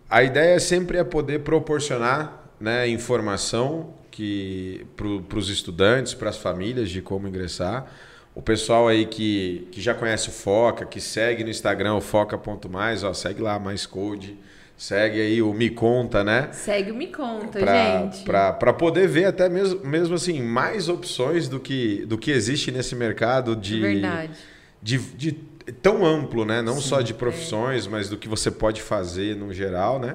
a 0.09 0.23
ideia 0.23 0.59
sempre 0.59 0.97
é 0.99 1.05
poder 1.05 1.41
proporcionar 1.41 2.51
né, 2.59 2.89
informação 2.89 3.95
que 4.11 4.85
para 4.97 5.39
os 5.39 5.49
estudantes, 5.51 6.15
para 6.15 6.31
as 6.31 6.39
famílias 6.39 6.89
de 6.91 7.01
como 7.03 7.29
ingressar. 7.29 7.87
O 8.39 8.43
pessoal 8.43 8.87
aí 8.87 9.05
que, 9.05 9.67
que 9.73 9.81
já 9.81 9.93
conhece 9.93 10.29
o 10.29 10.33
Foca, 10.33 10.87
que 10.87 11.01
segue 11.01 11.43
no 11.43 11.51
Instagram 11.51 11.95
o 11.97 12.01
foca.mais, 12.01 13.03
ó, 13.03 13.13
segue 13.13 13.43
lá 13.43 13.59
mais 13.59 13.85
code, 13.85 14.37
segue 14.77 15.21
aí 15.21 15.43
o 15.43 15.53
Me 15.53 15.69
Conta, 15.69 16.23
né? 16.23 16.49
Segue 16.53 16.93
o 16.93 16.95
Me 16.95 17.09
Conta, 17.09 17.59
Pra, 17.59 17.99
gente. 18.03 18.23
pra, 18.23 18.53
pra 18.53 18.73
poder 18.73 19.09
ver 19.09 19.25
até 19.25 19.49
mesmo, 19.49 19.85
mesmo 19.85 20.15
assim 20.15 20.41
mais 20.41 20.89
opções 20.89 21.49
do 21.49 21.59
que, 21.59 22.07
do 22.07 22.17
que 22.17 22.31
existe 22.31 22.71
nesse 22.71 22.95
mercado 22.95 23.57
de, 23.57 23.81
Verdade. 23.81 24.31
de, 24.81 24.99
de 24.99 25.33
tão 25.83 26.07
amplo, 26.07 26.45
né? 26.45 26.63
Não 26.63 26.81
só 26.81 27.01
de 27.01 27.13
profissões, 27.15 27.89
mas 27.89 28.09
do 28.09 28.17
que 28.17 28.29
você 28.29 28.53
pode 28.53 28.81
fazer 28.81 29.35
no 29.35 29.53
geral, 29.53 29.99
né? 29.99 30.15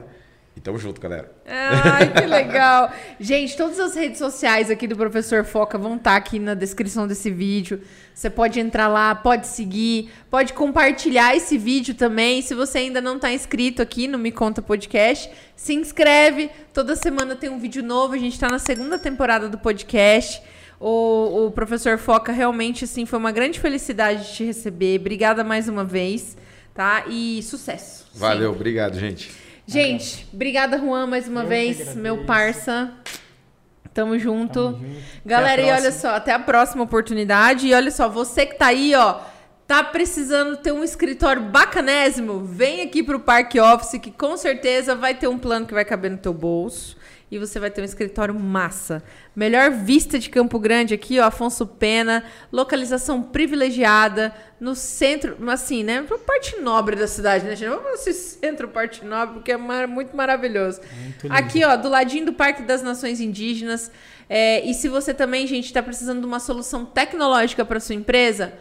E 0.56 0.62
tamo 0.62 0.78
junto, 0.78 1.02
galera. 1.02 1.32
Ai, 1.48 2.14
que 2.14 2.26
legal. 2.28 2.92
Gente, 3.20 3.58
todas 3.58 3.80
as 3.80 3.96
redes 3.96 4.20
sociais 4.20 4.70
aqui 4.70 4.88
do 4.88 4.96
Professor 4.96 5.44
Foca 5.44 5.78
vão 5.80 5.96
estar 5.96 6.16
aqui 6.16 6.38
na 6.38 6.54
descrição 6.54 7.08
desse 7.08 7.32
vídeo. 7.32 7.82
Você 8.14 8.30
pode 8.30 8.60
entrar 8.60 8.88
lá, 8.88 9.16
pode 9.16 9.48
seguir, 9.48 10.12
pode 10.30 10.54
compartilhar 10.54 11.36
esse 11.36 11.58
vídeo 11.58 11.96
também. 11.96 12.42
Se 12.44 12.54
você 12.54 12.78
ainda 12.80 13.02
não 13.02 13.16
está 13.16 13.34
inscrito 13.34 13.82
aqui 13.82 14.08
no 14.08 14.20
Me 14.20 14.32
Conta 14.32 14.62
Podcast, 14.62 15.30
se 15.56 15.74
inscreve. 15.74 16.52
Toda 16.72 16.96
semana 16.96 17.36
tem 17.36 17.50
um 17.50 17.58
vídeo 17.58 17.82
novo. 17.82 18.14
A 18.14 18.20
gente 18.20 18.34
está 18.34 18.48
na 18.48 18.60
segunda 18.60 19.00
temporada 19.00 19.50
do 19.50 19.58
podcast. 19.58 20.40
O, 20.80 21.48
o 21.48 21.52
Professor 21.52 21.98
Foca 21.98 22.32
realmente, 22.32 22.84
assim, 22.84 23.08
foi 23.08 23.18
uma 23.18 23.32
grande 23.32 23.60
felicidade 23.60 24.28
de 24.28 24.34
te 24.34 24.44
receber. 24.44 25.00
Obrigada 25.00 25.44
mais 25.44 25.68
uma 25.68 25.84
vez, 25.84 26.38
tá? 26.76 27.06
E 27.08 27.42
sucesso. 27.42 28.06
Valeu, 28.14 28.52
obrigado, 28.52 29.00
gente. 29.00 29.32
Gente, 29.66 30.28
obrigada, 30.34 30.78
Juan, 30.78 31.08
mais 31.08 31.28
uma 31.28 31.44
Eu 31.44 31.48
vez, 31.48 31.96
meu 31.96 32.26
parça. 32.26 32.92
Tamo 33.94 34.18
junto. 34.20 34.74
Tamo 34.74 34.78
junto. 34.78 35.04
Galera, 35.26 35.62
e 35.62 35.72
olha 35.72 35.92
só, 35.92 36.16
até 36.16 36.34
a 36.34 36.40
próxima 36.40 36.84
oportunidade. 36.84 37.68
E 37.68 37.74
olha 37.74 37.92
só, 37.92 38.10
você 38.10 38.46
que 38.46 38.56
tá 38.56 38.68
aí, 38.68 38.94
ó, 38.94 39.20
tá 39.66 39.84
precisando 39.84 40.58
ter 40.58 40.72
um 40.72 40.84
escritório 40.84 41.44
bacanésimo, 41.44 42.44
vem 42.44 42.82
aqui 42.82 43.02
pro 43.02 43.20
Parque 43.20 43.60
Office, 43.60 44.00
que 44.02 44.12
com 44.12 44.36
certeza 44.36 44.96
vai 44.96 45.14
ter 45.14 45.28
um 45.28 45.38
plano 45.38 45.66
que 45.66 45.74
vai 45.74 45.86
caber 45.86 46.12
no 46.12 46.18
teu 46.18 46.34
bolso. 46.34 46.98
E 47.32 47.40
você 47.40 47.60
vai 47.60 47.72
ter 47.72 47.82
um 47.82 47.86
escritório 47.86 48.34
massa. 48.38 49.02
Melhor 49.36 49.72
vista 49.72 50.20
de 50.20 50.30
Campo 50.30 50.60
Grande 50.60 50.94
aqui, 50.94 51.20
ó, 51.20 51.26
Afonso 51.26 51.66
Pena. 51.66 52.24
Localização 52.52 53.24
privilegiada 53.24 54.34
no 54.60 54.76
centro, 54.76 55.36
assim, 55.50 55.84
né? 55.84 56.06
Parte 56.28 56.58
nobre 56.62 56.96
da 56.96 57.08
cidade, 57.08 57.46
né, 57.46 57.56
gente? 57.56 57.70
Vamos 57.70 58.06
esse 58.06 58.14
centro, 58.14 58.68
parte 58.68 59.04
nobre, 59.04 59.36
porque 59.36 59.52
é 59.52 59.58
mar- 59.58 59.88
muito 59.88 60.16
maravilhoso. 60.16 60.80
Muito. 61.02 61.28
Aqui, 61.34 61.64
ó, 61.66 61.76
do 61.76 61.90
ladinho 61.90 62.28
do 62.28 62.34
Parque 62.34 62.62
das 62.62 62.84
Nações 62.84 63.20
Indígenas. 63.20 63.92
É, 64.30 64.64
e 64.66 64.74
se 64.74 64.88
você 64.88 65.14
também, 65.14 65.48
gente, 65.48 65.66
está 65.66 65.82
precisando 65.82 66.20
de 66.20 66.26
uma 66.28 66.40
solução 66.40 66.86
tecnológica 66.86 67.66
para 67.66 67.80
sua 67.80 67.96
empresa, 67.96 68.54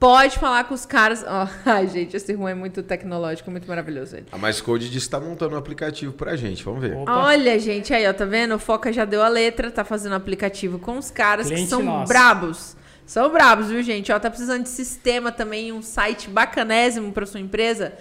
pode 0.00 0.38
falar 0.38 0.64
com 0.64 0.74
os 0.74 0.86
caras. 0.86 1.22
Ó, 1.24 1.46
ai, 1.66 1.86
gente, 1.86 2.16
esse 2.16 2.34
Juan 2.34 2.50
é 2.50 2.54
muito 2.54 2.82
tecnológico, 2.82 3.50
muito 3.50 3.68
maravilhoso 3.68 4.16
ele. 4.16 4.26
A 4.32 4.38
Mais 4.38 4.60
Code 4.60 4.90
disse 4.90 5.06
que 5.06 5.12
tá 5.12 5.20
montando 5.20 5.54
um 5.54 5.58
aplicativo 5.58 6.12
pra 6.14 6.34
gente, 6.34 6.64
vamos 6.64 6.80
ver. 6.80 6.96
Opa. 6.96 7.26
Olha, 7.26 7.58
gente, 7.58 7.92
aí, 7.92 8.08
ó, 8.08 8.12
tá 8.12 8.24
vendo? 8.24 8.54
O 8.54 8.58
Foca 8.58 8.92
já 8.92 9.04
deu 9.04 9.22
a 9.22 9.28
letra, 9.28 9.70
tá 9.70 9.84
fazendo 9.84 10.14
aplicativo 10.14 10.78
com 10.78 10.96
os 10.98 11.10
caras 11.10 11.46
que 11.46 11.52
Cliente 11.52 11.70
são 11.70 11.82
nosso. 11.82 12.08
brabos. 12.08 12.76
São 13.04 13.28
brabos, 13.28 13.68
viu, 13.68 13.82
gente? 13.82 14.10
Ó, 14.10 14.18
tá 14.18 14.30
precisando 14.30 14.62
de 14.62 14.68
sistema 14.68 15.30
também, 15.30 15.72
um 15.72 15.82
site 15.82 16.30
bacanésimo 16.30 17.12
para 17.12 17.26
sua 17.26 17.40
empresa? 17.40 17.92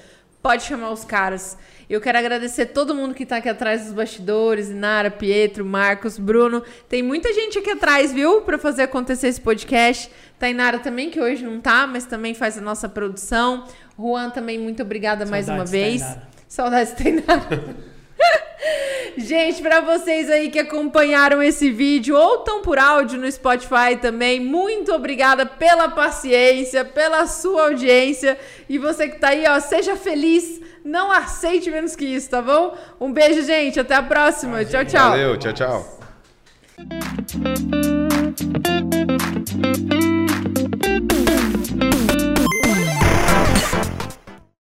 Pode 0.41 0.64
chamar 0.64 0.91
os 0.91 1.04
caras. 1.04 1.58
Eu 1.90 2.00
quero 2.00 2.20
agradecer 2.20 2.68
todo 2.68 2.94
mundo 2.94 3.16
que 3.16 3.26
tá 3.26 3.38
aqui 3.38 3.50
atrás 3.50 3.86
dos 3.86 3.94
bastidores, 3.94 4.70
Inara, 4.70 5.10
Pietro, 5.10 5.66
Marcos, 5.66 6.20
Bruno. 6.20 6.62
Tem 6.88 7.02
muita 7.02 7.34
gente 7.34 7.58
aqui 7.58 7.72
atrás, 7.72 8.14
viu, 8.14 8.42
para 8.42 8.60
fazer 8.60 8.84
acontecer 8.84 9.28
esse 9.28 9.42
podcast. 9.42 10.12
Tainara 10.38 10.78
também, 10.78 11.10
que 11.10 11.20
hoje 11.20 11.44
não 11.44 11.60
tá, 11.60 11.88
mas 11.88 12.06
também 12.06 12.36
faz 12.36 12.60
a 12.60 12.62
nossa 12.62 12.88
produção. 12.88 13.66
Juan 13.98 14.30
também, 14.30 14.60
muito 14.60 14.84
obrigada 14.84 15.26
mais 15.26 15.48
uma 15.48 15.66
Saudades, 15.66 15.72
vez. 15.72 16.02
Tainara. 16.02 16.30
Saudades, 16.48 16.94
Tainara. 16.94 17.76
Gente, 19.18 19.60
para 19.60 19.82
vocês 19.82 20.30
aí 20.30 20.52
que 20.52 20.60
acompanharam 20.60 21.42
esse 21.42 21.72
vídeo 21.72 22.16
ou 22.16 22.36
estão 22.36 22.62
por 22.62 22.78
áudio 22.78 23.20
no 23.20 23.32
Spotify 23.32 23.98
também, 24.00 24.40
muito 24.40 24.94
obrigada 24.94 25.44
pela 25.44 25.90
paciência, 25.90 26.86
pela 26.86 27.26
sua 27.26 27.64
audiência. 27.64 28.38
E 28.70 28.78
você 28.78 29.10
que 29.10 29.18
tá 29.18 29.30
aí, 29.30 29.46
ó, 29.48 29.60
seja 29.60 29.96
feliz, 29.96 30.62
não 30.84 31.12
aceite 31.12 31.70
menos 31.70 31.96
que 31.96 32.06
isso, 32.06 32.30
tá 32.30 32.42
bom? 32.42 32.78
Um 33.00 33.12
beijo, 33.12 33.44
gente, 33.44 33.80
até 33.80 33.95
a 33.95 34.03
próxima. 34.03 34.64
Tchau, 34.66 34.86
tchau. 34.86 35.10
Valeu, 35.12 35.38
tchau, 35.38 35.53
tchau. 35.53 35.99